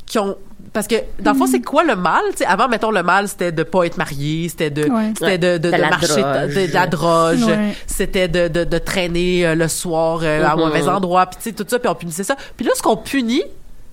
qui 0.07 0.19
ont 0.19 0.37
parce 0.73 0.87
que 0.87 0.95
dans 1.21 1.33
le 1.33 1.39
fond, 1.39 1.47
c'est 1.47 1.61
quoi 1.61 1.85
le 1.85 1.97
mal? 1.97 2.23
Tu 2.31 2.39
sais, 2.39 2.47
avant, 2.47 2.67
mettons 2.67 2.91
le 2.93 3.03
mal, 3.03 3.29
c'était 3.29 3.53
de 3.53 3.63
pas 3.63 3.85
être 3.85 3.99
marié, 3.99 4.49
c'était 4.49 4.71
de 4.71 4.85
Ouais. 4.91 5.09
c'était 5.13 5.25
Ouais. 5.27 5.39
de, 5.39 5.59
de, 5.59 5.69
De 5.71 5.77
de 5.77 5.81
la 5.81 5.91
marcher 5.91 6.23
de, 6.23 6.67
de 6.69 6.73
la 6.73 6.87
droge, 6.87 7.43
Ouais. 7.45 7.77
c'était 7.87 8.29
de, 8.29 8.49
de, 8.49 8.65
de 8.65 8.79
traîner 8.79 9.47
euh, 9.47 9.55
le 9.55 9.69
soir 9.69 10.21
euh, 10.23 10.45
à 10.47 10.55
Mhm. 10.57 10.61
mauvais 10.63 10.89
endroit. 10.89 11.27
Puis 11.27 11.37
tu 11.39 11.43
sais 11.51 11.53
tout 11.53 11.67
ça, 11.69 11.79
puis 11.79 11.89
on 11.91 11.95
punissait 11.95 12.25
ça. 12.25 12.37
Puis 12.57 12.65
là, 12.65 12.73
ce 12.75 12.81
qu'on 12.81 12.97
punit, 12.97 13.43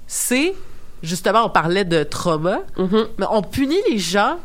c'est 0.08 0.54
justement, 1.04 1.44
on 1.46 1.50
parlait 1.50 1.84
de 1.86 2.04
trauma, 2.04 2.60
Mhm. 2.78 3.08
mais 3.18 3.26
on 3.30 3.42
punit 3.42 3.80
les 3.90 3.98
gens 3.98 4.38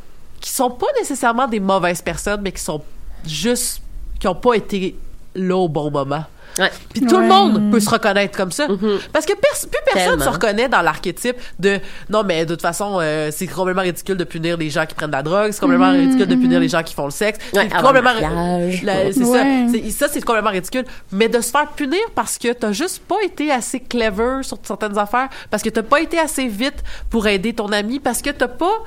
qui 0.44 0.50
sont 0.50 0.70
pas 0.70 0.86
nécessairement 0.98 1.48
des 1.48 1.58
mauvaises 1.60 2.02
personnes, 2.02 2.40
mais 2.42 2.52
qui 2.52 2.60
sont 2.60 2.82
juste 3.26 3.80
qui 4.20 4.28
ont 4.28 4.34
pas 4.34 4.52
été 4.54 4.94
là 5.34 5.56
au 5.56 5.68
bon 5.68 5.90
moment. 5.90 6.24
Ouais. 6.58 6.70
Puis 6.92 7.00
tout 7.04 7.16
le 7.18 7.26
monde 7.26 7.72
peut 7.72 7.80
se 7.80 7.88
reconnaître 7.90 8.36
comme 8.36 8.52
ça. 8.52 8.68
Mhm. 8.68 8.98
Parce 9.12 9.24
que 9.26 9.32
pers- 9.32 9.50
plus 9.58 9.80
personne 9.92 10.18
Tellement. 10.18 10.24
se 10.24 10.28
reconnaît 10.28 10.68
dans 10.68 10.82
l'archétype 10.82 11.36
de 11.58 11.80
non 12.10 12.22
mais 12.22 12.44
de 12.44 12.54
toute 12.54 12.62
façon 12.62 12.98
euh, 13.00 13.30
c'est 13.32 13.46
complètement 13.48 13.82
ridicule 13.82 14.16
de 14.18 14.22
punir 14.24 14.56
les 14.58 14.68
gens 14.70 14.84
qui 14.86 14.94
prennent 14.94 15.10
de 15.10 15.16
la 15.16 15.22
drogue, 15.24 15.50
c'est 15.50 15.58
complètement 15.60 15.90
Mhm, 15.90 16.00
ridicule 16.00 16.26
de 16.26 16.34
punir 16.36 16.60
les 16.60 16.68
gens 16.68 16.82
qui 16.84 16.94
font 16.94 17.06
le 17.06 17.10
sexe. 17.10 17.38
Ouais, 17.54 17.68
c'est 17.72 17.82
complètement 17.82 18.10
c'est 18.20 19.24
Ouais. 19.24 19.32
ça. 19.32 19.72
C'est- 19.72 19.90
Ça 19.90 20.08
c'est 20.08 20.20
complètement 20.20 20.50
ridicule, 20.50 20.84
mais 21.10 21.28
de 21.28 21.40
se 21.40 21.50
faire 21.50 21.68
punir 21.68 22.00
parce 22.14 22.36
que 22.38 22.52
t'as 22.52 22.70
juste 22.72 23.00
pas 23.02 23.20
été 23.24 23.50
assez 23.50 23.80
clever 23.80 24.42
sur 24.42 24.58
certaines 24.62 24.96
affaires, 24.98 25.30
parce 25.50 25.62
que 25.62 25.70
t'as 25.70 25.82
pas 25.82 26.00
été 26.02 26.18
assez 26.20 26.46
vite 26.46 26.84
pour 27.10 27.26
aider 27.26 27.52
ton 27.54 27.72
ami, 27.72 27.98
parce 27.98 28.20
que 28.22 28.30
t'as 28.30 28.46
pas 28.48 28.78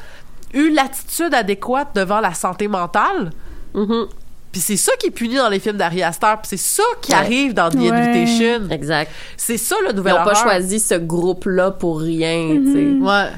eu 0.53 0.71
l'attitude 0.73 1.33
adéquate 1.33 1.89
devant 1.95 2.19
la 2.19 2.33
santé 2.33 2.67
mentale. 2.67 3.31
Mhm. 3.73 4.07
Puis 4.51 4.61
c'est 4.61 4.77
ça 4.77 4.93
qui 4.99 5.07
est 5.07 5.11
puni 5.11 5.35
dans 5.35 5.49
les 5.49 5.59
films 5.59 5.77
d'Ari 5.77 6.01
Aster, 6.01 6.33
puis 6.41 6.47
c'est 6.49 6.57
ça 6.57 6.83
qui 7.01 7.11
Ouais. 7.11 7.17
arrive 7.17 7.53
dans 7.53 7.69
The 7.69 7.75
Ouais. 7.75 7.91
Invitation. 7.91 8.69
Exact. 8.71 9.11
C'est 9.35 9.57
ça 9.57 9.75
le 9.83 9.89
Ils 9.91 9.95
nouvel 9.97 10.13
n'ont 10.15 10.23
pas 10.23 10.33
choisi 10.35 10.79
ce 10.79 10.95
groupe-là 10.95 11.71
pour 11.71 11.99
rien, 11.99 12.47
tu 12.55 12.73
sais. 12.73 13.05
Ouais. 13.05 13.29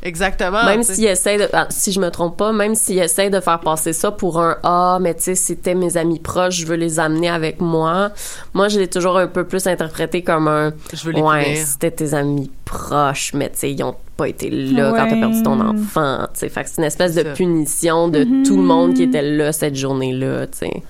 Exactement. 0.00 0.64
Même 0.64 0.84
s'ils 0.84 1.06
essayent 1.06 1.38
de, 1.38 1.48
ah, 1.52 1.66
si 1.70 1.90
je 1.90 1.98
me 1.98 2.10
trompe 2.10 2.36
pas, 2.36 2.52
même 2.52 2.76
s'ils 2.76 3.00
essayent 3.00 3.30
de 3.30 3.40
faire 3.40 3.58
passer 3.58 3.92
ça 3.92 4.12
pour 4.12 4.40
un 4.40 4.56
ah, 4.62 4.98
mais 5.00 5.14
tu 5.14 5.22
sais, 5.24 5.34
c'était 5.34 5.74
mes 5.74 5.96
amis 5.96 6.20
proches, 6.20 6.54
je 6.60 6.66
veux 6.66 6.76
les 6.76 7.00
amener 7.00 7.28
avec 7.28 7.60
moi. 7.60 8.10
Moi, 8.54 8.68
je 8.68 8.78
l'ai 8.78 8.86
toujours 8.86 9.18
un 9.18 9.26
peu 9.26 9.42
plus 9.44 9.66
interprété 9.66 10.22
comme 10.22 10.46
un 10.46 10.72
Je 10.92 11.04
veux 11.04 11.12
les 11.12 11.20
ouais, 11.20 11.56
c'était 11.56 11.90
tes 11.90 12.14
amis 12.14 12.48
proches, 12.64 13.32
mais 13.34 13.50
tu 13.50 13.58
sais, 13.58 13.72
ils 13.72 13.82
ont 13.82 13.96
pas 14.18 14.28
été 14.28 14.50
là 14.50 14.90
quand 14.90 15.06
t'as 15.08 15.14
Ouais. 15.14 15.20
perdu 15.20 15.42
ton 15.42 15.60
enfant. 15.60 16.26
Fait 16.34 16.48
que 16.50 16.60
c'est 16.68 16.78
une 16.78 16.84
espèce 16.84 17.14
de 17.14 17.22
punition 17.32 18.08
de 18.08 18.24
tout 18.46 18.56
le 18.56 18.62
monde 18.64 18.94
qui 18.94 19.04
était 19.04 19.22
là 19.22 19.52
cette 19.52 19.76
journée-là, 19.76 20.46
tu 20.48 20.58
sais. 20.58 20.82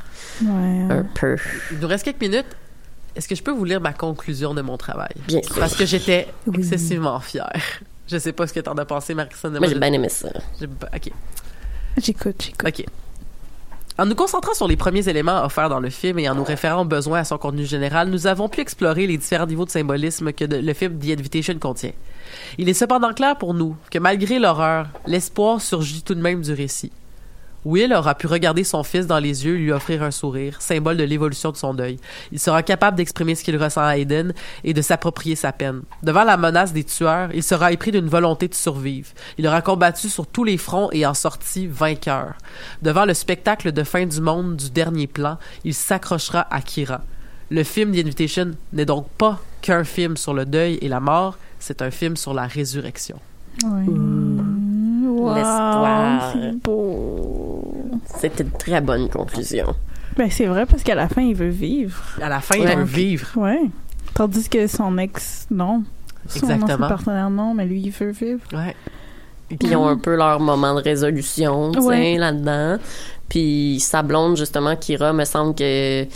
Ouais. 0.42 0.86
Un 0.90 1.04
peu. 1.14 1.36
Il 1.70 1.78
nous 1.78 1.86
reste 1.88 2.04
quelques 2.04 2.20
minutes. 2.22 2.46
Est-ce 3.14 3.28
que 3.28 3.34
je 3.34 3.42
peux 3.42 3.50
vous 3.52 3.64
lire 3.64 3.80
ma 3.80 3.92
conclusion 3.92 4.54
de 4.54 4.62
mon 4.62 4.76
travail? 4.76 5.10
Bien 5.26 5.42
sûr. 5.42 5.56
Parce 5.58 5.74
que 5.76 5.84
j'étais 5.84 6.26
Oui. 6.46 6.56
excessivement 6.58 7.20
fière. 7.20 7.52
Je 8.10 8.16
sais 8.16 8.32
pas 8.32 8.46
ce 8.46 8.54
que 8.54 8.60
t'en 8.60 8.72
as 8.78 8.86
pensé, 8.86 9.12
Marie-Christine. 9.12 9.50
Moi, 9.58 9.68
j'ai 9.68 9.78
bien 9.78 9.92
aimé 9.92 10.08
ça. 10.08 10.30
j'ai- 10.58 10.64
OK. 10.66 11.12
J'écoute, 12.02 12.36
j'écoute. 12.42 12.66
OK. 12.66 12.86
En 13.98 14.06
nous 14.06 14.14
concentrant 14.14 14.54
sur 14.54 14.66
les 14.68 14.76
premiers 14.76 15.06
éléments 15.08 15.44
offerts 15.44 15.68
dans 15.68 15.80
le 15.80 15.90
film 15.90 16.18
et 16.20 16.28
en 16.28 16.34
nous 16.34 16.44
référant 16.44 16.82
au 16.82 16.84
besoin 16.86 17.18
à 17.20 17.24
son 17.24 17.36
contenu 17.36 17.66
général, 17.66 18.08
nous 18.08 18.26
avons 18.26 18.48
pu 18.48 18.60
explorer 18.60 19.06
les 19.06 19.18
différents 19.18 19.46
niveaux 19.46 19.66
de 19.66 19.70
symbolisme 19.70 20.32
que 20.32 20.44
de- 20.46 20.56
le 20.56 20.72
film 20.72 20.98
The 20.98 21.10
Invitation 21.18 21.58
contient. 21.58 21.90
Il 22.58 22.68
est 22.68 22.74
cependant 22.74 23.12
clair 23.12 23.36
pour 23.36 23.54
nous 23.54 23.76
que 23.90 23.98
malgré 23.98 24.38
l'horreur, 24.38 24.86
l'espoir 25.06 25.60
surgit 25.60 26.02
tout 26.02 26.14
de 26.14 26.20
même 26.20 26.42
du 26.42 26.52
récit. 26.52 26.92
Will 27.64 27.92
aura 27.92 28.14
pu 28.14 28.26
regarder 28.28 28.62
son 28.62 28.84
fils 28.84 29.06
dans 29.06 29.18
les 29.18 29.44
yeux 29.44 29.56
et 29.56 29.58
lui 29.58 29.72
offrir 29.72 30.02
un 30.02 30.10
sourire, 30.10 30.62
symbole 30.62 30.96
de 30.96 31.04
l'évolution 31.04 31.50
de 31.50 31.56
son 31.56 31.74
deuil. 31.74 31.98
Il 32.30 32.38
sera 32.38 32.62
capable 32.62 32.96
d'exprimer 32.96 33.34
ce 33.34 33.42
qu'il 33.42 33.56
ressent 33.56 33.82
à 33.82 33.98
Aiden 33.98 34.32
et 34.64 34.74
de 34.74 34.80
s'approprier 34.80 35.34
sa 35.34 35.52
peine. 35.52 35.82
Devant 36.02 36.24
la 36.24 36.36
menace 36.36 36.72
des 36.72 36.84
tueurs, 36.84 37.30
il 37.34 37.42
sera 37.42 37.72
épris 37.72 37.90
d'une 37.90 38.08
volonté 38.08 38.48
de 38.48 38.54
survivre. 38.54 39.10
Il 39.38 39.46
aura 39.46 39.60
combattu 39.60 40.08
sur 40.08 40.26
tous 40.26 40.44
les 40.44 40.56
fronts 40.56 40.90
et 40.92 41.04
en 41.04 41.14
sorti 41.14 41.66
vainqueur. 41.66 42.34
Devant 42.82 43.04
le 43.04 43.14
spectacle 43.14 43.72
de 43.72 43.82
fin 43.82 44.06
du 44.06 44.20
monde 44.20 44.56
du 44.56 44.70
dernier 44.70 45.08
plan, 45.08 45.38
il 45.64 45.74
s'accrochera 45.74 46.46
à 46.50 46.62
Kira. 46.62 47.00
Le 47.50 47.62
film 47.64 47.92
The 47.92 47.98
Invitation 47.98 48.50
n'est 48.72 48.84
donc 48.84 49.08
pas 49.16 49.40
qu'un 49.62 49.84
film 49.84 50.16
sur 50.16 50.34
le 50.34 50.44
deuil 50.44 50.78
et 50.82 50.88
la 50.88 51.00
mort, 51.00 51.38
c'est 51.58 51.80
un 51.82 51.90
film 51.90 52.16
sur 52.16 52.34
la 52.34 52.46
résurrection. 52.46 53.16
Ouais. 53.64 53.84
Wow, 53.88 55.34
L'espoir. 55.34 56.32
C'est 56.34 56.62
beau. 56.62 57.74
C'était 58.20 58.44
une 58.44 58.50
très 58.50 58.80
bonne 58.80 59.08
conclusion. 59.08 59.74
Ben, 60.16 60.30
c'est 60.30 60.46
vrai 60.46 60.66
parce 60.66 60.82
qu'à 60.82 60.94
la 60.94 61.08
fin, 61.08 61.22
il 61.22 61.34
veut 61.34 61.48
vivre. 61.48 62.02
À 62.20 62.28
la 62.28 62.40
fin, 62.40 62.58
Ouais. 62.58 62.72
il 62.72 62.76
veut 62.78 62.84
vivre. 62.84 63.26
Ouais. 63.36 63.60
Tandis 64.14 64.48
que 64.48 64.66
son 64.66 64.98
ex, 64.98 65.46
non. 65.50 65.84
Son 66.28 66.40
Exactement. 66.40 66.74
ancien 66.74 66.88
partenaire, 66.88 67.30
non, 67.30 67.54
mais 67.54 67.64
lui, 67.66 67.80
il 67.80 67.90
veut 67.90 68.10
vivre. 68.10 68.40
Ouais. 68.52 68.74
Puis 69.48 69.58
ils 69.62 69.76
ont 69.76 69.86
un 69.88 69.96
peu 69.96 70.14
leur 70.16 70.40
moment 70.40 70.74
de 70.74 70.82
résolution, 70.82 71.72
tu 71.72 71.80
sais, 71.80 71.86
Ouais. 71.86 72.18
là-dedans. 72.18 72.78
Puis 73.28 73.78
sa 73.80 74.02
blonde, 74.02 74.36
justement, 74.36 74.76
Kira, 74.76 75.12
me 75.12 75.24
semble 75.24 75.54
que 75.54 76.06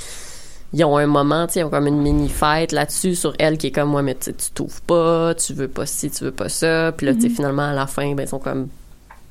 ils 0.74 0.84
ont 0.84 0.96
un 0.96 1.06
moment, 1.06 1.46
ils 1.54 1.64
ont 1.64 1.70
comme 1.70 1.86
une 1.86 2.00
mini 2.00 2.28
fête 2.28 2.72
là-dessus 2.72 3.14
sur 3.14 3.34
elle 3.38 3.58
qui 3.58 3.68
est 3.68 3.70
comme 3.72 3.90
moi, 3.90 4.02
mais 4.02 4.14
tu 4.14 4.32
t'ouvres 4.54 4.80
pas, 4.82 5.34
tu 5.34 5.52
veux 5.54 5.68
pas 5.68 5.86
ci, 5.86 6.10
tu 6.10 6.24
veux 6.24 6.30
pas 6.32 6.48
ça. 6.48 6.92
Puis 6.96 7.06
là, 7.06 7.12
sais, 7.18 7.28
finalement, 7.28 7.68
à 7.70 7.74
la 7.74 7.86
fin, 7.86 8.14
ben, 8.14 8.24
ils 8.24 8.28
sont 8.28 8.38
comme 8.38 8.68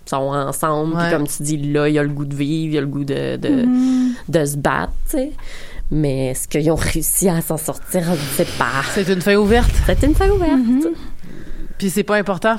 ils 0.06 0.10
sont 0.10 0.16
ensemble. 0.18 0.98
Puis 0.98 1.12
comme 1.12 1.28
tu 1.28 1.44
dis, 1.44 1.58
là, 1.58 1.88
il 1.88 1.94
y 1.96 2.00
a 2.00 2.04
le 2.04 2.10
goût 2.10 2.26
de 2.26 2.36
vivre, 2.36 2.72
il 2.72 2.76
y 2.76 2.78
a 2.78 2.82
le 2.82 2.88
goût 2.88 3.04
de, 3.04 3.38
de, 3.38 3.50
Mhm. 3.66 4.14
de 4.30 4.46
se 4.46 4.58
battre, 4.58 4.94
tu 5.06 5.18
sais. 5.18 5.32
Mais 5.89 6.28
est-ce 6.28 6.48
qu'ils 6.48 6.70
ont 6.72 6.76
réussi 6.76 7.28
à 7.28 7.42
s'en 7.42 7.58
sortir? 7.58 8.02
Je 8.04 8.12
ne 8.12 8.16
sais 8.16 8.48
pas. 8.58 8.82
C'est 8.94 9.08
une 9.10 9.22
fin 9.22 9.36
ouverte. 9.36 9.70
C'était 9.86 10.08
une 10.08 10.16
fin 10.16 10.30
ouverte. 10.30 10.52
Mhm. 10.58 10.84
Puis 11.78 11.89
c'est 11.89 12.04
pas 12.04 12.16
important. 12.18 12.56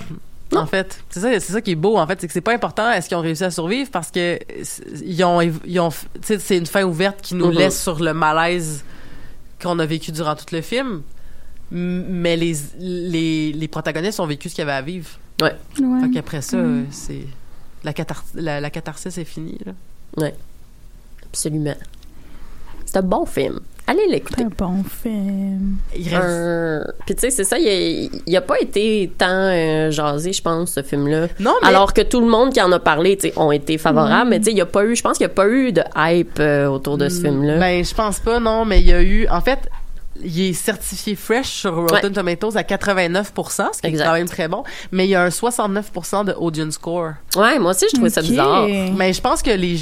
En 0.57 0.66
fait, 0.66 1.03
c'est 1.11 1.20
ça, 1.20 1.30
c'est 1.40 1.53
ça 1.53 1.61
qui 1.61 1.70
est 1.72 1.76
beau. 1.76 1.96
En 1.98 2.07
fait, 2.07 2.20
c'est 2.20 2.26
que 2.26 2.32
c'est 2.32 2.40
pas 2.40 2.53
important. 2.55 2.90
Est-ce 2.90 3.09
qu'ils 3.09 3.16
ont 3.16 3.20
réussi 3.22 3.44
à 3.44 3.50
survivre 3.50 3.90
parce 3.90 4.11
que 4.11 4.38
c'est- 4.62 4.82
ils 5.05 5.22
ont, 5.24 5.40
ils 5.40 5.80
ont, 5.80 5.90
c'est 6.22 6.59
une 6.59 6.66
fin 6.66 6.82
ouverte 6.84 7.20
qui 7.22 7.34
nous 7.34 7.46
Mhm. 7.46 7.53
laisse 7.59 7.82
sur 7.82 8.00
le 8.03 8.12
malaise 8.12 8.84
qu'on 9.62 9.78
a 9.78 9.86
vécu 9.86 10.12
durant 10.12 10.34
tout 10.34 10.46
le 10.53 10.61
film. 10.61 11.03
Mais 11.70 12.36
les, 12.36 12.55
les, 12.78 13.53
les 13.53 13.68
protagonistes 13.68 14.20
ont 14.20 14.26
vécu 14.26 14.50
ce 14.50 14.55
qu'il 14.55 14.62
y 14.62 14.68
avait 14.68 14.72
à 14.76 14.82
vivre. 14.82 15.09
Ouais. 15.40 15.55
Ouais. 15.80 16.00
Fait 16.03 16.11
qu'après 16.11 16.42
ça, 16.42 16.59
euh, 16.59 16.82
c'est 16.90 17.26
la, 17.82 17.94
cathar 17.94 18.22
la, 18.34 18.61
la 18.61 18.68
catharsis 18.70 19.16
est 19.16 19.24
finie. 19.24 19.59
Là. 19.64 19.72
Ouais. 20.18 20.34
Absolument. 21.24 21.74
C'est 22.84 22.98
un 22.98 23.03
bon 23.03 23.24
film. 23.24 23.59
Allez 23.87 24.07
l'écouter. 24.09 24.37
C'est 24.39 24.45
un 24.62 24.66
bon 24.66 24.85
film. 24.85 25.76
Il 25.97 26.09
reste, 26.14 26.95
Puis 27.05 27.14
tu 27.16 27.20
sais, 27.22 27.30
c'est 27.30 27.45
ça, 27.45 27.59
il 27.59 27.68
a, 27.68 28.09
il 28.26 28.37
a 28.37 28.41
pas 28.41 28.61
été 28.61 29.12
tant 29.18 29.26
euh, 29.28 29.91
jasé, 29.91 30.33
je 30.33 30.41
pense, 30.41 30.72
ce 30.72 30.83
film-là. 30.83 31.26
Non, 31.41 31.53
mais- 31.62 31.68
Alors 31.68 31.93
que 31.93 32.01
tout 32.01 32.20
le 32.20 32.28
monde 32.28 32.53
qui 32.53 32.62
en 32.62 32.70
a 32.72 32.78
parlé, 32.78 33.16
tu 33.16 33.28
sais, 33.28 33.35
ont 33.39 33.51
été 33.53 33.78
favorables, 33.78 34.26
Mm. 34.28 34.30
mais 34.30 34.39
tu 34.39 34.45
sais, 34.47 34.51
il 34.53 34.57
y 34.59 34.61
a 34.62 34.66
pas 34.66 34.85
eu, 34.85 34.95
je 34.95 35.03
pense 35.03 35.18
qu'il 35.18 35.24
y 35.24 35.30
a 35.30 35.35
pas 35.35 35.49
eu 35.49 35.72
de 35.72 35.83
hype 35.97 36.39
euh, 36.39 36.66
autour 36.68 36.97
de 36.97 37.09
ce 37.09 37.20
film-là. 37.22 37.59
Ben, 37.59 37.85
je 37.85 37.95
pense 37.95 38.20
pas, 38.20 38.39
non, 38.39 38.64
mais 38.64 38.80
il 38.80 38.87
y 38.87 38.93
a 38.93 39.03
eu. 39.03 39.26
En 39.28 39.41
fait, 39.41 39.59
il 40.25 40.41
est 40.51 40.53
certifié 40.53 41.14
fresh 41.16 41.49
sur 41.49 41.75
Rotten 41.75 42.07
Ouais. 42.07 42.11
Tomatoes 42.12 42.57
à 42.57 42.62
89 42.64 43.33
ce 43.37 43.81
qui 43.81 43.87
Exact. 43.89 44.05
est 44.05 44.07
quand 44.07 44.12
même 44.14 44.29
très 44.29 44.49
bon. 44.49 44.64
Mais 44.91 45.07
il 45.07 45.11
y 45.11 45.14
a 45.14 45.23
un 45.23 45.31
69 45.31 45.91
de 46.27 46.33
audience 46.33 46.75
score. 46.75 47.12
ouais, 47.37 47.59
moi 47.59 47.70
aussi, 47.73 47.87
je 47.89 47.95
trouvais 47.95 48.11
ça 48.11 48.23
bizarre. 48.23 48.66
Mais 48.97 49.12
je 49.12 49.20
pense 49.20 49.43
que 49.43 49.51
les 49.51 49.73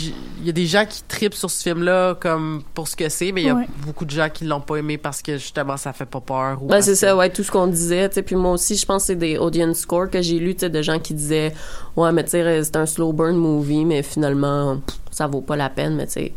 il 0.43 0.47
y 0.47 0.49
a 0.49 0.53
des 0.53 0.65
gens 0.67 0.87
qui 0.87 1.03
tripent 1.03 1.35
sur 1.35 1.51
ce 1.51 1.63
film-là 1.63 2.15
comme 2.15 2.63
pour 2.73 2.89
ce 2.89 2.97
que 2.97 3.09
c'est, 3.11 3.31
mais 3.33 3.43
il 3.43 3.47
y 3.49 3.51
a 3.51 3.55
Ouais. 3.55 3.67
beaucoup 3.85 4.07
de 4.07 4.11
gens 4.11 4.29
qui 4.33 4.45
l'ont 4.45 4.61
pas 4.63 4.77
aimé 4.77 4.97
parce 4.97 5.21
que 5.21 5.37
justement 5.37 5.77
ça 5.77 5.93
fait 5.93 6.07
pas 6.07 6.21
peur. 6.21 6.63
ou 6.63 6.67
Ben, 6.69 6.81
c'est 6.81 6.95
ça, 6.95 7.15
ouais, 7.15 7.29
tout 7.29 7.43
ce 7.43 7.51
qu'on 7.51 7.67
disait, 7.67 8.09
tu 8.09 8.23
puis 8.23 8.37
moi 8.37 8.53
aussi, 8.53 8.77
je 8.77 8.87
pense 8.87 9.03
que 9.03 9.07
c'est 9.09 9.17
des 9.17 9.37
audience 9.37 9.79
scores 9.81 10.09
que 10.09 10.23
j'ai 10.23 10.39
lu, 10.39 10.55
tu 10.55 10.61
sais, 10.61 10.71
de 10.71 10.81
gens 10.83 10.99
qui 10.99 11.13
disaient, 11.15 11.53
ouais, 11.97 12.11
mais 12.13 12.25
tu 12.25 12.31
sais, 12.31 12.65
c'est 12.65 12.77
un 12.77 12.87
slow 12.87 13.13
burn 13.13 13.37
movie, 13.37 13.85
mais 13.85 14.03
finalement, 14.03 14.79
pff, 14.79 14.97
ça 15.11 15.27
vaut 15.27 15.41
pas 15.43 15.57
la 15.57 15.69
peine, 15.69 15.97
mais 15.97 16.07
tu 16.07 16.13
sais, 16.13 16.33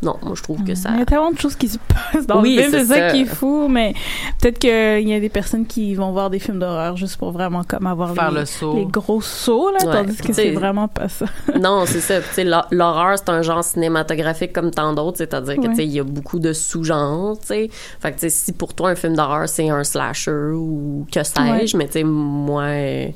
non, 0.00 0.16
moi, 0.22 0.34
je 0.36 0.42
trouve 0.44 0.62
que 0.62 0.74
ça... 0.76 0.90
Il 0.92 0.98
y 1.00 1.02
a 1.02 1.06
tellement 1.06 1.32
de 1.32 1.38
choses 1.38 1.56
qui 1.56 1.68
se 1.68 1.78
passent 1.78 2.24
dans 2.26 2.40
Oui, 2.40 2.54
le 2.54 2.62
film, 2.62 2.72
c'est 2.72 2.78
c'est 2.80 2.86
ça, 2.86 3.08
ça. 3.08 3.10
qui 3.12 3.22
est 3.22 3.26
fou, 3.26 3.66
mais 3.68 3.94
peut-être 4.40 4.58
qu'il 4.60 5.08
y 5.08 5.12
a 5.12 5.18
des 5.18 5.28
personnes 5.28 5.66
qui 5.66 5.94
vont 5.96 6.12
voir 6.12 6.30
des 6.30 6.38
films 6.38 6.60
d'horreur 6.60 6.96
juste 6.96 7.16
pour 7.16 7.32
vraiment 7.32 7.64
comme 7.64 7.86
avoir 7.86 8.14
Faire 8.14 8.30
les, 8.30 8.40
le 8.40 8.46
saut. 8.46 8.76
les 8.76 8.84
gros 8.86 9.20
sauts, 9.20 9.70
là, 9.72 9.78
Ouais, 9.84 9.92
tandis 9.92 10.16
que 10.16 10.32
c'est 10.32 10.52
vraiment 10.52 10.86
pas 10.86 11.08
ça. 11.08 11.26
Non, 11.60 11.84
c'est 11.86 12.00
ça. 12.00 12.20
Tu 12.20 12.26
sais, 12.32 12.44
l'hor- 12.44 12.68
l'horreur, 12.70 13.18
c'est 13.18 13.28
un 13.30 13.42
genre 13.42 13.64
cinématographique 13.64 14.52
comme 14.52 14.70
tant 14.70 14.92
d'autres, 14.92 15.18
c'est-à-dire 15.18 15.56
que 15.56 15.62
Ouais. 15.62 15.68
tu 15.70 15.74
sais, 15.76 15.84
il 15.84 15.92
y 15.92 15.98
a 16.00 16.04
beaucoup 16.04 16.38
de 16.38 16.52
sous-genres, 16.52 17.36
tu 17.40 17.46
sais. 17.48 17.70
Fait 18.00 18.10
que 18.12 18.16
tu 18.16 18.20
sais, 18.20 18.30
si 18.30 18.52
pour 18.52 18.74
toi 18.74 18.90
un 18.90 18.94
film 18.94 19.16
d'horreur 19.16 19.48
c'est 19.48 19.68
un 19.68 19.82
slasher 19.82 20.30
ou 20.54 21.06
que 21.12 21.22
sais-je, 21.24 21.76
mais 21.76 21.86
tu 21.86 21.92
sais, 21.94 22.04
moi, 22.04 22.62
euh, 22.62 23.08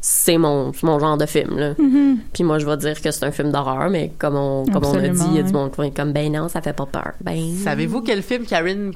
c'est 0.00 0.38
mon, 0.38 0.72
mon 0.82 0.98
genre 0.98 1.16
de 1.18 1.26
film 1.26 1.58
là. 1.58 1.74
Mhm. 1.78 2.18
Puis 2.32 2.42
moi, 2.44 2.58
je 2.58 2.66
vais 2.66 2.76
dire 2.78 3.00
que 3.00 3.10
c'est 3.10 3.24
un 3.24 3.32
film 3.32 3.50
d'horreur, 3.52 3.90
mais 3.90 4.12
comme 4.18 4.36
on, 4.36 4.64
comme 4.66 4.84
on 4.84 4.94
a 4.98 5.08
dit, 5.08 5.22
il 5.30 5.36
y 5.36 5.38
a 5.40 5.42
du 5.42 5.52
monde 5.52 5.70
qui 5.74 5.92
comme 5.92 6.12
ben 6.12 6.32
non, 6.32 6.48
ça 6.48 6.62
fait 6.62 6.72
pas 6.72 6.86
peur. 6.86 7.12
Ben. 7.20 7.38
Savez-vous 7.62 8.00
quel 8.02 8.22
film 8.22 8.44
Karine 8.46 8.92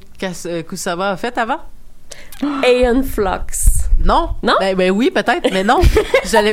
euh, 0.47 0.63
Kusama 0.63 1.11
a 1.11 1.17
fait 1.17 1.37
avant? 1.39 1.59
Aeon 2.67 3.03
Flux. 3.03 3.83
Non? 4.05 4.31
Non? 4.43 4.55
Ben, 4.61 4.77
ben 4.77 4.91
oui, 4.91 5.11
peut-être, 5.11 5.51
mais 5.53 5.65
non. 5.65 5.81
J'allais. 6.25 6.53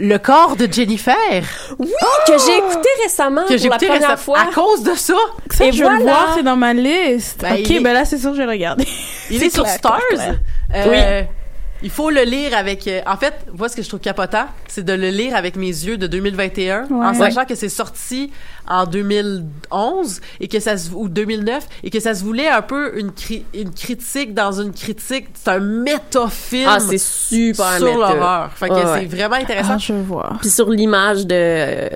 Le 0.00 0.16
corps 0.18 0.54
de 0.54 0.70
Jennifer 0.70 1.16
Oui, 1.78 1.88
que 2.26 2.32
j'ai 2.46 2.58
écouté 2.58 2.88
récemment 3.02 3.42
que 3.48 3.56
j'ai 3.56 3.68
pour 3.68 3.70
la 3.70 3.76
écouté 3.76 3.86
première 3.86 4.10
récemment- 4.16 4.16
fois. 4.16 4.38
à 4.40 4.54
cause 4.54 4.82
de 4.84 4.94
ça. 4.94 5.14
Ça, 5.50 5.64
Et 5.64 5.72
je 5.72 5.82
veux 5.82 5.90
le 5.90 5.96
voilà. 6.02 6.12
voir, 6.12 6.34
c'est 6.36 6.42
dans 6.44 6.56
ma 6.56 6.72
liste. 6.72 7.40
Ben, 7.40 7.54
ok, 7.54 7.70
est- 7.70 7.80
ben 7.80 7.92
là, 7.94 8.04
c'est 8.04 8.18
sûr 8.18 8.30
que 8.30 8.36
je 8.36 8.40
vais 8.42 8.46
le 8.46 8.52
regarder. 8.52 8.86
Il 9.30 9.38
C'est 9.40 9.46
est 9.46 9.50
sur 9.50 9.64
clair, 9.64 9.74
Stars. 9.76 9.98
clair, 10.14 10.38
Euh, 10.74 11.22
Il 11.82 11.90
faut 11.90 12.10
le 12.10 12.22
lire 12.22 12.56
avec. 12.56 12.88
euh, 12.88 13.00
en 13.06 13.16
fait, 13.16 13.34
moi, 13.56 13.68
ce 13.68 13.76
que 13.76 13.82
je 13.82 13.88
trouve 13.88 14.00
capotant, 14.00 14.46
c'est 14.66 14.84
de 14.84 14.92
le 14.92 15.10
lire 15.10 15.36
avec 15.36 15.54
mes 15.56 15.66
yeux 15.68 15.96
de 15.96 16.06
2021, 16.08 16.86
en 16.90 17.10
Ouais. 17.12 17.14
sachant 17.14 17.44
que 17.44 17.54
c'est 17.54 17.68
sorti 17.68 18.32
en 18.66 18.84
2011 18.84 20.20
et 20.40 20.48
que 20.48 20.60
ça 20.60 20.76
se, 20.76 20.90
ou 20.92 21.08
2009 21.08 21.66
et 21.84 21.90
que 21.90 22.00
ça 22.00 22.14
se 22.14 22.24
voulait 22.24 22.48
un 22.48 22.62
peu 22.62 22.98
une, 22.98 23.10
cri- 23.10 23.44
une 23.54 23.70
critique 23.72 24.34
dans 24.34 24.60
une 24.60 24.72
critique. 24.72 25.28
C'est 25.34 25.50
un 25.50 25.60
métafilm 25.60 26.66
Ah, 26.68 26.80
c'est 26.80 26.98
super 26.98 27.76
sur 27.76 27.96
l'horreur. 27.98 28.50
Fait 28.54 28.68
que 28.68 28.74
Ouais, 28.74 28.80
c'est 28.84 28.90
ouais. 29.00 29.06
vraiment 29.06 29.36
intéressant. 29.36 29.74
Ah, 29.74 29.78
je 29.78 29.92
veux 29.92 30.02
voir. 30.02 30.38
Puis 30.40 30.50
sur 30.50 30.68
l'image 30.70 31.26
de, 31.26 31.88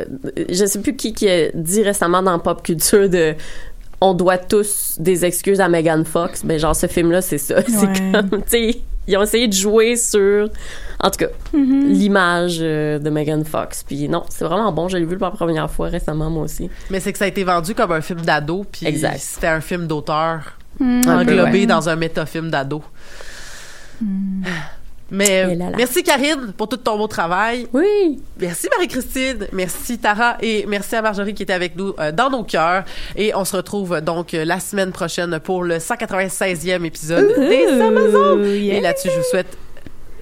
je 0.48 0.64
sais 0.64 0.80
plus 0.80 0.96
qui 0.96 1.12
qui 1.12 1.28
a 1.28 1.48
dit 1.54 1.82
récemment 1.82 2.22
dans 2.22 2.38
pop 2.38 2.62
culture 2.62 3.08
de 3.08 3.34
on 4.00 4.14
doit 4.14 4.38
tous 4.38 4.96
des 4.98 5.24
excuses 5.24 5.60
à 5.60 5.68
Megan 5.68 6.04
Fox. 6.04 6.44
Ben, 6.44 6.58
genre, 6.58 6.74
ce 6.74 6.88
film-là, 6.88 7.20
c'est 7.22 7.38
ça. 7.38 7.62
C'est 7.68 7.86
comme, 8.12 8.30
tu 8.42 8.48
sais, 8.48 8.80
ils 9.08 9.16
ont 9.16 9.22
essayé 9.22 9.48
de 9.48 9.52
jouer 9.52 9.96
sur, 9.96 10.48
en 11.00 11.10
tout 11.10 11.18
cas, 11.18 11.28
Mhm. 11.52 11.88
l'image 11.88 12.58
euh, 12.60 12.98
de 12.98 13.10
Megan 13.10 13.44
Fox. 13.44 13.82
Puis 13.86 14.08
non, 14.08 14.22
c'est 14.28 14.44
vraiment 14.44 14.72
bon. 14.72 14.88
Je 14.88 14.96
l'ai 14.98 15.04
vu 15.04 15.16
pour 15.18 15.26
la 15.28 15.32
première 15.32 15.70
fois 15.70 15.88
récemment, 15.88 16.30
moi 16.30 16.44
aussi. 16.44 16.70
Mais 16.90 17.00
c'est 17.00 17.12
que 17.12 17.18
ça 17.18 17.24
a 17.24 17.28
été 17.28 17.44
vendu 17.44 17.74
comme 17.74 17.92
un 17.92 18.00
film 18.00 18.20
d'ado, 18.20 18.64
puis 18.70 18.86
Exact. 18.86 19.18
c'était 19.18 19.48
un 19.48 19.60
film 19.60 19.86
d'auteur. 19.86 20.56
Un 20.80 21.00
peu, 21.02 21.10
englobé 21.10 21.60
ouais. 21.60 21.66
dans 21.66 21.88
un 21.88 21.96
métafilm 21.96 22.50
d'ado. 22.50 22.82
Mais 25.14 25.54
là 25.54 25.70
là. 25.70 25.76
merci 25.76 26.02
Karine 26.02 26.52
pour 26.56 26.68
tout 26.68 26.76
ton 26.78 26.96
beau 26.96 27.06
travail. 27.06 27.66
Oui. 27.72 28.18
Merci 28.40 28.68
Marie-Christine, 28.74 29.46
merci 29.52 29.98
Tara 29.98 30.36
et 30.40 30.64
merci 30.66 30.96
à 30.96 31.02
Marjorie 31.02 31.34
qui 31.34 31.42
était 31.42 31.52
avec 31.52 31.76
nous 31.76 31.94
euh, 32.00 32.10
dans 32.12 32.30
nos 32.30 32.42
cœurs. 32.44 32.84
Et 33.14 33.34
on 33.34 33.44
se 33.44 33.54
retrouve 33.56 34.00
donc 34.00 34.32
euh, 34.34 34.44
la 34.44 34.58
semaine 34.58 34.90
prochaine 34.90 35.38
pour 35.38 35.62
le 35.64 35.76
196e 35.76 36.84
épisode 36.84 37.28
des 37.36 37.66
Amazones. 37.80 38.44
yeah. 38.46 38.74
Et 38.76 38.80
là-dessus, 38.80 39.08
je 39.12 39.18
vous 39.18 39.24
souhaite 39.30 39.56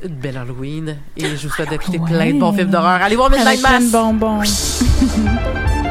une 0.03 0.15
belle 0.15 0.37
Halloween 0.39 0.97
et 1.17 1.25
je 1.37 1.47
vous 1.47 1.53
souhaite 1.55 1.69
d'écouter 1.71 1.99
Ouais. 1.99 2.09
plein 2.11 2.33
de 2.33 2.41
bons 2.41 2.53
films 2.53 2.71
d'horreur. 2.71 3.01
Allez 3.03 3.17
voir 3.17 3.31
Midnight 3.31 3.47
Avec 3.47 3.61
plein 3.61 3.79
de 3.79 3.85
Mass! 3.85 3.93
bonbons. 3.93 4.43